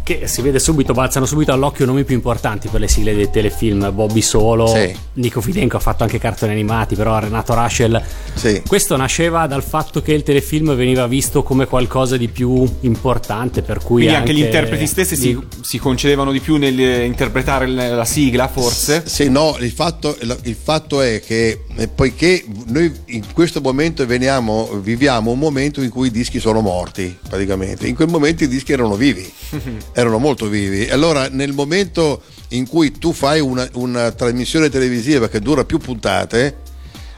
che 0.06 0.28
si 0.28 0.44
vede 0.44 0.60
subito, 0.60 0.94
balzano 0.94 1.26
subito 1.26 1.52
all'occhio 1.52 1.84
nomi 1.88 2.04
più 2.04 2.14
importanti 2.14 2.68
per 2.68 2.80
le 2.80 2.88
sigle 2.88 3.16
dei 3.16 3.32
telefilm. 3.32 3.92
Bobby 3.92 4.22
Solo, 4.22 4.68
Sì. 4.68 4.96
Nico 5.14 5.42
Fidenco 5.42 5.78
ha 5.78 5.80
fatto 5.80 6.04
anche 6.04 6.20
cartoni 6.20 6.52
animati, 6.52 6.94
però 6.94 7.18
Renato 7.18 7.56
Raschel. 7.56 8.00
Sì. 8.36 8.62
Questo 8.68 8.96
nasceva 8.98 9.48
dal 9.48 9.64
fatto 9.64 10.04
che 10.04 10.14
il 10.14 10.22
telefilm 10.22 10.76
veniva 10.76 11.08
visto 11.08 11.42
come 11.42 11.66
qualcosa 11.66 12.18
di 12.18 12.28
più 12.28 12.64
importante, 12.82 13.64
per 13.64 13.80
cui 13.80 14.04
Quindi 14.04 14.14
anche, 14.14 14.34
gli 14.36 14.42
interpreti 14.44 14.86
stessi 14.86 15.16
si, 15.16 15.28
di- 15.34 15.40
si 15.62 15.80
concedevano 15.80 16.32
di 16.32 16.40
più 16.40 16.58
nell'interpretare 16.58 17.68
l- 17.68 17.96
la 17.96 18.06
sigla, 18.06 18.48
forse. 18.48 19.02
Sì, 19.08 19.28
no, 19.28 19.56
il 19.60 19.72
fatto, 19.72 20.16
il 20.44 20.56
fatto 20.62 21.02
è 21.02 21.20
che 21.26 21.62
eh, 21.78 21.88
poiché 21.88 22.46
noi 22.68 22.94
in 23.08 23.24
questo 23.34 23.60
momento 23.60 24.06
veniamo, 24.06 24.70
viviamo 24.84 25.32
un 25.32 25.40
momento 25.40 25.82
in 25.82 25.90
cui 25.90 26.08
i 26.10 26.12
dischi 26.12 26.40
sono 26.40 26.62
morti, 26.62 27.18
praticamente. 27.28 27.88
In 27.88 27.96
quel 27.96 28.08
momento 28.10 28.44
i 28.44 28.48
dischi 28.48 28.72
erano 28.72 28.94
vivi, 28.96 29.28
erano 29.96 30.20
molto 30.20 30.48
vivi. 30.48 30.90
Allora, 30.90 31.30
nel 31.30 31.54
momento 31.54 32.22
in 32.50 32.68
cui 32.68 32.92
tu 32.92 33.14
fai 33.14 33.40
una, 33.40 33.68
una 33.74 34.12
trasmissione 34.12 34.70
televisiva 34.70 35.30
che 35.30 35.40
dura 35.40 35.64
più 35.64 35.78
puntate, 35.78 36.58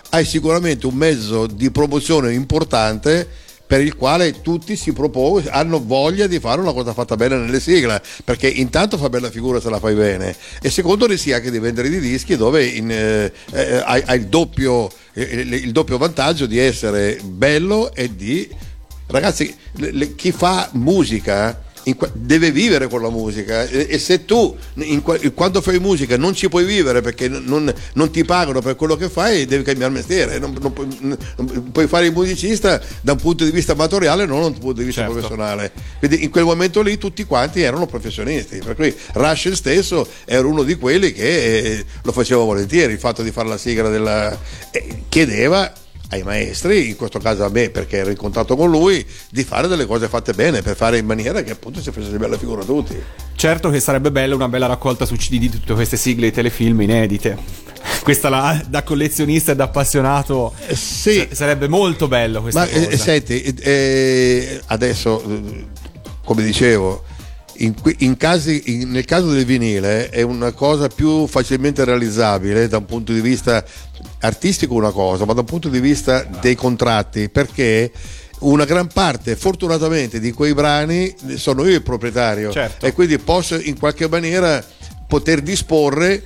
hai 0.10 0.24
sicuramente 0.24 0.86
un 0.86 0.94
mezzo 0.94 1.48
di 1.48 1.72
promozione 1.72 2.34
importante 2.34 3.28
per 3.66 3.82
il 3.82 3.98
quale 3.98 4.42
tutti 4.42 4.78
si 4.78 4.94
propongono, 4.94 5.50
hanno 5.50 5.84
voglia 5.84 6.28
di 6.28 6.40
fare 6.40 6.62
una 6.62 6.72
cosa 6.72 6.94
fatta 6.94 7.18
bene 7.18 7.36
nelle 7.36 7.60
sigle, 7.60 8.02
perché 8.24 8.48
intanto 8.48 8.98
fa 8.98 9.10
bella 9.10 9.30
figura 9.30 9.60
se 9.60 9.70
la 9.70 9.80
fai 9.80 9.94
bene 9.94 10.34
e 10.62 10.70
secondo 10.70 11.06
rischi 11.06 11.34
anche 11.34 11.52
di 11.52 11.60
vendere 11.60 11.90
dei 11.90 12.00
dischi 12.00 12.38
dove 12.38 12.64
in, 12.64 12.90
eh, 12.90 13.34
eh, 13.52 13.82
hai, 13.84 14.02
hai 14.06 14.20
il, 14.20 14.28
doppio, 14.28 14.90
eh, 15.14 15.24
il 15.24 15.72
doppio 15.74 15.98
vantaggio 15.98 16.46
di 16.46 16.60
essere 16.60 17.20
bello 17.24 17.94
e 17.94 18.16
di... 18.16 18.48
Ragazzi, 19.08 19.54
le- 19.74 19.92
le- 19.92 20.16
chi 20.16 20.32
fa 20.32 20.70
musica 20.74 21.66
deve 22.14 22.52
vivere 22.52 22.88
con 22.88 23.02
la 23.02 23.10
musica. 23.10 23.66
E, 23.66 23.88
e 23.90 24.00
se 24.00 24.26
tu 24.26 24.56
in 24.76 25.02
qua- 25.02 25.18
quando 25.34 25.62
fai 25.62 25.80
musica 25.80 26.18
non 26.18 26.34
ci 26.34 26.50
puoi 26.50 26.66
vivere 26.66 27.02
perché 27.02 27.28
non, 27.28 27.72
non 27.94 28.12
ti 28.12 28.26
pagano 28.26 28.62
per 28.62 28.76
quello 28.76 28.96
che 28.96 29.10
fai 29.10 29.46
devi 29.46 29.64
cambiare 29.64 29.94
mestiere. 29.94 30.40
Non, 30.40 30.56
non 30.60 30.74
puoi, 30.74 30.88
non 31.00 31.72
puoi 31.72 31.88
fare 31.88 32.08
il 32.08 32.14
musicista 32.14 32.82
da 33.02 33.14
un 33.14 33.20
punto 33.20 33.44
di 33.44 33.52
vista 33.52 33.74
amatoriale 33.74 34.26
non 34.26 34.42
da 34.42 34.48
un 34.48 34.58
punto 34.58 34.80
di 34.80 34.86
vista 34.86 35.02
Certo. 35.02 35.14
professionale. 35.16 35.72
Quindi 36.00 36.24
in 36.24 36.30
quel 36.30 36.44
momento 36.44 36.82
lì 36.82 36.98
tutti 36.98 37.24
quanti 37.26 37.62
erano 37.62 37.86
professionisti 37.86 38.58
per 38.64 38.76
cui 38.76 38.94
Rush 39.14 39.52
stesso 39.52 40.08
era 40.26 40.46
uno 40.48 40.64
di 40.64 40.76
quelli 40.76 41.12
che 41.12 41.58
eh, 41.58 41.86
lo 42.04 42.12
faceva 42.12 42.44
volentieri 42.44 42.94
il 42.94 43.00
fatto 43.00 43.22
di 43.22 43.32
fare 43.32 43.48
la 43.48 43.58
sigla 43.58 43.90
della 43.90 44.38
eh, 44.72 45.04
chiedeva 45.10 45.72
ai 46.10 46.24
maestri, 46.24 46.90
in 46.90 46.96
questo 46.96 47.20
caso 47.20 47.44
a 47.44 47.50
me 47.50 47.70
perché 47.70 47.98
ero 47.98 48.10
in 48.10 48.16
contatto 48.16 48.56
con 48.56 48.70
lui, 48.70 49.06
di 49.30 49.44
fare 49.44 49.68
delle 49.68 49.86
cose 49.86 50.08
fatte 50.08 50.34
bene 50.34 50.62
per 50.62 50.76
fare 50.76 50.98
in 50.98 51.06
maniera 51.06 51.42
che 51.44 51.52
appunto 51.52 51.82
si 51.82 51.92
facesse 51.92 52.18
bella 52.18 52.38
figura 52.38 52.62
a 52.62 52.66
tutti. 52.66 52.96
Certo 53.36 53.70
che 53.70 53.80
sarebbe 53.80 54.12
bella 54.12 54.34
una 54.36 54.48
bella 54.48 54.68
raccolta 54.68 55.06
su 55.06 55.16
CD 55.16 55.38
di 55.38 55.50
tutte 55.50 55.74
queste 55.74 55.98
sigle 55.98 56.28
di 56.30 56.34
telefilm 56.34 56.82
inedite. 56.82 57.66
Questa 58.04 58.30
la- 58.30 58.64
da 58.68 58.84
collezionista 58.84 59.52
e 59.52 59.56
da 59.56 59.66
appassionato 59.66 60.54
sì. 60.74 61.26
sa- 61.30 61.36
sarebbe 61.36 61.68
molto 61.68 62.08
bello 62.08 62.42
questa 62.42 62.62
Ma 62.62 62.68
cosa. 62.68 62.88
eh, 62.90 62.98
senti, 62.98 63.42
eh, 63.42 63.56
eh, 63.62 64.62
adesso, 64.68 65.22
eh, 65.24 65.66
come 66.24 66.44
dicevo, 66.44 67.04
in 67.60 67.74
in 68.00 68.16
casi- 68.18 68.64
in- 68.68 68.92
nel 68.92 69.04
caso 69.06 69.32
del 69.32 69.44
vinile 69.46 70.10
è 70.10 70.22
una 70.22 70.52
cosa 70.52 70.88
più 70.88 71.28
facilmente 71.28 71.84
realizzabile 71.86 72.68
da 72.68 72.78
un 72.78 72.86
punto 72.86 73.12
di 73.14 73.20
vista 73.22 73.64
artistico 74.28 74.74
una 74.76 74.92
cosa, 74.92 75.26
ma 75.26 75.34
da 75.34 75.40
un 75.40 75.46
punto 75.46 75.70
di 75.70 75.80
vista 75.80 76.24
dei 76.24 76.56
contratti, 76.56 77.30
perché 77.30 77.92
una 78.40 78.66
gran 78.66 78.88
parte, 78.88 79.36
fortunatamente, 79.36 80.20
di 80.20 80.32
quei 80.32 80.54
brani 80.54 81.14
sono 81.36 81.66
io 81.66 81.76
il 81.76 81.82
proprietario 81.82 82.52
Certo. 82.52 82.86
e 82.86 82.92
quindi 82.94 83.18
posso 83.18 83.60
in 83.60 83.80
qualche 83.80 84.08
maniera 84.08 84.64
poter 85.08 85.42
disporre 85.42 86.22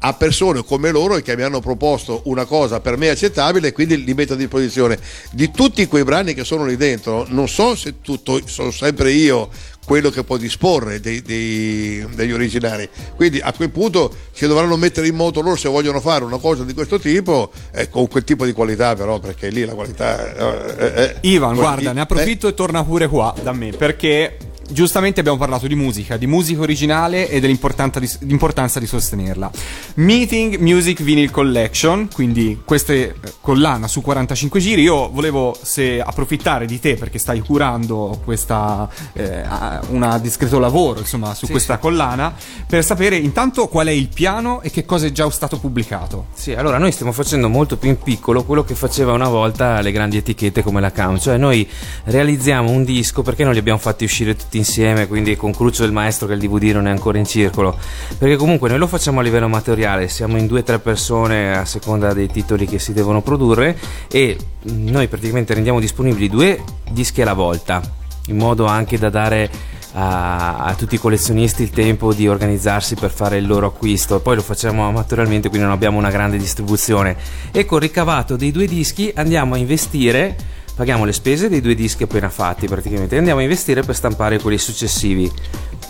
a 0.00 0.12
persone 0.14 0.64
come 0.64 0.90
loro 0.90 1.16
che 1.16 1.36
mi 1.36 1.42
hanno 1.42 1.60
proposto 1.60 2.22
una 2.24 2.44
cosa 2.44 2.80
per 2.80 2.96
me 2.96 3.08
accettabile 3.08 3.68
e 3.68 3.72
quindi 3.72 4.04
li 4.04 4.14
metto 4.14 4.34
a 4.34 4.36
disposizione. 4.36 4.98
Di 5.32 5.50
tutti 5.50 5.86
quei 5.86 6.04
brani 6.04 6.34
che 6.34 6.44
sono 6.44 6.64
lì 6.64 6.76
dentro 6.76 7.26
non 7.28 7.48
so 7.48 7.74
se 7.74 8.00
tutto 8.00 8.40
sono 8.46 8.70
sempre 8.70 9.10
io 9.10 9.48
quello 9.84 10.10
che 10.10 10.22
può 10.22 10.36
disporre 10.36 11.00
dei- 11.00 11.22
dei- 11.22 12.06
degli 12.14 12.30
originali 12.32 12.86
quindi 13.16 13.40
a 13.40 13.54
quel 13.54 13.70
punto 13.70 14.14
si 14.32 14.46
dovranno 14.46 14.76
mettere 14.76 15.06
in 15.06 15.14
moto 15.14 15.40
loro 15.40 15.56
se 15.56 15.70
vogliono 15.70 15.98
fare 15.98 16.24
una 16.24 16.36
cosa 16.36 16.62
di 16.62 16.74
questo 16.74 16.98
tipo 16.98 17.50
eh, 17.72 17.88
con 17.88 18.06
quel 18.06 18.22
tipo 18.22 18.44
di 18.44 18.52
qualità 18.52 18.94
però 18.94 19.18
perché 19.18 19.48
lì 19.48 19.64
la 19.64 19.72
qualità 19.72 20.76
eh, 20.76 20.84
eh, 20.84 21.02
eh, 21.02 21.16
Ivan, 21.22 21.54
guarda, 21.54 21.92
ne 21.92 22.02
approfitto 22.02 22.48
e 22.48 22.52
torna 22.54 22.84
pure 22.84 23.08
qua 23.08 23.34
da 23.42 23.52
me 23.52 23.70
perché 23.70 24.36
giustamente 24.70 25.20
abbiamo 25.20 25.38
parlato 25.38 25.66
di 25.66 25.74
musica, 25.74 26.16
di 26.16 26.26
musica 26.26 26.60
originale 26.60 27.28
e 27.28 27.40
dell'importanza 27.40 28.00
di, 28.00 28.10
di 28.20 28.86
sostenerla. 28.86 29.50
Meeting 29.94 30.56
Music 30.58 31.02
Vinyl 31.02 31.30
Collection, 31.30 32.08
quindi 32.12 32.60
questa 32.64 32.92
eh, 32.92 33.14
collana 33.40 33.88
su 33.88 34.00
45 34.00 34.60
giri. 34.60 34.82
Io 34.82 35.10
volevo 35.10 35.56
se 35.60 36.00
approfittare 36.00 36.66
di 36.66 36.78
te 36.78 36.96
perché 36.96 37.18
stai 37.18 37.40
curando 37.40 38.20
questa 38.24 38.88
eh, 39.14 39.42
una 39.90 40.18
discreto 40.18 40.58
lavoro, 40.58 41.00
insomma, 41.00 41.34
su 41.34 41.46
Sì, 41.46 41.52
questa 41.52 41.74
sì. 41.74 41.80
collana 41.80 42.34
per 42.66 42.84
sapere 42.84 43.16
intanto 43.16 43.68
qual 43.68 43.86
è 43.86 43.92
il 43.92 44.08
piano 44.08 44.60
e 44.62 44.70
che 44.70 44.84
cosa 44.84 45.06
è 45.06 45.12
già 45.12 45.28
stato 45.30 45.58
pubblicato. 45.58 46.26
Sì, 46.34 46.52
allora 46.52 46.78
noi 46.78 46.92
stiamo 46.92 47.12
facendo 47.12 47.48
molto 47.48 47.76
più 47.76 47.88
in 47.88 47.98
piccolo 47.98 48.44
quello 48.44 48.64
che 48.64 48.74
faceva 48.74 49.12
una 49.12 49.28
volta 49.28 49.80
le 49.80 49.92
grandi 49.92 50.16
etichette 50.16 50.62
come 50.62 50.80
la 50.80 50.92
Cam, 50.92 51.18
cioè 51.18 51.36
noi 51.36 51.68
realizziamo 52.04 52.70
un 52.70 52.84
disco 52.84 53.22
perché 53.22 53.44
non 53.44 53.52
li 53.52 53.58
abbiamo 53.58 53.78
fatti 53.78 54.04
uscire 54.04 54.36
tutti 54.36 54.57
insieme, 54.58 55.06
quindi 55.06 55.36
con 55.36 55.52
Cruccio 55.52 55.82
del 55.82 55.92
Maestro 55.92 56.26
che 56.26 56.34
il 56.34 56.40
DVD 56.40 56.74
non 56.74 56.86
è 56.86 56.90
ancora 56.90 57.18
in 57.18 57.24
circolo, 57.24 57.78
perché 58.18 58.36
comunque 58.36 58.68
noi 58.68 58.78
lo 58.78 58.86
facciamo 58.86 59.20
a 59.20 59.22
livello 59.22 59.46
amatoriale, 59.46 60.08
siamo 60.08 60.36
in 60.36 60.46
due 60.46 60.60
o 60.60 60.62
tre 60.62 60.78
persone 60.78 61.56
a 61.56 61.64
seconda 61.64 62.12
dei 62.12 62.28
titoli 62.28 62.66
che 62.66 62.78
si 62.78 62.92
devono 62.92 63.22
produrre 63.22 63.78
e 64.10 64.36
noi 64.62 65.08
praticamente 65.08 65.54
rendiamo 65.54 65.80
disponibili 65.80 66.28
due 66.28 66.62
dischi 66.90 67.22
alla 67.22 67.32
volta, 67.32 67.80
in 68.26 68.36
modo 68.36 68.66
anche 68.66 68.98
da 68.98 69.08
dare 69.08 69.76
a, 69.92 70.58
a 70.58 70.74
tutti 70.74 70.96
i 70.96 70.98
collezionisti 70.98 71.62
il 71.62 71.70
tempo 71.70 72.12
di 72.12 72.28
organizzarsi 72.28 72.94
per 72.94 73.10
fare 73.10 73.38
il 73.38 73.46
loro 73.46 73.66
acquisto. 73.66 74.20
Poi 74.20 74.36
lo 74.36 74.42
facciamo 74.42 74.86
amatorialmente, 74.86 75.48
quindi 75.48 75.66
non 75.66 75.74
abbiamo 75.74 75.98
una 75.98 76.10
grande 76.10 76.36
distribuzione. 76.36 77.16
E 77.52 77.64
col 77.64 77.80
ricavato 77.80 78.36
dei 78.36 78.50
due 78.50 78.66
dischi 78.66 79.12
andiamo 79.14 79.54
a 79.54 79.58
investire. 79.58 80.36
Paghiamo 80.78 81.04
le 81.04 81.12
spese 81.12 81.48
dei 81.48 81.60
due 81.60 81.74
dischi 81.74 82.04
appena 82.04 82.28
fatti 82.28 82.68
praticamente 82.68 83.16
e 83.16 83.18
andiamo 83.18 83.40
a 83.40 83.42
investire 83.42 83.82
per 83.82 83.96
stampare 83.96 84.38
quelli 84.38 84.58
successivi. 84.58 85.28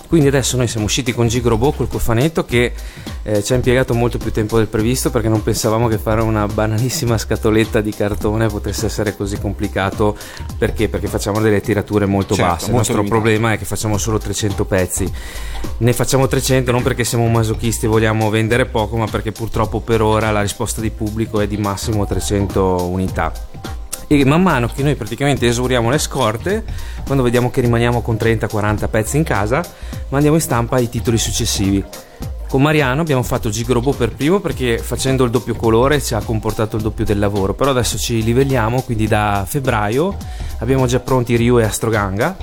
Quindi 0.09 0.29
adesso 0.29 0.57
noi 0.57 0.67
siamo 0.67 0.87
usciti 0.87 1.13
con 1.13 1.29
Gigrobo 1.29 1.73
col 1.73 1.89
cofanetto 1.89 2.47
che 2.47 2.73
eh, 3.25 3.45
ci 3.45 3.53
ha 3.53 3.57
impiegato 3.57 3.93
molto 3.93 4.17
più 4.17 4.33
tempo 4.33 4.57
del 4.57 4.67
previsto 4.67 5.11
perché 5.11 5.29
non 5.29 5.43
pensavamo 5.43 5.89
che 5.89 5.99
fare 5.99 6.23
una 6.23 6.47
banalissima 6.47 7.19
scatoletta 7.19 7.83
di 7.83 7.93
cartone 7.93 8.47
potesse 8.47 8.87
essere 8.87 9.15
così 9.15 9.39
complicato. 9.39 10.17
Perché? 10.57 10.89
Perché 10.89 11.07
facciamo 11.07 11.41
delle 11.41 11.61
tirature 11.61 12.07
molto 12.07 12.35
Certo, 12.35 12.51
basse. 12.51 12.65
Il 12.69 12.73
molto 12.73 12.93
nostro 12.93 13.03
limitate. 13.03 13.21
problema 13.21 13.53
è 13.53 13.59
che 13.59 13.67
facciamo 13.67 13.99
solo 13.99 14.17
300 14.17 14.65
pezzi. 14.65 15.13
Ne 15.77 15.93
facciamo 15.93 16.27
300 16.27 16.73
non 16.73 16.83
perché 16.83 17.05
siamo 17.05 17.29
masochisti 17.29 17.85
e 17.85 17.89
vogliamo 17.91 18.31
vendere 18.31 18.65
poco, 18.65 18.97
ma 18.97 19.05
perché 19.05 19.33
purtroppo 19.33 19.81
per 19.81 20.01
ora 20.01 20.31
la 20.31 20.41
risposta 20.41 20.81
di 20.81 20.89
pubblico 20.89 21.41
è 21.41 21.47
di 21.47 21.59
massimo 21.59 22.07
300 22.07 22.87
unità. 22.87 23.31
E 24.11 24.25
man 24.25 24.41
mano 24.41 24.69
che 24.75 24.83
noi 24.83 24.95
praticamente 24.95 25.47
esauriamo 25.47 25.91
le 25.91 25.99
scorte, 25.99 26.65
quando 27.05 27.23
vediamo 27.23 27.51
che 27.51 27.61
rimaniamo 27.61 28.01
con 28.01 28.17
30-40 28.17 28.89
pezzi 28.89 29.19
in 29.19 29.23
casa, 29.23 29.63
mandiamo 30.09 30.37
in 30.37 30.43
stampa 30.43 30.79
i 30.79 30.89
titoli 30.89 31.19
successivi. 31.19 31.85
Con 32.49 32.63
Mariano 32.63 33.03
abbiamo 33.03 33.23
fatto 33.23 33.51
Gigrobo 33.51 33.93
per 33.93 34.13
primo 34.15 34.41
perché 34.41 34.79
facendo 34.79 35.23
il 35.25 35.31
doppio 35.31 35.55
colore 35.55 36.01
ci 36.01 36.15
ha 36.15 36.21
comportato 36.23 36.77
il 36.77 36.83
doppio 36.83 37.05
del 37.05 37.19
lavoro, 37.19 37.53
però 37.53 37.71
adesso 37.73 37.99
ci 37.99 38.23
livelliamo, 38.23 38.81
quindi 38.81 39.07
da 39.07 39.45
febbraio 39.47 40.17
abbiamo 40.61 40.87
già 40.87 40.99
pronti 41.01 41.37
Ryu 41.37 41.59
e 41.59 41.65
Astroganga. 41.65 42.35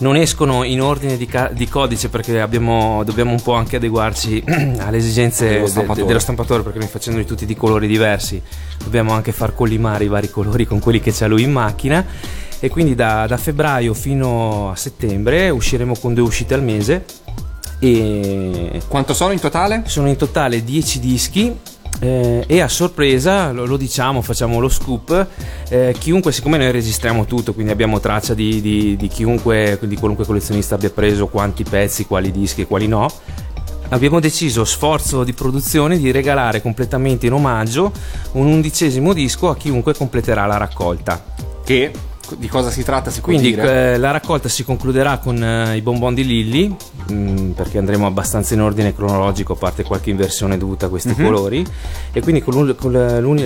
Non 0.00 0.14
escono 0.14 0.62
in 0.62 0.82
ordine 0.82 1.16
di, 1.16 1.24
ca- 1.26 1.48
di 1.48 1.66
codice 1.66 2.10
perché 2.10 2.38
abbiamo- 2.38 3.02
dobbiamo 3.02 3.30
un 3.32 3.40
po' 3.40 3.54
anche 3.54 3.76
adeguarci 3.76 4.44
alle 4.78 4.98
esigenze 4.98 5.48
Dello 5.48 5.64
de- 5.64 5.70
stampatore. 5.70 6.06
dello 6.06 6.18
stampatore 6.18 6.62
perché 6.62 6.78
noi 6.78 6.88
facendoli 6.88 7.24
tutti 7.24 7.46
di 7.46 7.56
colori 7.56 7.86
diversi 7.88 8.40
dobbiamo 8.84 9.12
anche 9.12 9.32
far 9.32 9.54
collimare 9.54 10.04
i 10.04 10.08
vari 10.08 10.28
colori 10.30 10.66
con 10.66 10.78
quelli 10.80 11.00
che 11.00 11.12
c'ha 11.12 11.26
lui 11.26 11.42
in 11.42 11.50
macchina 11.50 12.04
e 12.60 12.68
quindi 12.68 12.94
da, 12.94 13.26
da 13.26 13.36
febbraio 13.38 13.92
fino 13.94 14.70
a 14.70 14.76
settembre 14.76 15.48
usciremo 15.50 15.96
con 15.96 16.12
due 16.14 16.24
uscite 16.24 16.54
al 16.54 16.62
mese 16.62 17.04
e 17.78 18.80
quanto 18.88 19.14
sono 19.14 19.32
in 19.32 19.40
totale? 19.40 19.82
Sono 19.86 20.08
in 20.08 20.16
totale 20.16 20.64
10 20.64 21.00
dischi 21.00 21.56
eh, 22.00 22.44
e 22.46 22.60
a 22.60 22.68
sorpresa, 22.68 23.52
lo, 23.52 23.66
lo 23.66 23.76
diciamo, 23.76 24.22
facciamo 24.22 24.58
lo 24.60 24.68
scoop, 24.68 25.26
eh, 25.68 25.94
chiunque, 25.98 26.32
siccome 26.32 26.58
noi 26.58 26.70
registriamo 26.70 27.24
tutto, 27.24 27.52
quindi 27.52 27.72
abbiamo 27.72 28.00
traccia 28.00 28.34
di, 28.34 28.60
di- 28.60 28.96
di 28.96 29.08
chiunque, 29.08 29.78
di 29.82 29.96
qualunque 29.96 30.24
collezionista 30.24 30.76
abbia 30.76 30.90
preso 30.90 31.26
quanti 31.28 31.64
pezzi, 31.64 32.06
quali 32.06 32.30
dischi 32.30 32.62
e 32.62 32.66
quali 32.66 32.86
no, 32.86 33.08
abbiamo 33.90 34.20
deciso, 34.20 34.64
sforzo 34.64 35.24
di 35.24 35.32
produzione, 35.32 35.98
di 35.98 36.10
regalare 36.10 36.62
completamente 36.62 37.26
in 37.26 37.32
omaggio 37.32 37.92
un 38.32 38.46
undicesimo 38.46 39.12
disco 39.12 39.48
a 39.48 39.56
chiunque 39.56 39.94
completerà 39.94 40.46
la 40.46 40.56
raccolta. 40.56 41.22
Che 41.64 41.92
di 42.36 42.48
cosa 42.48 42.70
si 42.70 42.82
tratta 42.82 43.10
si 43.10 43.20
Quindi 43.20 43.52
eh, 43.54 43.96
la 43.98 44.10
raccolta 44.10 44.48
si 44.48 44.64
concluderà 44.64 45.18
con 45.18 45.42
eh, 45.42 45.76
i 45.76 45.80
bonbon 45.82 46.14
di 46.14 46.24
Lilli, 46.26 46.74
mh, 47.08 47.50
perché 47.50 47.78
andremo 47.78 48.06
abbastanza 48.06 48.54
in 48.54 48.60
ordine 48.60 48.94
cronologico, 48.94 49.54
a 49.54 49.56
parte 49.56 49.82
qualche 49.84 50.10
inversione 50.10 50.58
dovuta 50.58 50.86
a 50.86 50.88
questi 50.88 51.14
Mhm. 51.16 51.24
colori. 51.24 51.66
E 52.12 52.20
quindi 52.20 52.42
con, 52.42 52.74
con 52.78 52.92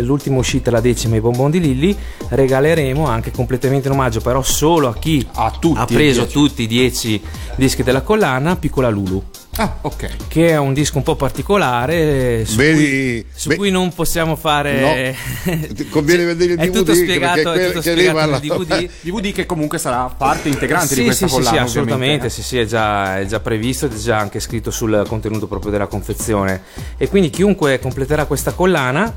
l'ultima 0.02 0.38
uscita, 0.38 0.70
la 0.70 0.80
decima, 0.80 1.16
i 1.16 1.20
bonbon 1.20 1.50
di 1.50 1.60
Lilli, 1.60 1.96
regaleremo 2.28 3.06
anche 3.06 3.30
completamente 3.30 3.88
in 3.88 3.94
omaggio, 3.94 4.20
però 4.20 4.42
solo 4.42 4.88
a 4.88 4.94
chi 4.94 5.26
ha 5.34 5.52
tutti 5.59 5.94
preso 5.94 6.20
i 6.22 6.24
dieci. 6.24 6.32
tutti 6.32 6.62
i 6.62 6.66
10 6.66 7.22
dischi 7.56 7.82
della 7.82 8.02
collana, 8.02 8.56
Piccola 8.56 8.88
Lulu. 8.88 9.22
Ah, 9.56 9.76
ok. 9.82 10.28
Che 10.28 10.48
è 10.48 10.56
un 10.56 10.72
disco 10.72 10.96
un 10.96 11.02
po' 11.02 11.14
particolare 11.14 12.46
su, 12.46 12.56
Vedi- 12.56 12.84
cui, 12.84 13.26
su 13.34 13.48
ve- 13.50 13.56
cui 13.56 13.70
non 13.70 13.92
possiamo 13.92 14.34
fare. 14.34 15.14
Ti 15.74 15.88
conviene 15.90 16.24
vedere 16.24 16.54
il 16.54 16.58
è 16.58 16.68
DVD 16.68 16.76
tutto 16.78 16.94
spiegato, 16.94 17.42
perché 17.42 17.60
è 17.60 17.66
tutto 17.66 17.80
che 17.80 17.90
spiegato 17.90 18.30
nel 18.30 18.40
DVD. 18.40 18.90
DVD 19.02 19.32
che 19.34 19.44
comunque 19.44 19.76
sarà 19.76 20.04
parte 20.16 20.48
integrante 20.48 20.94
sì, 20.94 21.00
di 21.00 21.04
questa 21.04 21.26
sì, 21.26 21.34
sì, 21.34 21.38
collana. 21.38 21.56
sì, 21.56 21.62
assolutamente, 21.62 21.94
ovviamente, 21.94 22.26
eh. 22.26 22.30
sì, 22.30 22.42
sì, 22.42 22.58
è 22.58 22.64
già, 22.64 23.18
è 23.18 23.26
già 23.26 23.40
previsto 23.40 23.86
ed 23.86 23.92
è 23.92 23.98
già 23.98 24.16
anche 24.16 24.40
scritto 24.40 24.70
sul 24.70 25.04
contenuto 25.06 25.46
proprio 25.46 25.70
della 25.70 25.86
confezione. 25.86 26.62
E 26.96 27.08
quindi 27.08 27.28
chiunque 27.28 27.78
completerà 27.78 28.24
questa 28.24 28.52
collana, 28.52 29.14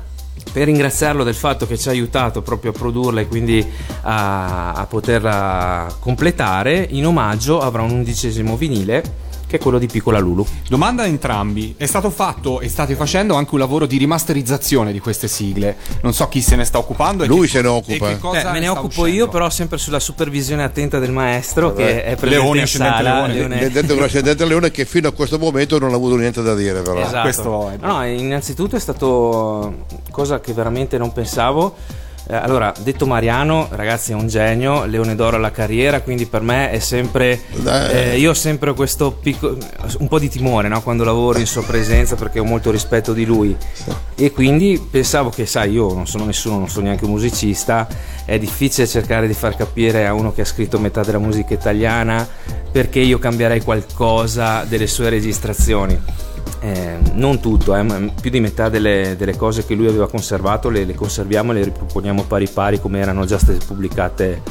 per 0.52 0.66
ringraziarlo 0.66 1.24
del 1.24 1.34
fatto 1.34 1.66
che 1.66 1.78
ci 1.78 1.88
ha 1.88 1.92
aiutato 1.92 2.42
proprio 2.42 2.72
a 2.72 2.74
produrla 2.74 3.22
e 3.22 3.26
quindi 3.26 3.66
a, 4.02 4.72
a 4.72 4.84
poterla 4.84 5.96
completare, 5.98 6.86
in 6.90 7.06
omaggio 7.06 7.58
avrà 7.60 7.80
un 7.80 7.90
undicesimo 7.90 8.54
vinile 8.58 9.24
che 9.46 9.56
è 9.56 9.58
quello 9.58 9.78
di 9.78 9.86
Piccola 9.86 10.18
Lulu. 10.18 10.44
Domanda 10.68 11.02
a 11.02 11.06
entrambi: 11.06 11.74
è 11.76 11.86
stato 11.86 12.10
fatto 12.10 12.60
e 12.60 12.68
state 12.68 12.94
facendo 12.94 13.34
anche 13.34 13.54
un 13.54 13.60
lavoro 13.60 13.86
di 13.86 13.96
rimasterizzazione 13.96 14.92
di 14.92 14.98
queste 14.98 15.28
sigle? 15.28 15.76
Non 16.02 16.12
so 16.12 16.28
chi 16.28 16.40
se 16.40 16.56
ne 16.56 16.64
sta 16.64 16.78
occupando. 16.78 17.24
e 17.24 17.26
Lui 17.26 17.42
che- 17.42 17.48
se 17.48 17.60
ne 17.62 17.68
e 17.68 17.70
occupa. 17.70 18.08
che 18.08 18.18
cosa 18.18 18.48
Eh, 18.48 18.52
me 18.52 18.60
ne 18.60 18.68
occupo 18.68 18.86
uscendo? 19.02 19.10
io, 19.10 19.28
però 19.28 19.48
sempre 19.50 19.78
sulla 19.78 20.00
supervisione 20.00 20.62
attenta 20.64 20.98
del 20.98 21.12
maestro 21.12 21.72
che 21.72 22.02
è 22.04 22.16
presente 22.16 22.28
Leone, 22.42 22.56
in 22.58 22.62
ascendente 22.64 22.96
sala. 23.02 23.14
Leone. 23.26 23.34
Leone- 23.34 23.58
Vedete 23.58 23.92
un 23.92 24.02
ascendente 24.02 24.44
leone 24.44 24.70
che 24.70 24.84
fino 24.84 25.08
a 25.08 25.12
questo 25.12 25.38
momento 25.38 25.78
non 25.78 25.92
ha 25.92 25.96
avuto 25.96 26.16
niente 26.16 26.42
da 26.42 26.54
dire 26.54 26.82
però. 26.82 27.00
Esatto. 27.00 27.20
questo 27.22 27.70
è- 27.70 27.76
No, 27.80 27.96
no, 27.98 28.04
innanzitutto 28.06 28.76
è 28.76 28.80
stato 28.80 29.84
cosa 30.10 30.40
che 30.40 30.52
veramente 30.52 30.98
non 30.98 31.12
pensavo. 31.12 31.74
Eh, 32.28 32.34
allora, 32.34 32.72
detto 32.82 33.06
Mariano, 33.06 33.68
ragazzi, 33.70 34.10
è 34.10 34.14
un 34.16 34.26
genio, 34.26 34.84
Leone 34.84 35.14
d'Oro 35.14 35.36
alla 35.36 35.52
carriera, 35.52 36.00
quindi 36.00 36.26
per 36.26 36.40
me 36.42 36.70
è 36.70 36.80
sempre. 36.80 37.40
eh, 38.12 38.18
io 38.18 38.30
ho 38.30 38.34
sempre 38.34 38.74
questo 38.74 39.12
picco- 39.12 39.56
un 39.98 40.08
po' 40.08 40.18
di 40.18 40.28
timore 40.28 40.66
no? 40.66 40.82
quando 40.82 41.04
lavoro 41.04 41.38
in 41.38 41.46
sua 41.46 41.62
presenza 41.62 42.16
perché 42.16 42.40
ho 42.40 42.44
molto 42.44 42.72
rispetto 42.72 43.12
di 43.12 43.24
lui. 43.24 43.56
E 44.16 44.32
quindi 44.32 44.84
pensavo 44.90 45.30
che, 45.30 45.46
sai, 45.46 45.70
io 45.72 45.92
non 45.92 46.08
sono 46.08 46.24
nessuno, 46.24 46.58
non 46.58 46.68
sono 46.68 46.86
neanche 46.86 47.04
un 47.04 47.12
musicista, 47.12 47.86
è 48.24 48.38
difficile 48.40 48.88
cercare 48.88 49.28
di 49.28 49.34
far 49.34 49.54
capire 49.54 50.06
a 50.06 50.12
uno 50.12 50.32
che 50.32 50.40
ha 50.40 50.46
scritto 50.46 50.80
metà 50.80 51.02
della 51.04 51.18
musica 51.18 51.54
italiana 51.54 52.26
perché 52.72 52.98
io 52.98 53.20
cambierei 53.20 53.62
qualcosa 53.62 54.64
delle 54.64 54.88
sue 54.88 55.10
registrazioni. 55.10 55.96
Eh, 56.60 56.98
non 57.12 57.38
tutto, 57.40 57.76
eh, 57.76 57.82
ma 57.82 58.00
più 58.20 58.30
di 58.30 58.40
metà 58.40 58.68
delle, 58.68 59.14
delle 59.16 59.36
cose 59.36 59.64
che 59.64 59.74
lui 59.74 59.86
aveva 59.86 60.08
conservato 60.08 60.68
le, 60.68 60.84
le 60.84 60.94
conserviamo 60.94 61.52
e 61.52 61.54
le 61.54 61.64
riproponiamo 61.64 62.24
pari 62.24 62.48
pari 62.48 62.80
come 62.80 62.98
erano 62.98 63.26
già 63.26 63.38
state 63.38 63.58
pubblicate 63.64 64.42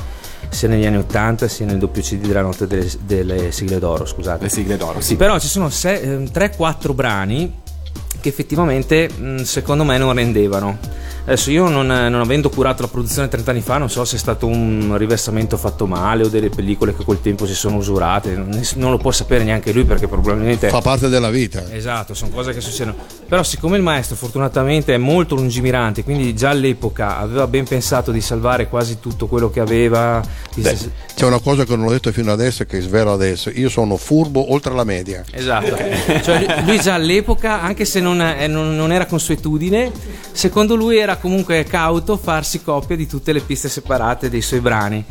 sia 0.49 0.68
negli 0.68 0.86
anni 0.86 0.98
80 0.98 1.48
sia 1.48 1.65
nel 1.65 1.77
doppio 1.77 2.02
CD 2.02 2.26
della 2.26 2.41
notte 2.41 2.68
delle, 2.68 2.90
delle 3.02 3.52
sigle 3.52 3.80
d'oro, 3.80 4.06
scusate. 4.06 4.44
Le 4.44 4.49
sigle 4.49 4.77
d'oro, 4.77 5.02
sì. 5.02 5.15
Però 5.15 5.38
ci 5.40 5.48
sono 5.48 5.68
3-4 5.68 6.94
brani 6.94 7.64
che 8.22 8.30
effettivamente 8.30 9.10
secondo 9.44 9.84
me 9.84 9.98
non 9.98 10.14
rendevano. 10.14 10.77
Adesso 11.26 11.49
io 11.49 11.68
non, 11.69 11.88
non 11.88 12.22
avendo 12.22 12.49
curato 12.49 12.84
la 12.84 12.88
produzione 12.88 13.27
30 13.27 13.49
anni 13.49 13.61
fa 13.61 13.80
non 13.80 13.89
so 13.89 14.06
se 14.06 14.15
è 14.15 14.19
stato 14.19 14.45
un 14.45 14.95
riversamento 14.95 15.57
fatto 15.57 15.88
male 15.88 16.23
o 16.23 16.27
delle 16.27 16.49
pellicole 16.49 16.95
che 16.95 17.03
col 17.03 17.19
tempo 17.19 17.47
si 17.47 17.56
sono 17.56 17.77
usurate, 17.77 18.35
non, 18.35 18.91
lo 18.91 18.97
può 18.97 19.11
sapere 19.11 19.43
neanche 19.43 19.72
lui 19.72 19.85
perché 19.85 20.07
probabilmente... 20.07 20.69
Fa 20.69 20.81
parte 20.81 21.10
della 21.10 21.31
vita. 21.31 21.64
Esatto, 21.72 22.14
sono 22.14 22.30
cose 22.30 22.53
che 22.53 22.61
succedono. 22.61 22.95
Però 23.27 23.41
siccome 23.41 23.77
il 23.77 23.81
maestro 23.81 24.15
fortunatamente 24.15 24.93
è 24.93 24.97
molto 24.97 25.34
lungimirante, 25.34 26.03
quindi 26.03 26.35
già 26.35 26.52
all'epoca 26.52 27.18
aveva 27.18 27.47
ben 27.47 27.65
pensato 27.65 28.11
di 28.11 28.22
salvare 28.22 28.69
quasi 28.69 28.99
tutto 28.99 29.26
quello 29.26 29.49
che 29.49 29.60
aveva... 29.60 30.22
Beh, 30.53 30.77
c'è 31.15 31.26
una 31.26 31.39
cosa 31.39 31.64
che 31.64 31.76
non 31.76 31.88
ho 31.88 31.91
detto 31.91 32.11
fino 32.11 32.31
adesso 32.31 32.61
e 32.64 32.65
che 32.68 32.81
svelo 32.81 33.11
adesso. 33.11 33.49
Io 33.49 33.69
sono 33.69 33.97
furbo 33.97 34.53
oltre 34.53 34.76
la 34.76 34.84
media. 34.84 35.23
Esatto, 35.31 35.76
cioè 36.23 36.64
lui- 36.65 36.80
già 36.80 36.93
all'epoca, 36.93 37.61
anche 37.61 37.84
se 37.84 37.99
non, 37.99 38.22
eh, 38.22 38.45
non- 38.45 38.76
non 38.76 38.91
era 38.91 39.07
consuetudine, 39.07 39.91
secondo 40.31 40.76
lui 40.76 40.97
era 40.97 41.14
comunque 41.17 41.63
cauto 41.63 42.17
farsi 42.17 42.61
copia 42.63 42.95
di 42.95 43.07
tutte 43.07 43.33
le 43.33 43.41
piste 43.41 43.69
separate 43.69 44.29
dei 44.29 44.41
suoi 44.41 44.59
brani. 44.59 45.05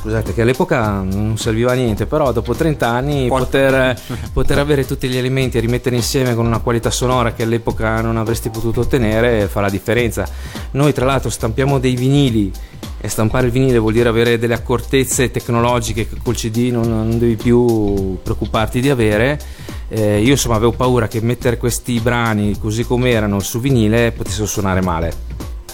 Scusate, 0.00 0.32
che 0.32 0.40
all'epoca 0.40 1.02
non 1.02 1.36
serviva 1.36 1.72
a 1.72 1.74
niente, 1.74 2.06
però 2.06 2.32
dopo 2.32 2.54
30 2.54 2.88
anni 2.88 3.28
poter, 3.28 4.00
poter 4.32 4.58
avere 4.58 4.86
tutti 4.86 5.06
gli 5.08 5.16
elementi 5.18 5.58
e 5.58 5.60
rimettere 5.60 5.94
insieme 5.94 6.34
con 6.34 6.46
una 6.46 6.60
qualità 6.60 6.90
sonora 6.90 7.34
che 7.34 7.42
all'epoca 7.42 8.00
non 8.00 8.16
avresti 8.16 8.48
potuto 8.48 8.80
ottenere 8.80 9.46
fa 9.46 9.60
la 9.60 9.68
differenza. 9.68 10.26
Noi, 10.70 10.94
tra 10.94 11.04
l'altro, 11.04 11.28
stampiamo 11.28 11.78
dei 11.78 11.96
vinili 11.96 12.50
e 12.98 13.08
stampare 13.08 13.48
il 13.48 13.52
vinile 13.52 13.76
vuol 13.76 13.92
dire 13.92 14.08
avere 14.08 14.38
delle 14.38 14.54
accortezze 14.54 15.30
tecnologiche 15.30 16.08
che 16.08 16.16
col 16.22 16.34
CD 16.34 16.70
non, 16.72 16.88
non 16.88 17.18
devi 17.18 17.36
più 17.36 18.16
preoccuparti 18.22 18.80
di 18.80 18.88
avere. 18.88 19.38
Eh, 19.88 20.22
io 20.22 20.30
insomma 20.30 20.54
avevo 20.54 20.72
paura 20.72 21.08
che 21.08 21.20
mettere 21.20 21.58
questi 21.58 22.00
brani 22.00 22.58
così 22.58 22.84
come 22.84 23.10
erano 23.10 23.38
su 23.40 23.60
vinile 23.60 24.12
potessero 24.12 24.46
suonare 24.46 24.80
male. 24.80 25.12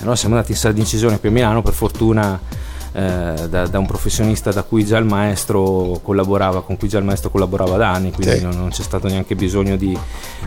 Allora 0.00 0.16
siamo 0.16 0.34
andati 0.34 0.50
in 0.50 0.58
sala 0.58 0.74
di 0.74 0.80
incisione 0.80 1.20
qui 1.20 1.28
a 1.28 1.32
Milano, 1.32 1.62
per 1.62 1.74
fortuna 1.74 2.64
eh, 2.96 3.48
da, 3.50 3.66
da 3.66 3.78
un 3.78 3.84
professionista 3.86 4.52
da 4.52 4.62
cui 4.62 4.82
già 4.86 4.96
il 4.96 5.04
maestro 5.04 6.00
collaborava, 6.02 6.62
con 6.62 6.78
cui 6.78 6.88
già 6.88 6.96
il 6.98 7.04
maestro 7.04 7.28
collaborava 7.30 7.76
da 7.76 7.90
anni, 7.92 8.10
quindi 8.10 8.36
Sì. 8.38 8.42
non, 8.42 8.56
non 8.56 8.70
c'è 8.70 8.82
stato 8.82 9.06
neanche 9.08 9.34
bisogno 9.34 9.76
di, 9.76 9.96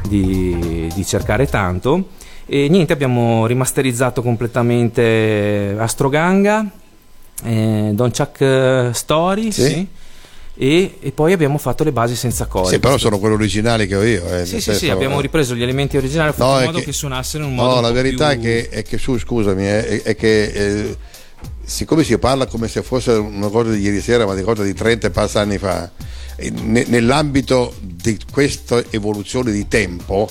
di- 0.08 0.90
di 0.94 1.06
cercare 1.06 1.46
tanto. 1.48 2.08
E 2.48 2.68
niente, 2.68 2.92
abbiamo 2.94 3.46
rimasterizzato 3.46 4.24
completamente 4.24 5.76
Astroganga, 5.78 6.66
eh, 7.44 7.92
Don 7.94 8.12
Chuck 8.12 8.42
eh, 8.42 8.90
Story, 8.94 9.52
Sì. 9.52 9.64
sì, 9.64 9.88
e, 10.62 10.98
e 11.00 11.12
poi 11.12 11.32
abbiamo 11.34 11.58
fatto 11.60 11.84
le 11.84 11.92
basi 11.92 12.16
senza 12.16 12.48
corde. 12.48 12.70
Sì, 12.72 12.80
però 12.80 12.98
sono 12.98 13.20
quelli 13.20 13.36
originali 13.36 13.86
che 13.88 13.96
ho 13.96 14.04
io. 14.04 14.26
eh, 14.26 14.46
Sì, 14.46 14.56
sì, 14.56 14.62
senso, 14.62 14.80
sì, 14.80 14.90
abbiamo 14.90 15.20
eh. 15.20 15.22
ripreso 15.22 15.54
gli 15.56 15.62
elementi 15.62 15.98
originali, 15.98 16.32
fatto 16.34 16.52
No, 16.54 16.60
in 16.60 16.66
modo 16.66 16.80
che, 16.80 16.86
che- 16.86 16.92
suonassero 16.94 17.44
in 17.44 17.50
un 17.52 17.56
modo 17.56 17.76
No, 17.76 17.82
la 17.82 17.92
verità 17.92 18.30
più- 18.30 18.40
è, 18.40 18.42
che, 18.42 18.70
è 18.70 18.82
che 18.84 18.98
su, 18.98 19.18
scusami, 19.20 19.64
è, 19.64 20.02
è 20.02 20.16
che 20.16 20.44
eh, 20.46 20.98
siccome 21.64 22.04
si 22.04 22.18
parla 22.18 22.48
come 22.48 22.68
se 22.68 22.82
fosse 22.82 23.12
una 23.12 23.50
cosa 23.50 23.72
di 23.72 23.80
ieri 23.80 24.02
sera, 24.02 24.26
ma 24.26 24.34
di 24.34 24.42
cosa 24.42 24.64
di 24.64 24.74
30 24.74 25.08
e 25.08 25.10
passa 25.12 25.42
anni 25.42 25.58
fa, 25.58 25.90
ne- 26.38 26.86
nell'ambito 26.88 27.76
di 27.80 28.18
questa 28.32 28.84
evoluzione 28.90 29.52
di 29.52 29.68
tempo, 29.68 30.30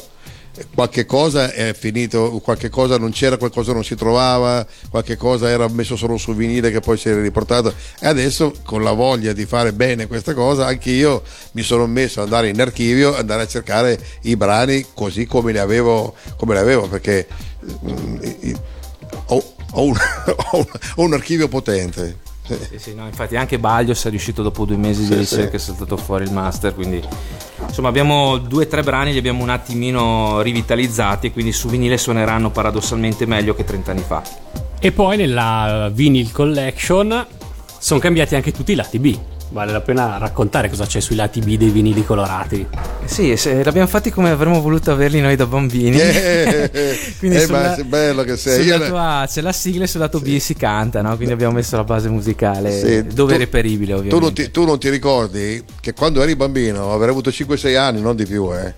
qualche 0.75 1.07
cosa 1.07 1.53
è 1.53 1.73
finito, 1.75 2.41
qualche 2.43 2.69
cosa 2.69 2.99
non 2.99 3.11
c'era, 3.11 3.37
qualcosa 3.37 3.73
non 3.73 3.85
si 3.85 3.95
trovava, 3.95 4.67
qualche 4.91 5.17
cosa 5.17 5.49
era 5.49 5.69
messo 5.69 5.97
solo 5.97 6.17
su 6.17 6.35
vinile 6.35 6.71
che 6.71 6.81
poi 6.81 6.97
si 6.97 7.09
era 7.09 7.21
riportato. 7.21 7.73
E 8.01 8.07
adesso 8.07 8.53
con 8.65 8.83
la 8.83 8.93
voglia 8.93 9.33
di 9.33 9.47
fare 9.47 9.73
bene 9.73 10.07
questa 10.07 10.35
cosa 10.35 10.67
anche 10.67 10.91
io 10.91 11.23
mi 11.53 11.63
sono 11.63 11.87
messo 11.87 12.21
ad 12.21 12.27
andare 12.27 12.49
in 12.49 12.61
archivio, 12.61 13.17
andare 13.17 13.43
a 13.43 13.47
cercare 13.47 13.99
i 14.23 14.37
brani 14.37 14.87
così 14.95 15.27
come 15.27 15.53
li 15.53 15.59
avevo, 15.59 16.15
come 16.37 16.55
li 16.55 16.61
avevo 16.61 16.89
perché 16.89 17.27
mm, 17.65 18.17
ho, 19.73 19.83
un, 19.85 19.95
ho 20.53 20.57
un- 20.59 20.67
ho 20.97 21.03
un 21.03 21.13
archivio 21.15 21.49
potente. 21.49 22.19
Sì, 22.49 22.79
sì, 22.79 22.95
no, 22.95 23.05
infatti 23.05 23.37
anche 23.37 23.59
Baglios 23.59 24.03
è 24.07 24.09
riuscito 24.09 24.43
dopo 24.43 24.65
due 24.65 24.79
mesi 24.79 25.03
Sì, 25.03 25.09
di 25.11 25.15
ricerca 25.17 25.51
sì. 25.51 25.57
è 25.57 25.59
saltato 25.59 25.99
fuori 25.99 26.25
il 26.25 26.33
master 26.33 26.75
quindi 26.75 26.99
insomma 27.67 27.89
abbiamo 27.91 28.39
due 28.39 28.65
o 28.65 28.67
tre 28.67 28.83
brani 28.83 29.13
li 29.13 29.19
abbiamo 29.19 29.43
un 29.43 29.51
attimino 29.51 30.41
rivitalizzati 30.41 31.27
e 31.27 31.33
quindi 31.33 31.53
su 31.53 31.69
vinile 31.69 31.99
suoneranno 31.99 32.51
paradossalmente 32.51 33.27
meglio 33.27 33.55
che 33.55 33.65
30 33.65 33.91
anni 33.91 34.01
fa 34.07 34.23
E 34.79 34.93
poi 34.93 35.19
nella 35.19 35.91
Vinyl 35.93 36.33
Collection 36.33 37.27
sono 37.79 38.01
cambiati 38.01 38.35
anche 38.35 38.51
tutti 38.51 38.73
i 38.73 38.77
lati 38.77 38.99
B. 38.99 39.19
Vale 39.51 39.73
la 39.73 39.81
pena 39.81 40.19
raccontare 40.19 40.69
cosa 40.69 40.85
c'è 40.85 41.01
sui 41.01 41.17
lati 41.17 41.41
B 41.41 41.57
dei 41.57 41.71
vinili 41.71 42.05
colorati. 42.05 42.67
sì 43.07 43.35
se 43.39 43.65
l'abbiamo 43.65 43.87
fatti 43.87 44.11
come 44.11 44.29
avremmo 44.29 44.61
voluto 44.61 44.91
averli 44.91 45.21
noi 45.23 45.37
da 45.37 45.47
bambini 45.47 45.99
Eh, 45.99 46.71
Quindi 47.19 47.39
eh, 47.39 47.41
sul 47.41 47.51
ma 47.53 47.75
sei 47.75 47.85
bello 47.85 48.25
che 48.25 48.37
sei. 48.37 48.67
Io- 48.67 48.77
lato 48.77 48.97
A 48.99 49.27
c'è 49.27 49.41
la 49.41 49.53
sigla 49.53 49.85
e 49.85 49.87
sul 49.87 50.01
lato 50.01 50.21
B 50.21 50.37
si 50.39 50.55
canta 50.55 51.01
no? 51.01 51.15
quindi 51.17 51.33
abbiamo 51.33 51.55
messo 51.55 51.77
la 51.77 51.85
base 51.85 52.11
musicale 52.11 52.71
Sì, 52.79 53.07
dove 53.07 53.33
tu- 53.33 53.39
reperibile 53.39 53.93
Tu 53.95 53.99
ovviamente 53.99 54.25
non, 54.25 54.35
ti, 54.35 54.51
tu 54.51 54.65
non 54.67 54.79
ti 54.79 54.91
ricordi 54.91 55.65
che 55.81 55.95
quando 55.95 56.23
eri 56.23 56.37
bambino, 56.37 56.93
avrei 56.93 57.09
avuto 57.11 57.31
5-6 57.31 57.77
anni, 57.77 58.01
non 58.03 58.17
di 58.17 58.27
più, 58.27 58.53
eh. 58.55 58.75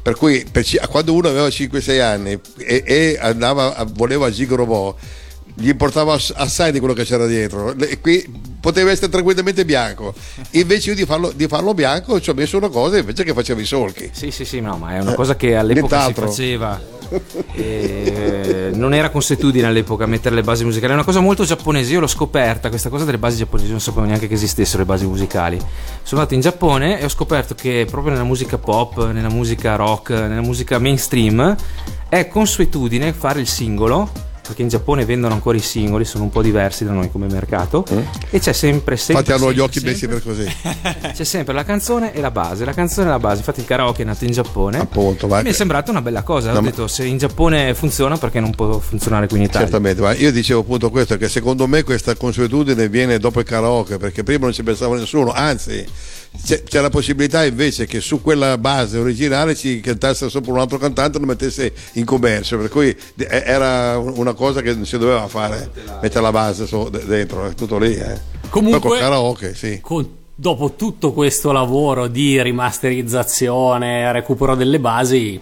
Per 0.00 0.16
cui 0.16 0.44
per 0.50 0.64
quando 0.88 1.12
uno 1.12 1.28
aveva 1.28 1.46
5-6 1.48 2.00
anni 2.00 2.38
e, 2.58 2.82
e 2.86 3.18
andava 3.20 3.86
voleva 3.92 4.26
a 4.26 4.30
Gigrobò, 4.30 4.94
gli 5.54 5.68
importava 5.68 6.14
ass- 6.14 6.32
assai 6.34 6.72
di 6.72 6.78
quello 6.78 6.94
che 6.94 7.04
c'era 7.04 7.26
dietro. 7.26 7.74
E 7.78 8.00
qui 8.00 8.52
poteva 8.60 8.90
essere 8.90 9.10
tranquillamente 9.10 9.64
bianco. 9.64 10.14
Invece 10.52 10.90
io 10.90 10.96
di 10.96 11.04
farlo, 11.04 11.32
di 11.34 11.46
farlo 11.46 11.74
bianco 11.74 12.20
ci 12.20 12.30
ho 12.30 12.34
messo 12.34 12.56
una 12.56 12.68
cosa 12.68 12.98
invece 12.98 13.24
che 13.24 13.32
faceva 13.34 13.60
i 13.60 13.64
solchi. 13.66 14.10
Sì, 14.12 14.30
sì, 14.30 14.44
sì, 14.44 14.60
no, 14.60 14.76
ma 14.76 14.94
è 14.96 15.00
una 15.00 15.14
cosa 15.14 15.36
che 15.36 15.54
all'epoca 15.56 15.96
si 15.98 16.02
Nient'altro. 16.02 16.26
faceva. 16.28 16.92
E 17.52 18.70
non 18.74 18.94
era 18.94 19.10
consuetudine 19.10 19.66
all'epoca 19.66 20.06
mettere 20.06 20.34
le 20.34 20.42
basi 20.42 20.64
musicali, 20.64 20.92
è 20.92 20.94
una 20.94 21.04
cosa 21.04 21.20
molto 21.20 21.44
giapponese. 21.44 21.92
Io 21.92 22.00
l'ho 22.00 22.06
scoperta 22.06 22.68
questa 22.68 22.88
cosa 22.88 23.04
delle 23.04 23.18
basi 23.18 23.36
giapponesi, 23.36 23.70
non 23.70 23.80
sapevo 23.80 24.06
neanche 24.06 24.26
che 24.26 24.34
esistessero 24.34 24.78
le 24.78 24.84
basi 24.86 25.06
musicali. 25.06 25.56
Sono 25.58 26.20
andato 26.20 26.34
in 26.34 26.40
Giappone 26.40 26.98
e 27.00 27.04
ho 27.04 27.08
scoperto 27.08 27.54
che 27.54 27.86
proprio 27.88 28.12
nella 28.12 28.24
musica 28.24 28.58
pop, 28.58 29.10
nella 29.12 29.28
musica 29.28 29.76
rock, 29.76 30.10
nella 30.10 30.40
musica 30.40 30.78
mainstream 30.78 31.54
è 32.08 32.26
consuetudine 32.26 33.12
fare 33.12 33.40
il 33.40 33.46
singolo. 33.46 34.32
Perché 34.46 34.60
in 34.60 34.68
Giappone 34.68 35.06
vendono 35.06 35.32
ancora 35.32 35.56
i 35.56 35.60
singoli, 35.60 36.04
sono 36.04 36.24
un 36.24 36.30
po' 36.30 36.42
diversi 36.42 36.84
da 36.84 36.92
noi 36.92 37.10
come 37.10 37.26
mercato. 37.26 37.84
E 38.28 38.38
c'è 38.40 38.52
sempre, 38.52 38.96
sempre. 38.98 39.22
Infatti 39.24 39.32
hanno 39.32 39.52
gli 39.52 39.58
occhi 39.58 39.80
messi 39.80 40.06
per 40.06 40.22
così. 40.22 40.44
c'è 41.14 41.24
sempre 41.24 41.54
la 41.54 41.64
canzone 41.64 42.12
e 42.12 42.20
la 42.20 42.30
base, 42.30 42.66
la 42.66 42.74
canzone 42.74 43.06
e 43.06 43.10
la 43.10 43.18
base. 43.18 43.38
Infatti 43.38 43.60
il 43.60 43.66
karaoke 43.66 44.02
è 44.02 44.04
nato 44.04 44.24
in 44.26 44.32
Giappone. 44.32 44.78
Appunto, 44.78 45.28
ma- 45.28 45.40
Mi 45.40 45.48
è 45.48 45.52
sembrata 45.52 45.90
una 45.90 46.02
bella 46.02 46.22
cosa. 46.22 46.52
No, 46.52 46.58
Ho 46.58 46.60
ma- 46.60 46.68
detto 46.68 46.86
se 46.88 47.04
in 47.04 47.16
Giappone 47.16 47.72
funziona 47.74 48.18
perché 48.18 48.38
non 48.38 48.54
può 48.54 48.78
funzionare 48.80 49.28
qui 49.28 49.38
in 49.38 49.44
Italia. 49.44 49.62
Certamente, 49.62 50.02
ma 50.02 50.14
io 50.14 50.30
dicevo 50.30 50.60
appunto 50.60 50.90
questo, 50.90 51.16
che 51.16 51.30
secondo 51.30 51.66
me 51.66 51.82
questa 51.82 52.14
consuetudine 52.14 52.88
viene 52.90 53.18
dopo 53.18 53.40
il 53.40 53.46
karaoke, 53.46 53.96
perché 53.96 54.24
prima 54.24 54.44
non 54.44 54.52
ci 54.52 54.62
pensava 54.62 54.94
nessuno, 54.94 55.32
anzi 55.32 55.86
c'è, 56.42 56.80
la 56.80 56.90
possibilità 56.90 57.44
invece 57.44 57.86
che 57.86 58.00
su 58.00 58.20
quella 58.20 58.58
base 58.58 58.98
originale 58.98 59.54
ci 59.54 59.80
cantasse 59.80 60.28
sopra 60.28 60.52
un 60.52 60.58
altro 60.58 60.78
cantante 60.78 61.16
e 61.16 61.20
lo 61.20 61.26
mettesse 61.26 61.72
in 61.94 62.04
commercio, 62.04 62.58
per 62.58 62.68
cui 62.68 62.88
eh, 62.88 63.26
era 63.44 63.98
una 63.98 64.34
cosa 64.34 64.60
che 64.60 64.74
non 64.74 64.84
si 64.84 64.98
doveva 64.98 65.26
fare, 65.28 65.70
mettere 66.02 66.22
la 66.22 66.32
base 66.32 66.66
dentro, 67.06 67.46
è 67.46 67.54
tutto 67.54 67.78
lì. 67.78 67.94
Eh. 67.94 68.20
Comunque- 68.50 68.98
karaoke, 68.98 69.54
sì. 69.54 69.78
Con- 69.80 70.22
dopo 70.34 70.72
tutto 70.72 71.12
questo 71.12 71.52
lavoro 71.52 72.08
di 72.08 72.42
rimasterizzazione, 72.42 74.10
recupero 74.12 74.54
delle 74.54 74.80
basi, 74.80 75.40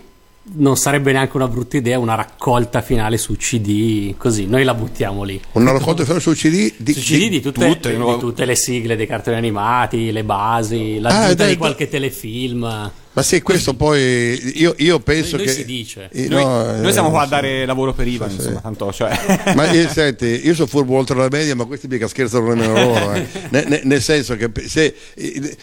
non 0.55 0.77
sarebbe 0.77 1.13
neanche 1.13 1.37
una 1.37 1.47
brutta 1.47 1.77
idea 1.77 1.99
una 1.99 2.15
raccolta 2.15 2.83
finale 2.83 3.17
su 3.17 3.37
CD, 3.37 4.17
così 4.17 4.47
noi 4.47 4.65
la 4.65 4.75
buttiamo 4.75 5.23
lì. 5.23 5.41
Una 5.53 5.71
raccolta 5.73 6.03
finale 6.03 6.21
sul 6.21 6.35
CD 6.35 6.73
di, 6.77 6.93
Su 6.93 7.01
CD 7.01 7.29
di 7.29 7.41
tutte, 7.41 7.67
tutte, 7.69 7.91
di 7.93 7.97
no? 7.97 8.19
tutte 8.19 8.45
le 8.45 8.57
sigle 8.57 8.97
dei 8.97 9.07
cartoni 9.07 9.37
animati, 9.37 10.11
le 10.11 10.25
basi, 10.25 10.97
Ah, 10.99 11.01
l'aggiunta 11.03 11.35
dai, 11.35 11.51
di 11.51 11.57
qualche 11.57 11.89
telefilm. 11.89 12.91
Ma 13.15 13.23
sì, 13.23 13.43
questo 13.43 13.75
poi 13.75 14.59
io, 14.59 14.75
io 14.79 14.99
penso 15.01 15.37
Noi 15.37 15.45
che... 15.47 15.53
si 15.53 15.65
dice. 15.67 16.09
Eh, 16.13 16.29
Noi, 16.29 16.43
no, 16.45 16.65
noi 16.79 16.89
eh, 16.89 16.93
siamo 16.93 17.11
qua 17.11 17.21
a 17.21 17.25
sì. 17.25 17.31
dare 17.31 17.67
lavoro 17.67 17.93
per 17.93 18.09
Ivan, 18.09 18.29
Sì, 18.31 18.37
sì. 18.37 18.41
insomma, 18.43 18.61
tanto, 18.61 18.91
cioè. 18.93 19.53
Ma 19.55 19.71
io, 19.71 19.89
senti, 19.89 20.41
io 20.45 20.55
sono 20.55 20.67
furbo 20.67 20.97
oltre 20.97 21.17
la 21.17 21.29
media, 21.31 21.55
ma 21.55 21.65
questi 21.67 21.89
mica 21.89 22.09
scherzano 22.09 22.55
nemmeno 22.55 22.73
loro. 22.73 23.13
eh. 23.13 23.27
Ne- 23.51 23.65
ne- 23.69 23.81
nel 23.85 24.01
senso 24.01 24.35
che 24.37 24.51
se, 24.67 24.95
eh, 25.15 25.57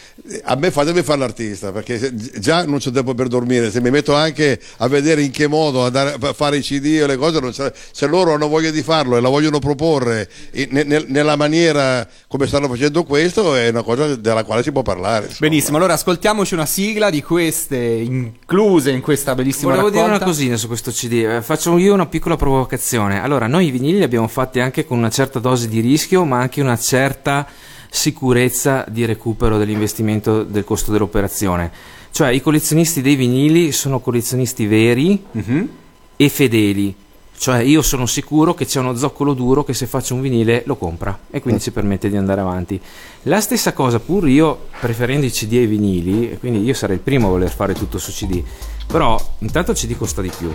a 0.44 0.54
me 0.54 0.70
fatemi 0.70 1.02
fare 1.02 1.18
l'artista, 1.18 1.72
perché 1.72 1.98
se- 1.98 2.14
già 2.38 2.64
non 2.64 2.78
c'è 2.78 2.90
tempo 2.92 3.14
per 3.14 3.26
dormire. 3.26 3.70
Se 3.72 3.80
mi 3.80 3.90
metto 3.90 4.14
anche 4.14 4.60
a 4.78 4.86
vedere 4.88 5.22
in 5.22 5.30
che 5.32 5.46
modo 5.48 5.84
andare 5.84 6.14
a 6.20 6.32
fare 6.32 6.58
i 6.58 6.60
CD 6.62 7.00
o 7.02 7.06
le 7.06 7.16
cose, 7.16 7.72
se 7.90 8.06
loro 8.06 8.32
hanno 8.34 8.46
voglia 8.46 8.70
di 8.70 8.82
farlo 8.82 9.16
e 9.16 9.20
la 9.20 9.28
vogliono 9.28 9.58
proporre 9.58 10.28
eh, 10.52 10.68
ne- 10.70 10.84
ne- 10.84 11.04
nella 11.08 11.34
maniera 11.36 12.06
come 12.28 12.46
stanno 12.46 12.68
facendo 12.68 13.02
questo, 13.02 13.56
è 13.56 13.68
una 13.70 13.82
cosa 13.82 14.14
della 14.14 14.44
quale 14.44 14.62
si 14.62 14.70
può 14.70 14.82
parlare. 14.82 15.26
insomma. 15.26 15.48
Benissimo, 15.48 15.76
allora 15.78 15.94
ascoltiamoci 15.94 16.54
una 16.54 16.66
sigla 16.66 17.10
di 17.10 17.20
queste 17.40 17.76
incluse 17.78 18.90
in 18.90 19.00
questa 19.00 19.34
bellissima 19.34 19.70
Volevo 19.70 19.88
dire 19.88 20.02
raccolta. 20.02 20.24
una 20.24 20.32
cosina 20.32 20.56
su 20.58 20.66
questo 20.66 20.90
CD. 20.90 21.12
Eh, 21.24 21.42
Faccio 21.42 21.76
io 21.78 21.94
una 21.94 22.06
piccola 22.06 22.36
provocazione. 22.36 23.20
Allora, 23.22 23.46
noi 23.46 23.66
i 23.66 23.70
vinili 23.70 23.96
li 23.98 24.02
abbiamo 24.02 24.28
fatti 24.28 24.60
anche 24.60 24.84
con 24.84 24.98
una 24.98 25.08
certa 25.08 25.38
dose 25.38 25.66
di 25.68 25.80
rischio, 25.80 26.24
ma 26.24 26.38
anche 26.38 26.60
una 26.60 26.76
certa 26.76 27.46
sicurezza 27.90 28.84
di 28.88 29.04
recupero 29.06 29.56
dell'investimento 29.58 30.42
del 30.42 30.64
costo 30.64 30.92
dell'operazione. 30.92 31.70
Cioè, 32.10 32.28
i 32.30 32.42
collezionisti 32.42 33.00
dei 33.00 33.14
vinili 33.16 33.72
sono 33.72 34.00
collezionisti 34.00 34.66
veri 34.66 35.22
Mhm. 35.32 35.68
e 36.16 36.28
fedeli. 36.28 36.94
Cioè, 37.40 37.60
io 37.60 37.80
sono 37.80 38.04
sicuro 38.04 38.52
che 38.52 38.66
c'è 38.66 38.80
uno 38.80 38.94
zoccolo 38.94 39.32
duro 39.32 39.64
che 39.64 39.72
se 39.72 39.86
faccio 39.86 40.14
un 40.14 40.20
vinile 40.20 40.62
lo 40.66 40.76
compra 40.76 41.20
e 41.30 41.40
quindi 41.40 41.62
ci 41.62 41.70
permette 41.70 42.10
di 42.10 42.18
andare 42.18 42.42
avanti. 42.42 42.78
La 43.22 43.40
stessa 43.40 43.72
cosa, 43.72 43.98
pur 43.98 44.28
io 44.28 44.66
preferendo 44.78 45.24
i 45.24 45.30
CD 45.30 45.54
ai 45.54 45.64
vinili, 45.64 46.32
e 46.32 46.38
quindi 46.38 46.62
io 46.62 46.74
sarei 46.74 46.96
il 46.96 47.02
primo 47.02 47.28
a 47.28 47.30
voler 47.30 47.48
fare 47.48 47.72
tutto 47.72 47.96
su 47.96 48.12
CD, 48.12 48.42
però 48.86 49.18
intanto 49.38 49.70
il 49.70 49.78
CD 49.78 49.96
costa 49.96 50.20
di 50.20 50.30
più. 50.36 50.52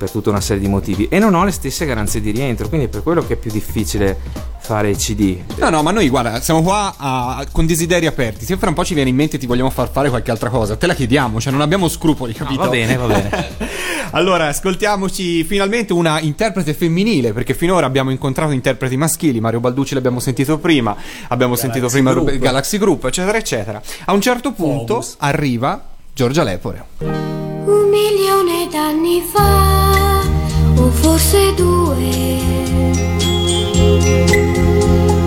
Per 0.00 0.10
tutta 0.10 0.30
una 0.30 0.40
serie 0.40 0.62
di 0.62 0.68
motivi 0.68 1.08
e 1.10 1.18
non 1.18 1.34
ho 1.34 1.44
le 1.44 1.50
stesse 1.50 1.84
garanzie 1.84 2.22
di 2.22 2.30
rientro, 2.30 2.68
quindi 2.70 2.86
è 2.86 2.88
per 2.88 3.02
quello 3.02 3.26
che 3.26 3.34
è 3.34 3.36
più 3.36 3.50
difficile 3.50 4.18
fare 4.58 4.88
i 4.88 4.96
CD. 4.96 5.36
No, 5.58 5.68
no, 5.68 5.82
ma 5.82 5.90
noi 5.90 6.08
guarda, 6.08 6.40
siamo 6.40 6.62
qua 6.62 6.94
a- 6.96 7.44
con 7.52 7.66
desideri 7.66 8.06
aperti. 8.06 8.46
Se 8.46 8.56
fra 8.56 8.70
un 8.70 8.74
po' 8.74 8.82
ci 8.82 8.94
viene 8.94 9.10
in 9.10 9.16
mente 9.16 9.36
e 9.36 9.38
ti 9.38 9.46
vogliamo 9.46 9.68
far 9.68 9.90
fare 9.90 10.08
qualche 10.08 10.30
altra 10.30 10.48
cosa, 10.48 10.76
te 10.76 10.86
la 10.86 10.94
chiediamo, 10.94 11.38
cioè 11.38 11.52
non 11.52 11.60
abbiamo 11.60 11.86
scrupoli, 11.86 12.32
capito? 12.32 12.62
va 12.62 12.68
bene, 12.68 12.96
va 12.96 13.06
bene. 13.06 13.48
allora, 14.12 14.46
ascoltiamoci 14.46 15.44
finalmente 15.44 15.92
una 15.92 16.18
interprete 16.18 16.72
femminile, 16.72 17.34
perché 17.34 17.52
finora 17.52 17.84
abbiamo 17.84 18.10
incontrato 18.10 18.52
interpreti 18.52 18.96
maschili, 18.96 19.38
Mario 19.38 19.60
Balducci 19.60 19.92
l'abbiamo 19.92 20.18
sentito 20.18 20.56
prima, 20.56 20.96
abbiamo 21.28 21.56
sentito 21.56 21.88
prima 21.88 22.12
Group. 22.12 22.38
Galaxy 22.38 22.78
Group, 22.78 23.04
eccetera, 23.04 23.36
eccetera. 23.36 23.82
A 24.06 24.14
un 24.14 24.20
certo 24.22 24.52
punto 24.52 25.04
arriva 25.18 25.88
Giorgia 26.14 26.42
Lepore. 26.42 27.59
Un 27.70 27.88
milione 27.88 28.66
d'anni 28.68 29.22
fa, 29.22 30.22
o 30.76 30.90
forse 30.90 31.54
due, 31.54 32.38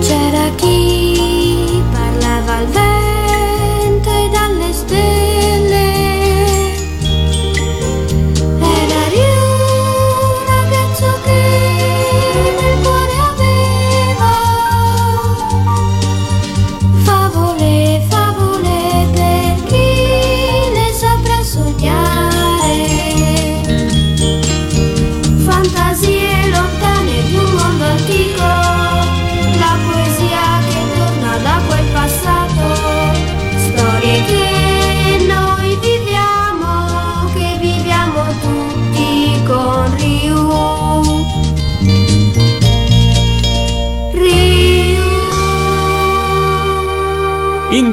c'era 0.00 0.50
chi 0.56 1.33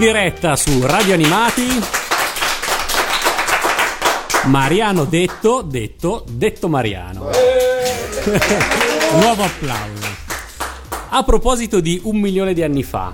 diretta 0.02 0.56
su 0.56 0.84
Radio 0.84 1.14
Animati. 1.14 1.68
Mariano 4.46 5.06
detto, 5.06 5.62
detto, 5.62 6.26
detto 6.28 6.68
Mariano. 6.68 7.30
Nuovo 9.14 9.44
applauso. 9.44 10.08
A 11.10 11.22
proposito 11.24 11.80
di 11.80 12.02
un 12.06 12.20
milione 12.20 12.56
di 12.56 12.64
anni 12.64 12.82
fa, 12.82 13.12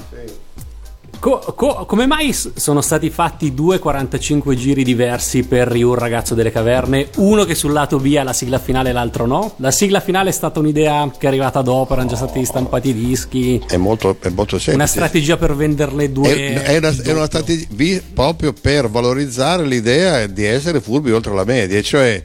co- 1.20 1.54
co- 1.56 1.86
come 1.86 2.06
mai 2.06 2.34
sono 2.34 2.82
stati 2.82 3.10
fatti 3.10 3.54
due 3.54 3.80
45 3.80 4.56
giri 4.56 4.84
diversi 4.84 5.44
per 5.44 5.68
Ryu, 5.68 5.94
ragazzo 5.94 6.36
delle 6.36 6.52
caverne? 6.52 7.10
Uno 7.18 7.46
che 7.46 7.56
sul 7.56 7.72
lato 7.72 7.98
B 8.00 8.16
ha 8.18 8.24
la 8.24 8.34
sigla 8.34 8.60
finale 8.60 8.90
e 8.90 8.94
l'altro 8.94 9.26
no? 9.26 9.54
La 9.58 9.72
sigla 9.72 10.00
finale 10.00 10.30
è 10.30 10.34
stata 10.34 10.60
un'idea 10.60 11.10
che 11.18 11.26
è 11.26 11.28
arrivata 11.28 11.62
dopo, 11.62 11.94
erano 11.94 12.10
già 12.10 12.16
stati 12.16 12.44
stampati 12.46 12.90
i 12.90 12.94
dischi. 12.94 13.62
È 13.68 13.78
molto, 13.78 14.18
è 14.20 14.30
molto 14.30 14.58
semplice. 14.58 14.76
Una 14.76 14.88
strategia 14.88 15.38
per 15.38 15.56
venderle 15.56 16.12
due. 16.12 16.54
È, 16.54 16.62
è 16.64 16.78
una, 16.78 16.90
è 16.90 17.12
una 17.12 17.26
strategia 17.26 18.02
proprio 18.14 18.54
per 18.54 18.90
valorizzare 18.90 19.66
l'idea 19.66 20.26
di 20.28 20.46
essere 20.46 20.82
furbi 20.82 21.12
oltre 21.12 21.34
la 21.34 21.44
media, 21.44 21.82
cioè 21.82 22.24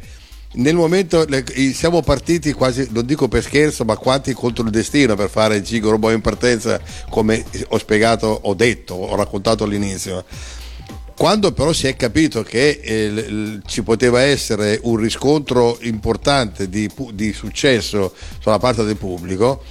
nel 0.55 0.75
momento 0.75 1.25
le- 1.27 1.45
siamo 1.73 2.03
partiti 2.03 2.53
quasi, 2.53 2.89
non 2.91 3.07
dico 3.07 3.29
per 3.29 3.43
scherzo, 3.43 3.85
ma 3.85 3.97
quanti 3.97 4.33
contro 4.33 4.65
il 4.65 4.71
destino 4.71 5.15
per 5.15 5.31
fare 5.31 5.57
il 5.57 5.63
Gigo 5.63 5.91
Robot 5.91 6.13
in 6.13 6.21
partenza, 6.21 6.81
come 7.09 7.45
ho 7.69 7.79
spiegato, 7.79 8.27
ho 8.43 8.55
detto, 8.55 8.95
ho 8.95 9.15
raccontato 9.15 9.65
all'inizio. 9.65 10.25
Quando 11.17 11.53
però 11.53 11.73
si 11.73 11.87
è 11.87 11.95
capito 11.95 12.43
che 12.43 12.81
eh, 12.83 13.09
l- 13.11 13.63
ci 13.67 13.83
poteva 13.83 14.23
essere 14.23 14.81
un 14.83 14.97
riscontro 14.97 15.79
importante 15.83 16.69
di, 16.69 16.91
di 17.13 17.33
successo 17.33 18.13
sulla 18.41 18.59
parte 18.59 18.85
del 18.85 18.97
pubblico, 18.97 19.63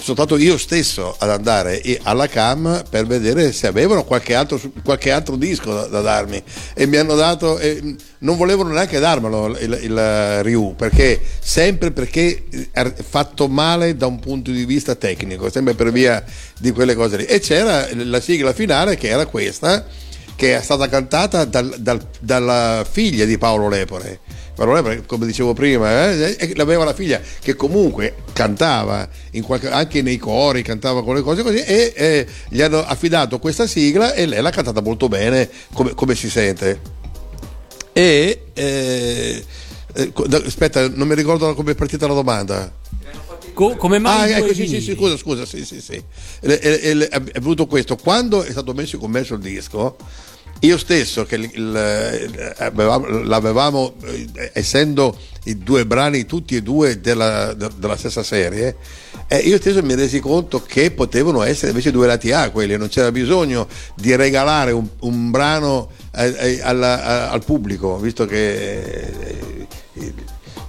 sono 0.00 0.16
stato 0.16 0.36
io 0.36 0.56
stesso 0.56 1.14
ad 1.18 1.30
andare 1.30 1.82
alla 2.02 2.26
CAM 2.26 2.84
per 2.88 3.06
vedere 3.06 3.52
se 3.52 3.66
avevano 3.66 4.04
qualche 4.04 4.34
altro, 4.34 4.60
qualche 4.82 5.10
altro 5.10 5.36
disco 5.36 5.72
da, 5.72 5.86
da 5.86 6.00
darmi 6.00 6.42
e 6.74 6.86
mi 6.86 6.96
hanno 6.96 7.14
dato, 7.14 7.58
e 7.58 7.94
non 8.18 8.36
volevano 8.36 8.70
neanche 8.70 8.98
darmelo 8.98 9.58
il, 9.58 9.78
il 9.82 10.42
Ryu 10.42 10.74
perché 10.74 11.20
sempre 11.40 11.90
perché 11.90 12.44
è 12.72 12.92
fatto 12.92 13.48
male 13.48 13.96
da 13.96 14.06
un 14.06 14.18
punto 14.18 14.50
di 14.50 14.64
vista 14.64 14.94
tecnico, 14.94 15.50
sempre 15.50 15.74
per 15.74 15.92
via 15.92 16.24
di 16.58 16.70
quelle 16.72 16.94
cose 16.94 17.18
lì. 17.18 17.24
E 17.24 17.40
c'era 17.40 17.86
la 17.94 18.20
sigla 18.20 18.52
finale 18.52 18.96
che 18.96 19.08
era 19.08 19.26
questa, 19.26 19.86
che 20.34 20.56
è 20.56 20.62
stata 20.62 20.88
cantata 20.88 21.44
dal- 21.44 21.76
dal- 21.78 22.06
dalla 22.20 22.86
figlia 22.90 23.24
di 23.26 23.36
Paolo 23.36 23.68
Lepore. 23.68 24.20
Paolo 24.60 24.74
Lepore, 24.74 25.06
come 25.06 25.24
dicevo 25.24 25.54
prima, 25.54 26.10
eh, 26.10 26.36
e 26.38 26.52
aveva 26.58 26.84
la 26.84 26.92
figlia 26.92 27.18
che 27.40 27.56
comunque 27.56 28.16
cantava 28.34 29.08
qualche- 29.42 29.70
anche 29.70 30.02
nei 30.02 30.18
cori, 30.18 30.60
cantava 30.60 31.02
con 31.02 31.14
le 31.14 31.22
cose 31.22 31.42
così, 31.42 31.56
e 31.62 31.94
eh, 31.96 32.26
gli 32.50 32.60
hanno 32.60 32.84
affidato 32.84 33.38
questa 33.38 33.66
sigla 33.66 34.12
e 34.12 34.26
lei 34.26 34.42
l'ha 34.42 34.50
cantata 34.50 34.82
molto 34.82 35.08
bene, 35.08 35.48
come, 35.72 35.94
come 35.94 36.14
si 36.14 36.28
sente. 36.28 36.78
E 37.94 38.42
eh, 38.52 39.44
eh, 39.94 40.12
aspetta, 40.44 40.86
non 40.90 41.08
mi 41.08 41.14
ricordo 41.14 41.54
come 41.54 41.72
è 41.72 41.74
partita 41.74 42.06
la 42.06 42.12
domanda. 42.12 42.70
Co- 43.54 43.76
come 43.76 43.96
Ah, 43.96 44.00
mai 44.00 44.32
ecco, 44.32 44.44
due 44.44 44.54
sì, 44.54 44.66
sì, 44.66 44.82
sì, 44.82 44.94
scusa, 44.94 45.16
scusa, 45.16 45.46
sì, 45.46 45.64
sì, 45.64 45.80
sì. 45.80 45.94
E- 46.40 46.60
e- 46.62 46.80
e- 46.82 47.08
È 47.08 47.38
venuto 47.40 47.66
questo. 47.66 47.96
Quando 47.96 48.42
è 48.42 48.50
stato 48.50 48.74
messo 48.74 48.96
in 48.96 49.00
commercio 49.00 49.34
il 49.36 49.40
disco, 49.40 49.96
io 50.60 50.76
stesso, 50.78 51.24
che 51.24 51.50
avevamo- 52.58 53.06
l'avevamo, 53.22 53.94
eh, 54.04 54.50
essendo 54.52 55.16
i 55.44 55.56
due 55.58 55.86
brani 55.86 56.26
tutti 56.26 56.54
e 56.56 56.62
due 56.62 57.00
della, 57.00 57.54
de- 57.54 57.70
della 57.76 57.96
stessa 57.96 58.22
serie, 58.22 58.76
eh, 59.26 59.38
io 59.38 59.56
stesso 59.56 59.82
mi 59.82 59.94
resi 59.94 60.20
conto 60.20 60.62
che 60.62 60.90
potevano 60.90 61.42
essere 61.42 61.68
invece 61.70 61.90
due 61.90 62.06
lati 62.06 62.32
A 62.32 62.50
quelli, 62.50 62.76
non 62.76 62.88
c'era 62.88 63.10
bisogno 63.10 63.68
di 63.94 64.14
regalare 64.14 64.72
un, 64.72 64.86
un 65.00 65.30
brano 65.30 65.90
eh, 66.14 66.34
eh, 66.38 66.60
alla- 66.62 67.30
al 67.30 67.42
pubblico, 67.44 67.98
visto 67.98 68.26
che... 68.26 68.80
eh, 68.82 69.66
eh, 69.94 70.12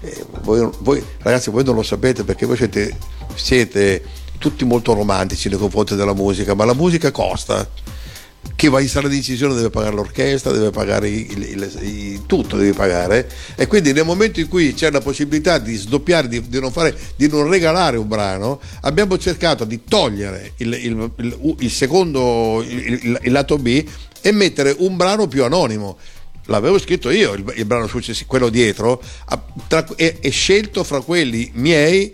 eh, 0.03 0.25
voi, 0.41 0.67
voi, 0.79 1.03
ragazzi 1.19 1.51
voi 1.51 1.63
non 1.63 1.75
lo 1.75 1.83
sapete 1.83 2.23
perché 2.23 2.45
voi 2.47 2.57
siete, 2.57 2.95
siete 3.35 4.03
tutti 4.39 4.65
molto 4.65 4.93
romantici 4.93 5.47
nei 5.49 5.59
confronti 5.59 5.95
della 5.95 6.15
musica 6.15 6.55
ma 6.55 6.65
la 6.65 6.73
musica 6.73 7.11
costa 7.11 7.69
chi 8.55 8.67
va 8.69 8.79
in 8.79 8.87
sala 8.89 9.07
di 9.07 9.17
incisione 9.17 9.55
deve 9.55 9.69
pagare 9.69 9.95
l'orchestra 9.95 10.51
deve 10.51 10.69
pagare 10.71 11.09
il- 11.09 11.43
il- 11.43 11.77
i- 11.81 12.21
tutto 12.27 12.57
devi 12.57 12.73
pagare. 12.73 13.29
E 13.55 13.65
quindi 13.67 13.91
nel 13.93 14.05
momento 14.05 14.39
in 14.39 14.47
cui 14.47 14.73
c'è 14.73 14.91
la 14.91 14.99
possibilità 15.01 15.57
di 15.57 15.75
sdoppiare 15.75 16.27
di, 16.27 16.47
di 16.47 16.59
non, 16.59 16.71
fare, 16.71 16.95
di 17.15 17.27
non 17.27 17.47
regalare 17.49 17.97
un 17.97 18.07
brano 18.07 18.59
abbiamo 18.81 19.17
cercato 19.17 19.63
di 19.65 19.81
togliere 19.87 20.53
il, 20.57 20.73
il- 20.73 21.11
il- 21.17 21.55
il 21.59 21.71
secondo 21.71 22.63
il, 22.67 22.99
il- 23.03 23.19
il 23.23 23.31
lato 23.31 23.57
B 23.57 23.83
e 24.21 24.31
mettere 24.31 24.75
un 24.79 24.95
brano 24.95 25.27
più 25.27 25.43
anonimo. 25.43 25.97
L'avevo 26.45 26.79
scritto 26.79 27.09
io 27.11 27.33
il, 27.33 27.43
il 27.55 27.65
brano 27.65 27.87
successivo, 27.87 28.27
quello 28.27 28.49
dietro, 28.49 29.01
a- 29.25 29.41
tra- 29.67 29.85
e, 29.95 30.17
e 30.19 30.29
scelto 30.29 30.83
fra 30.83 31.01
quelli 31.01 31.51
miei 31.55 32.13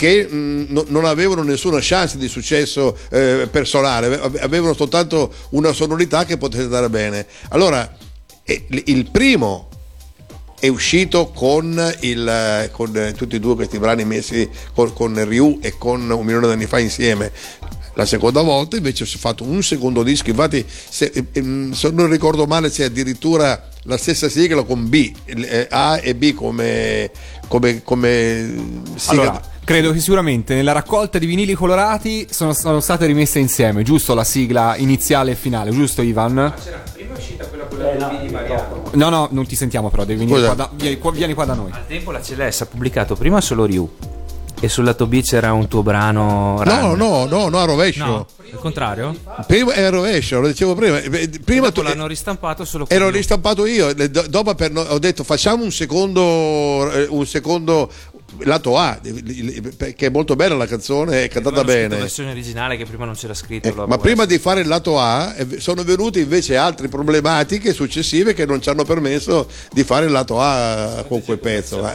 che 0.00 0.26
mh, 0.26 0.66
no- 0.68 0.86
non 0.88 1.04
avevano 1.04 1.42
nessuna 1.42 1.76
chance 1.82 2.16
di 2.16 2.26
successo 2.26 2.96
eh, 3.10 3.46
personale, 3.50 4.18
ave- 4.18 4.40
avevano 4.40 4.72
soltanto 4.72 5.30
una 5.50 5.74
sonorità 5.74 6.24
che 6.24 6.38
poteva 6.38 6.64
andare 6.64 6.88
bene. 6.88 7.26
Allora, 7.50 7.94
eh, 8.42 8.64
il- 8.86 9.10
primo 9.10 9.68
è 10.58 10.68
uscito 10.68 11.26
con, 11.34 11.94
il, 12.00 12.26
eh, 12.26 12.70
con 12.72 12.96
eh, 12.96 13.12
tutti 13.12 13.36
e 13.36 13.40
due 13.40 13.56
questi 13.56 13.78
brani 13.78 14.06
messi 14.06 14.48
con, 14.72 14.90
con 14.94 15.22
Ryu 15.22 15.58
e 15.60 15.76
con 15.76 16.08
un 16.08 16.24
milione 16.24 16.46
di 16.46 16.52
anni 16.54 16.66
fa 16.66 16.78
insieme. 16.78 17.30
La 17.92 18.06
seconda 18.06 18.40
volta 18.40 18.76
invece 18.76 19.04
ho 19.04 19.18
fatto 19.18 19.44
un 19.44 19.62
secondo 19.62 20.02
disco, 20.02 20.30
infatti 20.30 20.64
se, 20.66 21.12
se 21.72 21.90
non 21.90 22.08
ricordo 22.08 22.46
male 22.46 22.70
c'è 22.70 22.84
addirittura 22.84 23.68
la 23.84 23.96
stessa 23.96 24.28
sigla 24.28 24.62
con 24.62 24.88
B, 24.88 25.12
eh, 25.24 25.66
A 25.70 25.98
e 26.02 26.14
B 26.14 26.34
come, 26.34 27.10
come, 27.48 27.82
come 27.82 28.54
sigla. 28.96 29.22
Allora, 29.22 29.42
credo 29.64 29.92
che 29.92 30.00
sicuramente 30.00 30.54
nella 30.54 30.72
raccolta 30.72 31.18
di 31.18 31.26
vinili 31.26 31.54
colorati 31.54 32.26
sono, 32.30 32.52
sono 32.52 32.80
state 32.80 33.06
rimesse 33.06 33.38
insieme, 33.38 33.82
giusto 33.82 34.14
la 34.14 34.24
sigla 34.24 34.76
iniziale 34.76 35.32
e 35.32 35.34
finale, 35.34 35.70
giusto 35.70 36.02
Ivan? 36.02 36.52
Prima 36.92 37.14
è 37.14 37.16
uscita 37.16 37.46
quella, 37.46 37.64
quella 37.64 38.08
del 38.08 38.20
di 38.26 38.32
Mariano. 38.32 38.82
No, 38.92 39.08
no, 39.08 39.28
non 39.30 39.46
ti 39.46 39.56
sentiamo 39.56 39.88
però, 39.88 40.04
devi 40.04 40.24
venire 40.24 40.44
qua 40.46 40.54
da, 40.54 40.70
vieni, 40.74 40.98
qua, 40.98 41.10
vieni 41.12 41.34
qua 41.34 41.44
da 41.44 41.54
noi. 41.54 41.70
Al 41.70 41.86
tempo 41.86 42.10
la 42.10 42.20
CLS 42.20 42.60
ha 42.62 42.66
pubblicato 42.66 43.14
prima 43.14 43.40
solo 43.40 43.64
Ryu, 43.64 43.90
E 44.62 44.68
sul 44.68 44.84
lato 44.84 45.06
B 45.06 45.22
c'era 45.22 45.54
un 45.54 45.68
tuo 45.68 45.82
brano. 45.82 46.62
No, 46.64 46.94
no, 46.94 47.24
no, 47.24 47.48
no, 47.48 47.58
a 47.58 47.64
rovescio. 47.64 48.04
No, 48.04 48.26
al 48.52 48.58
contrario? 48.58 49.16
Prima 49.46 49.72
è 49.72 49.84
a 49.84 49.88
rovescio, 49.88 50.38
lo 50.40 50.48
dicevo 50.48 50.74
prima. 50.74 51.00
Eh, 51.00 51.30
Prima 51.42 51.70
tu, 51.72 51.80
l'hanno 51.80 52.06
ristampato 52.06 52.66
solo 52.66 52.84
ero 52.88 53.08
ristampato 53.08 53.64
io, 53.64 53.94
do- 53.94 54.26
dopo 54.28 54.54
per- 54.54 54.76
ho 54.76 54.98
detto 54.98 55.24
facciamo 55.24 55.64
un 55.64 55.72
secondo, 55.72 56.90
eh, 56.92 57.06
un 57.08 57.24
secondo 57.24 57.90
lato 58.38 58.76
A, 58.76 58.98
che 59.00 60.06
è 60.06 60.10
molto 60.10 60.36
bella 60.36 60.54
la 60.54 60.66
canzone, 60.66 61.24
è 61.24 61.28
cantata 61.28 61.64
bene. 61.64 61.96
versione 61.96 62.30
originale 62.30 62.76
che 62.76 62.84
prima 62.84 63.04
non 63.04 63.14
c'era 63.14 63.34
scritto. 63.34 63.68
Eh, 63.68 63.86
ma 63.86 63.98
prima 63.98 64.24
di 64.24 64.38
fare 64.38 64.60
il 64.60 64.68
lato 64.68 64.98
A 64.98 65.34
sono 65.58 65.82
venute 65.84 66.20
invece 66.20 66.56
altre 66.56 66.88
problematiche 66.88 67.72
successive 67.72 68.32
che 68.34 68.46
non 68.46 68.60
ci 68.62 68.68
hanno 68.70 68.84
permesso 68.84 69.48
di 69.72 69.84
fare 69.84 70.06
il 70.06 70.12
lato 70.12 70.40
A 70.40 71.04
con 71.08 71.22
quel 71.22 71.38
pezzo. 71.38 71.86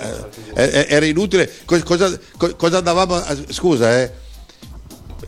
Eh, 0.56 0.86
era 0.90 1.06
inutile. 1.06 1.52
Co- 1.66 1.82
Cosa, 1.84 2.18
co- 2.38 2.56
cosa 2.56 2.78
andavamo 2.78 3.16
a- 3.16 3.36
Scusa, 3.50 4.02
eh. 4.02 4.12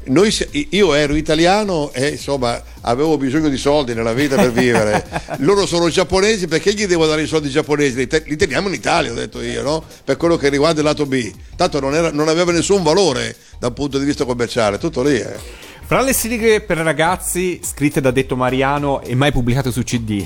Noi, 0.08 0.34
io 0.70 0.94
ero 0.94 1.16
italiano 1.16 1.92
e 1.94 2.10
insomma 2.10 2.62
avevo 2.82 3.18
bisogno 3.18 3.50
di 3.50 3.58
soldi 3.58 3.94
nella 3.94 4.14
vita 4.14 4.36
per 4.36 4.52
vivere. 4.52 5.06
Loro 5.40 5.66
sono 5.66 5.90
giapponesi 5.90 6.48
perché 6.48 6.74
gli 6.74 6.86
devo 6.86 7.06
dare 7.06 7.24
i 7.24 7.28
soldi 7.28 7.50
giapponesi? 7.50 7.96
Li, 7.96 8.08
te- 8.08 8.24
li 8.26 8.36
teniamo 8.36 8.68
in 8.68 8.74
Italia, 8.74 9.12
ho 9.12 9.16
detto 9.16 9.42
io, 9.42 9.62
no? 9.62 9.84
Per 10.04 10.18
quello 10.18 10.38
che 10.38 10.50
riguarda 10.50 10.80
il 10.80 10.86
lato 10.86 11.06
B. 11.06 11.32
Tanto 11.56 11.80
non, 11.80 11.94
era- 11.94 12.12
non 12.12 12.28
aveva 12.30 12.52
nessun 12.52 12.84
valore 12.84 13.36
dal 13.60 13.74
punto 13.74 13.98
di 14.00 14.06
vista 14.06 14.24
commerciale, 14.26 14.78
tutto 14.78 15.02
lì. 15.04 15.18
Eh. 15.18 15.67
Fra 15.88 16.02
le 16.02 16.12
sigle 16.12 16.60
per 16.60 16.80
ragazzi 16.80 17.62
scritte 17.64 18.02
da 18.02 18.12
Detto 18.12 18.36
Mariano 18.36 19.02
e 19.02 19.16
mai 19.16 19.32
pubblicate 19.32 19.72
su 19.72 19.84
CD, 19.84 20.22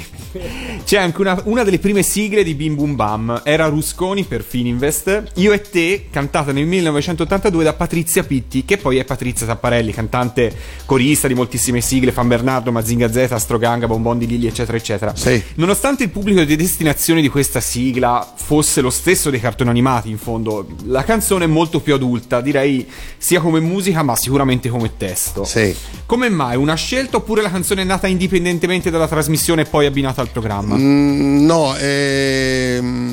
c'è 0.83 0.97
anche 0.97 1.21
una, 1.21 1.39
una 1.43 1.63
delle 1.63 1.77
prime 1.77 2.01
sigle 2.01 2.43
di 2.43 2.55
Bim 2.55 2.73
Bum 2.73 2.95
Bam. 2.95 3.41
Era 3.45 3.67
Rusconi 3.67 4.23
per 4.23 4.41
Fininvest, 4.41 5.33
Io 5.35 5.51
e 5.51 5.61
te, 5.61 6.07
cantata 6.09 6.51
nel 6.51 6.65
1982 6.65 7.63
da 7.63 7.73
Patrizia 7.73 8.23
Pitti, 8.23 8.65
che 8.65 8.77
poi 8.77 8.97
è 8.97 9.05
Patrizia 9.05 9.45
Tapparelli, 9.45 9.91
cantante 9.91 10.51
corista 10.87 11.27
di 11.27 11.35
moltissime 11.35 11.79
sigle, 11.79 12.11
Fan 12.11 12.27
Bernardo, 12.27 12.71
Mazinga 12.71 13.11
Z, 13.11 13.27
Astroganga, 13.29 13.85
Bonbon 13.85 14.17
di 14.17 14.25
Lilli, 14.25 14.47
eccetera, 14.47 14.77
eccetera. 14.77 15.15
Sì. 15.15 15.43
Nonostante 15.57 16.01
il 16.01 16.09
pubblico 16.09 16.43
di 16.43 16.55
destinazione 16.55 17.21
di 17.21 17.29
questa 17.29 17.59
sigla 17.59 18.33
fosse 18.33 18.81
lo 18.81 18.89
stesso 18.89 19.29
dei 19.29 19.39
cartoni 19.39 19.69
animati, 19.69 20.09
in 20.09 20.17
fondo, 20.17 20.67
la 20.85 21.03
canzone 21.03 21.45
è 21.45 21.47
molto 21.47 21.81
più 21.81 21.93
adulta, 21.93 22.41
direi 22.41 22.89
sia 23.19 23.39
come 23.39 23.59
musica, 23.59 24.01
ma 24.01 24.15
sicuramente 24.15 24.67
come 24.67 24.97
testo. 24.97 25.49
Sì. 25.51 25.75
Come 26.05 26.29
mai? 26.29 26.55
Una 26.55 26.75
scelta 26.75 27.17
oppure 27.17 27.41
la 27.41 27.51
canzone 27.51 27.81
è 27.81 27.85
nata 27.85 28.07
indipendentemente 28.07 28.89
dalla 28.89 29.07
trasmissione 29.07 29.63
e 29.63 29.65
poi 29.65 29.85
abbinata 29.85 30.21
al 30.21 30.29
programma? 30.29 30.75
Mm, 30.77 31.43
no, 31.45 31.75
ehm, 31.77 33.09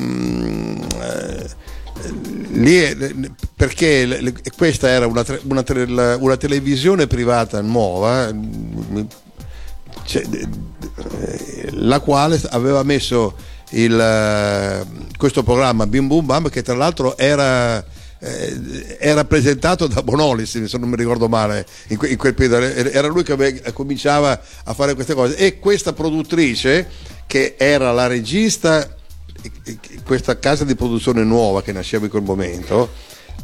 eh, 1.01 1.49
perché 3.55 4.05
le- 4.05 4.21
le- 4.21 4.33
questa 4.55 4.87
era 4.87 5.05
una, 5.05 5.23
tre- 5.23 5.41
una 5.43 5.63
tre- 5.63 5.85
la- 5.87 6.15
una 6.17 6.37
televisione 6.37 7.07
privata 7.07 7.59
nuova, 7.61 8.31
mm, 8.31 9.01
cioè, 10.05 10.23
la 11.71 11.99
quale 11.99 12.39
aveva 12.51 12.83
messo 12.83 13.35
il, 13.71 13.99
eh, 13.99 14.85
questo 15.17 15.43
programma 15.43 15.85
Bim 15.87 16.07
Bum 16.07 16.25
Bam 16.25 16.49
che 16.49 16.61
tra 16.63 16.75
l'altro 16.75 17.17
era, 17.17 17.83
eh, 18.19 18.97
era 18.99 19.23
presentato 19.25 19.87
da 19.87 20.01
Bonolis 20.03 20.63
se 20.65 20.77
non 20.77 20.89
mi 20.89 20.95
ricordo 20.95 21.27
male 21.29 21.65
in, 21.87 21.97
que- 21.97 22.09
in 22.09 22.17
quel 22.17 22.33
periodo. 22.33 22.65
Era 22.65 23.07
lui 23.07 23.23
che 23.23 23.31
ave- 23.33 23.61
cominciava 23.73 24.39
a 24.63 24.73
fare 24.73 24.93
queste 24.93 25.13
cose. 25.13 25.35
E 25.37 25.59
questa 25.59 25.93
produttrice 25.93 26.87
che 27.27 27.55
era 27.57 27.91
la 27.91 28.07
regista 28.07 28.93
questa 30.03 30.37
casa 30.37 30.65
di 30.65 30.75
produzione 30.75 31.23
nuova 31.23 31.61
che 31.61 31.71
nasceva 31.71 32.03
in 32.05 32.11
quel 32.11 32.23
momento 32.23 32.89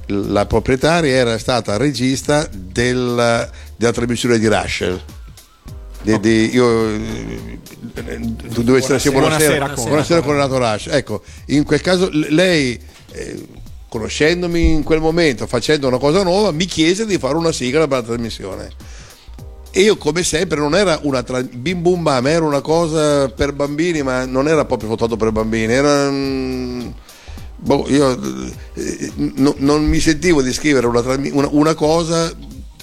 la 0.08 0.46
proprietaria 0.46 1.16
era 1.16 1.38
stata 1.38 1.78
regista 1.78 2.48
del- 2.52 3.50
della 3.78 3.92
trasmissione 3.94 4.38
di 4.38 4.48
Russell. 4.48 5.02
Di, 6.02 6.20
di- 6.20 6.54
io 6.54 6.90
eh, 6.90 7.60
dove 8.62 8.82
sia 8.82 9.12
buonasera, 9.12 9.70
Buonasera, 9.70 9.74
buonasera, 9.74 10.22
con- 10.22 10.34
Renato 10.34 10.58
Rash 10.60 10.88
ecco 10.92 11.24
in 11.48 11.64
quel 11.64 11.82
caso 11.82 12.10
lei 12.12 12.80
eh, 13.12 13.44
conoscendomi 13.96 14.72
in 14.74 14.84
quel 14.84 15.00
momento 15.00 15.48
facendo 15.48 15.88
una 15.88 15.98
cosa 15.98 16.22
nuova 16.22 16.52
mi 16.52 16.66
chiese 16.66 17.06
di 17.06 17.18
fare 17.18 17.36
una 17.36 17.54
sigla 17.54 17.88
per 17.88 18.00
la 18.00 18.04
trasmissione. 18.04 18.70
E 19.72 19.82
io 19.82 19.98
come 19.98 20.24
sempre 20.24 20.58
non 20.60 20.76
era 20.76 21.00
una 21.04 21.24
tra- 21.24 21.42
bim 21.44 21.82
bum 21.82 22.04
bam 22.04 22.28
era 22.28 22.46
una 22.46 22.62
cosa 22.62 23.30
per 23.30 23.54
bambini 23.54 24.04
ma 24.04 24.26
non 24.26 24.48
era 24.48 24.64
proprio 24.66 24.90
votato 24.90 25.18
per 25.18 25.32
bambini 25.32 25.74
era 25.74 26.10
mm, 26.10 26.88
boh, 27.58 27.86
io 27.90 28.18
eh, 28.74 29.12
no- 29.16 29.56
non 29.58 29.86
mi 29.86 30.00
sentivo 30.00 30.42
di 30.42 30.54
scrivere 30.54 30.88
una, 30.88 31.02
una- 31.32 31.50
una 31.52 31.74
cosa 31.74 32.34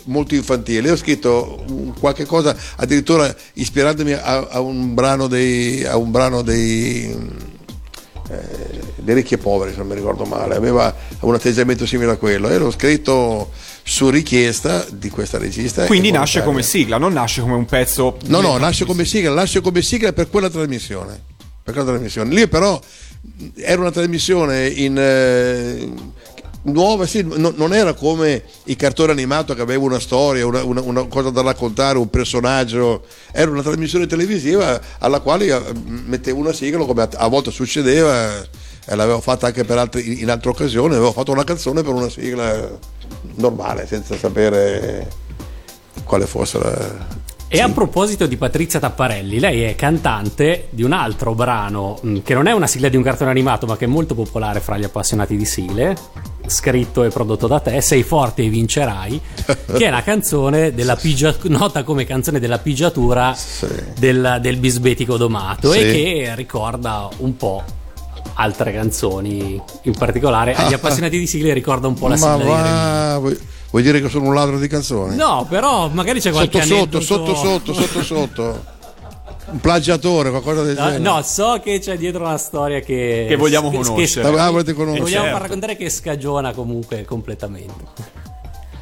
molto 0.04 0.34
infantile. 0.34 0.90
Ho 0.90 0.96
scritto 0.96 1.92
qualche 1.98 2.24
cosa 2.24 2.56
addirittura 2.76 3.34
ispirandomi 3.54 4.12
a, 4.12 4.48
a 4.50 4.60
un 4.60 4.94
brano 4.94 5.26
dei 5.28 5.84
a 5.84 5.96
un 5.96 6.10
brano 6.10 6.42
dei 6.42 7.50
eh, 8.32 8.80
dei 8.96 9.14
ricchi 9.14 9.34
e 9.34 9.38
poveri 9.38 9.72
se 9.72 9.78
non 9.78 9.88
mi 9.88 9.94
ricordo 9.94 10.24
male 10.24 10.54
aveva 10.54 10.94
un 11.20 11.34
atteggiamento 11.34 11.86
simile 11.86 12.12
a 12.12 12.16
quello 12.16 12.48
e 12.48 12.56
l'ho 12.56 12.70
scritto 12.70 13.50
su 13.84 14.08
richiesta 14.10 14.86
di 14.90 15.10
questa 15.10 15.38
regista 15.38 15.86
Quindi 15.86 16.10
nasce 16.10 16.42
come 16.42 16.62
sigla, 16.62 16.98
non 16.98 17.12
nasce 17.12 17.40
come 17.40 17.54
un 17.54 17.66
pezzo. 17.66 18.16
No, 18.26 18.40
no, 18.40 18.56
nasce 18.56 18.84
come 18.84 19.04
sigla, 19.04 19.32
nasce 19.32 19.60
come 19.60 19.82
sigla 19.82 20.12
per 20.12 20.30
quella 20.30 20.48
trasmissione. 20.48 21.20
Per 21.62 21.74
quella 21.74 21.90
trasmissione. 21.90 22.32
Lì 22.32 22.46
però 22.46 22.80
era 23.56 23.80
una 23.80 23.90
trasmissione 23.90 24.66
in 24.68 24.96
eh, 24.98 25.92
nuova, 26.64 27.06
sì, 27.06 27.22
no- 27.28 27.52
non 27.56 27.74
era 27.74 27.92
come 27.94 28.42
il 28.64 28.76
cartone 28.76 29.12
animato 29.12 29.54
che 29.54 29.62
aveva 29.62 29.84
una 29.84 29.98
storia, 30.00 30.46
una, 30.46 30.62
una- 30.62 30.80
una 30.82 31.06
cosa 31.06 31.30
da 31.30 31.42
raccontare, 31.42 31.98
un 31.98 32.08
personaggio, 32.10 33.04
era 33.32 33.50
una 33.50 33.62
trasmissione 33.62 34.06
televisiva 34.06 34.80
alla 34.98 35.20
quale 35.20 35.46
eh, 35.46 35.60
mettevo 35.84 36.38
una 36.38 36.52
sigla 36.52 36.84
come 36.84 37.02
a, 37.02 37.08
a 37.16 37.28
volte 37.28 37.50
succedeva 37.50 38.40
e 38.84 38.94
l'avevo 38.96 39.20
fatta 39.20 39.46
anche 39.46 39.64
altri, 39.72 40.20
in 40.22 40.30
altre 40.30 40.50
occasioni, 40.50 40.94
avevo 40.94 41.12
fatto 41.12 41.32
una 41.32 41.44
canzone 41.44 41.82
per 41.82 41.92
una 41.92 42.08
sigla 42.08 42.68
normale, 43.36 43.86
senza 43.86 44.16
sapere 44.16 45.08
quale 46.04 46.26
fosse 46.26 46.58
la... 46.58 47.20
E 47.54 47.60
a 47.60 47.68
proposito 47.68 48.26
di 48.26 48.38
Patrizia 48.38 48.80
Tapparelli, 48.80 49.38
lei 49.38 49.60
è 49.64 49.74
cantante 49.76 50.68
di 50.70 50.82
un 50.82 50.92
altro 50.92 51.34
brano 51.34 51.98
mh, 52.00 52.20
che 52.22 52.32
non 52.32 52.46
è 52.46 52.52
una 52.52 52.66
sigla 52.66 52.88
di 52.88 52.96
un 52.96 53.02
cartone 53.02 53.28
animato, 53.30 53.66
ma 53.66 53.76
che 53.76 53.84
è 53.84 53.88
molto 53.88 54.14
popolare 54.14 54.60
fra 54.60 54.78
gli 54.78 54.84
appassionati 54.84 55.36
di 55.36 55.44
sigle, 55.44 55.94
scritto 56.46 57.04
e 57.04 57.10
prodotto 57.10 57.46
da 57.46 57.60
te, 57.60 57.82
Sei 57.82 58.02
forte 58.04 58.42
e 58.42 58.48
vincerai, 58.48 59.20
che 59.76 59.84
è 59.84 59.90
la 59.90 60.02
canzone 60.02 60.72
della 60.72 60.96
pigia- 60.96 61.36
nota 61.48 61.82
come 61.82 62.06
canzone 62.06 62.40
della 62.40 62.58
pigiatura 62.58 63.36
del, 63.98 64.38
del 64.40 64.56
bisbetico 64.56 65.18
domato 65.18 65.72
Sì. 65.72 65.78
e 65.80 65.92
che 65.92 66.32
ricorda 66.34 67.10
un 67.18 67.36
po' 67.36 67.62
altre 68.34 68.72
canzoni, 68.72 69.60
in 69.82 69.92
particolare 69.92 70.54
agli 70.54 70.72
appassionati 70.74 71.18
di 71.18 71.26
sigle 71.26 71.52
ricorda 71.52 71.86
un 71.86 71.94
po' 71.94 72.08
la 72.08 72.16
Ma 72.16 72.34
sigla 72.34 72.36
di 72.36 72.42
Remy. 72.44 72.54
va, 72.62 73.30
vuoi, 73.72 73.82
dire 73.82 74.00
che 74.00 74.08
sono 74.08 74.26
un 74.26 74.34
ladro 74.34 74.58
di 74.60 74.68
canzoni? 74.68 75.16
No, 75.16 75.44
però 75.48 75.88
magari 75.88 76.20
c'è 76.20 76.30
qualche 76.30 76.62
sotto, 76.62 77.00
sotto, 77.00 77.22
aneddoto- 77.32 77.74
sotto, 77.74 77.74
sotto, 77.74 78.02
sotto, 78.02 78.02
sotto. 78.04 78.80
Un 79.44 79.60
plagiatore, 79.60 80.30
qualcosa 80.30 80.62
del 80.62 80.76
No, 80.76 80.82
genere. 80.84 80.98
no, 81.02 81.20
so 81.22 81.60
che 81.62 81.78
c'è 81.80 81.98
dietro 81.98 82.22
una 82.24 82.38
storia 82.38 82.78
che, 82.80 83.26
Che 83.28 83.36
vogliamo 83.36 83.70
conoscere. 83.70 84.26
Ah, 84.38 84.50
volete 84.50 84.72
conoscere. 84.72 84.98
che 84.98 85.10
vogliamo 85.10 85.22
Certo. 85.24 85.32
far 85.32 85.40
raccontare 85.42 85.76
che 85.76 85.90
scagiona 85.90 86.52
comunque 86.52 87.04
completamente. 87.04 87.84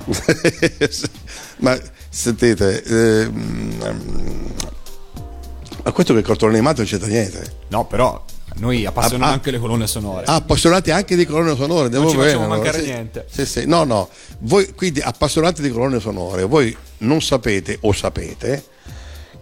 Ma 1.59 1.79
sentite, 2.09 2.83
ehm, 2.83 4.53
a 5.85 5.93
questo 5.93 6.13
che 6.13 6.21
il 6.21 6.25
cartone 6.27 6.53
animato 6.55 6.79
non 6.83 6.87
c'entra 6.87 7.09
niente. 7.09 7.53
No, 7.69 7.87
però 7.87 8.23
noi 8.57 8.85
appassionano 8.85 9.25
Ah, 9.25 9.29
ah. 9.29 9.33
anche 9.35 9.51
le 9.51 9.59
colonne 9.59 9.87
sonore. 9.87 10.25
Ah, 10.27 10.35
appassionati 10.37 10.91
anche 10.91 11.17
di 11.17 11.25
colonne 11.25 11.57
sonore, 11.57 11.89
devo 11.89 12.11
ci 12.11 12.17
bene. 12.17 12.33
allora. 12.33 12.49
mancare 12.49 12.81
Sì, 12.81 12.85
niente. 12.87 13.27
sì, 13.31 13.47
sì. 13.47 13.67
No, 13.67 13.85
no, 13.85 14.09
voi 14.41 14.73
quindi 14.75 15.01
appassionati 15.01 15.63
di 15.63 15.71
colonne 15.71 16.01
sonore, 16.01 16.45
voi 16.45 16.77
non 16.99 17.23
sapete 17.23 17.79
o 17.83 17.93
sapete 17.93 18.65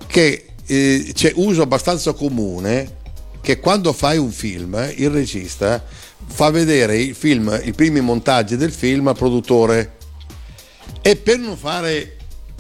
che 0.07 0.47
eh, 0.67 1.11
c'è 1.15 1.33
uso 1.37 1.63
abbastanza 1.63 2.13
comune 2.13 2.97
che 3.41 3.59
quando 3.61 3.93
fai 3.93 4.19
un 4.19 4.31
film 4.31 4.75
il 4.97 5.11
regista 5.11 5.83
fa 6.27 6.51
vedere 6.51 6.99
il 7.01 7.15
film, 7.15 7.59
i 7.65 7.73
primi 7.73 8.01
montaggi 8.01 8.57
del 8.57 8.73
film 8.73 9.09
al 9.09 9.17
produttore 9.17 9.97
e 11.01 11.17
per 11.17 11.39
non 11.39 11.57
fare 11.57 12.17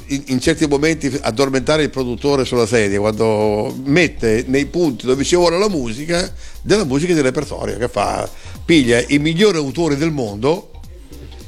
in, 0.08 0.22
in 0.26 0.40
certi 0.40 0.66
momenti 0.66 1.16
addormentare 1.20 1.82
il 1.82 1.90
produttore 1.90 2.44
sulla 2.44 2.66
sedia 2.66 2.98
quando 2.98 3.74
mette 3.84 4.44
nei 4.46 4.66
punti 4.66 5.06
dove 5.06 5.24
ci 5.24 5.36
vuole 5.36 5.58
la 5.58 5.68
musica 5.68 6.32
della 6.62 6.84
musica 6.84 7.14
di 7.14 7.20
repertorio 7.20 7.76
che 7.78 7.88
fa 7.88 8.28
piglia 8.64 9.02
i 9.08 9.18
migliori 9.18 9.56
autori 9.56 9.96
del 9.96 10.10
mondo 10.10 10.70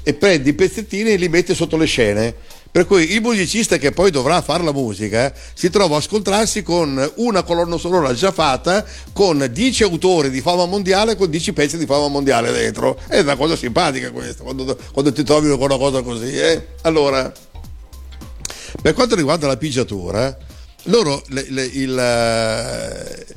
e 0.03 0.15
prende 0.15 0.51
i 0.51 0.55
pezzettini 0.55 1.11
e 1.11 1.17
li 1.17 1.29
mette 1.29 1.55
sotto 1.55 1.77
le 1.77 1.87
scene 1.87 2.35
Per 2.73 2.87
cui 2.87 3.15
il 3.15 3.21
musicista 3.21 3.79
che 3.79 3.91
poi 3.91 4.13
dovrà 4.13 4.41
fare 4.43 4.63
la 4.63 4.73
musica 4.73 5.35
si 5.55 5.71
trova 5.71 5.97
a 5.97 5.99
ascoltarsi 5.99 6.63
con 6.63 7.13
una 7.17 7.43
colonna 7.43 7.77
sonora 7.79 8.15
già 8.15 8.31
fatta 8.31 8.85
con 9.13 9.45
10 9.51 9.83
autori 9.83 10.31
di 10.31 10.41
fama 10.41 10.67
mondiale 10.67 11.17
con 11.17 11.29
10 11.29 11.53
pezzi 11.53 11.79
di 11.79 11.87
fama 11.87 12.07
mondiale 12.07 12.53
dentro. 12.53 12.97
È 13.09 13.19
una 13.19 13.35
cosa 13.35 13.57
simpatica 13.57 14.13
questa, 14.13 14.45
quando, 14.45 14.79
quando 14.93 15.13
ti 15.13 15.25
trovi 15.25 15.49
con 15.49 15.63
una 15.63 15.79
cosa 15.79 16.03
così. 16.03 16.33
eh. 16.39 16.67
Allora, 16.83 17.33
per 18.83 18.95
quanto 18.95 19.15
riguarda 19.15 19.47
la 19.47 19.57
pigiatura, 19.57 20.37
loro 20.85 21.23
le- 21.29 21.47
le- 21.51 21.65
il, 21.65 21.99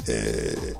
eh, 0.06 0.76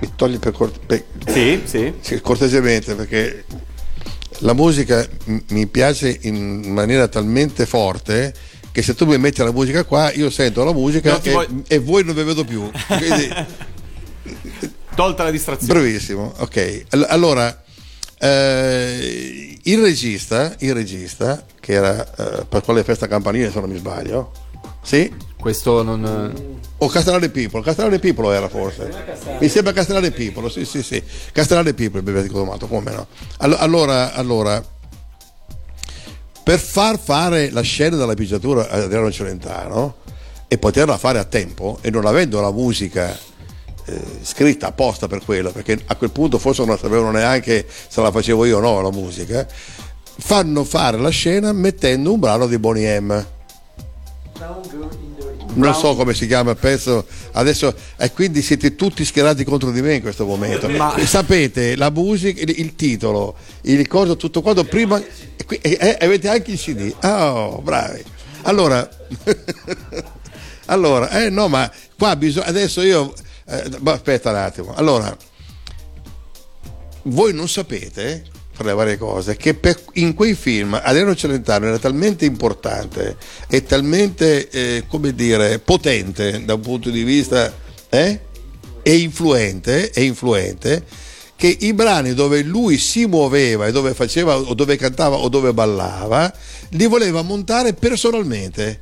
mi 0.00 0.10
togli 0.14 0.38
per, 0.38 0.52
cort- 0.52 0.78
per- 0.86 1.04
Sì, 1.26 1.62
sì. 2.00 2.20
cortesemente 2.20 2.94
perché 2.94 3.44
la 4.38 4.52
musica 4.52 5.06
m- 5.24 5.38
mi 5.48 5.66
piace 5.66 6.16
in 6.22 6.70
maniera 6.72 7.08
talmente 7.08 7.66
forte 7.66 8.32
che 8.70 8.82
se 8.82 8.94
tu 8.94 9.06
mi 9.06 9.18
metti 9.18 9.42
la 9.42 9.50
musica 9.50 9.82
qua 9.84 10.12
io 10.12 10.30
sento 10.30 10.62
la 10.62 10.72
musica 10.72 11.20
e, 11.20 11.30
vuoi- 11.32 11.62
e 11.66 11.78
voi 11.78 12.04
non 12.04 12.14
vi 12.14 12.22
vedo 12.22 12.44
più 12.44 12.70
Quindi, 12.86 13.28
Tolta 14.94 15.24
la 15.24 15.30
distrazione. 15.32 15.72
bravissimo 15.72 16.34
ok 16.38 16.84
All- 16.90 17.06
allora 17.08 17.62
eh, 18.20 19.57
il 19.70 19.80
regista 19.80 20.54
il 20.58 20.74
regista 20.74 21.44
che 21.60 21.72
era 21.72 22.40
eh, 22.40 22.44
Pasquale 22.44 22.82
Festa 22.84 23.06
Campanile 23.06 23.50
se 23.50 23.60
non 23.60 23.68
mi 23.70 23.78
sbaglio 23.78 24.32
sì 24.82 25.12
Questo 25.38 25.82
non. 25.82 26.60
o 26.78 26.88
Castellare 26.88 27.28
Pipolo, 27.28 27.62
Castellare 27.62 27.98
Pipolo 27.98 28.32
era 28.32 28.48
forse. 28.48 28.90
Mi 29.40 29.48
sembra 29.48 29.72
Castellare 29.72 30.10
Pipolo, 30.10 30.48
sì, 30.48 30.64
sì, 30.64 30.82
sì. 30.82 31.02
Castellare 31.32 31.74
Pipolo, 31.74 31.98
il 31.98 32.04
bebè 32.04 32.22
di 32.22 32.28
Codomato, 32.28 32.66
come 32.66 32.90
no? 32.92 33.06
Allo- 33.38 33.56
Allora, 33.58 34.14
allora, 34.14 34.64
per 36.42 36.58
far 36.58 36.98
fare 36.98 37.50
la 37.50 37.60
scena 37.60 37.96
della 37.96 38.14
pigiatura 38.14 38.68
ad 38.68 38.82
Adriano 38.82 39.10
Celentano 39.12 39.96
e 40.48 40.56
poterla 40.58 40.96
fare 40.96 41.18
a 41.18 41.24
tempo 41.24 41.78
e 41.82 41.90
non 41.90 42.06
avendo 42.06 42.40
la 42.40 42.50
musica 42.52 43.16
eh, 43.88 44.00
scritta 44.22 44.68
apposta 44.68 45.06
per 45.08 45.24
quello, 45.24 45.50
perché 45.50 45.78
a 45.86 45.96
quel 45.96 46.10
punto 46.10 46.38
forse 46.38 46.64
non 46.64 46.78
sapevano 46.78 47.10
neanche 47.10 47.66
se 47.88 48.00
la 48.00 48.10
facevo 48.10 48.44
io 48.44 48.58
o 48.58 48.60
no 48.60 48.80
la 48.80 48.90
musica, 48.90 49.46
fanno 50.18 50.64
fare 50.64 50.98
la 50.98 51.10
scena 51.10 51.52
mettendo 51.52 52.12
un 52.12 52.18
brano 52.20 52.46
di 52.46 52.58
Bonnie 52.58 53.00
M. 53.00 53.26
Non 55.54 55.74
so 55.74 55.96
come 55.96 56.14
si 56.14 56.26
chiama 56.28 56.52
il 56.52 56.56
pezzo 56.56 57.04
adesso 57.32 57.74
e 57.96 58.12
quindi 58.12 58.42
siete 58.42 58.76
tutti 58.76 59.04
schierati 59.04 59.42
contro 59.42 59.72
di 59.72 59.82
me 59.82 59.94
in 59.94 60.02
questo 60.02 60.24
momento. 60.24 60.68
Ma- 60.68 60.94
sapete 61.04 61.74
la 61.74 61.90
musica 61.90 62.40
il, 62.42 62.60
il 62.60 62.76
titolo 62.76 63.34
il 63.62 63.86
coso 63.88 64.16
tutto 64.16 64.40
quanto 64.40 64.62
prima 64.64 64.98
e, 64.98 65.44
qui- 65.44 65.58
e- 65.60 65.78
e 65.80 65.96
avete 66.04 66.28
anche 66.28 66.52
il 66.52 66.58
cd 66.60 66.94
oh 67.02 67.60
bravi. 67.62 68.04
Allora 68.42 68.88
allora 70.66 71.10
eh 71.24 71.30
no 71.30 71.48
ma 71.48 71.68
qua 71.98 72.14
bisogna 72.14 72.46
adesso 72.46 72.82
io 72.82 73.12
eh, 73.48 73.70
aspetta 73.84 74.30
un 74.30 74.36
attimo 74.36 74.74
allora 74.74 75.16
voi 77.04 77.32
non 77.32 77.48
sapete 77.48 78.24
fra 78.52 78.66
le 78.66 78.74
varie 78.74 78.98
cose 78.98 79.36
che 79.36 79.54
per- 79.54 79.80
in 79.94 80.14
quei 80.14 80.34
film 80.34 80.74
Adriano 80.74 81.14
Celentano 81.14 81.66
era 81.66 81.78
talmente 81.78 82.24
importante 82.24 83.16
e 83.48 83.62
talmente 83.64 84.48
eh, 84.48 84.84
come 84.88 85.14
dire 85.14 85.60
potente 85.60 86.44
da 86.44 86.54
un 86.54 86.60
punto 86.60 86.90
di 86.90 87.04
vista 87.04 87.54
eh? 87.88 88.20
e 88.82 88.96
influente 88.96 89.92
e 89.92 90.02
influente 90.02 90.84
che 91.36 91.56
i 91.60 91.72
brani 91.72 92.14
dove 92.14 92.42
lui 92.42 92.78
si 92.78 93.06
muoveva 93.06 93.68
e 93.68 93.72
dove 93.72 93.94
faceva 93.94 94.36
o 94.36 94.54
dove 94.54 94.76
cantava 94.76 95.16
o 95.16 95.28
dove 95.28 95.54
ballava 95.54 96.32
li 96.70 96.86
voleva 96.86 97.22
montare 97.22 97.74
personalmente 97.74 98.80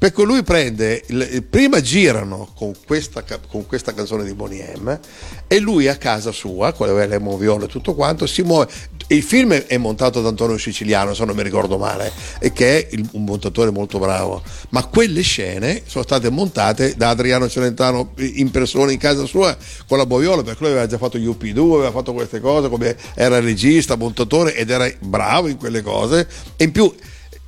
perché 0.00 0.22
lui 0.22 0.42
prende, 0.42 1.04
prima 1.50 1.82
girano 1.82 2.48
con 2.56 2.72
questa, 2.86 3.22
con 3.46 3.66
questa 3.66 3.92
canzone 3.92 4.24
di 4.24 4.32
Bonnie 4.32 4.72
M 4.74 4.98
e 5.46 5.58
lui 5.58 5.88
a 5.88 5.96
casa 5.96 6.32
sua, 6.32 6.72
con 6.72 6.88
le 6.88 7.18
moviole 7.18 7.66
e 7.66 7.68
tutto 7.68 7.94
quanto, 7.94 8.26
si 8.26 8.40
muove. 8.40 8.72
Il 9.08 9.22
film 9.22 9.52
è 9.52 9.76
montato 9.76 10.22
da 10.22 10.30
Antonio 10.30 10.56
Siciliano, 10.56 11.12
se 11.12 11.22
non 11.26 11.36
mi 11.36 11.42
ricordo 11.42 11.76
male, 11.76 12.10
e 12.38 12.50
che 12.50 12.88
è 12.88 12.98
un 13.12 13.24
montatore 13.24 13.70
molto 13.70 13.98
bravo, 13.98 14.42
ma 14.70 14.86
quelle 14.86 15.20
scene 15.20 15.82
sono 15.84 16.02
state 16.02 16.30
montate 16.30 16.94
da 16.96 17.10
Adriano 17.10 17.46
Celentano 17.46 18.14
in 18.16 18.50
persona 18.50 18.92
in 18.92 18.98
casa 18.98 19.26
sua 19.26 19.54
con 19.86 19.98
la 19.98 20.06
moviola, 20.06 20.42
perché 20.42 20.60
lui 20.62 20.70
aveva 20.70 20.86
già 20.86 20.96
fatto 20.96 21.18
gli 21.18 21.26
UP2, 21.26 21.74
aveva 21.74 21.90
fatto 21.90 22.14
queste 22.14 22.40
cose, 22.40 22.70
come 22.70 22.96
era 23.14 23.38
regista, 23.38 23.96
montatore 23.96 24.54
ed 24.54 24.70
era 24.70 24.90
bravo 25.00 25.48
in 25.48 25.58
quelle 25.58 25.82
cose, 25.82 26.26
e 26.56 26.64
in 26.64 26.72
più 26.72 26.90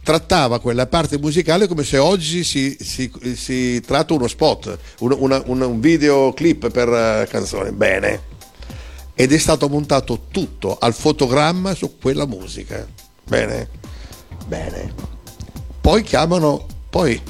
trattava 0.03 0.61
quella 0.61 0.87
parte 0.87 1.19
musicale 1.19 1.67
come 1.69 1.85
se 1.85 1.99
oggi 1.99 2.43
si, 2.45 2.77
si- 2.81 3.11
si 3.37 3.81
tratta 3.81 4.15
uno 4.15 4.27
spot, 4.27 4.79
un, 5.01 5.15
una- 5.19 5.43
un- 5.47 5.61
un 5.61 5.81
videoclip 5.81 6.71
per 6.71 6.89
eh, 6.89 7.29
canzone. 7.31 7.73
Bene. 7.73 8.31
Ed 9.15 9.33
è 9.33 9.39
stato 9.39 9.69
montato 9.69 10.27
tutto 10.31 10.77
al 10.79 10.95
fotogramma 10.95 11.75
su 11.75 11.99
quella 12.01 12.27
musica. 12.27 12.87
Bene. 13.25 13.69
Bene. 14.47 14.93
Poi 15.81 16.03
chiamano, 16.03 16.67
poi 16.91 17.21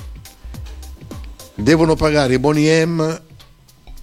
devono 1.55 1.95
pagare 1.95 2.35
i 2.35 2.39
Bonnie 2.39 2.85
M 2.87 3.21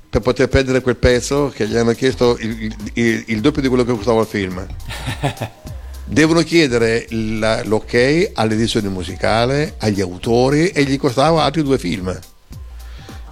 per 0.10 0.22
poter 0.22 0.48
prendere 0.48 0.82
quel 0.82 0.96
pezzo 0.98 1.50
che 1.54 1.68
gli 1.68 1.76
hanno 1.76 1.94
chiesto 1.94 2.38
il, 2.40 2.76
il- 2.94 3.24
il 3.28 3.42
doppio 3.42 3.62
di 3.62 3.68
quello 3.68 3.84
che 3.84 3.94
costava 3.94 4.22
il 4.22 4.28
film 4.28 4.66
devono 6.10 6.42
chiedere 6.42 7.06
l'ok 7.10 8.32
all'edizione 8.34 8.90
musicale, 8.90 9.76
agli 9.78 10.02
autori 10.02 10.70
e 10.70 10.84
gli 10.84 10.98
costava 10.98 11.44
altri 11.44 11.62
due 11.62 11.78
film. 11.78 12.18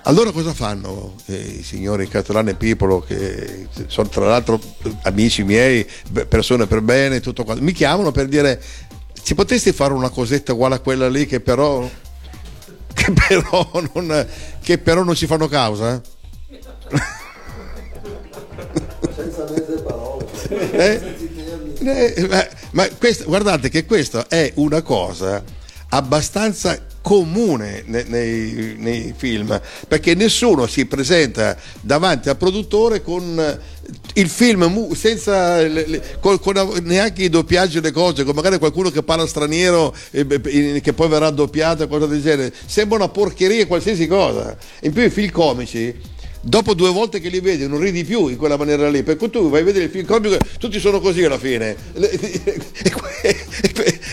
Allora 0.03 0.31
cosa 0.31 0.53
fanno 0.53 1.15
eh, 1.25 1.35
i 1.35 1.63
signori 1.63 2.07
Catalano 2.07 2.51
e 2.51 2.55
Pipolo, 2.55 3.01
che 3.01 3.67
sono 3.87 4.07
tra 4.07 4.25
l'altro 4.25 4.57
amici 5.01 5.43
miei, 5.43 5.85
persone 6.29 6.65
per 6.65 6.79
bene, 6.79 7.19
tutto 7.19 7.43
quanto, 7.43 7.61
mi 7.61 7.73
chiamano 7.73 8.11
per 8.11 8.27
dire 8.27 8.61
ci 9.21 9.35
potresti 9.35 9.73
fare 9.73 9.91
una 9.91 10.09
cosetta 10.09 10.53
uguale 10.53 10.75
a 10.75 10.79
quella 10.79 11.09
lì 11.09 11.25
che 11.25 11.41
però, 11.41 11.81
che 12.93 13.11
però, 13.11 13.69
non, 13.93 14.27
che 14.61 14.77
però 14.77 15.03
non 15.03 15.15
ci 15.15 15.25
fanno 15.25 15.49
causa? 15.49 15.95
Eh? 15.95 16.15
Eh, 20.49 21.26
ma, 21.81 22.47
ma 22.71 22.87
questo- 22.97 23.25
guardate 23.25 23.69
che 23.69 23.85
questa 23.85 24.27
è 24.27 24.51
una 24.55 24.81
cosa 24.81 25.43
abbastanza 25.89 26.85
comune 27.01 27.83
ne- 27.85 28.03
nei, 28.07 28.75
nei 28.77 29.13
film 29.15 29.59
perché 29.87 30.13
nessuno 30.13 30.67
si 30.67 30.85
presenta 30.85 31.55
davanti 31.79 32.27
al 32.27 32.35
produttore 32.35 33.01
con 33.01 33.39
eh, 33.39 33.75
il 34.19 34.27
film 34.27 34.93
senza 34.93 35.61
le- 35.61 35.87
le- 35.87 36.01
con, 36.19 36.37
con 36.39 36.81
neanche 36.83 37.23
i 37.23 37.29
doppiaggi 37.29 37.77
e 37.77 37.81
le 37.81 37.91
cose 37.91 38.25
con 38.25 38.35
magari 38.35 38.57
qualcuno 38.57 38.89
che 38.89 39.01
parla 39.03 39.25
straniero 39.25 39.95
e, 40.11 40.25
e- 40.43 40.81
che 40.81 40.91
poi 40.91 41.07
verrà 41.07 41.29
doppiato 41.29 41.87
cose 41.87 42.07
del 42.07 42.21
genere. 42.21 42.53
Sembra 42.65 42.97
una 42.97 43.07
porcheria 43.07 43.65
qualsiasi 43.67 44.05
cosa. 44.07 44.57
In 44.81 44.91
più 44.91 45.03
i 45.03 45.09
film 45.09 45.31
comici 45.31 45.95
dopo 46.47 46.73
due 46.73 46.91
volte 46.91 47.19
che 47.19 47.27
li 47.27 47.41
vedi 47.41 47.67
non 47.67 47.79
ridi 47.79 48.05
più 48.05 48.27
in 48.27 48.37
quella 48.37 48.55
maniera 48.55 48.89
lì 48.89 49.03
per 49.03 49.17
cui 49.17 49.29
tu 49.29 49.49
vai 49.49 49.61
a 49.61 49.63
vedere 49.65 49.85
il 49.85 49.91
film 49.91 50.05
comico 50.05 50.37
tutti 50.57 50.79
sono 50.79 50.99
così 50.99 51.23
alla 51.23 51.37
fine. 51.37 51.75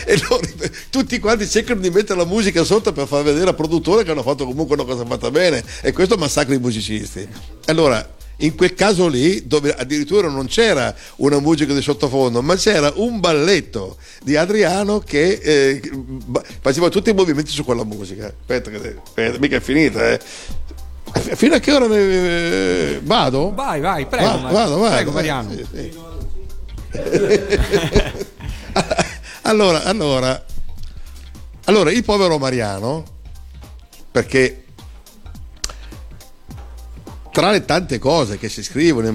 E, 0.07 0.19
loro- 0.29 0.47
tutti 0.89 1.19
quanti 1.19 1.47
cercano 1.47 1.79
di 1.79 1.89
mettere 1.89 2.19
la 2.19 2.25
musica 2.25 2.63
sotto 2.63 2.91
per 2.91 3.07
far 3.07 3.23
vedere 3.23 3.49
al 3.49 3.55
produttore 3.55 4.03
che 4.03 4.11
hanno 4.11 4.21
fatto 4.23 4.45
comunque 4.45 4.75
una 4.75 4.83
cosa 4.83 5.05
fatta 5.05 5.31
bene 5.31 5.63
e 5.81 5.93
questo 5.93 6.15
massacra 6.17 6.53
i 6.53 6.59
musicisti. 6.59 7.27
Allora 7.65 8.07
in 8.37 8.55
quel 8.55 8.73
caso 8.73 9.07
lì 9.07 9.47
dove 9.47 9.73
addirittura 9.73 10.27
non 10.27 10.47
c'era 10.47 10.93
una 11.17 11.39
musica 11.39 11.73
di 11.73 11.81
sottofondo 11.81 12.41
ma 12.41 12.55
c'era 12.55 12.91
un 12.95 13.19
balletto 13.19 13.97
di 14.23 14.35
Adriano 14.35 14.99
che 14.99 15.39
eh, 15.41 15.81
faceva 16.61 16.89
tutti 16.89 17.09
i 17.11 17.13
movimenti 17.13 17.51
su 17.51 17.63
quella 17.63 17.83
musica. 17.85 18.25
Aspetta, 18.27 18.69
che- 18.69 18.97
aspetta 19.01 19.39
mica 19.39 19.55
è 19.57 19.61
finita 19.61 20.11
eh. 20.11 20.19
Fino 21.35 21.55
a 21.55 21.59
che 21.59 21.71
ora 21.71 21.85
eh, 21.95 22.99
vado? 23.03 23.53
Vai, 23.53 23.79
vai, 23.79 24.05
prego. 24.05 24.25
Va- 24.41 24.51
vado, 24.51 24.77
vado, 24.77 24.95
prego, 24.95 25.09
eh, 25.09 25.13
Mariano. 25.13 25.49
sì, 25.51 25.65
sì. 25.73 25.93
allora, 29.43 29.83
allora, 29.83 30.45
allora, 31.65 31.91
il 31.91 32.03
povero 32.03 32.37
Mariano, 32.37 33.03
perché 34.11 34.63
tra 37.31 37.51
le 37.51 37.65
tante 37.65 37.99
cose 37.99 38.37
che 38.37 38.47
si 38.49 38.63
scrivono, 38.63 39.11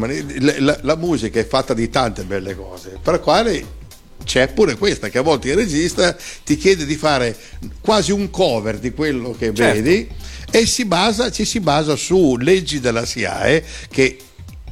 la, 0.59 0.79
la- 0.83 0.97
musica 0.97 1.41
è 1.41 1.47
fatta 1.47 1.73
di 1.75 1.89
tante 1.89 2.23
belle 2.25 2.55
cose, 2.55 2.99
per 3.03 3.15
le 3.15 3.21
quali 3.21 3.67
c'è 4.25 4.49
pure 4.53 4.77
questa, 4.77 5.09
che 5.09 5.17
a 5.19 5.23
volte 5.23 5.49
il 5.49 5.57
regista 5.57 6.15
ti 6.45 6.57
chiede 6.59 6.85
di 6.85 6.97
fare 6.97 7.35
quasi 7.81 8.13
un 8.13 8.29
cover 8.31 8.79
di 8.79 8.93
quello 8.93 9.31
che 9.31 9.53
Certo. 9.55 9.63
vedi 9.83 10.07
e 10.51 10.67
si 10.67 10.85
basa, 10.85 11.31
ci 11.31 11.45
si 11.45 11.61
basa 11.61 11.97
su 11.97 12.37
leggi 12.37 12.81
della 12.81 13.05
SIAE 13.05 13.65
che 13.91 14.19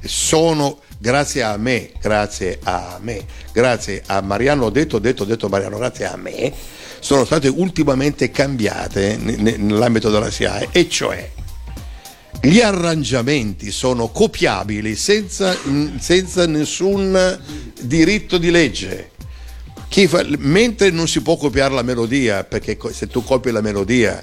sono 0.04 0.80
grazie 0.98 1.42
a 1.42 1.56
me, 1.56 1.90
grazie 2.00 2.58
a 2.62 2.98
me, 3.00 3.24
grazie 3.52 4.02
a 4.06 4.20
Mariano, 4.20 4.66
ho 4.66 4.70
detto, 4.70 4.98
detto, 4.98 5.24
detto 5.24 5.48
Mariano, 5.48 5.78
grazie 5.78 6.06
a 6.06 6.16
me, 6.16 6.52
sono 6.98 7.24
state 7.24 7.48
ultimamente 7.48 8.30
cambiate 8.30 9.16
ne- 9.16 9.36
ne- 9.36 9.56
nell'ambito 9.56 10.10
della 10.10 10.30
SIAE, 10.30 10.68
e 10.72 10.88
cioè 10.88 11.30
gli 12.40 12.60
arrangiamenti 12.60 13.70
sono 13.70 14.08
copiabili 14.08 14.94
senza, 14.94 15.56
senza 15.98 16.46
nessun 16.46 17.40
diritto 17.80 18.38
di 18.38 18.50
legge. 18.50 19.10
Fa- 19.88 20.24
mentre 20.38 20.90
non 20.90 21.08
si 21.08 21.20
può 21.22 21.36
copiare 21.36 21.74
la 21.74 21.82
melodia, 21.82 22.44
perché 22.44 22.78
se 22.92 23.08
tu 23.08 23.24
copi 23.24 23.50
la 23.50 23.60
melodia 23.60 24.22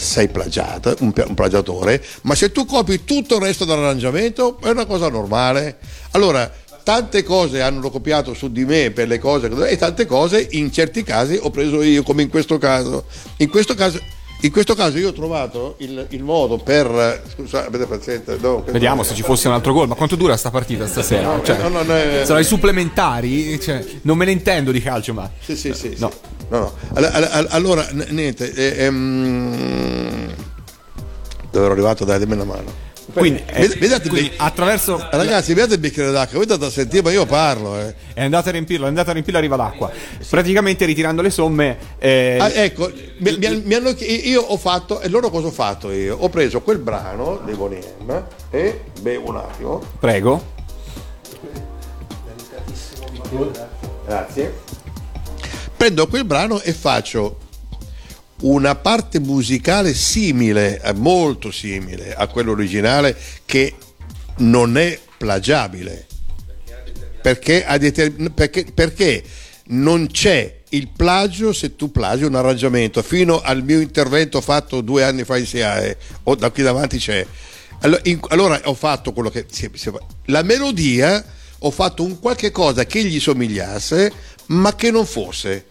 sei 0.00 0.28
plagiato, 0.28 0.94
un, 1.00 1.12
un 1.26 1.34
plagiatore, 1.34 2.00
ma 2.22 2.36
se 2.36 2.52
tu 2.52 2.64
copi 2.64 3.02
tutto 3.02 3.34
il 3.34 3.42
resto 3.42 3.64
dell'arrangiamento 3.64 4.60
è 4.62 4.68
una 4.68 4.86
cosa 4.86 5.08
normale. 5.08 5.78
Allora, 6.12 6.48
tante 6.84 7.24
cose 7.24 7.60
hanno 7.60 7.90
copiato 7.90 8.32
su 8.32 8.52
di 8.52 8.64
me 8.64 8.92
per 8.92 9.08
le 9.08 9.18
cose 9.18 9.48
e 9.68 9.76
tante 9.76 10.06
cose 10.06 10.46
in 10.52 10.72
certi 10.72 11.02
casi 11.02 11.36
ho 11.42 11.50
preso 11.50 11.82
io, 11.82 12.04
come 12.04 12.22
in 12.22 12.28
questo 12.28 12.58
caso. 12.58 13.06
In 13.38 13.48
questo 13.48 13.74
caso, 13.74 14.00
in 14.42 14.52
questo 14.52 14.74
caso 14.74 14.98
io 14.98 15.08
ho 15.08 15.12
trovato 15.12 15.74
il, 15.78 16.06
il 16.10 16.22
modo 16.22 16.58
per... 16.58 17.22
Scusa, 17.34 17.66
avete 17.66 17.86
pazienza. 17.86 18.36
no, 18.38 18.62
Vediamo 18.70 19.02
se 19.02 19.14
ci 19.14 19.22
fosse 19.22 19.48
un 19.48 19.54
altro 19.54 19.72
gol. 19.72 19.88
Ma 19.88 19.94
quanto 19.94 20.14
dura 20.16 20.36
sta 20.36 20.50
partita 20.50 20.86
stasera? 20.86 21.34
No, 21.34 21.42
Cioè, 21.42 21.58
no, 21.58 21.68
no, 21.68 21.82
no, 21.82 21.96
eh. 21.96 22.24
I 22.40 22.44
supplementari? 22.44 23.60
Cioè, 23.60 23.84
non 24.02 24.16
me 24.16 24.24
ne 24.26 24.30
intendo 24.32 24.70
di 24.70 24.80
calcio, 24.80 25.12
ma. 25.12 25.28
Sì, 25.40 25.56
sì, 25.56 25.72
sì. 25.74 25.96
No. 25.98 26.10
sì. 26.10 27.04
Allora, 27.48 27.86
n- 27.90 28.06
niente. 28.10 28.52
eh, 28.52 28.84
ehm, 28.84 30.34
Dove 31.50 31.64
ero 31.64 31.72
arrivato? 31.72 32.04
Dai, 32.04 32.18
dammi 32.18 32.34
una 32.34 32.44
mano. 32.44 32.86
Quindi, 33.12 33.42
eh, 33.46 33.60
Ved- 33.60 33.78
vedete, 33.78 34.08
quindi 34.08 34.30
attraverso. 34.36 34.96
Ragazzi, 35.10 35.54
vedete 35.54 35.74
il 35.74 35.80
bicchiere 35.80 36.10
d'acqua, 36.12 36.38
voi 36.38 36.46
andate 36.48 36.66
a 36.66 36.70
sentire, 36.70 37.02
ma 37.02 37.10
io 37.10 37.24
parlo. 37.26 37.78
Eh. 37.78 37.94
È 38.14 38.22
andato 38.22 38.48
a 38.48 38.52
riempirlo, 38.52 38.84
è 38.84 38.88
andato 38.88 39.08
a 39.08 39.12
riempirlo, 39.12 39.38
arriva 39.38 39.56
l'acqua. 39.56 39.90
Praticamente 40.28 40.84
ritirando 40.84 41.22
le 41.22 41.30
somme. 41.30 41.78
eh, 41.98 42.36
Ah, 42.40 42.50
ecco, 42.52 42.90
mi, 43.18 43.36
mi- 43.64 43.74
hanno 43.74 43.94
io 43.98 44.42
ho 44.42 44.56
fatto, 44.56 45.00
e 45.00 45.08
loro 45.08 45.30
cosa 45.30 45.46
ho 45.48 45.50
fatto 45.50 45.90
io? 45.90 46.16
Ho 46.20 46.28
preso 46.28 46.60
quel 46.60 46.78
brano 46.78 47.40
dei 47.44 47.54
Boniem 47.54 48.24
e 48.50 48.80
bevo 49.00 49.30
un 49.30 49.36
attimo. 49.36 49.82
Prego. 49.98 50.56
Grazie. 54.06 54.54
Prendo 55.76 56.06
quel 56.08 56.24
brano 56.24 56.60
e 56.60 56.72
faccio 56.72 57.38
una 58.42 58.74
parte 58.76 59.18
musicale 59.18 59.94
simile, 59.94 60.80
eh, 60.80 60.92
molto 60.94 61.50
simile 61.50 62.14
a 62.14 62.26
quello 62.28 62.52
originale, 62.52 63.16
che 63.44 63.74
non 64.38 64.76
è 64.76 64.98
plagiabile. 65.16 66.06
Perché, 67.20 67.64
ha 67.64 67.76
deter- 67.78 68.30
perché- 68.30 68.66
perché 68.72 69.22
non 69.66 70.06
c'è 70.06 70.60
il 70.70 70.88
plagio 70.88 71.52
se 71.52 71.74
tu 71.74 71.90
plagi 71.90 72.24
un 72.24 72.36
arrangiamento. 72.36 73.02
Fino 73.02 73.40
al 73.40 73.62
mio 73.64 73.80
intervento 73.80 74.40
fatto 74.40 74.80
due 74.80 75.02
anni 75.02 75.24
fa 75.24 75.36
in 75.36 75.46
SIAE, 75.46 75.96
o 76.24 76.34
da 76.36 76.50
qui 76.50 76.62
davanti 76.62 76.98
c'è. 76.98 77.26
Allora, 77.80 78.00
in- 78.04 78.20
allora 78.28 78.60
ho 78.64 78.74
fatto 78.74 79.12
quello 79.12 79.30
che 79.30 79.46
si- 79.50 79.70
si. 79.74 79.90
La 80.26 80.42
melodia 80.42 81.24
ho 81.58 81.70
fatto 81.70 82.04
un 82.04 82.20
qualche 82.20 82.50
cosa 82.52 82.86
che 82.86 83.02
gli 83.04 83.18
somigliasse, 83.18 84.12
ma 84.46 84.74
che 84.74 84.90
non 84.90 85.04
fosse. 85.04 85.64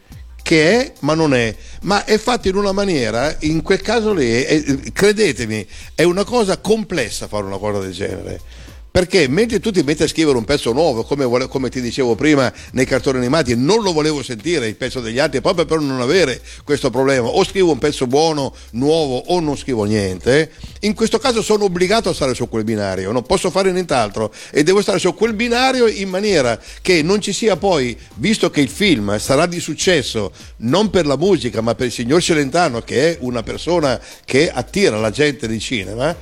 Che 0.47 0.79
è, 0.79 0.93
ma 1.01 1.13
non 1.13 1.33
è, 1.33 1.53
ma 1.81 2.05
è 2.05 2.17
fatto 2.17 2.47
in 2.47 2.55
una 2.55 2.71
maniera, 2.71 3.35
in 3.39 3.61
quel 3.61 3.81
caso 3.81 4.13
lì, 4.13 4.43
è- 4.43 4.63
credetemi, 4.93 5.67
è 5.93 6.03
una 6.03 6.23
cosa 6.23 6.55
complessa 6.55 7.27
fare 7.27 7.43
una 7.43 7.57
cosa 7.57 7.79
del 7.81 7.91
genere. 7.91 8.39
Perché 8.89 9.27
mentre 9.27 9.59
tu 9.59 9.71
ti 9.71 9.83
metti 9.83 10.03
a 10.03 10.07
scrivere 10.07 10.37
un 10.37 10.43
pezzo 10.43 10.71
nuovo, 10.71 11.03
come, 11.03 11.23
vole- 11.25 11.47
come 11.47 11.69
ti 11.69 11.81
dicevo 11.81 12.15
prima 12.15 12.51
nei 12.71 12.85
cartoni 12.85 13.17
animati, 13.17 13.55
non 13.55 13.83
lo 13.83 13.93
volevo 13.93 14.23
sentire 14.23 14.67
il 14.67 14.75
pezzo 14.75 15.01
degli 15.01 15.19
altri 15.19 15.39
proprio 15.39 15.65
per 15.65 15.79
non 15.79 16.01
avere 16.01 16.41
questo 16.63 16.89
problema. 16.89 17.27
O 17.27 17.43
scrivo 17.43 17.71
un 17.71 17.77
pezzo 17.77 18.07
buono, 18.07 18.55
nuovo, 18.71 19.17
o 19.27 19.39
non 19.39 19.55
scrivo 19.55 19.83
niente. 19.83 20.51
In 20.81 20.95
questo 20.95 21.19
caso 21.19 21.41
sono 21.41 21.65
obbligato 21.65 22.09
a 22.09 22.13
stare 22.13 22.33
su 22.33 22.49
quel 22.49 22.63
binario, 22.63 23.11
non 23.11 23.23
posso 23.23 23.51
fare 23.51 23.71
nient'altro 23.71 24.33
e 24.51 24.63
devo 24.63 24.81
stare 24.81 24.99
su 24.99 25.13
quel 25.13 25.33
binario 25.33 25.87
in 25.87 26.09
maniera 26.09 26.59
che 26.81 27.03
non 27.03 27.21
ci 27.21 27.33
sia 27.33 27.55
poi, 27.55 27.95
visto 28.15 28.49
che 28.49 28.61
il 28.61 28.69
film 28.69 29.17
sarà 29.19 29.45
di 29.45 29.59
successo 29.59 30.31
non 30.57 30.89
per 30.89 31.05
la 31.05 31.17
musica 31.17 31.61
ma 31.61 31.75
per 31.75 31.87
il 31.87 31.91
signor 31.91 32.21
Celentano, 32.21 32.81
che 32.81 33.11
è 33.11 33.17
una 33.21 33.43
persona 33.43 33.99
che 34.25 34.49
attira 34.51 34.97
la 34.97 35.11
gente 35.11 35.47
di 35.47 35.59
cinema 35.59 36.15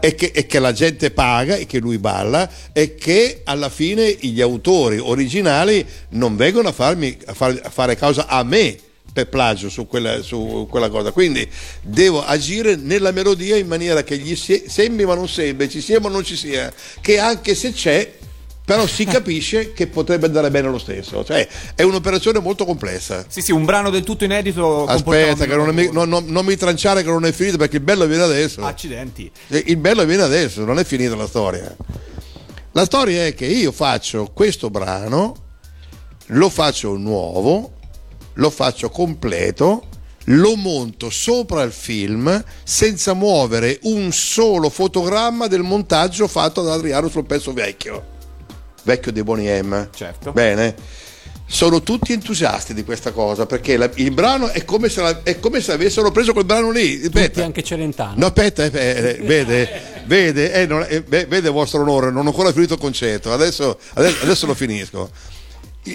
e 0.00 0.14
che, 0.14 0.32
e 0.34 0.46
che 0.46 0.58
la 0.58 0.72
gente 0.72 1.10
paga 1.10 1.56
e 1.56 1.66
che 1.66 1.78
lui 1.78 1.98
balla 1.98 2.48
e 2.72 2.94
che 2.94 3.42
alla 3.44 3.68
fine 3.68 4.16
gli 4.20 4.40
autori 4.40 4.98
originali 4.98 5.86
non 6.10 6.36
vengono 6.36 6.68
a, 6.68 6.72
farmi, 6.72 7.16
a, 7.26 7.34
far- 7.34 7.60
a 7.62 7.70
fare 7.70 7.96
causa 7.96 8.26
a 8.26 8.42
me 8.42 8.76
per 9.12 9.28
plagio 9.28 9.68
su 9.68 9.86
quella, 9.86 10.22
su 10.22 10.66
quella 10.70 10.88
cosa. 10.88 11.12
Quindi 11.12 11.46
devo 11.82 12.24
agire 12.24 12.76
nella 12.76 13.10
melodia 13.10 13.56
in 13.56 13.66
maniera 13.66 14.02
che 14.02 14.16
gli 14.16 14.34
se- 14.34 14.64
sembri 14.68 15.04
ma 15.04 15.14
non 15.14 15.28
sembri 15.28 15.68
ci 15.68 15.80
sia 15.80 16.00
ma 16.00 16.08
non 16.08 16.24
ci 16.24 16.36
sia 16.36 16.72
che 17.00 17.18
anche 17.18 17.54
se 17.54 17.72
c'è 17.72 18.20
però 18.64 18.86
si 18.86 19.04
capisce 19.04 19.72
che 19.72 19.88
potrebbe 19.88 20.26
andare 20.26 20.50
bene 20.50 20.68
lo 20.68 20.78
stesso 20.78 21.24
cioè 21.24 21.46
è 21.74 21.82
un'operazione 21.82 22.38
molto 22.38 22.64
complessa 22.64 23.24
Sì, 23.28 23.40
sì, 23.40 23.50
un 23.52 23.64
brano 23.64 23.90
del 23.90 24.04
tutto 24.04 24.24
inedito. 24.24 24.84
aspetta 24.86 25.46
che 25.46 25.56
non, 25.56 25.68
è 25.70 25.72
mi- 25.72 25.90
non- 25.92 26.08
non- 26.08 26.24
non 26.26 26.44
mi 26.44 26.56
tranciare 26.56 27.02
che 27.02 27.08
non 27.10 27.24
è 27.26 27.32
finito 27.32 27.56
perché 27.56 27.76
il 27.76 27.82
bello 27.82 28.06
viene 28.06 28.22
adesso 28.22 28.64
Accidenti. 28.64 29.30
Il 29.48 29.76
bello 29.78 30.04
viene 30.04 30.22
adesso, 30.22 30.64
non 30.64 30.78
è 30.78 30.84
finita 30.84 31.16
la 31.16 31.26
storia. 31.26 31.74
La 32.72 32.84
storia 32.84 33.26
è 33.26 33.34
che 33.34 33.46
io 33.46 33.70
faccio 33.72 34.30
questo 34.32 34.70
brano, 34.70 35.34
lo 36.26 36.48
faccio 36.48 36.96
nuovo, 36.96 37.72
lo 38.34 38.48
faccio 38.50 38.88
completo, 38.88 39.86
lo 40.26 40.54
monto 40.54 41.10
sopra 41.10 41.62
il 41.62 41.72
film 41.72 42.42
senza 42.62 43.12
muovere 43.12 43.78
un 43.82 44.10
solo 44.12 44.70
fotogramma 44.70 45.48
del 45.48 45.62
montaggio 45.62 46.28
fatto 46.28 46.62
da 46.62 46.74
Adriano 46.74 47.08
sul 47.08 47.26
pezzo 47.26 47.52
vecchio, 47.52 48.11
vecchio 48.82 49.12
dei 49.12 49.22
Boniem. 49.22 49.88
Certo. 49.94 50.32
Bene. 50.32 50.74
Sono 51.44 51.82
tutti 51.82 52.12
entusiasti 52.14 52.72
di 52.72 52.82
questa 52.82 53.10
cosa 53.12 53.44
perché 53.44 53.76
la- 53.76 53.90
il 53.96 54.10
brano 54.12 54.48
è 54.48 54.64
come, 54.64 54.88
se 54.88 55.02
la- 55.02 55.20
è 55.22 55.38
come 55.38 55.60
se 55.60 55.72
avessero 55.72 56.10
preso 56.10 56.32
quel 56.32 56.46
brano 56.46 56.70
lì. 56.70 56.94
Tutti 57.00 57.18
Aspetta. 57.18 57.44
anche 57.44 57.62
Celentano. 57.62 58.14
No, 58.16 58.26
aspetta, 58.26 58.64
eh, 58.64 58.70
eh, 58.72 59.18
vede, 59.22 59.82
vede, 60.06 60.52
eh, 60.52 60.66
non- 60.66 60.86
eh, 60.88 61.02
ve- 61.06 61.26
vede 61.26 61.50
vostro 61.50 61.82
onore, 61.82 62.10
non 62.10 62.24
ho 62.24 62.30
ancora 62.30 62.52
finito 62.52 62.74
il 62.74 62.80
concetto, 62.80 63.32
adesso, 63.32 63.78
adesso- 63.94 64.24
adesso 64.24 64.46
lo 64.46 64.54
finisco. 64.54 65.10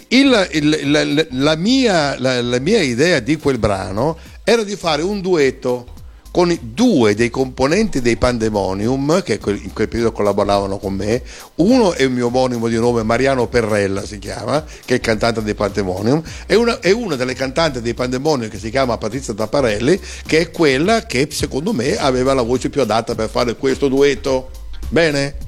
Il- 0.09 0.47
il- 0.51 0.91
la, 0.91 1.03
la- 1.31 1.55
mia, 1.55 2.19
la 2.19 2.59
mia 2.59 2.81
idea 2.81 3.19
di 3.19 3.37
quel 3.37 3.57
brano 3.57 4.17
era 4.43 4.63
di 4.63 4.75
fare 4.75 5.01
un 5.01 5.21
duetto 5.21 5.87
con 6.31 6.57
due 6.61 7.15
dei 7.15 7.29
componenti 7.29 8.01
dei 8.01 8.17
Pandemonium 8.17 9.23
che 9.23 9.39
in 9.43 9.73
quel 9.73 9.87
periodo 9.87 10.11
collaboravano 10.11 10.77
con 10.77 10.93
me. 10.93 11.21
Uno 11.55 11.93
è 11.93 12.05
un 12.05 12.13
mio 12.13 12.27
omonimo 12.27 12.67
di 12.67 12.77
nome, 12.77 13.03
Mariano 13.03 13.47
Perrella 13.47 14.05
si 14.05 14.19
chiama, 14.19 14.63
che 14.63 14.93
è 14.93 14.97
il 14.97 15.01
cantante 15.01 15.41
dei 15.41 15.55
Pandemonium, 15.55 16.21
e 16.45 16.55
una, 16.55 16.79
e 16.79 16.91
una 16.91 17.15
delle 17.15 17.33
cantanti 17.33 17.81
dei 17.81 17.93
Pandemonium 17.93 18.49
che 18.49 18.59
si 18.59 18.69
chiama 18.69 18.97
Patrizia 18.97 19.33
Tapparelli, 19.33 19.99
che 20.25 20.39
è 20.39 20.51
quella 20.51 21.05
che 21.05 21.27
secondo 21.31 21.73
me 21.73 21.95
aveva 21.97 22.33
la 22.33 22.43
voce 22.43 22.69
più 22.69 22.81
adatta 22.81 23.15
per 23.15 23.29
fare 23.29 23.55
questo 23.55 23.87
duetto. 23.87 24.51
Bene? 24.89 25.46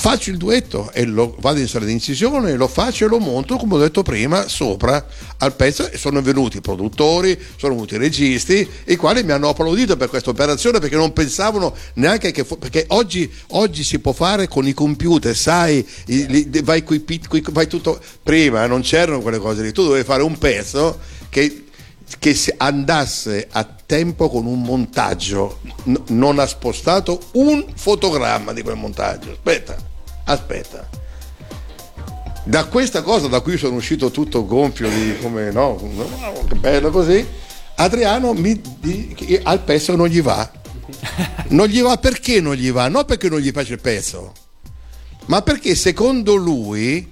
Faccio 0.00 0.30
il 0.30 0.38
duetto 0.38 0.90
e 0.94 1.04
lo, 1.04 1.36
vado 1.40 1.60
in 1.60 1.68
sala 1.68 1.84
di 1.84 1.92
incisione, 1.92 2.54
lo 2.56 2.68
faccio 2.68 3.04
e 3.04 3.08
lo 3.08 3.18
monto, 3.18 3.58
come 3.58 3.74
ho 3.74 3.78
detto 3.78 4.02
prima, 4.02 4.48
sopra 4.48 5.06
al 5.36 5.54
pezzo. 5.54 5.90
E 5.90 5.98
sono 5.98 6.22
venuti 6.22 6.56
i 6.56 6.60
produttori, 6.62 7.38
sono 7.56 7.74
venuti 7.74 7.96
i 7.96 7.98
registi, 7.98 8.66
i 8.86 8.96
quali 8.96 9.22
mi 9.22 9.32
hanno 9.32 9.50
applaudito 9.50 9.98
per 9.98 10.08
questa 10.08 10.30
operazione 10.30 10.78
perché 10.78 10.96
non 10.96 11.12
pensavano 11.12 11.76
neanche 11.96 12.30
che... 12.30 12.44
fu- 12.44 12.56
perché 12.56 12.86
oggi, 12.88 13.30
oggi 13.48 13.84
si 13.84 13.98
può 13.98 14.12
fare 14.12 14.48
con 14.48 14.66
i 14.66 14.72
computer, 14.72 15.36
sai, 15.36 15.86
i- 16.06 16.26
li- 16.28 16.62
vai, 16.62 16.82
pit- 16.82 17.28
coi- 17.28 17.44
vai 17.50 17.66
tutto... 17.66 18.00
Prima 18.22 18.64
non 18.66 18.80
c'erano 18.80 19.20
quelle 19.20 19.38
cose 19.38 19.60
lì, 19.60 19.70
tu 19.70 19.82
dovevi 19.82 20.04
fare 20.04 20.22
un 20.22 20.38
pezzo 20.38 20.98
che 21.28 21.66
che 22.18 22.36
andasse 22.56 23.46
a 23.52 23.64
tempo 23.86 24.28
con 24.28 24.44
un 24.44 24.62
montaggio, 24.62 25.60
N- 25.84 26.02
non 26.08 26.38
ha 26.40 26.46
spostato 26.46 27.20
un 27.34 27.64
fotogramma 27.74 28.52
di 28.52 28.62
quel 28.62 28.74
montaggio. 28.76 29.30
Aspetta, 29.30 29.76
aspetta. 30.24 30.88
Da 32.44 32.64
questa 32.64 33.02
cosa 33.02 33.28
da 33.28 33.40
cui 33.40 33.56
sono 33.56 33.76
uscito 33.76 34.10
tutto 34.10 34.44
gonfio 34.44 34.88
di 34.88 35.16
come 35.20 35.50
no, 35.50 35.76
che 36.48 36.54
bello 36.54 36.90
così, 36.90 37.24
Adriano 37.76 38.32
mi, 38.32 38.60
di- 38.78 39.40
al 39.42 39.60
pezzo 39.60 39.94
non 39.94 40.08
gli 40.08 40.22
va. 40.22 40.50
Non 41.48 41.66
gli 41.68 41.80
va 41.82 41.96
perché 41.98 42.40
non 42.40 42.54
gli 42.54 42.70
va? 42.72 42.88
Non 42.88 43.04
perché 43.04 43.28
non 43.28 43.38
gli 43.40 43.52
piace 43.52 43.74
il 43.74 43.80
pezzo, 43.80 44.32
ma 45.26 45.42
perché 45.42 45.74
secondo 45.74 46.34
lui 46.34 47.08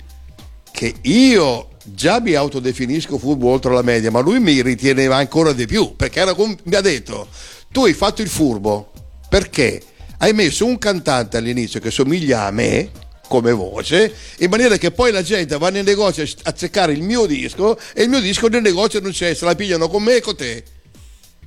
che 0.70 0.94
io 1.02 1.68
già 1.84 2.20
mi 2.20 2.34
autodefinisco 2.34 3.18
furbo 3.18 3.50
oltre 3.50 3.72
la 3.72 3.82
media, 3.82 4.10
ma 4.10 4.20
lui 4.20 4.40
mi 4.40 4.60
riteneva 4.62 5.16
ancora 5.16 5.52
di 5.52 5.66
più, 5.66 5.94
perché 5.96 6.20
era 6.20 6.34
mi 6.36 6.74
ha 6.74 6.80
detto, 6.80 7.28
tu 7.70 7.84
hai 7.84 7.94
fatto 7.94 8.22
il 8.22 8.28
furbo, 8.28 8.92
perché 9.28 9.82
hai 10.18 10.32
messo 10.32 10.66
un 10.66 10.78
cantante 10.78 11.36
all'inizio 11.36 11.80
che 11.80 11.90
somiglia 11.90 12.44
a 12.44 12.50
me, 12.50 12.90
come 13.28 13.52
voce, 13.52 14.12
in 14.38 14.50
maniera 14.50 14.76
che 14.76 14.90
poi 14.90 15.12
la 15.12 15.22
gente 15.22 15.56
va 15.58 15.70
nel 15.70 15.84
negozio 15.84 16.24
a 16.44 16.52
cercare 16.52 16.92
il 16.92 17.02
mio 17.02 17.26
disco 17.26 17.78
e 17.94 18.02
il 18.02 18.08
mio 18.08 18.20
disco 18.20 18.48
nel 18.48 18.62
negozio 18.62 19.00
non 19.00 19.12
c'è, 19.12 19.34
se 19.34 19.44
la 19.44 19.54
pigliano 19.54 19.88
con 19.88 20.02
me 20.02 20.16
e 20.16 20.20
con 20.20 20.36
te. 20.36 20.64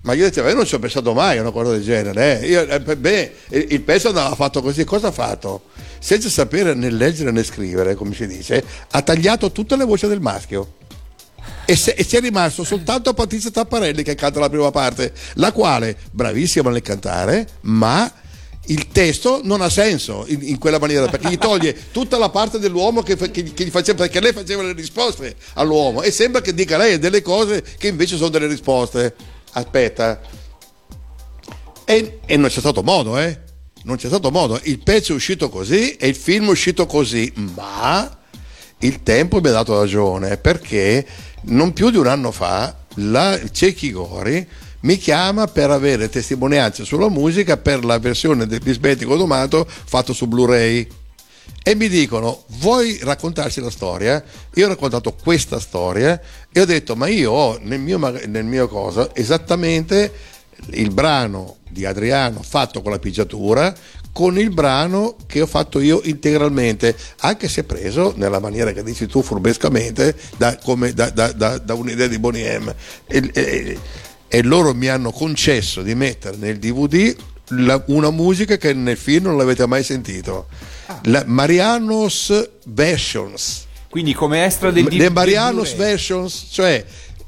Ma 0.03 0.13
io 0.13 0.27
dicevo, 0.27 0.47
io 0.49 0.55
non 0.55 0.65
ci 0.65 0.73
ho 0.73 0.79
pensato 0.79 1.13
mai 1.13 1.37
a 1.37 1.41
una 1.41 1.51
cosa 1.51 1.73
del 1.73 1.83
genere. 1.83 2.41
eh. 2.41 2.47
Io, 2.47 2.67
eh, 2.67 2.79
beh, 2.79 3.33
il 3.49 3.81
pezzo 3.81 4.07
andava 4.07 4.33
fatto 4.33 4.61
così, 4.61 4.83
cosa 4.83 5.07
ha 5.07 5.11
fatto? 5.11 5.63
Senza 5.99 6.27
sapere 6.29 6.73
né 6.73 6.89
leggere 6.89 7.29
né 7.31 7.43
scrivere, 7.43 7.93
come 7.93 8.15
si 8.15 8.25
dice, 8.25 8.63
ha 8.89 9.01
tagliato 9.03 9.51
tutte 9.51 9.75
le 9.75 9.83
voci 9.83 10.07
del 10.07 10.19
maschio. 10.19 10.77
E, 11.65 11.75
se- 11.75 11.91
e 11.91 12.05
ci 12.07 12.15
è 12.15 12.19
rimasto 12.19 12.63
soltanto 12.63 13.13
Patrizia 13.13 13.51
Tapparelli 13.51 14.01
che 14.01 14.15
canta 14.15 14.39
la 14.39 14.49
prima 14.49 14.71
parte, 14.71 15.13
la 15.35 15.51
quale, 15.51 15.95
bravissima 16.11 16.71
nel 16.71 16.81
cantare, 16.81 17.47
ma 17.61 18.11
il 18.65 18.87
testo 18.89 19.41
non 19.43 19.61
ha 19.61 19.69
senso 19.69 20.25
in, 20.27 20.39
in 20.43 20.57
quella 20.59 20.77
maniera 20.77 21.07
perché 21.07 21.29
gli 21.29 21.37
toglie 21.37 21.75
tutta 21.91 22.17
la 22.17 22.29
parte 22.29 22.59
dell'uomo 22.59 23.01
che, 23.01 23.17
che 23.17 23.43
che 23.53 23.65
gli 23.65 23.69
faceva 23.69 24.03
perché 24.03 24.19
lei 24.19 24.33
faceva 24.33 24.61
le 24.61 24.73
risposte 24.73 25.35
all'uomo 25.53 26.03
e 26.03 26.11
sembra 26.11 26.41
che 26.41 26.53
dica 26.53 26.77
lei 26.77 26.99
delle 26.99 27.21
cose 27.21 27.63
che 27.77 27.87
invece 27.87 28.17
sono 28.17 28.29
delle 28.29 28.47
risposte. 28.47 29.15
Aspetta. 29.53 30.21
E, 31.83 32.19
e 32.25 32.37
non 32.37 32.49
c'è 32.49 32.59
stato 32.59 32.83
modo 32.83 33.17
eh? 33.17 33.39
Non 33.83 33.97
c'è 33.97 34.07
stato 34.07 34.29
modo. 34.29 34.59
Il 34.63 34.79
pezzo 34.79 35.11
è 35.11 35.15
uscito 35.15 35.49
così 35.49 35.95
e 35.95 36.07
il 36.07 36.15
film 36.15 36.47
è 36.47 36.51
uscito 36.51 36.85
così 36.85 37.33
ma 37.55 38.19
il 38.79 39.01
tempo 39.01 39.41
mi 39.41 39.47
ha 39.49 39.51
dato 39.51 39.79
ragione 39.79 40.37
perché 40.37 41.05
non 41.43 41.73
più 41.73 41.89
di 41.89 41.97
un 41.97 42.07
anno 42.07 42.31
fa 42.31 42.75
la 42.95 43.39
Cecchi 43.51 43.91
Gori 43.91 44.47
mi 44.81 44.97
chiama 44.97 45.47
per 45.47 45.69
avere 45.69 46.09
testimonianze 46.09 46.85
sulla 46.85 47.09
musica 47.09 47.57
per 47.57 47.83
la 47.83 47.99
versione 47.99 48.47
del 48.47 48.59
Bisbetico 48.59 49.15
Domato 49.15 49.67
fatto 49.67 50.13
su 50.13 50.27
Blu-ray 50.27 50.87
e 51.63 51.75
mi 51.75 51.87
dicono 51.89 52.43
vuoi 52.59 52.97
raccontarci 53.01 53.61
la 53.61 53.69
storia? 53.69 54.23
Io 54.55 54.65
ho 54.65 54.69
raccontato 54.69 55.13
questa 55.13 55.59
storia 55.59 56.19
e 56.51 56.59
ho 56.59 56.65
detto 56.65 56.95
ma 56.95 57.07
io 57.07 57.31
ho 57.31 57.59
nel 57.61 57.79
mio, 57.79 57.99
nel 57.99 58.45
mio 58.45 58.67
cosa 58.67 59.09
esattamente 59.13 60.11
il 60.71 60.91
brano 60.91 61.57
di 61.69 61.85
Adriano 61.85 62.41
fatto 62.41 62.81
con 62.81 62.91
la 62.91 62.99
pigiatura 62.99 63.73
con 64.11 64.37
il 64.37 64.49
brano 64.49 65.15
che 65.25 65.41
ho 65.41 65.45
fatto 65.45 65.79
io 65.79 66.01
integralmente, 66.03 66.95
anche 67.19 67.47
se 67.47 67.63
preso 67.63 68.13
nella 68.17 68.39
maniera 68.39 68.71
che 68.73 68.83
dici 68.83 69.05
tu 69.05 69.21
furbescamente 69.21 70.15
da, 70.37 70.57
come 70.57 70.93
da, 70.93 71.09
da- 71.09 71.31
da- 71.31 71.73
un'idea 71.73 72.07
di 72.07 72.19
Bonnie 72.19 72.59
M. 72.59 72.73
E, 73.07 73.29
e- 73.33 73.79
e 74.33 74.41
loro 74.43 74.73
mi 74.73 74.87
hanno 74.87 75.11
concesso 75.11 75.81
di 75.81 75.93
mettere 75.93 76.37
nel 76.37 76.57
DVD 76.57 77.13
la- 77.49 77.83
una 77.87 78.11
musica 78.11 78.55
che 78.55 78.73
nel 78.73 78.95
film 78.95 79.25
non 79.25 79.35
l'avete 79.37 79.67
mai 79.67 79.83
sentito. 79.83 80.47
La 81.03 81.23
Marianos 81.25 82.49
Versions. 82.67 83.65
Quindi 83.89 84.13
come 84.13 84.45
extra 84.45 84.71
del 84.71 84.85
Le 84.85 84.89
DVD 84.89 85.11
Marianos 85.11 85.73
Versions, 85.75 86.47
cioè 86.49 86.83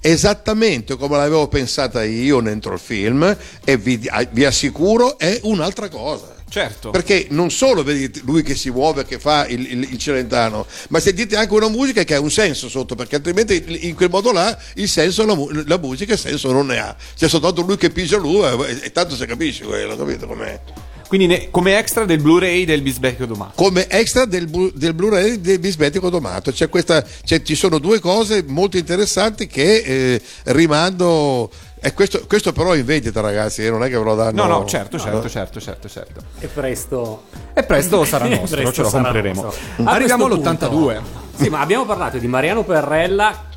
esattamente 0.05 0.97
come 0.97 1.15
l'avevo 1.15 1.47
pensata 1.47 2.03
io 2.03 2.41
dentro 2.41 2.73
il 2.73 2.79
film 2.79 3.35
e 3.63 3.77
vi, 3.77 4.09
vi 4.31 4.45
assicuro 4.45 5.17
è 5.17 5.39
un'altra 5.43 5.87
cosa. 5.89 6.31
Certo. 6.49 6.91
Perché 6.91 7.27
non 7.31 7.49
solo 7.49 7.81
vedi 7.83 8.21
lui 8.25 8.43
che 8.43 8.53
si 8.53 8.69
muove, 8.69 9.05
che 9.05 9.17
fa 9.17 9.47
il, 9.47 9.59
il- 9.71 9.87
il 9.93 9.97
Celentano, 9.97 10.67
ma 10.89 10.99
sentite 10.99 11.35
anche 11.35 11.51
una 11.53 11.67
musica 11.67 12.03
che 12.03 12.13
ha 12.13 12.19
un 12.19 12.29
senso 12.29 12.69
sotto, 12.69 12.93
perché 12.93 13.15
altrimenti 13.15 13.87
in 13.87 13.95
quel 13.95 14.09
modo 14.11 14.31
là 14.31 14.55
il 14.75 14.87
senso, 14.87 15.25
la, 15.25 15.35
la 15.65 15.77
musica 15.79 16.13
il 16.13 16.19
senso 16.19 16.51
non 16.51 16.67
ne 16.67 16.77
ha. 16.77 16.95
C'è 17.15 17.27
soltanto 17.27 17.63
lui 17.63 17.77
che 17.77 17.89
pigia 17.89 18.17
lui 18.17 18.43
e, 18.67 18.81
e 18.83 18.91
tanto 18.91 19.15
si 19.15 19.25
capisce 19.25 19.63
quello, 19.63 19.95
capito 19.97 20.27
com'è? 20.27 20.59
Quindi 21.13 21.27
ne- 21.27 21.51
come 21.51 21.77
extra 21.77 22.05
del 22.05 22.19
Blu-ray 22.19 22.65
del 22.65 22.81
Bisbecchio 22.81 23.27
Domato. 23.27 23.51
come 23.55 23.87
extra 23.87 24.25
del, 24.25 24.47
Blu- 24.47 24.73
del 24.73 24.95
Blu-ray 24.95 25.39
del 25.41 25.59
Bisbetico 25.59 26.09
Domato. 26.09 26.51
C'è 26.51 26.69
questa, 26.69 27.03
c'è- 27.23 27.43
ci 27.43 27.53
sono 27.53 27.77
due 27.77 27.99
cose 27.99 28.43
molto 28.47 28.77
interessanti 28.77 29.45
che 29.45 29.83
eh, 29.85 30.21
rimando. 30.45 31.51
E 31.79 31.93
questo, 31.93 32.25
questo 32.25 32.51
però 32.51 32.71
è 32.71 32.77
in 32.79 32.85
vendita, 32.85 33.21
ragazzi, 33.21 33.63
eh, 33.63 33.69
non 33.69 33.83
è 33.83 33.89
che 33.89 33.97
ve 33.99 34.03
lo 34.03 34.15
danno. 34.15 34.43
No, 34.43 34.47
no, 34.59 34.65
certo, 34.65 34.97
certo, 34.97 35.21
no. 35.21 35.29
certo, 35.29 35.59
certo, 35.59 35.87
certo. 35.87 36.21
E 36.39 36.47
presto. 36.47 37.25
E 37.53 37.61
presto 37.61 38.03
sarà 38.09 38.25
nostro, 38.27 38.55
presto 38.61 38.73
ce 38.73 38.81
lo 38.81 38.89
compreremo. 38.89 39.41
nostro. 39.43 39.63
Arriviamo 39.83 40.27
questo 40.27 40.49
all'82. 40.49 40.67
punto- 40.69 41.03
Sì, 41.35 41.49
ma 41.49 41.59
abbiamo 41.59 41.85
parlato 41.85 42.17
di 42.17 42.25
Mariano 42.27 42.63
Perrella 42.63 43.49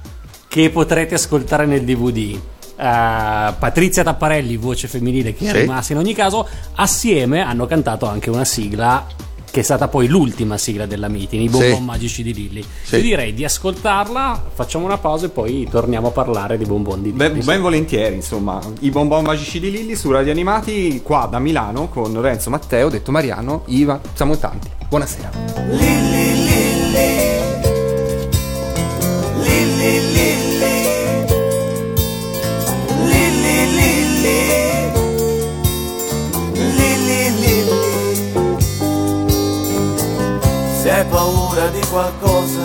che 0.47 0.69
potrete 0.69 1.15
ascoltare 1.15 1.65
nel 1.65 1.85
DVD. 1.85 2.39
Eh, 2.79 3.55
Patrizia 3.59 4.03
Tapparelli, 4.03 4.57
voce 4.57 4.87
femminile 4.89 5.35
che 5.35 5.47
è 5.47 5.51
Sì. 5.51 5.59
rimasta 5.61 5.93
in 5.95 5.99
ogni 5.99 6.15
caso, 6.15 6.47
assieme 6.75 7.41
hanno 7.41 7.67
cantato 7.67 8.07
anche 8.07 8.29
una 8.31 8.45
sigla 8.45 9.07
che 9.51 9.61
è 9.63 9.65
stata 9.65 9.89
poi 9.89 10.07
l'ultima 10.07 10.59
sigla 10.59 10.85
della 10.85 11.09
meeting, 11.09 11.43
i 11.43 11.49
bonbon 11.49 11.77
Sì. 11.79 11.81
magici 11.83 12.23
di 12.23 12.35
Lilli. 12.35 12.63
Sì. 12.83 12.97
Io 12.97 13.01
direi 13.03 13.33
di 13.33 13.43
ascoltarla, 13.43 14.51
facciamo 14.53 14.85
una 14.85 14.99
pausa 14.99 15.25
e 15.25 15.29
poi 15.31 15.67
torniamo 15.71 16.09
a 16.09 16.11
parlare 16.11 16.59
di 16.59 16.67
bonbon 16.67 17.01
di 17.03 17.11
Ben, 17.13 17.33
Lilli. 17.33 17.45
ben 17.45 17.63
volentieri, 17.63 18.15
insomma, 18.17 18.61
i 18.81 18.91
bonbon 18.91 19.25
magici 19.25 19.59
di 19.59 19.71
Lilli 19.71 19.95
su 19.97 20.11
Radio 20.11 20.33
Animati 20.33 21.01
qua 21.03 21.27
da 21.31 21.39
Milano 21.39 21.89
con 21.89 22.13
Lorenzo 22.13 22.51
Matteo, 22.51 22.91
detto 22.91 23.11
Mariano, 23.11 23.63
Iva, 23.69 23.99
siamo 24.13 24.37
tanti. 24.37 24.69
Buonasera. 24.91 25.31
Lilli, 25.71 26.35
Lilli, 26.45 27.36
Se 40.87 40.93
hai 40.93 41.05
paura 41.07 41.67
di 41.71 41.85
qualcosa, 41.91 42.63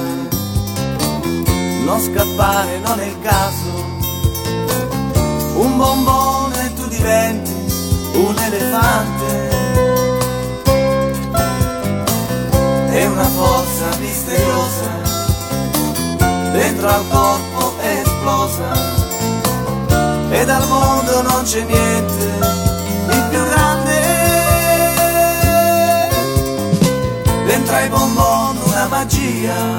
non 1.85 1.99
scappare, 1.99 2.77
non 2.77 2.99
è 2.99 3.06
il 3.06 3.19
caso. 3.19 3.72
Un 5.56 5.76
bombone 5.76 6.72
tu 6.76 6.88
diventi 6.88 7.52
un 8.14 8.38
elefante. 8.38 9.49
È 12.91 13.06
una 13.07 13.27
forza 13.39 13.85
misteriosa, 13.99 14.91
dentro 16.52 16.89
al 16.89 17.07
corpo 17.10 17.80
è 17.80 18.02
esplosa. 18.06 18.72
E 20.30 20.45
dal 20.45 20.68
mondo 20.68 21.23
non 21.23 21.41
c'è 21.43 21.64
niente 21.64 22.60
Dentro 27.52 27.76
ai 27.76 27.90
bonbon 27.90 28.57
una 28.64 28.88
magia, 28.88 29.78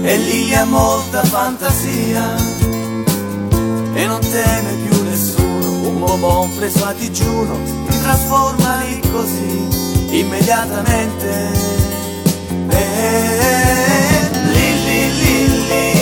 e 0.00 0.16
lì 0.16 0.54
ha 0.54 0.64
molta 0.64 1.22
fantasia. 1.22 2.34
E 3.92 4.06
non 4.06 4.20
teme 4.20 4.72
più 4.86 5.02
nessuno, 5.02 5.86
un 5.86 5.98
bonbon 5.98 6.56
preso 6.56 6.82
a 6.86 6.94
digiuno, 6.94 7.58
ti 7.86 8.00
trasforma 8.00 8.76
lì 8.84 9.02
così, 9.12 10.18
immediatamente. 10.18 11.50
Eh, 12.70 14.30
Lilli, 14.46 15.10
Lilli, 15.20 15.68
Lilli, 15.68 15.99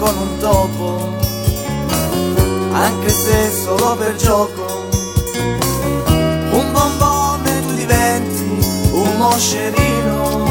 con 0.00 0.16
un 0.16 0.38
topo, 0.38 1.14
anche 2.72 3.10
se 3.10 3.50
solo 3.50 3.94
per 3.96 4.16
gioco. 4.16 4.88
Un 6.52 6.72
bombone 6.72 7.60
tu 7.66 7.74
diventi 7.74 8.88
un 8.92 9.16
moscerino, 9.18 10.44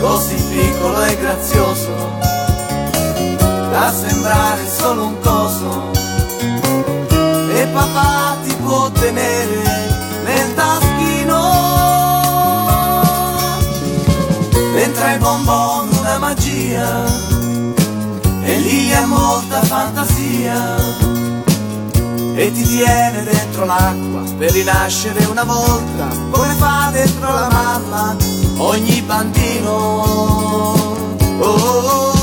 così 0.00 0.36
piccolo 0.36 1.02
e 1.02 1.16
grazioso, 1.16 2.18
da 3.72 3.92
sembrare 3.92 4.62
solo 4.68 5.06
un 5.06 5.18
coso. 5.20 5.90
E 7.56 7.66
papà 7.72 8.36
ti 8.44 8.54
può 8.62 8.88
tenere 8.90 9.62
nel 10.24 10.54
taschino. 10.54 11.62
Dentro 14.74 15.04
ai 15.04 15.18
bonbon 15.18 15.63
magia. 16.18 17.04
E 18.42 18.58
lì 18.58 18.92
ha 18.92 19.06
molta 19.06 19.62
fantasia. 19.62 20.76
E 22.36 22.52
ti 22.52 22.62
tiene 22.62 23.22
dentro 23.22 23.64
l'acqua 23.64 24.22
per 24.36 24.50
rinascere 24.50 25.24
una 25.26 25.44
volta 25.44 26.08
come 26.30 26.54
fa 26.54 26.90
dentro 26.92 27.32
la 27.32 27.48
mamma 27.50 28.16
ogni 28.58 29.02
bambino. 29.02 29.70
Oh, 31.38 31.46
oh, 31.46 31.48
oh, 31.48 32.13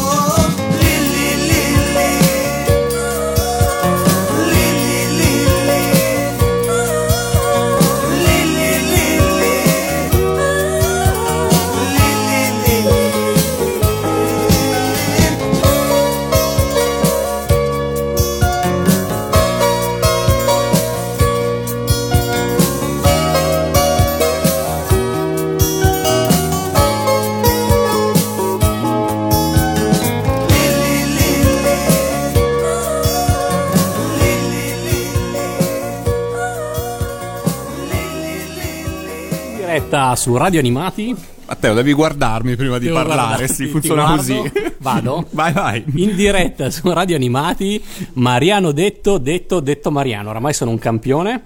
diretta 39.91 40.15
su 40.15 40.37
Radio 40.37 40.59
Animati. 40.59 41.15
Matteo, 41.45 41.73
devi 41.73 41.91
guardarmi 41.91 42.55
prima 42.55 42.77
di 42.77 42.85
Devo 42.85 42.95
parlare, 42.95 43.49
sì, 43.49 43.67
funziona 43.67 44.05
guardo. 44.05 44.35
così. 44.35 44.51
Vado? 44.77 45.25
vai, 45.31 45.51
vai. 45.51 45.83
In 45.95 46.15
diretta 46.15 46.69
su 46.69 46.89
Radio 46.93 47.17
Animati, 47.17 47.83
Mariano 48.13 48.71
detto, 48.71 49.17
detto, 49.17 49.59
detto 49.59 49.91
Mariano. 49.91 50.29
Oramai 50.29 50.53
sono 50.53 50.71
un 50.71 50.79
campione. 50.79 51.43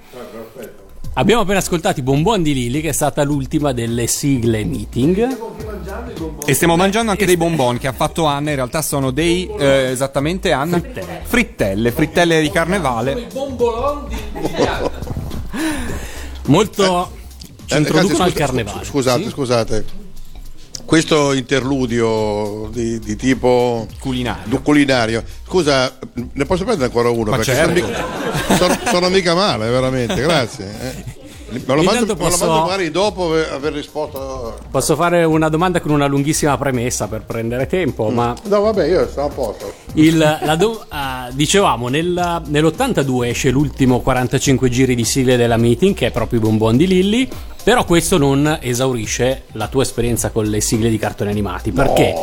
Abbiamo 1.17 1.41
appena 1.41 1.59
ascoltato 1.59 2.01
i 2.01 2.03
Bonbon 2.03 2.43
di 2.43 2.53
Lilli, 2.53 2.81
che 2.81 2.89
è 2.89 2.91
stata 2.91 3.23
l'ultima 3.23 3.71
delle 3.71 4.05
sigle 4.05 4.63
meeting. 4.63 5.37
E 6.45 6.53
stiamo 6.53 6.75
mangiando 6.75 7.09
anche 7.09 7.25
dei 7.25 7.37
bonbon 7.37 7.79
che 7.79 7.87
ha 7.87 7.93
fatto 7.93 8.25
Anna, 8.25 8.49
in 8.49 8.57
realtà 8.57 8.81
sono 8.81 9.11
dei, 9.11 9.49
eh, 9.57 9.89
esattamente 9.91 10.51
Anna? 10.51 10.79
Frittelle. 11.23 11.91
frittelle, 11.91 12.41
di 12.41 12.51
carnevale. 12.51 13.27
Molto 16.47 17.23
ci 17.65 17.73
Eh, 17.73 17.77
introducono 17.77 18.17
ragazzi, 18.17 18.21
al 18.21 18.31
scusa- 18.31 18.45
carnevale. 18.45 18.85
Scusate, 18.85 19.23
Sì? 19.23 19.29
scusate. 19.29 19.85
Questo 20.85 21.33
interludio 21.33 22.69
di, 22.71 22.99
di 22.99 23.15
tipo 23.15 23.87
culinario. 23.99 24.61
culinario. 24.61 25.23
Scusa, 25.47 25.97
ne 26.33 26.45
posso 26.45 26.63
prendere 26.63 26.87
ancora 26.87 27.09
uno? 27.09 27.31
Ma 27.31 27.37
Perché 27.37 27.53
certo. 27.55 27.79
sono, 27.79 27.87
mica, 27.87 28.55
sono- 28.57 28.79
sono 28.91 29.09
mica 29.09 29.33
male, 29.33 29.67
veramente, 29.69 30.15
grazie. 30.21 30.65
eh. 30.79 31.14
Me 31.65 31.75
lo 31.75 31.83
mando, 31.83 32.01
Intanto 32.01 32.15
me 32.15 32.23
lo 32.23 32.29
posso- 32.29 32.45
mando 32.47 32.61
magari 32.61 32.91
dopo 32.91 33.33
aver 33.33 33.73
risposto. 33.73 34.57
Posso 34.71 34.95
fare 34.95 35.23
una 35.23 35.49
domanda 35.49 35.79
con 35.81 35.91
una 35.91 36.05
lunghissima 36.07 36.57
premessa 36.57 37.07
per 37.07 37.21
prendere 37.21 37.67
tempo, 37.67 38.09
ma 38.09 38.33
No, 38.43 38.61
vabbè, 38.61 38.85
io 38.87 39.09
sono 39.09 39.27
a 39.27 39.29
posto. 39.29 39.73
Il, 39.93 40.39
do- 40.57 40.85
ah, 40.89 41.29
dicevamo, 41.31 41.87
nel- 41.87 42.41
nell'82 42.45 43.25
esce 43.27 43.49
l'ultimo 43.51 43.99
45 44.01 44.69
giri 44.69 44.95
di 44.95 45.05
sigle 45.05 45.37
della 45.37 45.57
meeting, 45.57 45.93
che 45.95 46.07
è 46.07 46.11
proprio 46.11 46.39
i 46.39 46.41
bonbon 46.41 46.77
di 46.77 46.87
Lilli. 46.87 47.27
Però 47.63 47.83
questo 47.85 48.17
non 48.19 48.59
esaurisce 48.61 49.43
la 49.53 49.67
tua 49.67 49.81
esperienza 49.81 50.29
con 50.29 50.45
le 50.45 50.61
sigle 50.61 50.89
di 50.89 50.99
cartoni 50.99 51.31
animati. 51.31 51.71
Perché 51.71 52.13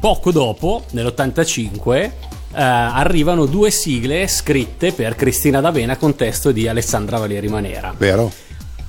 poco 0.00 0.32
dopo, 0.32 0.82
nell'85, 0.90 1.94
eh, 1.94 2.10
arrivano 2.54 3.46
due 3.46 3.70
sigle 3.70 4.26
scritte 4.26 4.92
per 4.92 5.14
Cristina 5.14 5.60
D'Avena 5.60 5.96
con 5.96 6.16
testo 6.16 6.50
di 6.50 6.66
Alessandra 6.66 7.18
Valeri 7.18 7.46
Manera. 7.48 7.94
Vero? 7.96 8.32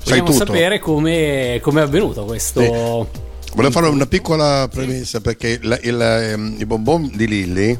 Vogliamo 0.09 0.31
sapere 0.45 0.79
come 0.79 1.59
come 1.61 1.81
è 1.81 1.83
avvenuto 1.83 2.25
questo. 2.25 2.61
Volevo 3.53 3.73
fare 3.73 3.87
una 3.87 4.05
piccola 4.05 4.67
premessa 4.71 5.19
perché 5.21 5.59
la- 5.61 5.79
il, 5.81 5.99
ehm, 5.99 6.55
i 6.59 6.65
bonbon 6.65 7.11
di 7.13 7.27
Lilli 7.27 7.79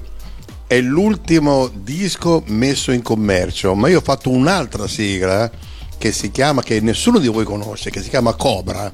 è 0.65 0.79
l'ultimo 0.79 1.69
disco 1.73 2.43
messo 2.47 2.91
in 2.91 3.01
commercio, 3.01 3.75
ma 3.75 3.87
io 3.87 3.99
ho 3.99 4.01
fatto 4.01 4.29
un'altra 4.29 4.87
sigla 4.87 5.49
che 5.97 6.11
si 6.11 6.31
chiama, 6.31 6.61
che 6.61 6.79
nessuno 6.81 7.19
di 7.19 7.27
voi 7.27 7.45
conosce, 7.45 7.89
che 7.89 8.01
si 8.01 8.09
chiama 8.09 8.33
Cobra. 8.33 8.91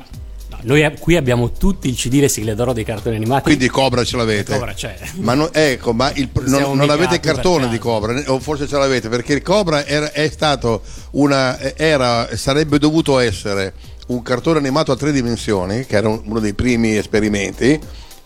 Noi 0.64 0.81
eh, 0.81 0.94
qui 0.98 1.15
abbiamo 1.15 1.52
tutti 1.52 1.88
il 1.90 1.95
CD 1.95 2.15
le 2.19 2.30
sigle 2.30 2.56
d'oro 2.56 2.73
dei 2.73 2.84
cartoni 2.84 3.15
animati. 3.15 3.44
Quindi 3.44 3.68
Cobra 3.68 4.03
ce 4.03 4.18
l'avete. 4.18 4.53
Cobra 4.53 4.73
c'è. 4.73 4.95
Ma 5.15 5.34
non, 5.34 5.49
ecco, 5.52 5.94
ma 5.94 6.11
il- 6.15 6.30
non, 6.45 6.77
non 6.77 6.90
avete 6.90 7.15
il 7.15 7.19
cartone 7.22 7.68
di 7.69 7.77
Cobra, 7.77 8.14
o 8.27 8.40
forse 8.40 8.68
ce 8.68 8.77
l'avete, 8.77 9.10
perché 9.10 9.34
il 9.34 9.41
Cobra 9.41 9.85
era, 9.85 10.11
è 10.11 10.30
stato 10.30 10.81
una, 11.11 11.60
era, 11.76 12.30
sarebbe 12.35 12.80
dovuto 12.80 13.19
essere 13.19 13.73
un 14.07 14.22
cartone 14.22 14.60
animato 14.60 14.91
a 14.91 14.95
tre 14.95 15.11
dimensioni, 15.11 15.85
che 15.85 15.95
era 15.98 16.07
un- 16.10 16.22
uno 16.26 16.40
dei 16.40 16.53
primi 16.53 16.95
esperimenti, 16.95 17.80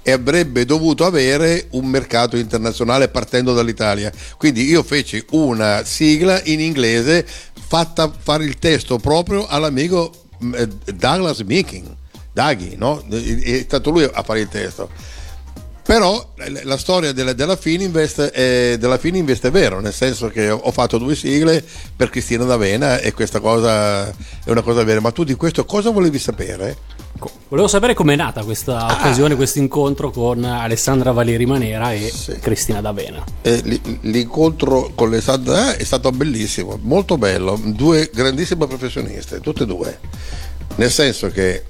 e 0.03 0.11
avrebbe 0.11 0.63
dovuto 0.63 1.05
avere 1.05 1.67
un 1.71 1.85
mercato 1.85 2.37
internazionale 2.37 3.09
partendo 3.09 3.53
dall'Italia. 3.53 4.11
Quindi 4.37 4.63
io 4.63 4.81
feci 4.83 5.23
una 5.31 5.83
sigla 5.83 6.39
in 6.45 6.61
inglese 6.61 7.25
fatta 7.67 8.09
fare 8.17 8.45
il 8.45 8.57
testo 8.57 8.97
proprio 8.99 9.45
all'amico 9.47 10.11
mm, 10.41 10.53
eh, 10.55 10.67
Douglas 10.95 11.41
Meeking, 11.41 11.85
Daggy, 12.37 12.75
no? 12.75 13.03
È 13.09 13.63
stato 13.65 13.89
lui 13.89 14.03
a 14.03 14.21
fare 14.21 14.41
il 14.41 14.47
testo. 14.47 14.87
Però 15.81 16.33
eh, 16.35 16.63
la 16.65 16.77
storia 16.77 17.11
della, 17.11 17.33
della, 17.33 17.55
Fininvest 17.55 18.29
è, 18.29 18.77
della 18.77 18.99
Fininvest 18.99 19.47
è 19.47 19.51
vero, 19.51 19.79
nel 19.79 19.93
senso 19.93 20.27
che 20.27 20.51
ho 20.51 20.71
fatto 20.71 20.99
due 20.99 21.15
sigle 21.15 21.63
per 21.95 22.11
Cristina 22.11 22.43
D'Avena 22.43 22.99
e 22.99 23.11
questa 23.11 23.39
cosa 23.39 24.07
è 24.07 24.49
una 24.51 24.61
cosa 24.61 24.83
vera. 24.83 24.99
Ma 24.99 25.11
tu 25.11 25.23
di 25.23 25.33
questo 25.33 25.65
cosa 25.65 25.89
volevi 25.89 26.19
sapere? 26.19 26.77
Volevo 27.47 27.67
sapere 27.67 27.95
com'è 27.95 28.15
nata 28.15 28.43
questa 28.43 28.85
occasione, 28.85 29.35
questo 29.35 29.57
incontro 29.57 30.11
con 30.11 30.43
Alessandra 30.43 31.11
Valeri 31.11 31.47
Manera 31.47 31.91
e 31.91 32.13
Cristina 32.39 32.81
D'Avena. 32.81 33.23
Eh, 33.41 33.81
l'incontro 34.01 34.91
con 34.93 35.07
Alessandra 35.07 35.75
è 35.75 35.83
stato 35.83 36.11
bellissimo, 36.11 36.77
molto 36.83 37.17
bello, 37.17 37.59
due 37.63 38.11
grandissime 38.13 38.67
professioniste, 38.67 39.39
tutte 39.39 39.63
e 39.63 39.65
due. 39.65 39.99
Nel 40.75 40.91
senso 40.91 41.29
che 41.29 41.63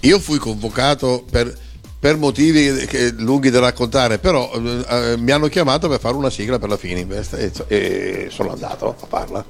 io 0.00 0.18
fui 0.20 0.38
convocato 0.38 1.24
per, 1.28 1.56
per 1.98 2.16
motivi 2.16 2.86
che- 2.86 3.12
lunghi 3.16 3.50
da 3.50 3.60
raccontare, 3.60 4.18
però 4.18 4.50
eh, 4.54 4.84
eh, 4.88 5.16
mi 5.16 5.30
hanno 5.32 5.48
chiamato 5.48 5.88
per 5.88 5.98
fare 6.00 6.14
una 6.14 6.30
sigla 6.30 6.58
per 6.58 6.68
la 6.68 6.76
Fininvest 6.76 7.34
e, 7.34 7.52
e 7.66 8.28
sono 8.30 8.52
andato 8.52 8.88
a 8.88 9.06
farla. 9.06 9.44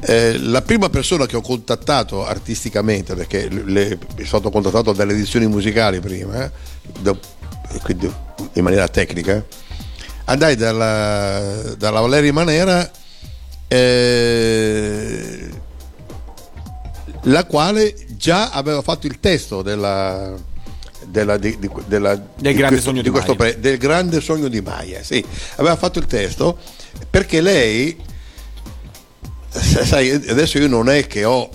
Eh, 0.00 0.38
la 0.38 0.62
prima 0.62 0.88
persona 0.90 1.26
che 1.26 1.36
ho 1.36 1.40
contattato 1.40 2.24
artisticamente, 2.24 3.14
perché 3.14 3.48
le, 3.48 3.98
sono 4.14 4.26
stato 4.26 4.50
contattato 4.50 4.92
dalle 4.92 5.12
edizioni 5.12 5.46
musicali 5.46 5.98
prima, 6.00 6.44
eh, 6.44 6.50
da- 7.00 7.18
quindi 7.82 8.10
in 8.52 8.62
maniera 8.62 8.88
tecnica, 8.88 9.44
andai 10.26 10.54
dalla, 10.54 11.74
dalla 11.76 12.00
Valeria 12.00 12.32
Manera, 12.32 12.88
eh, 13.66 15.48
la 17.22 17.44
quale 17.44 17.94
già 18.18 18.50
aveva 18.50 18.82
fatto 18.82 19.06
il 19.06 19.20
testo 19.20 19.62
della, 19.62 20.34
della- 21.06 21.36
di, 21.38 21.56
di- 21.58 21.70
della- 21.86 22.16
di 22.16 22.22
grande 22.52 22.66
questo- 22.66 22.88
sogno 22.90 23.02
di 23.02 23.10
questo 23.10 23.34
pre- 23.36 23.60
del 23.60 23.78
grande 23.78 24.20
sogno 24.20 24.48
di 24.48 24.60
Maya, 24.60 25.02
sì, 25.02 25.24
aveva 25.56 25.76
fatto 25.76 25.98
il 26.00 26.06
testo 26.06 26.58
perché 27.08 27.40
lei 27.40 27.96
sai, 29.50 30.10
adesso 30.10 30.58
io 30.58 30.68
non 30.68 30.88
è 30.90 31.06
che 31.06 31.24
ho 31.24 31.48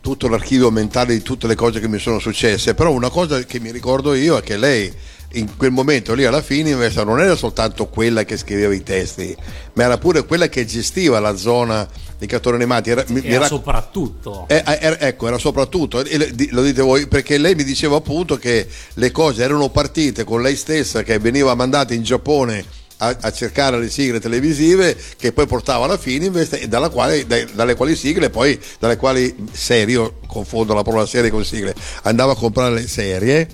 tutto 0.00 0.28
l'archivio 0.28 0.70
mentale 0.70 1.14
di 1.14 1.22
tutte 1.22 1.46
le 1.46 1.54
cose 1.54 1.80
che 1.80 1.88
mi 1.88 1.98
sono 1.98 2.18
successe, 2.18 2.74
però 2.74 2.90
una 2.92 3.10
cosa 3.10 3.42
che 3.44 3.58
mi 3.58 3.70
ricordo 3.72 4.14
io 4.14 4.36
è 4.36 4.42
che 4.42 4.56
lei 4.56 4.92
in 5.38 5.56
quel 5.56 5.70
momento 5.70 6.14
lì 6.14 6.24
alla 6.24 6.42
Fininvest 6.42 7.02
non 7.02 7.20
era 7.20 7.36
soltanto 7.36 7.86
quella 7.86 8.24
che 8.24 8.36
scriveva 8.36 8.74
i 8.74 8.82
testi, 8.82 9.36
ma 9.74 9.84
era 9.84 9.98
pure 9.98 10.24
quella 10.24 10.48
che 10.48 10.64
gestiva 10.64 11.18
la 11.20 11.36
zona 11.36 11.86
dei 12.18 12.26
cartoni 12.28 12.56
animati. 12.56 12.90
Era, 12.90 13.04
mi- 13.08 13.22
Era 13.24 13.40
rac- 13.40 13.48
soprattutto. 13.50 14.44
eh, 14.48 14.62
eh, 14.66 14.78
era- 14.80 15.00
ecco, 15.00 15.26
era 15.28 15.38
soprattutto, 15.38 16.02
di- 16.02 16.48
lo 16.50 16.62
dite 16.62 16.82
voi, 16.82 17.06
perché 17.06 17.38
lei 17.38 17.54
mi 17.54 17.64
diceva 17.64 17.96
appunto 17.96 18.36
che 18.36 18.66
le 18.94 19.10
cose 19.10 19.42
erano 19.42 19.68
partite 19.70 20.24
con 20.24 20.40
lei 20.42 20.56
stessa 20.56 21.02
che 21.02 21.18
veniva 21.18 21.54
mandata 21.54 21.92
in 21.94 22.02
Giappone 22.02 22.64
a, 22.98 23.14
a 23.20 23.30
cercare 23.30 23.78
le 23.78 23.90
sigle 23.90 24.20
televisive 24.20 24.96
che 25.18 25.32
poi 25.32 25.46
portava 25.46 25.84
alla 25.84 25.98
Fininvest 25.98 26.54
e 26.54 26.66
dalla 26.68 26.88
quale, 26.88 27.26
dai- 27.26 27.46
dalle 27.52 27.74
quali 27.74 27.94
sigle 27.94 28.30
poi, 28.30 28.58
dalle 28.78 28.96
quali 28.96 29.34
serio, 29.52 30.14
confondo 30.26 30.72
la 30.72 30.82
parola 30.82 31.04
serie 31.04 31.28
con 31.30 31.44
sigle, 31.44 31.74
andava 32.04 32.32
a 32.32 32.36
comprare 32.36 32.72
le 32.74 32.88
serie 32.88 33.46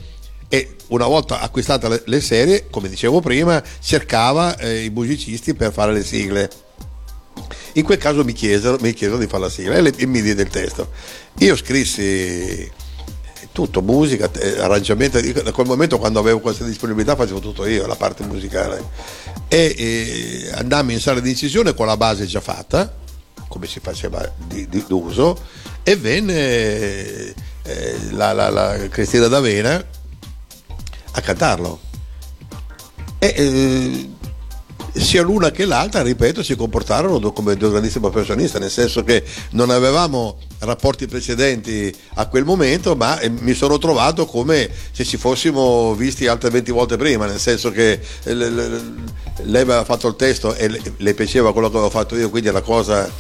e 0.49 0.77
una 0.93 1.07
volta 1.07 1.41
acquistate 1.41 1.89
le, 1.89 2.03
le 2.07 2.21
serie, 2.21 2.67
come 2.71 2.89
dicevo 2.89 3.21
prima, 3.21 3.63
cercava 3.81 4.57
eh, 4.59 4.85
i 4.85 4.91
musicisti 4.91 5.55
per 5.55 5.73
fare 5.73 5.93
le 5.93 6.05
sigle. 6.05 6.51
In 7.75 7.85
quel 7.85 7.97
caso 7.99 8.23
mi 8.25 8.33
chiesero, 8.35 8.77
mi 8.81 8.93
chiesero 8.93 9.19
di 9.19 9.27
fare 9.27 9.45
la 9.45 9.49
sigla 9.49 9.75
e, 9.77 9.81
le- 9.81 9.95
e 9.97 10.07
mi 10.07 10.21
diede 10.21 10.43
il 10.43 10.49
testo. 10.49 10.91
Io 11.39 11.57
scrissi 11.57 12.71
tutto, 13.53 13.81
musica, 13.83 14.31
arrangiamento, 14.61 15.21
da 15.43 15.53
quel 15.53 15.67
momento 15.67 15.99
quando 15.99 16.19
avevo 16.19 16.41
questa 16.41 16.65
disponibilità 16.65 17.17
facevo 17.17 17.41
tutto 17.41 17.67
io, 17.67 17.87
la 17.87 17.97
parte 17.97 18.25
musicale. 18.25 18.83
e 19.49 19.75
eh, 19.77 20.51
andammo 20.55 20.93
in 20.93 21.01
sala 21.01 21.21
di 21.21 21.31
incisione 21.31 21.75
con 21.75 21.87
la 21.87 21.97
base 21.97 22.27
già 22.27 22.41
fatta, 22.41 22.95
come 23.49 23.67
si 23.67 23.81
faceva 23.81 24.31
di, 24.47 24.69
di- 24.69 24.85
d'uso, 24.87 25.39
e 25.83 25.97
venne 25.97 26.35
eh, 27.63 27.97
la, 28.11 28.33
la- 28.33 28.51
la 28.51 28.89
Cristina 28.89 29.27
D'Avena 29.29 29.83
a 31.13 31.21
cantarlo. 31.21 31.81
E 33.19 33.35
eh, 33.37 34.11
sia 35.01 35.23
l'una 35.23 35.51
che 35.51 35.65
l'altra, 35.65 36.03
ripeto, 36.03 36.43
si 36.43 36.55
comportarono 36.57 37.33
come 37.33 37.57
due 37.57 37.71
grandissimi 37.71 38.11
professionisti, 38.11 38.59
nel 38.59 38.71
senso 38.71 39.03
che 39.05 39.25
non 39.51 39.71
avevamo 39.71 40.39
rapporti 40.61 41.07
precedenti 41.07 41.95
a 42.15 42.27
quel 42.27 42.45
momento, 42.45 42.95
ma 42.95 43.19
eh, 43.19 43.29
mi 43.31 43.55
sono 43.55 43.79
trovato 43.79 44.27
come 44.27 44.69
se 44.91 45.05
ci 45.05 45.17
fossimo 45.17 45.95
visti 45.95 46.27
altre 46.27 46.51
20 46.51 46.71
volte 46.73 46.97
prima, 46.97 47.27
nel 47.27 47.41
senso 47.41 47.71
che 47.71 48.01
eh, 48.25 48.35
le- 48.35 48.51
le- 48.51 48.81
lei 49.45 49.63
aveva 49.63 49.85
fatto 49.85 50.09
il 50.09 50.17
testo 50.17 50.55
e 50.55 50.81
le, 50.97 51.15
piaceva 51.15 51.53
quello 51.53 51.71
che 51.71 51.77
avevo 51.77 51.91
fatto 51.91 52.17
io, 52.17 52.29
quindi 52.29 52.51
la 52.51 52.61
cosa 52.61 53.11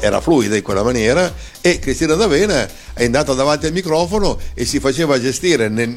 era 0.00 0.20
fluida 0.20 0.56
in 0.56 0.62
quella 0.62 0.82
maniera 0.82 1.32
e 1.60 1.78
Cristina 1.78 2.14
D'Avena 2.14 2.68
è 2.94 3.04
andata 3.04 3.32
davanti 3.32 3.66
al 3.66 3.72
microfono 3.72 4.38
e 4.54 4.64
si 4.64 4.78
faceva 4.80 5.18
gestire 5.18 5.68
nel, 5.68 5.88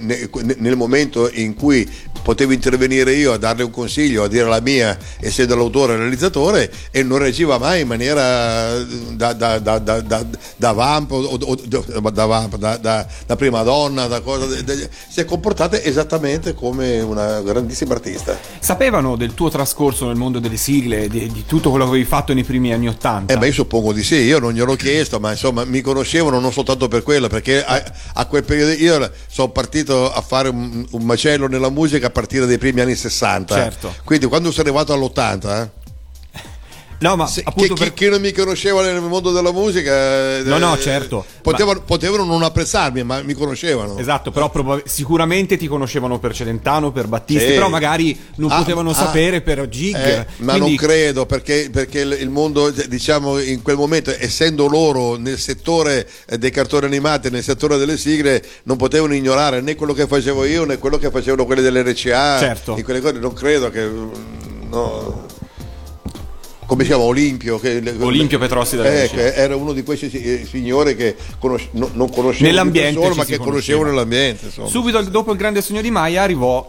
nel- 0.58 0.76
momento 0.78 1.30
in 1.32 1.54
cui 1.54 1.90
potevo 2.22 2.54
intervenire 2.54 3.14
io 3.14 3.34
a 3.34 3.38
darle 3.38 3.64
un 3.64 3.72
consiglio, 3.72 4.24
a 4.24 4.28
dire 4.28 4.46
la 4.46 4.60
mia, 4.60 4.98
essendo 5.20 5.56
l'autore 5.56 5.94
e 5.94 5.98
realizzatore, 5.98 6.72
e 6.92 7.04
non 7.04 7.20
reagiva 7.20 7.58
mai 7.58 7.82
in 7.82 7.88
maniera 7.88 8.80
da, 9.12 9.34
da, 9.34 9.60
da, 9.60 9.80
da, 9.80 10.26
da, 10.56 10.72
vamp, 10.72 11.12
o- 11.12 11.38
o- 11.42 11.58
vamp, 12.12 12.56
da, 12.58 13.08
prima 13.36 13.62
donna, 13.64 14.08
cosa, 14.22 14.48
si 15.08 15.20
è 15.20 15.26
comportata 15.26 15.80
esattamente 15.82 16.54
come 16.54 17.02
una 17.02 17.42
grandissima 17.42 17.94
artista. 17.94 18.38
Sapevano 18.60 19.16
del 19.16 19.34
tuo 19.34 19.50
trascorso 19.50 20.08
nel 20.08 20.16
mondo 20.16 20.40
delle 20.40 20.58
sigle, 20.58 21.08
di, 21.08 21.32
di 21.32 21.44
tutto 21.46 21.70
quello 21.70 21.86
che 21.86 21.92
avevi 21.92 22.06
fatto 22.06 22.34
nei 22.34 22.44
primi 22.44 22.74
anni 22.74 22.88
Ottanta? 22.88 23.25
Eh 23.28 23.38
beh, 23.38 23.48
io 23.48 23.54
suppongo 23.54 23.92
di 23.92 24.04
sì, 24.04 24.16
io 24.16 24.40
non 24.40 24.54
gliel'ho 24.54 24.76
chiesto, 24.76 25.20
ma 25.20 25.32
insomma 25.32 25.66
mi 25.66 25.82
conoscevano 25.82 26.40
non 26.40 26.52
soltanto 26.52 26.88
per 26.88 27.02
quello, 27.02 27.28
perché 27.28 27.64
a, 27.64 27.84
a 28.14 28.26
quel 28.28 28.44
periodo 28.44 28.72
io 28.72 29.12
sono 29.28 29.50
partito 29.50 30.12
a 30.12 30.22
fare 30.22 30.50
un, 30.50 30.86
un 30.92 31.04
macello 31.04 31.48
nella 31.48 31.70
musica 31.70 32.08
a 32.08 32.10
partire 32.12 32.46
dai 32.46 32.58
primi 32.58 32.82
anni 32.82 32.96
60. 32.96 33.56
Certo. 33.56 33.96
Quindi 34.04 34.28
quando 34.28 34.52
sono 34.52 34.64
arrivato 34.68 34.94
all'80, 34.94 35.64
eh, 35.64 35.70
No, 37.00 37.16
ma 37.16 37.28
se- 37.28 37.42
appunto 37.44 37.74
chi, 37.74 37.84
per... 37.84 37.94
chi- 37.94 38.10
non 38.10 38.22
mi 38.22 38.32
conosceva 38.32 38.82
nel 38.82 39.02
mondo 39.02 39.32
della 39.32 39.52
musica, 39.52 39.92
eh, 40.38 40.42
No, 40.46 40.58
no, 40.58 40.78
certo. 40.78 41.26
potevano, 41.42 41.82
potevano 41.82 42.24
non 42.24 42.42
apprezzarmi, 42.44 43.04
ma 43.04 43.22
mi 43.22 43.34
conoscevano. 43.34 43.98
Esatto, 43.98 44.32
però 44.32 44.50
proba- 44.50 44.82
sicuramente 44.86 45.58
ti 45.58 45.68
conoscevano 45.68 46.20
per 46.20 46.34
Celentano, 46.34 46.92
per 46.92 47.08
Battisti, 47.08 47.48
Sì. 47.48 47.54
però 47.54 47.70
magari 47.70 48.18
non 48.36 48.52
Ah, 48.52 48.58
potevano 48.60 48.92
ah, 48.92 48.94
sapere 48.94 49.42
per 49.42 49.68
Gig. 49.68 49.96
Eh, 49.96 50.26
ma 50.38 50.54
quindi- 50.54 50.70
non 50.70 50.88
credo 50.88 51.26
perché, 51.26 51.70
perché 51.72 52.00
il 52.02 52.30
mondo, 52.30 52.70
diciamo, 52.72 53.40
in 53.40 53.62
quel 53.62 53.76
momento, 53.76 54.14
essendo 54.18 54.68
loro 54.68 55.16
nel 55.18 55.38
settore 55.38 56.08
eh, 56.28 56.38
dei 56.38 56.52
cartoni 56.52 56.86
animati, 56.86 57.30
nel 57.30 57.44
settore 57.44 57.78
delle 57.78 57.98
sigle, 57.98 58.42
non 58.64 58.78
potevano 58.78 59.14
ignorare 59.14 59.62
né 59.62 59.76
quello 59.76 59.94
che 59.94 60.08
facevo 60.08 60.46
io 60.46 60.64
né 60.66 60.78
quello 60.78 60.98
che 60.98 61.12
facevano 61.12 61.46
quelli 61.46 61.62
dell'RCA. 61.62 62.40
Certo. 62.40 62.76
In 62.78 62.84
quelle 62.84 63.02
cose 63.02 63.20
non 63.20 63.34
credo 63.34 63.70
che. 63.70 63.84
mm, 63.86 64.10
no. 64.70 65.26
Come 66.66 66.82
si 66.84 66.90
chiama 66.90 67.04
Olimpio? 67.04 67.60
Che, 67.60 67.82
Olimpio 68.00 68.40
Petrossi 68.40 68.76
della 68.76 69.04
eh, 69.04 69.10
che 69.10 69.34
era 69.34 69.56
uno 69.56 69.72
di 69.74 69.84
questi 69.84 70.10
eh, 70.12 70.46
signori 70.50 70.96
che 70.96 71.16
conosce- 71.40 71.70
no- 71.74 71.90
non 71.94 72.10
conoscevano 72.10 72.48
Nell'ambiente 72.56 73.00
persona, 73.00 73.16
ma 73.16 73.26
che 73.26 73.38
conoscevano 73.38 73.84
conosceva. 73.84 73.84
nell'ambiente. 73.90 74.46
insomma. 74.46 74.68
Subito 74.68 75.02
dopo 75.04 75.32
il 75.32 75.38
grande 75.38 75.62
sogno 75.62 75.82
di 75.82 75.92
Maya 75.92 76.24
arrivò 76.24 76.68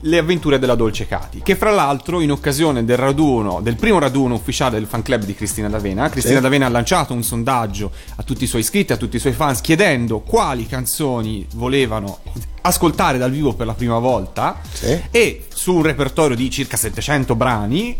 le 0.00 0.18
avventure 0.18 0.58
della 0.58 0.76
Dolce 0.76 1.06
Cati, 1.06 1.42
che 1.42 1.56
fra 1.56 1.70
l'altro 1.70 2.20
in 2.20 2.30
occasione 2.30 2.84
del 2.86 2.96
raduno, 2.96 3.60
del 3.60 3.76
primo 3.76 3.98
raduno 3.98 4.34
ufficiale 4.34 4.78
del 4.78 4.86
fan 4.86 5.02
club 5.02 5.24
di 5.24 5.34
Cristina 5.34 5.68
D'Avena, 5.68 6.08
Cristina 6.08 6.36
Sì. 6.36 6.42
D'Avena 6.42 6.66
ha 6.66 6.70
lanciato 6.70 7.12
un 7.12 7.22
sondaggio 7.22 7.90
a 8.16 8.22
tutti 8.22 8.44
i 8.44 8.46
suoi 8.46 8.62
iscritti, 8.62 8.92
a 8.92 8.96
tutti 8.96 9.16
i 9.16 9.18
suoi 9.18 9.32
fans, 9.34 9.60
chiedendo 9.60 10.20
quali 10.20 10.66
canzoni 10.66 11.46
volevano 11.54 12.20
ascoltare 12.62 13.18
dal 13.18 13.30
vivo 13.30 13.52
per 13.52 13.66
la 13.66 13.74
prima 13.74 13.98
volta 13.98 14.58
e 15.10 15.44
su 15.52 15.74
un 15.74 15.82
repertorio 15.82 16.34
di 16.34 16.48
circa 16.50 16.78
700 16.78 17.34
brani 17.34 17.98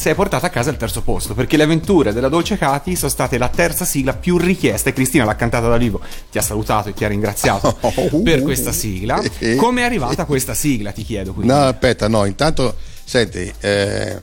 si 0.00 0.08
è 0.08 0.14
portata 0.14 0.46
a 0.46 0.48
casa 0.48 0.70
il 0.70 0.78
terzo 0.78 1.02
posto 1.02 1.34
perché 1.34 1.58
le 1.58 1.64
avventure 1.64 2.14
della 2.14 2.30
Dolce 2.30 2.56
Cati 2.56 2.96
sono 2.96 3.10
state 3.10 3.36
la 3.36 3.48
terza 3.48 3.84
sigla 3.84 4.14
più 4.14 4.38
richiesta 4.38 4.88
e 4.88 4.94
Cristina 4.94 5.26
l'ha 5.26 5.36
cantata 5.36 5.68
dal 5.68 5.78
vivo. 5.78 6.00
Ti 6.30 6.38
ha 6.38 6.40
salutato 6.40 6.88
e 6.88 6.94
ti 6.94 7.04
ha 7.04 7.08
ringraziato 7.08 7.76
per 8.24 8.40
questa 8.40 8.72
sigla. 8.72 9.22
come 9.58 9.82
è 9.82 9.84
arrivata 9.84 10.24
questa 10.24 10.54
sigla 10.54 10.92
ti 10.92 11.04
chiedo 11.04 11.34
quindi? 11.34 11.52
No, 11.52 11.66
aspetta, 11.66 12.08
no, 12.08 12.24
intanto, 12.24 12.76
senti, 13.04 13.52
eh, 13.60 14.22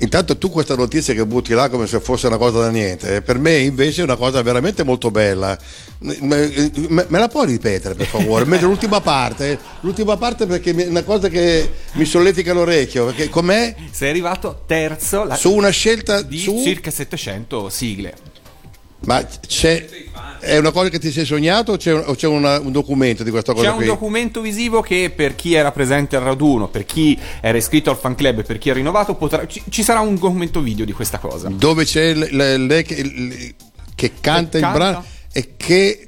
intanto 0.00 0.36
tu 0.36 0.50
questa 0.50 0.74
notizia 0.74 1.14
che 1.14 1.24
butti 1.24 1.52
là 1.54 1.68
come 1.68 1.86
se 1.86 2.00
fosse 2.00 2.26
una 2.26 2.36
cosa 2.36 2.60
da 2.60 2.70
niente, 2.70 3.16
eh, 3.16 3.22
per 3.22 3.38
me 3.38 3.56
invece 3.58 4.00
è 4.00 4.04
una 4.04 4.16
cosa 4.16 4.42
veramente 4.42 4.82
molto 4.82 5.10
bella. 5.10 5.56
Me, 5.98 6.16
me- 6.20 7.06
me 7.08 7.18
la 7.18 7.28
puoi 7.28 7.46
ripetere 7.46 7.94
per 7.94 8.06
favore? 8.06 8.44
Mentre 8.46 8.66
l'ultima 8.66 9.00
parte, 9.00 9.58
l'ultima 9.80 10.16
parte 10.16 10.46
perché 10.46 10.74
è 10.74 10.86
una 10.88 11.02
cosa 11.02 11.28
che 11.28 11.70
mi 11.92 12.04
solletica 12.04 12.52
l'orecchio, 12.52 13.06
perché 13.06 13.28
com'è? 13.28 13.74
sei 13.90 14.08
arrivato 14.10 14.62
terzo 14.66 15.24
la- 15.24 15.36
Su 15.36 15.52
una 15.52 15.70
scelta 15.70 16.22
di 16.22 16.38
su... 16.38 16.60
circa 16.62 16.90
700 16.90 17.68
sigle 17.68 18.14
Ma 19.00 19.24
c'è... 19.24 19.86
È 20.40 20.56
una 20.56 20.70
cosa 20.72 20.88
che 20.88 20.98
ti 20.98 21.12
sei 21.12 21.24
sognato 21.26 21.72
o 21.72 21.76
c'è, 21.76 21.92
un, 21.92 22.02
o 22.06 22.14
c'è 22.14 22.26
una- 22.26 22.58
un 22.60 22.72
documento 22.72 23.22
di 23.22 23.30
questa 23.30 23.52
cosa 23.52 23.66
C'è 23.66 23.70
un 23.72 23.76
qui? 23.76 23.86
documento 23.86 24.40
visivo 24.40 24.80
che 24.80 25.12
per 25.14 25.34
chi 25.34 25.52
era 25.54 25.70
presente 25.70 26.16
al 26.16 26.22
raduno, 26.22 26.68
per 26.68 26.84
chi 26.86 27.18
era 27.42 27.58
iscritto 27.58 27.90
al 27.90 27.96
fan 27.98 28.14
club 28.14 28.38
e 28.38 28.42
per 28.42 28.58
chi 28.58 28.70
è 28.70 28.72
rinnovato, 28.72 29.14
potrà- 29.16 29.46
ci, 29.46 29.62
ci 29.68 29.82
sarà 29.82 30.00
un 30.00 30.14
documento 30.14 30.60
video 30.60 30.84
di 30.86 30.92
questa 30.92 31.18
cosa. 31.18 31.48
dove 31.50 31.84
c'è 31.84 32.14
lei 32.14 32.82
che, 32.84 33.54
che 33.94 34.12
canta 34.20 34.56
il 34.56 34.62
canta? 34.64 34.78
brano 34.78 35.04
e 35.32 35.50
che, 35.56 36.06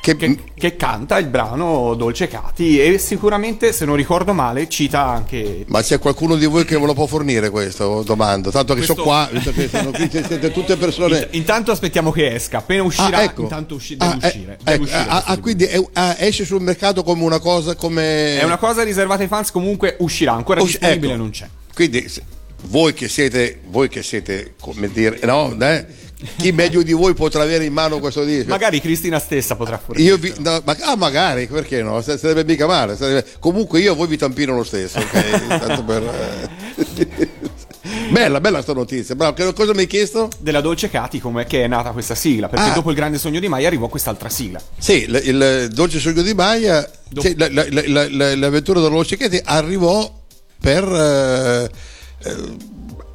che, 0.00 0.38
Che 0.60 0.76
canta 0.76 1.18
il 1.18 1.26
brano 1.26 1.94
Dolce 1.94 2.26
Cati 2.26 2.80
e 2.80 2.96
sicuramente, 2.98 3.72
se 3.72 3.84
non 3.84 3.96
ricordo 3.96 4.32
male, 4.32 4.68
cita 4.68 5.04
anche. 5.06 5.64
ma 5.68 5.82
c'è 5.82 5.98
qualcuno 5.98 6.36
di 6.36 6.46
voi 6.46 6.64
che 6.64 6.78
ve 6.78 6.86
lo 6.86 6.94
può 6.94 7.06
fornire 7.06 7.50
questo 7.50 8.02
domando 8.02 8.50
tanto 8.50 8.74
che 8.74 8.84
Questo- 8.84 8.94
sono 9.02 9.06
qua 9.06 9.28
che 9.30 9.68
sono 9.68 9.90
qui 9.90 10.08
siete 10.10 10.50
tutte 10.52 10.76
persone 10.76 11.28
Intanto 11.32 11.70
aspettiamo 11.70 12.10
che 12.10 12.34
esca. 12.34 12.58
Appena 12.58 12.82
uscirà, 12.82 13.18
Ah, 13.18 13.22
ecco. 13.22 13.42
intanto 13.42 13.74
usci- 13.74 13.96
deve 13.96 14.12
Ah, 14.12 14.18
eh, 14.22 14.26
uscire. 14.26 14.58
deve 14.62 14.72
ecco, 14.74 14.82
uscire 14.84 15.04
ah, 15.08 15.22
ah, 15.26 15.38
quindi 15.38 15.64
è- 15.64 15.86
ah, 15.94 16.16
esce 16.18 16.44
sul 16.44 16.60
mercato 16.62 17.02
come 17.02 17.22
una 17.22 17.38
cosa 17.38 17.74
come 17.74 18.38
È 18.38 18.44
una 18.44 18.58
cosa 18.58 18.82
riservata 18.82 19.22
ai 19.22 19.28
fans, 19.28 19.50
comunque 19.50 19.96
uscirà, 20.00 20.32
ancora 20.32 20.62
Usci- 20.62 20.78
disponibile 20.78 21.12
ecco. 21.12 21.22
non 21.22 21.30
c'è. 21.30 21.48
quindi 21.74 22.10
voi 22.64 22.92
che 22.92 23.08
siete 23.08 23.60
voi 23.70 23.88
che 23.88 24.02
siete 24.02 24.54
come 24.60 24.90
dire 24.92 25.18
no 25.22 25.54
eh, 25.60 25.86
chi 26.36 26.52
meglio 26.52 26.82
di 26.82 26.92
voi 26.92 27.14
potrà 27.14 27.42
avere 27.42 27.64
in 27.64 27.72
mano 27.72 27.98
questo 27.98 28.24
disco 28.24 28.48
Magari 28.48 28.80
Cristina 28.80 29.18
stessa 29.18 29.56
potrà. 29.56 29.80
Io 29.96 30.16
vi, 30.16 30.32
no, 30.38 30.60
ma, 30.64 30.76
ah, 30.80 30.96
magari, 30.96 31.46
perché 31.46 31.82
no? 31.82 32.00
Sarebbe 32.02 32.44
mica 32.44 32.66
male. 32.66 32.96
sarebbe- 32.96 33.26
comunque 33.38 33.80
io 33.80 33.92
a 33.92 33.94
voi 33.94 34.06
vi 34.06 34.16
tampino 34.16 34.54
lo 34.54 34.64
stesso, 34.64 34.98
ok? 34.98 35.78
Per, 35.84 36.02
eh. 36.02 37.28
bella, 38.10 38.40
bella 38.40 38.62
sta 38.62 38.72
notizia. 38.72 39.14
Bravo, 39.14 39.32
che 39.34 39.52
cosa 39.54 39.72
mi 39.72 39.80
hai 39.80 39.86
chiesto? 39.86 40.28
Della 40.38 40.60
Dolce 40.60 40.88
Cati, 40.90 41.20
come 41.20 41.46
che 41.46 41.64
è 41.64 41.66
nata 41.66 41.90
questa 41.90 42.14
sigla? 42.14 42.48
Perché 42.48 42.70
Ah. 42.70 42.74
dopo 42.74 42.90
il 42.90 42.96
grande 42.96 43.18
sogno 43.18 43.40
di 43.40 43.48
Mai 43.48 43.64
arrivò 43.66 43.88
quest'altra 43.88 44.28
sigla. 44.28 44.60
Sì, 44.78 45.04
il, 45.04 45.20
il 45.24 45.68
Dolce 45.72 45.98
Sogno 45.98 46.22
di 46.22 46.34
Maia, 46.34 46.88
sì, 47.18 47.34
la- 47.36 47.48
la- 47.50 47.66
la- 47.70 47.84
la- 47.86 48.08
la- 48.10 48.36
l'avventura 48.36 48.80
dello 48.80 49.04
Cecchetti 49.04 49.40
arrivò 49.44 50.12
per... 50.60 50.84
eh, 50.84 51.70
eh, 52.28 52.36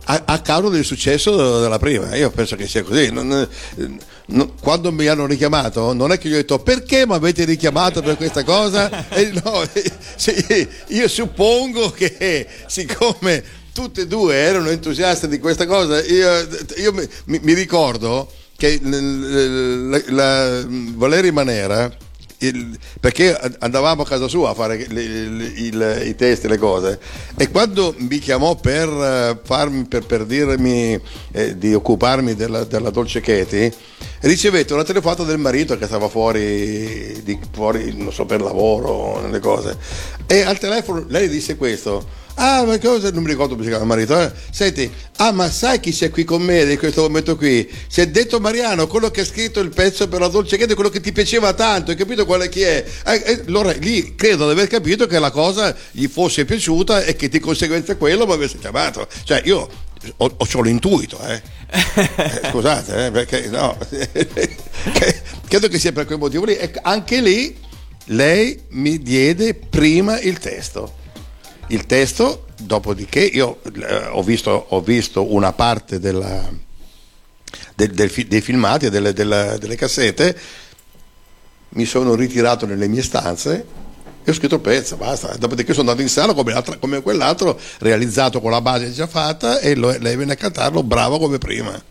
a, 0.05 0.21
a 0.25 0.39
causa 0.41 0.69
del 0.69 0.83
successo 0.85 1.59
della 1.61 1.79
prima, 1.79 2.15
io 2.15 2.29
penso 2.31 2.55
che 2.55 2.67
sia 2.67 2.83
così. 2.83 3.11
Non- 3.11 3.47
eh, 3.77 3.87
no- 4.27 4.53
quando 4.61 4.91
mi 4.91 5.07
hanno 5.07 5.25
richiamato, 5.25 5.93
non 5.93 6.11
è 6.11 6.17
che 6.17 6.29
gli 6.29 6.33
ho 6.33 6.37
detto 6.37 6.59
perché 6.59 7.05
mi 7.05 7.13
avete 7.13 7.43
richiamato 7.45 8.01
per 8.01 8.15
questa 8.17 8.43
cosa? 8.43 9.09
E 9.09 9.31
no, 9.43 9.61
eh, 9.73 9.91
sì, 10.15 10.67
io 10.87 11.07
suppongo 11.07 11.91
che 11.91 12.47
siccome 12.67 13.43
tutte 13.73 14.01
e 14.01 14.07
due 14.07 14.35
erano 14.35 14.69
entusiasti 14.69 15.27
di 15.27 15.39
questa 15.39 15.65
cosa, 15.65 16.01
io, 16.03 16.47
io 16.77 16.93
mi, 16.93 17.39
mi- 17.41 17.53
ricordo 17.53 18.31
che 18.55 18.79
la, 18.81 20.01
la- 20.07 20.63
Valeri 20.67 21.31
Manera 21.31 21.93
il- 22.45 22.77
perché 22.99 23.37
andavamo 23.59 24.01
a 24.01 24.05
casa 24.05 24.27
sua 24.27 24.49
a 24.51 24.53
fare 24.53 24.75
il- 24.75 25.53
il- 25.57 26.01
i 26.05 26.15
testi, 26.15 26.47
le 26.47 26.57
cose, 26.57 26.99
e 27.37 27.49
quando 27.49 27.93
mi 27.97 28.19
chiamò 28.19 28.55
per, 28.55 28.87
eh, 28.89 29.39
farmi, 29.43 29.85
per, 29.85 30.05
per 30.05 30.25
dirmi 30.25 30.99
eh, 31.31 31.57
di 31.57 31.73
occuparmi 31.73 32.35
della, 32.35 32.63
della 32.63 32.89
Dolce 32.89 33.21
Katie, 33.21 33.73
ricevette 34.21 34.73
una 34.73 34.83
telefonata 34.83 35.23
del 35.23 35.37
marito 35.37 35.77
che 35.77 35.85
stava 35.85 36.07
fuori, 36.09 37.21
di- 37.23 37.39
fuori 37.51 37.95
non 37.95 38.11
so, 38.13 38.25
per 38.25 38.41
lavoro, 38.41 39.19
nelle 39.21 39.39
cose, 39.39 39.77
e 40.27 40.41
al 40.41 40.57
telefono 40.57 41.05
lei 41.07 41.27
disse 41.29 41.55
questo. 41.55 42.23
Ah, 42.37 42.63
ma 42.65 42.77
cosa? 42.79 43.11
Non 43.11 43.23
mi 43.23 43.29
ricordo 43.29 43.53
come 43.53 43.63
si 43.63 43.69
chiama 43.69 43.85
marito. 43.85 44.19
eh. 44.19 44.31
Senti, 44.51 44.91
ah, 45.17 45.31
ma 45.31 45.49
sai 45.49 45.79
chi 45.79 45.91
c'è 45.91 46.09
qui 46.09 46.25
con 46.25 46.41
me 46.41 46.61
in 46.63 46.77
questo 46.77 47.01
momento 47.01 47.37
qui? 47.37 47.67
È 47.93 48.07
detto 48.07 48.39
Mariano, 48.39 48.87
quello 48.87 49.09
che 49.09 49.21
ha 49.21 49.25
scritto 49.25 49.61
il 49.61 49.69
pezzo 49.69 50.07
per 50.09 50.19
la 50.19 50.27
dolce 50.27 50.57
Gabbia, 50.57 50.75
quello 50.75 50.89
che 50.89 50.99
ti 50.99 51.13
piaceva 51.13 51.53
tanto, 51.53 51.91
hai 51.91 51.97
capito 51.97 52.25
quale 52.25 52.49
chi 52.49 52.61
è? 52.61 52.83
Eh, 53.05 53.23
eh, 53.25 53.43
allora 53.47 53.71
lì 53.71 54.15
credo 54.15 54.45
di 54.45 54.51
aver 54.51 54.67
capito 54.67 55.07
che 55.07 55.17
la 55.17 55.31
cosa 55.31 55.73
gli 55.91 56.07
fosse 56.07 56.43
piaciuta 56.43 57.03
e 57.03 57.15
che 57.15 57.29
di 57.29 57.39
conseguenza 57.39 57.95
quello 57.95 58.25
mi 58.25 58.33
avesse 58.33 58.57
chiamato. 58.57 59.07
Cioè, 59.23 59.41
io 59.45 59.69
ho, 60.17 60.33
ho 60.37 60.45
solo 60.45 60.67
intuito, 60.67 61.17
eh. 61.25 61.41
Eh, 61.71 62.49
Scusate, 62.49 63.05
eh, 63.05 63.11
perché 63.11 63.47
no. 63.47 63.77
credo 65.47 65.67
che 65.69 65.79
sia 65.79 65.93
per 65.93 66.05
quel 66.05 66.19
motivo 66.19 66.43
lì. 66.43 66.55
E 66.57 66.69
anche 66.81 67.21
lì 67.21 67.55
lei 68.07 68.59
mi 68.71 69.01
diede 69.01 69.53
prima 69.53 70.19
il 70.19 70.37
testo 70.37 71.03
il 71.67 71.85
testo, 71.85 72.45
dopodiché 72.61 73.21
io 73.21 73.59
eh, 73.63 74.07
ho, 74.11 74.21
visto, 74.23 74.65
ho 74.69 74.81
visto 74.81 75.33
una 75.33 75.51
parte 75.53 75.99
della- 75.99 76.49
del- 77.75 77.91
del 77.91 78.09
dei 78.27 78.41
filmati 78.41 78.85
e 78.85 78.89
delle, 78.89 79.13
della- 79.13 79.57
delle 79.57 79.75
cassette, 79.75 80.37
mi 81.69 81.85
sono 81.85 82.15
ritirato 82.15 82.65
nelle 82.65 82.87
mie 82.87 83.01
stanze 83.01 83.65
e 84.23 84.31
ho 84.31 84.33
scritto 84.33 84.55
il 84.55 84.61
pezzo, 84.61 84.95
basta. 84.95 85.35
Dopodiché 85.37 85.73
sono 85.73 85.89
andato 85.89 86.01
in 86.01 86.09
sala 86.09 86.33
come, 86.33 86.53
come 86.79 87.01
quell'altro, 87.01 87.59
realizzato 87.79 88.39
con 88.41 88.51
la 88.51 88.61
base 88.61 88.91
già 88.91 89.07
fatta 89.07 89.59
e 89.59 89.75
lo- 89.75 89.95
lei 89.99 90.15
venne 90.15 90.33
a 90.33 90.37
cantarlo 90.37 90.83
bravo 90.83 91.19
come 91.19 91.37
prima. 91.37 91.81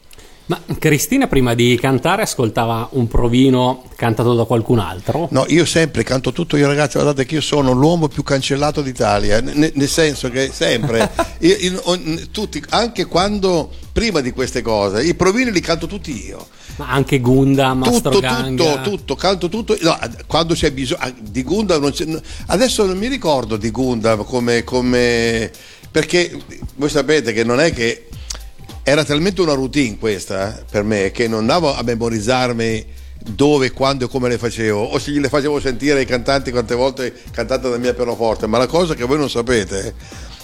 Ma 0.47 0.61
Cristina 0.79 1.27
prima 1.27 1.55
di 1.55 1.79
cantare 1.81 2.21
ascoltava 2.21 2.89
un 2.93 3.09
provino 3.09 3.85
cantato 3.97 4.35
da 4.35 4.45
qualcun 4.45 4.79
altro? 4.79 5.29
No, 5.31 5.47
io 5.49 5.65
sempre 5.65 6.03
canto 6.03 6.33
tutto, 6.33 6.59
io 6.59 6.67
ragazzi, 6.67 6.99
guardate 6.99 7.25
che 7.25 7.37
io 7.37 7.41
sono 7.41 7.73
l'uomo 7.73 8.09
più 8.09 8.23
cancellato 8.23 8.83
d'Italia, 8.83 9.41
ne- 9.41 9.73
nel 9.75 9.89
senso 9.89 10.29
che 10.29 10.51
sempre, 10.53 11.11
io- 11.41 11.57
io- 11.57 11.81
on- 11.85 12.29
tutti, 12.31 12.63
anche 12.71 13.07
quando, 13.07 13.71
prima 13.91 14.21
di 14.21 14.33
queste 14.33 14.61
cose, 14.61 15.03
i 15.03 15.15
provini 15.15 15.51
li 15.51 15.61
canto 15.61 15.87
tutti 15.87 16.27
io. 16.27 16.47
Ma 16.77 16.91
anche 16.91 17.21
Gunda, 17.21 17.73
Mastro 17.73 18.11
Tutto, 18.11 18.21
Ganga. 18.21 18.65
tutto, 18.65 18.91
tutto, 18.91 19.15
canto 19.15 19.49
tutto. 19.49 19.77
No, 19.81 19.97
quando 20.27 20.53
c'è 20.53 20.73
bisogno 20.73 21.01
ah, 21.05 21.15
di 21.23 21.43
Gundam, 21.43 21.81
non 21.81 21.91
c'è- 21.93 22.21
adesso 22.49 22.85
non 22.85 22.99
mi 22.99 23.09
ricordo 23.09 23.57
di 23.57 23.71
Gundam 23.71 24.25
come, 24.25 24.63
come- 24.63 25.51
perché 25.91 26.39
voi 26.75 26.91
sapete 26.91 27.33
che 27.33 27.45
non 27.45 27.61
è 27.61 27.73
che 27.73 28.09
era 28.85 29.03
talmente 29.05 29.41
una 29.41 29.55
routine 29.55 29.99
questa 29.99 30.59
eh, 30.61 30.65
per 30.71 30.83
me 30.85 31.11
che 31.11 31.27
non 31.27 31.41
andavo 31.41 31.75
a 31.75 31.83
memorizzarmi 31.83 32.85
dove, 33.27 33.71
quando 33.71 34.05
e 34.05 34.09
come 34.09 34.29
le 34.29 34.37
facevo 34.37 34.79
o 34.83 34.99
se 34.99 35.11
gliele 35.11 35.31
facevo 35.31 35.59
sentire 35.59 36.01
ai 36.01 36.05
cantanti 36.07 36.51
quante 36.51 36.75
volte 36.75 37.13
cantate 37.31 37.71
dal 37.71 37.81
mio 37.81 37.95
pianoforte 37.95 38.47
ma 38.47 38.59
la 38.59 38.67
cosa 38.67 38.95
che 38.95 39.05
voi 39.05 39.17
non 39.17 39.31
sapete 39.31 39.95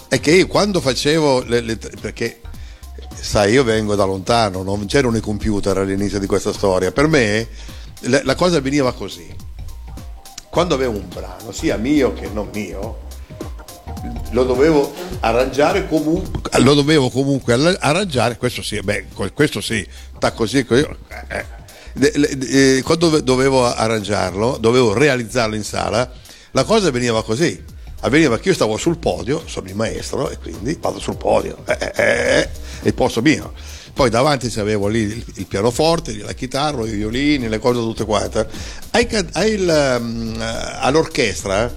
è 0.07 0.19
che 0.19 0.31
io 0.31 0.47
quando 0.47 0.81
facevo 0.81 1.43
le- 1.43 1.61
le- 1.61 1.77
perché 1.77 2.41
sai 3.13 3.51
io 3.53 3.63
vengo 3.63 3.93
da 3.95 4.03
lontano 4.03 4.63
non 4.63 4.87
c'erano 4.87 5.15
i 5.15 5.21
computer 5.21 5.77
all'inizio 5.77 6.17
di 6.19 6.25
questa 6.25 6.51
storia. 6.51 6.91
Per 6.91 7.07
me 7.07 7.47
la, 8.01 8.21
la 8.23 8.35
cosa 8.35 8.59
veniva 8.59 8.91
così. 8.93 9.33
Quando 10.49 10.73
avevo 10.73 10.97
un 10.97 11.07
brano 11.07 11.51
sia 11.51 11.77
mio 11.77 12.13
che 12.13 12.27
non 12.33 12.49
mio 12.51 13.09
lo 14.31 14.43
dovevo 14.43 14.93
arrangiare 15.19 15.87
comunque 15.87 16.41
lo 16.61 16.73
dovevo 16.73 17.09
comunque 17.09 17.53
arrangiare 17.79 18.37
questo 18.37 18.61
sì 18.61 18.79
beh 18.79 19.05
questo 19.33 19.61
sì 19.61 19.85
sta 20.15 20.31
così 20.31 20.65
così 20.65 20.81
eh, 20.81 21.25
eh. 21.27 21.59
Eh, 21.93 22.81
quando 22.83 23.09
dove- 23.09 23.23
dovevo 23.23 23.65
arrangiarlo 23.65 24.57
dovevo 24.59 24.93
realizzarlo 24.93 25.55
in 25.55 25.63
sala 25.63 26.09
la 26.51 26.63
cosa 26.63 26.89
veniva 26.89 27.23
così 27.23 27.61
avveniva 28.01 28.39
che 28.39 28.49
io 28.49 28.55
stavo 28.55 28.77
sul 28.77 28.97
podio 28.97 29.43
sono 29.45 29.67
il 29.67 29.75
maestro 29.75 30.29
e 30.29 30.37
quindi 30.37 30.77
vado 30.79 30.99
sul 30.99 31.17
podio 31.17 31.57
eh, 31.65 31.77
eh, 31.79 31.93
eh, 31.95 32.49
il 32.83 32.93
posto 32.93 33.21
mio 33.21 33.53
poi 33.93 34.09
davanti 34.09 34.49
c'avevo 34.49 34.87
lì 34.87 35.01
il, 35.01 35.23
il 35.35 35.45
pianoforte, 35.45 36.15
la 36.17 36.31
chitarra, 36.31 36.85
i 36.85 36.91
violini, 36.91 37.49
le 37.49 37.59
cose 37.59 37.81
tutte 37.81 38.05
quante. 38.05 38.47
Ai 38.91 39.05
ai 39.33 39.55
um, 39.67 40.37
all'orchestra 40.79 41.69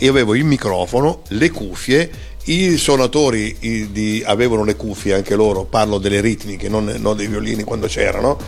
io 0.00 0.10
avevo 0.10 0.34
il 0.34 0.44
microfono, 0.44 1.22
le 1.28 1.50
cuffie, 1.50 2.10
i 2.44 2.76
suonatori 2.76 3.56
i- 3.60 3.90
di- 3.92 4.22
avevano 4.24 4.64
le 4.64 4.76
cuffie 4.76 5.14
anche 5.14 5.34
loro, 5.34 5.64
parlo 5.64 5.98
delle 5.98 6.20
ritmiche, 6.20 6.68
non, 6.68 6.84
non 6.98 7.16
dei 7.16 7.26
violini 7.26 7.62
quando 7.64 7.86
c'erano, 7.86 8.38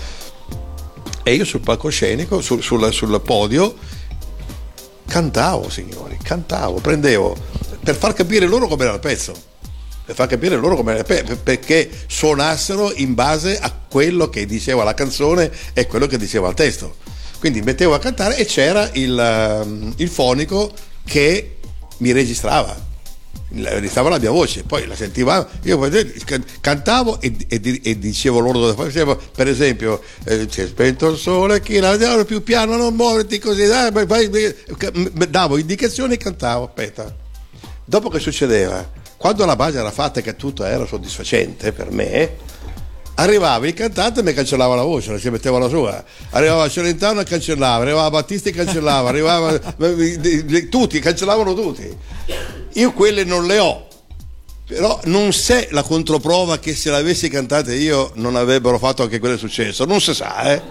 e 1.22 1.34
io 1.34 1.44
sul 1.44 1.60
palcoscenico, 1.60 2.40
sul, 2.40 2.62
sul- 2.62 2.92
sul 2.92 3.20
podio, 3.20 3.74
cantavo 5.06 5.68
signori, 5.68 6.16
cantavo, 6.22 6.80
prendevo 6.80 7.36
per 7.82 7.94
far 7.96 8.12
capire 8.14 8.46
loro 8.46 8.66
com'era 8.66 8.92
il 8.94 9.00
pezzo 9.00 9.50
per 10.04 10.16
far 10.16 10.26
capire 10.26 10.56
loro 10.56 10.74
come 10.74 11.04
per- 11.04 11.38
perché 11.38 11.88
suonassero 12.08 12.92
in 12.94 13.14
base 13.14 13.56
a 13.58 13.72
quello 13.88 14.28
che 14.28 14.46
diceva 14.46 14.82
la 14.82 14.94
canzone 14.94 15.48
e 15.74 15.86
quello 15.86 16.08
che 16.08 16.18
diceva 16.18 16.48
il 16.48 16.54
testo. 16.54 16.96
Quindi 17.38 17.62
mettevo 17.62 17.94
a 17.94 18.00
cantare 18.00 18.36
e 18.36 18.44
c'era 18.44 18.90
il, 18.94 19.92
il 19.96 20.08
fonico 20.08 20.72
che 21.04 21.56
mi 21.98 22.12
registrava, 22.12 22.74
registrava 23.50 24.08
la 24.08 24.18
mia 24.18 24.30
voce, 24.30 24.62
poi 24.64 24.86
la 24.86 24.96
sentivamo, 24.96 25.46
io 25.62 25.78
cantavo 26.60 27.20
e, 27.20 27.34
e 27.48 27.80
e 27.82 27.98
dicevo 27.98 28.38
loro 28.38 28.58
dove 28.58 28.74
fare. 28.74 28.88
Dicevo, 28.88 29.20
per 29.34 29.48
esempio, 29.48 30.02
eh, 30.24 30.46
si 30.50 30.62
è 30.62 30.66
spento 30.66 31.08
il 31.08 31.18
sole, 31.18 31.60
chi 31.60 31.78
la 31.78 31.90
vediamo 31.90 32.24
più 32.24 32.42
piano, 32.42 32.76
non 32.76 32.94
muoverti 32.94 33.38
così, 33.38 33.66
dai, 33.66 33.90
vai- 33.92 34.06
vai- 34.06 34.54
davo 35.28 35.58
indicazioni 35.58 36.14
e 36.14 36.16
cantavo, 36.16 36.66
aspetta. 36.66 37.14
Dopo 37.84 38.08
che 38.08 38.18
succedeva? 38.18 38.90
Quando 39.16 39.44
la 39.44 39.54
base 39.54 39.78
era 39.78 39.90
fatta 39.90 40.20
e 40.20 40.22
che 40.22 40.34
tutto 40.34 40.64
era 40.64 40.86
soddisfacente 40.86 41.72
per 41.72 41.90
me, 41.92 42.36
arrivava 43.14 43.66
il 43.66 43.74
cantante 43.74 44.20
e 44.20 44.22
mi 44.22 44.32
cancellava 44.32 44.74
la 44.74 44.82
voce, 44.82 45.18
ci 45.18 45.30
metteva 45.30 45.58
la 45.58 45.68
sua. 45.68 46.02
Arrivava 46.30 46.68
Celentano 46.68 47.20
e 47.20 47.24
cancellava, 47.24 47.82
arrivava 47.82 48.10
Battisti 48.10 48.48
e 48.48 48.52
cancellava, 48.52 49.08
arrivava 49.08 49.58
tutti, 50.70 50.98
cancellavano 51.00 51.54
tutti. 51.54 51.96
Io 52.74 52.92
quelle 52.92 53.24
non 53.24 53.46
le 53.46 53.58
ho. 53.58 53.86
Però 54.66 55.00
non 55.04 55.30
c'è 55.30 55.68
la 55.72 55.82
controprova 55.82 56.58
che 56.58 56.74
se 56.74 56.90
l'avessi 56.90 57.28
cantate 57.28 57.74
io 57.74 58.12
non 58.14 58.36
avrebbero 58.36 58.78
fatto 58.78 59.02
anche 59.02 59.18
quello 59.18 59.36
successo, 59.36 59.84
non 59.84 60.00
si 60.00 60.14
sa, 60.14 60.52
eh. 60.52 60.62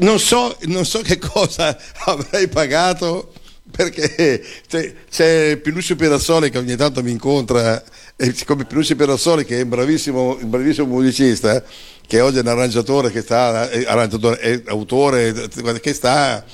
Non 0.00 0.18
so, 0.18 0.54
non 0.62 0.84
so 0.84 1.00
che 1.00 1.18
cosa 1.18 1.76
avrei 2.04 2.48
pagato 2.48 3.32
perché 3.70 4.42
c'è, 4.66 4.94
c'è 5.10 5.56
Pinuccio 5.56 5.96
Perazzoli 5.96 6.50
che 6.50 6.58
ogni 6.58 6.76
tanto 6.76 7.02
mi 7.02 7.10
incontra 7.10 7.82
e 8.16 8.32
siccome 8.34 8.64
Pinuccio 8.64 8.96
Perazzoli 8.96 9.44
che 9.44 9.60
è 9.60 9.62
un 9.62 9.68
bravissimo, 9.68 10.38
un 10.40 10.50
bravissimo 10.50 10.86
musicista 10.86 11.62
che 12.06 12.20
oggi 12.20 12.38
è 12.38 12.40
un 12.40 12.48
arrangiatore 12.48 13.10
che 13.10 13.20
sta 13.20 13.68
è 13.70 13.84
arrangiatore, 13.86 14.38
è 14.38 14.62
autore 14.66 15.48
che 15.80 15.92
sta 15.92 16.44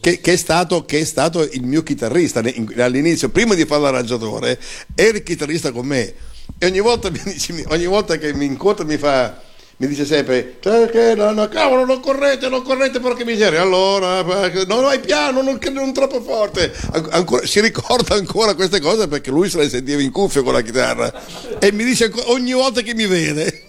che, 0.00 0.20
che 0.20 0.32
è 0.32 0.36
stato, 0.36 0.84
che 0.86 1.00
è 1.00 1.04
stato 1.04 1.42
il 1.42 1.62
mio 1.62 1.82
chitarrista 1.82 2.40
all'inizio 2.78 3.28
prima 3.28 3.54
di 3.54 3.66
fare 3.66 3.82
l'arrangiatore 3.82 4.58
era 4.94 5.16
il 5.16 5.22
chitarrista 5.22 5.72
con 5.72 5.86
me. 5.86 6.14
E 6.58 6.66
ogni 6.66 6.80
volta, 6.80 7.10
ogni 7.68 7.86
volta 7.86 8.16
che 8.16 8.32
mi 8.32 8.46
incontra 8.46 8.84
mi 8.84 8.96
fa 8.96 9.48
mi 9.80 9.86
dice 9.86 10.04
sempre 10.04 10.56
"Cioè 10.60 10.90
che 10.90 11.14
no, 11.14 11.32
no, 11.32 11.48
cavolo 11.48 11.86
non 11.86 12.00
correte 12.00 12.48
non 12.50 12.62
correte 12.62 13.00
perché 13.00 13.24
miseria. 13.24 13.62
Allora 13.62 14.22
perché- 14.22 14.64
non 14.66 14.82
vai 14.82 15.00
piano 15.00 15.40
non, 15.40 15.58
non 15.72 15.92
troppo 15.94 16.20
forte. 16.20 16.70
An- 16.92 17.08
ancora- 17.12 17.46
si 17.46 17.60
ricorda 17.62 18.14
ancora 18.14 18.54
queste 18.54 18.78
cose 18.78 19.08
perché 19.08 19.30
lui 19.30 19.48
se 19.48 19.56
le 19.56 19.70
sentiva 19.70 20.02
in 20.02 20.10
cuffia 20.10 20.42
con 20.42 20.52
la 20.52 20.60
chitarra. 20.60 21.10
E 21.58 21.72
mi 21.72 21.84
dice 21.84 22.12
ogni 22.26 22.52
volta 22.52 22.82
che 22.82 22.94
mi 22.94 23.06
vede. 23.06 23.62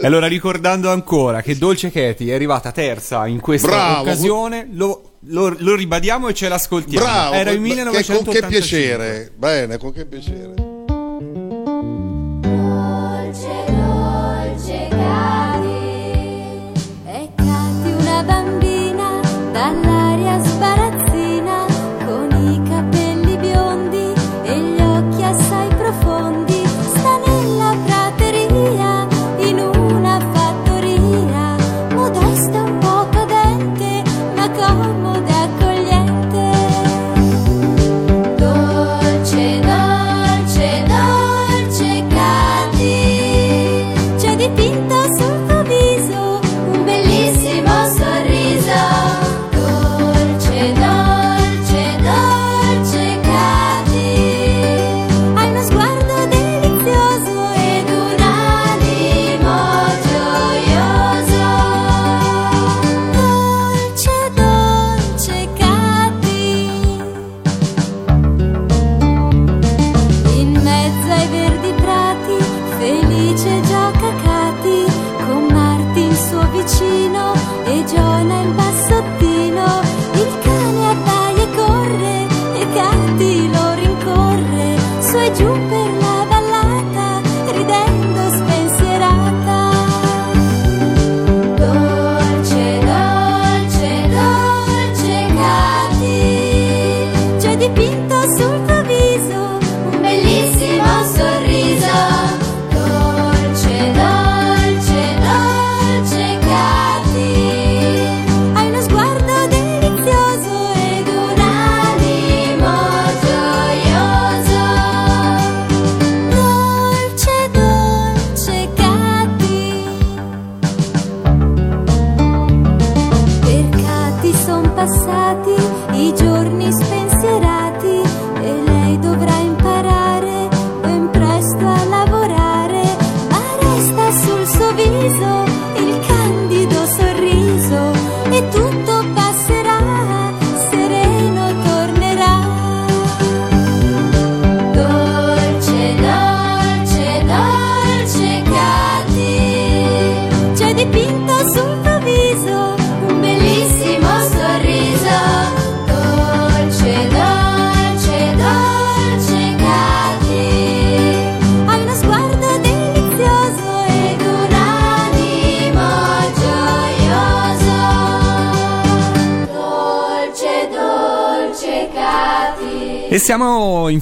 E 0.00 0.06
allora 0.06 0.26
ricordando 0.26 0.90
ancora 0.90 1.40
che 1.40 1.56
Dolce 1.56 1.92
Katy 1.92 2.26
è 2.26 2.34
arrivata 2.34 2.72
terza 2.72 3.26
in 3.28 3.40
questa 3.40 3.68
Bravo. 3.68 4.00
occasione, 4.02 4.68
lo, 4.72 5.12
lo- 5.28 5.54
lo 5.56 5.74
ribadiamo 5.76 6.28
e 6.28 6.34
ce 6.34 6.48
l'ascoltiamo. 6.48 7.04
bravo. 7.06 7.34
Era 7.34 7.50
il 7.50 7.56
che- 7.56 7.62
con 7.62 7.68
1985. 7.68 8.40
che 8.40 8.46
piacere. 8.48 9.32
Bene 9.36 9.78
con 9.78 9.92
che 9.92 10.04
piacere 10.04 10.67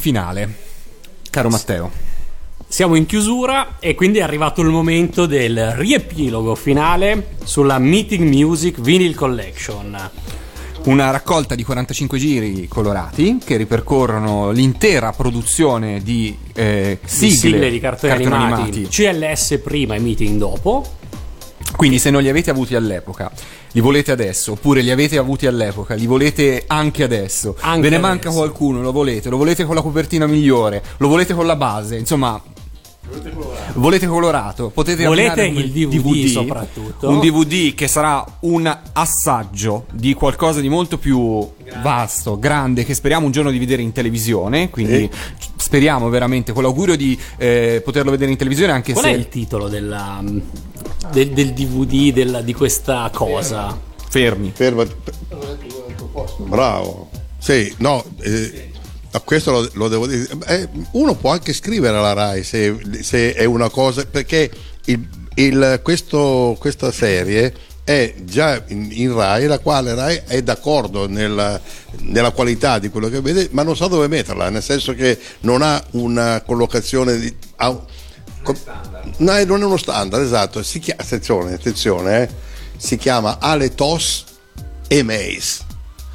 finale, 0.07 0.49
caro 1.31 1.49
Matteo. 1.49 1.91
Siamo 2.69 2.95
in 2.95 3.07
chiusura 3.07 3.79
e 3.81 3.97
quindi 3.97 4.19
è 4.19 4.23
arrivato 4.23 4.61
il 4.61 4.69
momento 4.69 5.27
del 5.27 5.73
riepilogo 5.73 6.55
finale 6.55 7.31
sulla 7.43 7.81
Meeting 7.81 8.33
Music 8.33 8.81
Vinyl 8.81 9.17
Collection. 9.17 10.11
Una 10.85 11.11
raccolta 11.11 11.57
di 11.57 11.65
45 11.65 12.19
giri 12.19 12.69
colorati 12.69 13.39
che 13.45 13.57
ripercorrono 13.57 14.53
l'intera 14.53 15.11
produzione 15.11 16.01
di 16.01 16.39
eh, 16.55 17.01
sigle, 17.05 17.35
Sigle 17.35 17.71
di 17.71 17.81
cartoni, 17.81 18.13
animati. 18.27 18.87
CLS 18.87 19.59
prima 19.65 19.97
e 19.97 19.99
Meeting 19.99 20.39
dopo. 20.39 20.99
Quindi 21.75 21.99
se 21.99 22.11
non 22.11 22.23
li 22.23 22.29
avete 22.29 22.51
avuti 22.51 22.77
all'epoca, 22.77 23.33
li 23.77 23.83
volete 23.83 24.11
adesso, 24.11 24.53
oppure 24.53 24.81
li 24.81 24.91
avete 24.91 25.19
avuti 25.19 25.47
all'epoca, 25.47 25.93
li 25.95 26.07
volete 26.07 26.65
anche 26.67 27.03
adesso, 27.03 27.55
Anche 27.61 27.83
ve 27.83 27.91
ne 27.91 27.97
adesso. 27.97 28.11
manca 28.11 28.31
qualcuno, 28.31 28.81
lo 28.81 28.91
volete, 28.91 29.29
lo 29.29 29.37
volete 29.37 29.67
con 29.67 29.75
la 29.75 29.83
copertina 29.83 30.27
migliore, 30.27 30.83
lo 30.97 31.09
volete 31.09 31.35
con 31.35 31.45
la 31.45 31.57
base, 31.57 31.97
insomma... 31.97 32.41
Volete 33.75 34.07
colorato, 34.09 34.71
potete 34.71 35.05
Volete 35.05 35.29
ordinare 35.29 35.49
un 35.51 35.63
il 35.63 35.71
DVD 35.71 36.27
soprattutto. 36.27 37.09
Un 37.09 37.21
DVD 37.21 37.73
che 37.73 37.87
sarà 37.87 38.25
un 38.41 38.79
assaggio 38.95 39.85
di 39.93 40.13
qualcosa 40.15 40.59
di 40.59 40.69
molto 40.69 40.99
più 40.99 41.49
vasto, 41.83 42.37
grande, 42.37 42.85
che 42.85 42.95
speriamo 42.95 43.27
un 43.27 43.31
giorno 43.31 43.53
di 43.53 43.59
vedere 43.59 43.83
in 43.83 43.93
televisione. 43.93 44.71
Quindi 44.71 45.09
speriamo 45.55 46.09
veramente 46.09 46.53
con 46.53 46.65
l'augurio 46.65 46.97
di 46.97 47.17
eh, 47.37 47.81
poterlo 47.85 48.11
vedere 48.11 48.33
in 48.33 48.37
televisione 48.37 48.73
anche 48.73 48.93
Qual 48.93 49.05
se 49.05 49.11
è 49.13 49.15
il 49.15 49.29
titolo 49.29 49.69
della, 49.69 50.21
del, 51.13 51.31
del 51.31 51.53
DVD 51.53 52.13
della- 52.13 52.43
di 52.43 52.53
questa 52.55 53.11
cosa? 53.13 53.79
Fermi. 54.09 54.53
Ferma. 54.55 54.85
Bravo. 56.39 57.11
Sì, 57.39 57.73
no, 57.79 58.05
eh, 58.21 58.71
a 59.13 59.21
questo 59.21 59.51
lo, 59.53 59.69
lo 59.75 59.89
devo 59.89 60.07
dire. 60.07 60.27
Eh, 60.47 60.69
uno 60.93 61.15
può 61.15 61.31
anche 61.31 61.53
scrivere 61.53 61.97
alla 61.97 62.13
RAI 62.13 62.43
se, 62.43 62.77
se 63.01 63.35
è 63.35 63.45
una 63.45 63.69
cosa, 63.71 64.05
perché 64.07 64.51
il- 64.87 65.07
il- 65.35 65.81
questo- 65.83 66.57
questa 66.59 66.91
serie 66.91 67.55
è 67.85 68.15
già 68.25 68.63
in, 68.69 68.89
in 68.91 69.15
RAI, 69.15 69.47
la 69.47 69.59
quale 69.61 69.95
RAI 69.95 70.23
è 70.27 70.43
d'accordo 70.43 71.07
nella, 71.09 71.61
nella 72.01 72.31
qualità 72.33 72.79
di 72.81 72.89
quello 72.89 73.09
che 73.09 73.21
vede, 73.21 73.49
ma 73.53 73.63
non 73.63 73.77
sa 73.77 73.87
dove 73.87 74.09
metterla, 74.09 74.49
nel 74.51 74.63
senso 74.63 74.93
che 74.95 75.17
non 75.41 75.63
ha 75.63 75.83
una 75.93 76.43
collocazione 76.45 77.19
di... 77.19 77.33
ha- 77.57 77.85
No, 79.19 79.45
non 79.45 79.63
è 79.63 79.65
uno 79.65 79.77
standard, 79.77 80.23
esatto. 80.23 80.63
Si 80.63 80.79
chiama, 80.79 81.03
attenzione, 81.03 81.55
attenzione, 81.55 82.23
eh, 82.23 82.29
si 82.77 82.97
chiama 82.97 83.39
Aletos 83.41 84.25
e 84.89 85.03
Mace. 85.03 85.65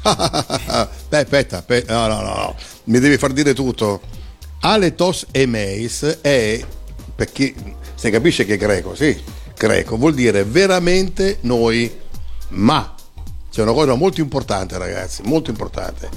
Beh, 1.08 1.18
aspetta, 1.18 1.58
aspetta, 1.58 1.94
no, 1.94 2.14
no, 2.14 2.22
no, 2.22 2.34
no, 2.34 2.56
mi 2.84 2.98
devi 2.98 3.18
far 3.18 3.32
dire 3.32 3.54
tutto. 3.54 4.00
Aletos 4.60 5.26
e 5.30 5.46
Mace 5.46 6.20
è, 6.20 6.64
per 7.14 7.30
chi 7.32 7.54
se 7.94 8.10
capisce 8.10 8.44
che 8.44 8.54
è 8.54 8.56
greco, 8.56 8.94
sì, 8.94 9.20
greco, 9.56 9.96
vuol 9.96 10.14
dire 10.14 10.44
veramente 10.44 11.38
noi, 11.42 11.90
ma 12.48 12.94
c'è 13.50 13.62
una 13.62 13.72
cosa 13.72 13.94
molto 13.94 14.20
importante, 14.20 14.78
ragazzi, 14.78 15.22
molto 15.24 15.50
importante. 15.50 16.08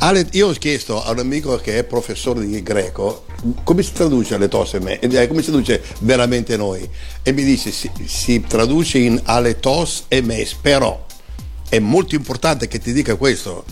Ale- 0.00 0.26
io 0.32 0.48
ho 0.48 0.52
chiesto 0.52 1.02
a 1.02 1.10
un 1.10 1.18
amico 1.18 1.56
che 1.56 1.78
è 1.78 1.84
professore 1.84 2.46
di 2.46 2.62
greco 2.62 3.24
come 3.64 3.82
si 3.82 3.92
traduce 3.92 4.34
aletos 4.34 4.74
e 4.74 4.80
me, 4.80 4.98
eh, 5.00 5.26
come 5.28 5.42
si 5.42 5.50
traduce 5.50 5.82
veramente 6.00 6.56
noi 6.56 6.88
e 7.22 7.32
mi 7.32 7.42
dice 7.44 7.70
si, 7.72 7.90
si 8.06 8.40
traduce 8.46 8.98
in 8.98 9.20
aletos 9.24 10.04
e 10.08 10.22
mes, 10.22 10.54
però 10.54 11.04
è 11.68 11.78
molto 11.80 12.14
importante 12.14 12.68
che 12.68 12.78
ti 12.78 12.92
dica 12.92 13.16
questo. 13.16 13.64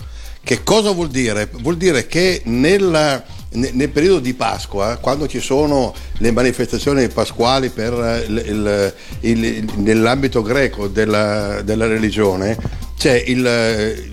Che 0.43 0.63
cosa 0.63 0.91
vuol 0.91 1.09
dire? 1.09 1.49
Vuol 1.61 1.75
dire 1.77 2.07
che 2.07 2.41
nella- 2.45 3.23
ne- 3.51 3.71
nel 3.73 3.89
periodo 3.89 4.19
di 4.19 4.33
Pasqua, 4.33 4.97
quando 5.01 5.27
ci 5.27 5.39
sono 5.41 5.93
le 6.19 6.31
manifestazioni 6.31 7.07
pasquali 7.09 7.69
per 7.69 7.93
eh, 7.93 8.25
il- 8.27 8.43
il- 9.21 9.43
il- 9.43 9.65
nell'ambito 9.77 10.41
greco 10.41 10.87
della, 10.87 11.61
della 11.63 11.87
religione, 11.87 12.57
c'è 12.97 13.21
il, 13.27 13.45
eh, 13.45 14.11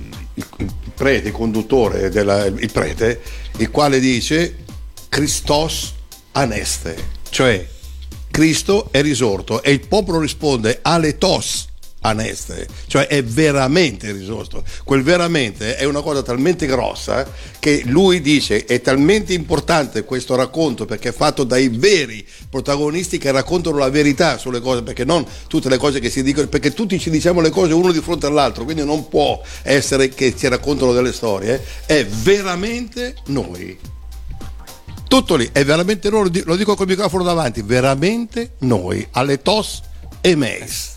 prete, 0.94 1.31
conduttore, 1.31 2.08
della- 2.10 2.47
il 2.47 2.70
prete, 2.73 3.20
il 3.58 3.70
quale 3.70 4.00
dice 4.00 4.56
Christos 5.08 5.94
aneste, 6.32 6.97
cioè 7.31 7.66
Cristo 8.31 8.89
è 8.90 9.00
risorto 9.00 9.62
e 9.62 9.70
il 9.70 9.86
popolo 9.86 10.18
risponde 10.18 10.81
aletos 10.82 11.66
aneste, 12.05 12.66
cioè 12.86 13.07
è 13.07 13.23
veramente 13.23 14.12
risorto. 14.12 14.62
Quel 14.84 15.02
veramente 15.02 15.76
è 15.76 15.84
una 15.84 16.02
cosa 16.02 16.23
talmente 16.23 16.66
grossa 16.66 17.26
che 17.58 17.83
lui 17.86 18.20
dice 18.20 18.65
è 18.65 18.81
talmente 18.81 19.33
importante 19.33 20.05
questo 20.05 20.34
racconto 20.34 20.84
perché 20.84 21.10
è 21.10 21.12
fatto 21.12 21.44
dai 21.44 21.68
veri 21.68 22.26
protagonisti 22.50 23.18
che 23.18 23.31
raccontano 23.31 23.78
la 23.78 23.91
verità 23.91 24.39
sulle 24.39 24.60
cose, 24.60 24.83
perché 24.83 25.05
non 25.05 25.24
tutte 25.49 25.68
le 25.68 25.78
cose 25.78 25.99
che 25.99 26.10
si 26.10 26.23
dicono, 26.23 26.47
perché 26.49 26.73
tutti 26.73 26.99
ci 26.99 27.10
diciamo 27.10 27.41
le 27.41 27.50
cose 27.50 27.73
uno 27.73 27.92
di 27.92 28.00
fronte 28.00 28.26
all'altro, 28.26 28.65
quindi 28.65 28.84
non 28.84 29.08
può 29.08 29.41
essere 29.62 30.08
che 30.10 30.36
ci 30.36 30.49
raccontano 30.49 30.92
delle 30.92 31.12
storie, 31.12 31.62
è 31.86 32.05
veramente 32.05 33.16
noi. 33.26 33.78
Tutto 35.08 35.36
lì, 35.36 35.49
è 35.52 35.65
veramente 35.65 36.10
noi, 36.10 36.24
lo 36.24 36.28
di- 36.28 36.42
lo 36.44 36.57
dico 36.57 36.74
col 36.74 36.86
microfono 36.86 37.23
davanti, 37.23 37.62
veramente 37.62 38.55
noi, 38.60 39.07
alle 39.12 39.41
TOS 39.41 39.83
e 40.20 40.34
MES. 40.34 40.93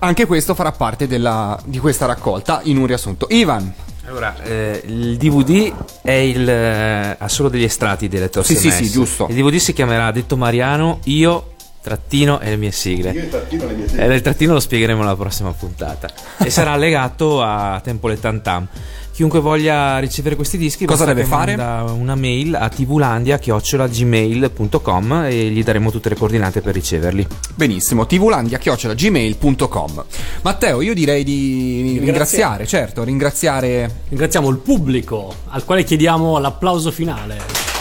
Anche 0.00 0.26
questo 0.26 0.54
farà 0.54 0.72
parte 0.72 1.06
della- 1.06 1.58
di 1.64 1.78
questa 1.78 2.06
raccolta 2.06 2.60
in 2.64 2.76
un 2.78 2.86
riassunto. 2.86 3.26
Ivan, 3.30 3.72
Allora, 4.06 4.34
eh, 4.42 4.82
il 4.86 5.16
DVD 5.16 5.72
è 6.02 6.10
il, 6.10 6.48
eh, 6.48 7.16
ha 7.18 7.28
solo 7.28 7.48
degli 7.48 7.62
estratti 7.62 8.08
delle 8.08 8.28
torse 8.30 8.54
Sì, 8.54 8.70
sì, 8.70 8.84
sì, 8.84 8.90
giusto. 8.90 9.26
Il 9.28 9.36
DVD 9.36 9.56
si 9.56 9.72
chiamerà 9.72 10.10
Detto 10.10 10.36
Mariano, 10.36 10.98
io, 11.04 11.52
trattino 11.80 12.40
e 12.40 12.50
le 12.50 12.56
mie 12.56 12.70
sigle. 12.72 13.12
E 13.12 14.06
il 14.14 14.20
trattino 14.20 14.52
lo 14.54 14.60
spiegheremo 14.60 15.02
alla 15.02 15.16
prossima 15.16 15.52
puntata. 15.52 16.08
e 16.38 16.50
sarà 16.50 16.76
legato 16.76 17.42
a 17.42 17.80
Tempo 17.82 18.08
le 18.08 18.18
Tantam. 18.18 18.66
Chiunque 19.12 19.40
voglia 19.40 19.98
ricevere 19.98 20.36
questi 20.36 20.56
dischi 20.56 20.86
Cosa 20.86 21.04
deve 21.04 21.24
fare? 21.24 21.52
una 21.54 22.14
mail 22.14 22.54
a 22.54 22.68
tvulandia.gmail.com 22.68 25.12
e 25.24 25.50
gli 25.50 25.62
daremo 25.62 25.90
tutte 25.90 26.08
le 26.08 26.14
coordinate 26.16 26.62
per 26.62 26.72
riceverli. 26.74 27.26
benissimo, 27.54 28.06
tvlandia.gmail.com. 28.06 30.04
Matteo, 30.42 30.80
io 30.80 30.94
direi 30.94 31.24
di 31.24 31.98
ringraziare, 32.00 32.66
certo, 32.66 33.04
ringraziare 33.04 34.00
Ringraziamo 34.08 34.48
il 34.48 34.56
pubblico 34.58 35.34
al 35.48 35.64
quale 35.64 35.84
chiediamo 35.84 36.38
l'applauso 36.38 36.90
finale. 36.90 37.71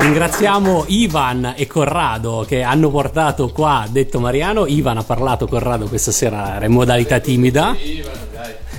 Ringraziamo 0.00 0.84
Ivan 0.88 1.52
e 1.56 1.66
Corrado 1.66 2.46
che 2.48 2.62
hanno 2.62 2.90
portato 2.90 3.50
qua 3.50 3.86
Detto 3.88 4.18
Mariano. 4.18 4.66
Ivan 4.66 4.96
ha 4.96 5.02
parlato, 5.02 5.46
Corrado 5.46 5.88
questa 5.88 6.10
sera 6.10 6.56
era 6.56 6.64
in 6.64 6.72
modalità 6.72 7.20
timida. 7.20 7.76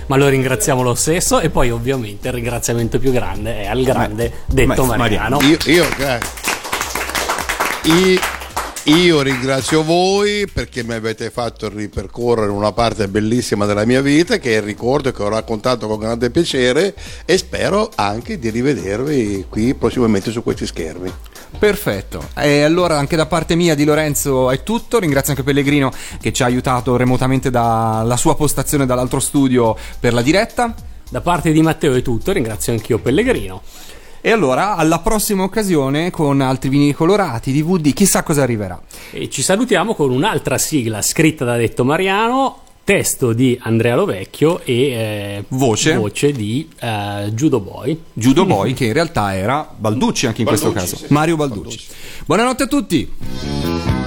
ma 0.07 0.15
lo 0.17 0.27
ringraziamo 0.27 0.81
lo 0.81 0.95
stesso 0.95 1.39
e 1.39 1.49
poi 1.51 1.69
ovviamente 1.69 2.27
il 2.27 2.33
ringraziamento 2.33 2.97
più 2.97 3.11
grande 3.11 3.61
è 3.61 3.67
al 3.67 3.83
grande 3.83 4.31
detto 4.47 4.83
Ma- 4.83 4.95
Mariano. 4.97 5.39
Io, 5.41 5.57
io, 5.65 5.85
grazie. 5.95 6.29
Io- 7.83 8.19
io 8.85 9.21
ringrazio 9.21 9.83
voi 9.83 10.47
perché 10.51 10.83
mi 10.83 10.93
avete 10.93 11.29
fatto 11.29 11.69
ripercorrere 11.69 12.49
una 12.49 12.71
parte 12.71 13.07
bellissima 13.07 13.67
della 13.67 13.85
mia 13.85 14.01
vita 14.01 14.39
che 14.39 14.59
ricordo 14.59 15.11
che 15.11 15.21
ho 15.21 15.27
raccontato 15.27 15.87
con 15.87 15.99
grande 15.99 16.31
piacere 16.31 16.95
e 17.25 17.37
spero 17.37 17.91
anche 17.93 18.39
di 18.39 18.49
rivedervi 18.49 19.45
qui 19.47 19.75
prossimamente 19.75 20.31
su 20.31 20.41
questi 20.41 20.65
schermi. 20.65 21.13
Perfetto. 21.59 22.29
E 22.35 22.63
allora 22.63 22.97
anche 22.97 23.15
da 23.15 23.27
parte 23.27 23.53
mia 23.53 23.75
di 23.75 23.83
Lorenzo 23.83 24.49
è 24.49 24.63
tutto. 24.63 24.97
Ringrazio 24.97 25.33
anche 25.33 25.43
Pellegrino 25.43 25.91
che 26.19 26.33
ci 26.33 26.41
ha 26.41 26.47
aiutato 26.47 26.95
remotamente 26.95 27.51
dalla 27.51 28.17
sua 28.17 28.35
postazione 28.35 28.87
dall'altro 28.87 29.19
studio 29.19 29.77
per 29.99 30.13
la 30.13 30.23
diretta. 30.23 30.73
Da 31.07 31.21
parte 31.21 31.51
di 31.51 31.61
Matteo 31.61 31.93
è 31.93 32.01
tutto, 32.01 32.31
ringrazio 32.31 32.71
anch'io 32.71 32.97
Pellegrino. 32.97 33.61
E 34.23 34.29
allora 34.29 34.75
alla 34.75 34.99
prossima 34.99 35.41
occasione 35.41 36.11
con 36.11 36.41
altri 36.41 36.69
vinili 36.69 36.93
colorati, 36.93 37.51
DVD, 37.51 37.91
chissà 37.91 38.21
cosa 38.21 38.43
arriverà. 38.43 38.79
E 39.11 39.29
ci 39.31 39.41
salutiamo 39.41 39.95
con 39.95 40.11
un'altra 40.11 40.59
sigla 40.59 41.01
scritta 41.01 41.43
da 41.43 41.57
Detto 41.57 41.83
Mariano, 41.83 42.59
testo 42.83 43.33
di 43.33 43.57
Andrea 43.63 43.95
Lovecchio 43.95 44.61
e 44.63 44.73
eh, 44.73 45.43
Voce. 45.47 45.99
di 46.33 46.69
eh, 46.79 47.31
Judo 47.33 47.59
Boy. 47.59 47.99
Judo 48.13 48.45
Boy 48.45 48.73
che 48.73 48.85
in 48.85 48.93
realtà 48.93 49.35
era 49.35 49.67
Balducci 49.75 50.27
anche 50.27 50.41
in 50.41 50.47
questo 50.47 50.71
Balducci, 50.71 50.91
caso. 50.91 51.05
sì. 51.07 51.13
Mario 51.13 51.35
Balducci. 51.35 51.79
Buonanotte 52.27 52.63
a 52.63 52.67
tutti. 52.67 54.00